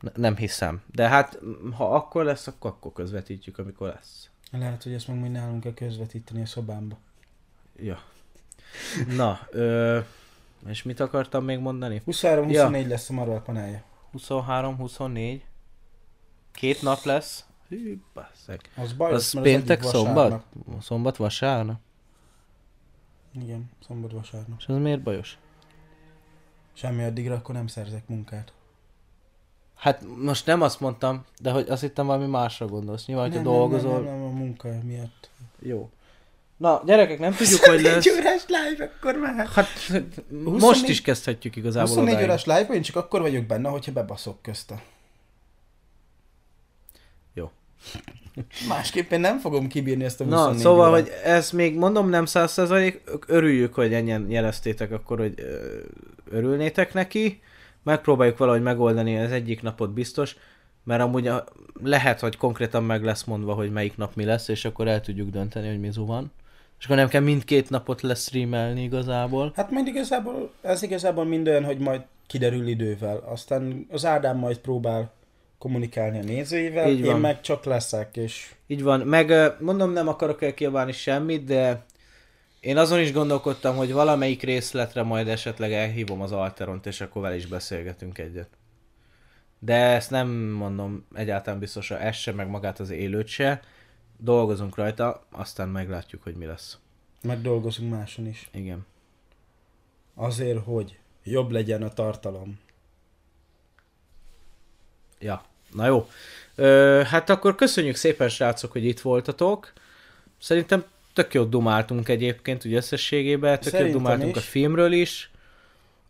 Ne- 0.01 0.11
nem 0.15 0.37
hiszem. 0.37 0.83
De 0.87 1.09
hát 1.09 1.39
ha 1.77 1.95
akkor 1.95 2.25
lesz, 2.25 2.47
akkor 2.47 2.71
akkor 2.71 2.93
közvetítjük, 2.93 3.59
amikor 3.59 3.89
lesz. 3.89 4.31
Lehet, 4.51 4.83
hogy 4.83 4.93
ezt 4.93 5.09
meg 5.09 5.19
majd 5.19 5.33
nálunk 5.33 5.61
kell 5.63 5.75
közvetíteni 5.75 6.43
a 6.43 6.47
szobámba. 6.47 6.99
Ja. 7.77 8.03
Na, 9.17 9.39
ö, 9.51 9.99
és 10.67 10.83
mit 10.83 11.01
akartam 11.01 11.45
még 11.45 11.59
mondani? 11.59 12.03
23-24 12.07 12.51
Ja. 12.51 12.71
lesz 12.89 13.11
a 13.11 13.13
Marvel 13.13 13.41
panelje. 13.43 13.83
23-24. 14.13 15.41
Két 16.53 16.83
nap 16.83 17.05
lesz. 17.05 17.45
Hű, 17.69 18.01
basszeg. 18.15 18.61
Az 18.77 18.93
baj, 18.93 19.13
Az 19.13 19.41
péntek, 19.43 19.83
szombat? 19.83 20.15
vasárnap. 20.15 20.45
Szombat, 20.83 21.17
vasárnap? 21.17 21.81
Igen, 23.43 23.71
szombat 23.87 24.13
vasárnap. 24.13 24.59
És 24.59 24.67
az 24.67 24.77
miért 24.77 25.03
bajos? 25.03 25.39
Semmi 26.73 27.05
addigra, 27.05 27.35
akkor 27.35 27.55
nem 27.55 27.67
szerzek 27.67 28.09
munkát. 28.09 28.53
Hát 29.75 30.03
most 30.17 30.47
nem 30.47 30.63
azt 30.63 30.81
mondtam, 30.81 31.25
de 31.41 31.51
hogy 31.51 31.69
azt 31.69 31.81
hittem 31.81 32.07
valami 32.07 32.27
másra 32.27 32.67
gondolsz. 32.67 33.07
Nyilván, 33.07 33.27
hogyha 33.27 33.43
nem, 33.43 33.53
dolgozol. 33.53 33.93
Nem, 33.93 34.03
nem, 34.03 34.19
nem, 34.19 34.25
a 34.25 34.31
munka 34.31 34.69
miatt. 34.83 35.31
Jó. 35.59 35.91
Na, 36.57 36.83
gyerekek, 36.85 37.19
nem 37.19 37.35
tudjuk, 37.35 37.65
hogy 37.65 37.83
lesz. 37.83 37.95
24 37.95 38.21
órás 38.21 38.45
live, 38.47 38.85
akkor 38.85 39.15
már. 39.15 39.47
Hát 39.47 39.67
most 40.29 40.61
24 40.61 40.89
is 40.91 41.03
kezdhetjük 41.03 41.57
igazából 41.57 41.89
24 41.89 42.13
odáig. 42.13 42.29
órás 42.29 42.45
live 42.45 42.75
én 42.75 42.83
csak 42.83 42.97
akkor 42.97 43.21
vagyok 43.21 43.45
benne, 43.45 43.69
hogyha 43.69 43.93
bebaszok 43.93 44.43
közte. 44.43 44.83
Másképp 48.69 49.11
én 49.11 49.21
nem 49.21 49.39
fogom 49.39 49.69
kibírni 49.69 50.05
ezt 50.05 50.21
a 50.21 50.25
Na, 50.25 50.37
24 50.37 50.61
szóval, 50.63 50.91
órát. 50.91 51.01
hogy 51.01 51.13
ez 51.25 51.51
még 51.51 51.77
mondom 51.77 52.09
nem 52.09 52.25
száz 52.27 52.53
százalék, 52.53 53.03
örüljük, 53.27 53.75
hogy 53.75 53.95
ennyien 53.95 54.31
jeleztétek 54.31 54.93
akkor, 54.93 55.19
hogy 55.19 55.35
örülnétek 56.31 56.95
neki. 56.95 57.41
Megpróbáljuk 57.83 58.39
valahogy 58.39 58.63
megoldani 58.63 59.19
az 59.19 59.31
egyik 59.31 59.63
napot 59.63 59.91
biztos, 59.91 60.37
mert 60.85 61.03
amúgy 61.03 61.27
a, 61.27 61.45
lehet, 61.83 62.21
hogy 62.21 62.37
konkrétan 62.37 62.85
meg 62.85 63.05
lesz 63.05 63.25
mondva, 63.25 63.55
hogy 63.55 63.73
melyik 63.73 63.97
nap 63.97 64.15
mi 64.15 64.25
lesz, 64.25 64.49
és 64.49 64.65
akkor 64.65 64.89
el 64.89 65.01
tudjuk 65.01 65.31
dönteni, 65.31 65.69
hogy 65.69 65.81
mi 65.81 65.91
van. 65.95 66.33
És 66.79 66.85
akkor 66.85 66.97
nem 66.97 67.09
kell 67.09 67.21
mindkét 67.23 67.71
napot 67.71 68.01
lesztreamelni 68.01 68.83
igazából. 68.83 69.53
Hát 69.57 69.71
majd 69.71 69.87
igazából, 69.87 70.51
ez 70.61 70.83
igazából 70.83 71.25
mind 71.25 71.49
olyan, 71.49 71.65
hogy 71.65 71.79
majd 71.79 72.01
kiderül 72.27 72.67
idővel. 72.67 73.17
Aztán 73.17 73.87
az 73.91 74.05
Ádám 74.05 74.37
majd 74.37 74.59
próbál 74.59 75.13
kommunikálni 75.59 76.19
a 76.19 76.23
nézőivel, 76.23 76.89
Így 76.91 76.99
én 76.99 77.05
van. 77.05 77.21
meg 77.21 77.41
csak 77.41 77.65
leszek, 77.65 78.17
és 78.17 78.55
Így 78.67 78.83
van, 78.83 79.01
meg 79.01 79.33
mondom, 79.61 79.91
nem 79.93 80.09
akarok 80.09 80.43
elkiabálni 80.43 80.93
semmit, 80.93 81.45
de 81.45 81.85
én 82.61 82.77
azon 82.77 83.01
is 83.01 83.13
gondolkodtam, 83.13 83.77
hogy 83.77 83.93
valamelyik 83.93 84.43
részletre 84.43 85.03
majd 85.03 85.29
esetleg 85.29 85.73
elhívom 85.73 86.21
az 86.21 86.33
Alteront, 86.33 86.87
és 86.87 87.01
akkor 87.01 87.23
vele 87.23 87.37
is 87.37 87.47
beszélgetünk 87.47 88.19
egyet. 88.19 88.49
De 89.59 89.75
ezt 89.75 90.11
nem 90.11 90.29
mondom 90.31 91.07
egyáltalán 91.15 91.59
biztosra, 91.59 91.99
ezt 91.99 92.19
se, 92.21 92.33
meg 92.33 92.49
magát 92.49 92.81
az 92.81 92.91
élőt 92.91 93.27
se. 93.27 93.61
Dolgozunk 94.17 94.77
rajta, 94.77 95.27
aztán 95.31 95.69
meglátjuk, 95.69 96.23
hogy 96.23 96.35
mi 96.35 96.45
lesz. 96.45 96.79
meg 97.23 97.41
dolgozunk 97.41 97.91
máson 97.91 98.27
is. 98.27 98.49
Igen. 98.53 98.87
Azért, 100.15 100.65
hogy 100.65 100.99
jobb 101.25 101.51
legyen 101.51 101.83
a 101.83 101.89
tartalom. 101.89 102.59
Ja. 105.19 105.45
Na 105.73 105.87
jó. 105.87 106.09
Ö, 106.55 107.03
hát 107.07 107.31
akkor 107.31 107.55
köszönjük 107.55 107.97
szépen, 107.97 108.29
srácok, 108.29 108.73
hogy 108.73 108.85
itt 108.85 109.01
voltatok. 109.01 109.73
Szerintem 110.41 110.85
tök 111.13 111.35
jót 111.35 111.49
dumáltunk 111.49 112.09
egyébként, 112.09 112.65
ugye 112.65 112.77
összességében, 112.77 113.55
tök 113.55 113.63
jót 113.65 113.73
Szerintem 113.73 114.03
dumáltunk 114.03 114.37
is. 114.37 114.43
a 114.43 114.45
filmről 114.45 114.93
is. 114.93 115.31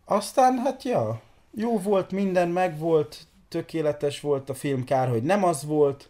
Aztán 0.05 0.59
hát 0.59 0.83
ja, 0.83 1.23
jó 1.55 1.79
volt, 1.79 2.11
minden 2.11 2.49
megvolt, 2.49 3.19
tökéletes 3.49 4.21
volt 4.21 4.49
a 4.49 4.55
film, 4.55 4.85
kár, 4.85 5.09
hogy 5.09 5.23
nem 5.23 5.45
az 5.45 5.65
volt. 5.65 6.09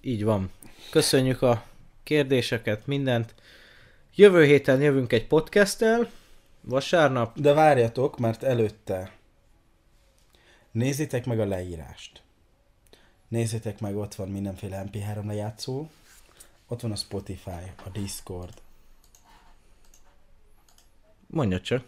Így 0.00 0.24
van. 0.24 0.50
Köszönjük 0.90 1.42
a 1.42 1.64
kérdéseket, 2.02 2.86
mindent. 2.86 3.34
Jövő 4.14 4.44
héten 4.44 4.80
jövünk 4.80 5.12
egy 5.12 5.26
podcasttel, 5.26 6.10
vasárnap. 6.60 7.40
De 7.40 7.52
várjatok, 7.52 8.18
mert 8.18 8.42
előtte 8.42 9.15
nézzétek 10.76 11.26
meg 11.26 11.40
a 11.40 11.44
leírást. 11.46 12.22
Nézzétek 13.28 13.80
meg, 13.80 13.96
ott 13.96 14.14
van 14.14 14.28
mindenféle 14.28 14.84
MP3 14.86 15.26
lejátszó, 15.26 15.88
ott 16.66 16.80
van 16.80 16.92
a 16.92 16.96
Spotify, 16.96 17.72
a 17.84 17.88
Discord, 17.92 18.54
Mondja 21.26 21.60
csak. 21.60 21.84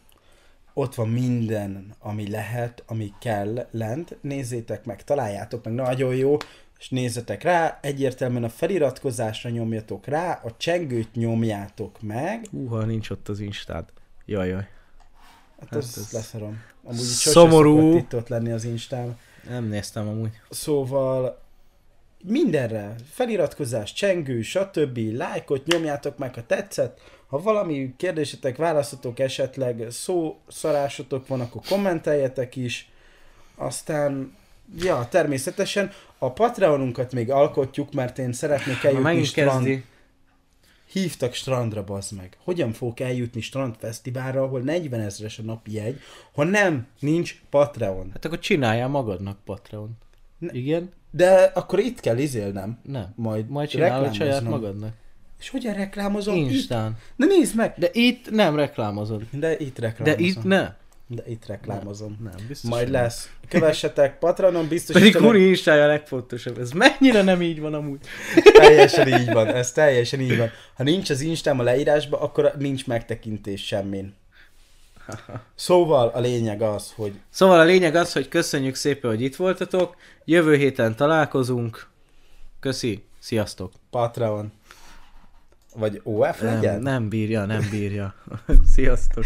ott 0.73 0.94
van 0.94 1.09
minden, 1.09 1.94
ami 1.98 2.31
lehet, 2.31 2.82
ami 2.86 3.12
kell 3.20 3.69
lent, 3.70 4.16
nézzétek 4.23 4.85
meg, 4.85 5.05
találjátok 5.05 5.65
meg, 5.65 5.74
nagyon 5.74 6.15
jó, 6.15 6.36
és 6.78 6.89
nézzetek 6.89 7.43
rá, 7.43 7.78
egyértelműen 7.82 8.44
a 8.44 8.48
feliratkozásra 8.48 9.51
nyomjatok 9.51 10.06
rá, 10.06 10.40
a 10.44 10.56
csengőt 10.56 11.15
nyomjátok 11.15 12.01
meg, 12.02 12.47
Húha, 12.51 12.85
nincs 12.85 13.10
ott 13.10 13.28
az 13.28 13.40
instád. 13.40 13.93
Jaj, 14.24 14.48
jaj. 14.48 14.69
Hát, 15.60 15.68
Hát 15.68 15.78
az 15.78 15.98
ez 15.98 16.12
leszarom. 16.12 16.60
Amúgy 16.85 17.01
szomorú. 17.01 17.97
itt 17.97 18.14
ott 18.14 18.28
lenni 18.28 18.52
az 18.52 18.64
Instán. 18.64 19.18
Nem 19.48 19.64
néztem 19.64 20.09
amúgy. 20.09 20.40
Szóval 20.51 21.40
mindenre, 22.24 22.94
feliratkozás, 23.10 23.93
csengő, 23.93 24.43
stb. 24.43 24.98
lájkot 24.98 25.66
nyomjátok 25.66 26.18
meg, 26.18 26.35
ha 26.35 26.47
tetszett. 26.47 27.01
Ha 27.26 27.43
valami 27.43 27.94
kérdésetek, 27.97 28.56
válaszotok 28.56 29.18
esetleg, 29.18 29.86
szó 29.90 30.40
szarásotok 30.48 31.26
van, 31.26 31.40
akkor 31.40 31.62
kommenteljetek 31.68 32.56
is. 32.56 32.90
Aztán, 33.56 34.36
ja, 34.78 35.06
természetesen 35.10 35.93
a 36.18 36.32
Patreonunkat 36.32 37.12
még 37.12 37.30
alkotjuk, 37.30 37.93
mert 37.93 38.18
én 38.18 38.32
szeretnék 38.32 38.85
eljutni 38.85 39.24
strand... 39.24 39.64
kezdi. 39.64 39.85
Hívtak 40.90 41.32
strandra, 41.35 41.85
bazd 41.85 42.16
meg. 42.16 42.36
Hogyan 42.44 42.73
fogok 42.73 43.01
eljutni 43.01 43.40
strandfesztiválra, 43.40 44.43
ahol 44.43 44.60
40 44.60 45.01
ezres 45.01 45.39
a 45.39 45.43
napi 45.43 45.73
jegy, 45.73 46.01
ha 46.35 46.44
nem, 46.44 46.86
nincs 47.01 47.40
Patreon. 47.51 48.10
Hát 48.12 48.24
akkor 48.24 48.39
csináljál 48.39 48.89
magadnak 48.89 49.39
Patreon. 49.44 49.90
Ne- 50.39 50.52
Igen? 50.52 50.90
De 51.10 51.51
akkor 51.55 51.78
itt 51.78 52.01
kell 52.01 52.19
izélnem. 52.19 52.78
Nem. 52.82 53.12
Majd, 53.16 53.48
Majd 53.48 53.69
csinálod 53.69 54.15
saját 54.15 54.43
magadnak. 54.43 54.93
És 55.40 55.48
hogyan 55.48 55.74
reklámozom? 55.74 56.36
Itt? 56.36 56.51
Instán. 56.51 56.97
De 57.16 57.27
nézd 57.27 57.55
meg! 57.56 57.74
De 57.77 57.89
itt 57.93 58.31
nem 58.31 58.56
reklámozod. 58.56 59.23
De 59.32 59.59
itt 59.59 59.78
De 59.78 59.86
reklámozom. 59.86 60.24
itt 60.27 60.43
ne. 60.43 60.74
De 61.10 61.22
itt 61.26 61.47
reklámozom. 61.47 62.18
Nem, 62.22 62.47
biztos. 62.48 62.70
Majd 62.70 62.90
nem. 62.90 63.02
lesz. 63.02 63.30
Kövessetek 63.48 64.18
Patronon, 64.18 64.68
biztos 64.68 64.94
Pedig 64.94 65.09
Istenem- 65.09 65.30
Kuni 65.30 65.44
instája 65.44 65.85
a 65.85 65.86
legfontosabb. 65.86 66.59
Ez 66.59 66.70
mennyire 66.70 67.22
nem 67.22 67.43
így 67.43 67.60
van 67.60 67.74
amúgy. 67.74 67.98
Teljesen 68.52 69.09
így 69.09 69.32
van, 69.32 69.47
ez 69.47 69.72
teljesen 69.72 70.20
így 70.20 70.36
van. 70.36 70.51
Ha 70.74 70.82
nincs 70.82 71.10
az 71.10 71.20
Instám 71.20 71.59
a 71.59 71.62
leírásban, 71.62 72.20
akkor 72.20 72.52
nincs 72.59 72.86
megtekintés 72.86 73.66
semmin. 73.66 74.14
Szóval 75.55 76.09
a 76.09 76.20
lényeg 76.20 76.62
az, 76.62 76.93
hogy 76.97 77.12
Szóval 77.30 77.60
a 77.60 77.64
lényeg 77.64 77.94
az, 77.94 78.12
hogy 78.12 78.28
köszönjük 78.28 78.74
szépen, 78.74 79.10
hogy 79.10 79.22
itt 79.22 79.36
voltatok. 79.36 79.97
Jövő 80.24 80.56
héten 80.56 80.97
találkozunk. 80.97 81.86
Köszi. 82.60 83.05
Sziasztok. 83.18 83.72
Patreon 83.90 84.52
vagy 85.78 86.00
OF 86.05 86.40
Nem, 86.40 86.55
legyen? 86.55 86.80
nem 86.80 87.09
bírja, 87.09 87.44
nem 87.44 87.68
bírja. 87.70 88.14
Sziasztok. 88.74 89.24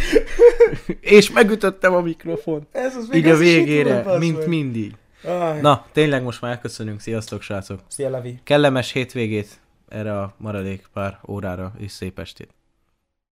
És 1.00 1.30
megütöttem 1.30 1.94
a 1.94 2.00
mikrofon. 2.00 2.66
Ez 2.72 2.96
az 2.96 3.14
Így 3.14 3.28
a 3.28 3.36
végére, 3.36 4.18
mint 4.18 4.46
mindig. 4.46 4.94
Aj. 5.24 5.60
Na, 5.60 5.86
tényleg 5.92 6.22
most 6.22 6.40
már 6.40 6.50
elköszönünk. 6.50 7.00
Sziasztok, 7.00 7.42
srácok. 7.42 7.80
Szia 7.88 8.10
Levi. 8.10 8.40
Kellemes 8.44 8.92
hétvégét 8.92 9.60
erre 9.88 10.20
a 10.20 10.34
maradék 10.36 10.88
pár 10.92 11.18
órára, 11.28 11.72
és 11.78 11.92
szép 11.92 12.18
estét. 12.18 12.48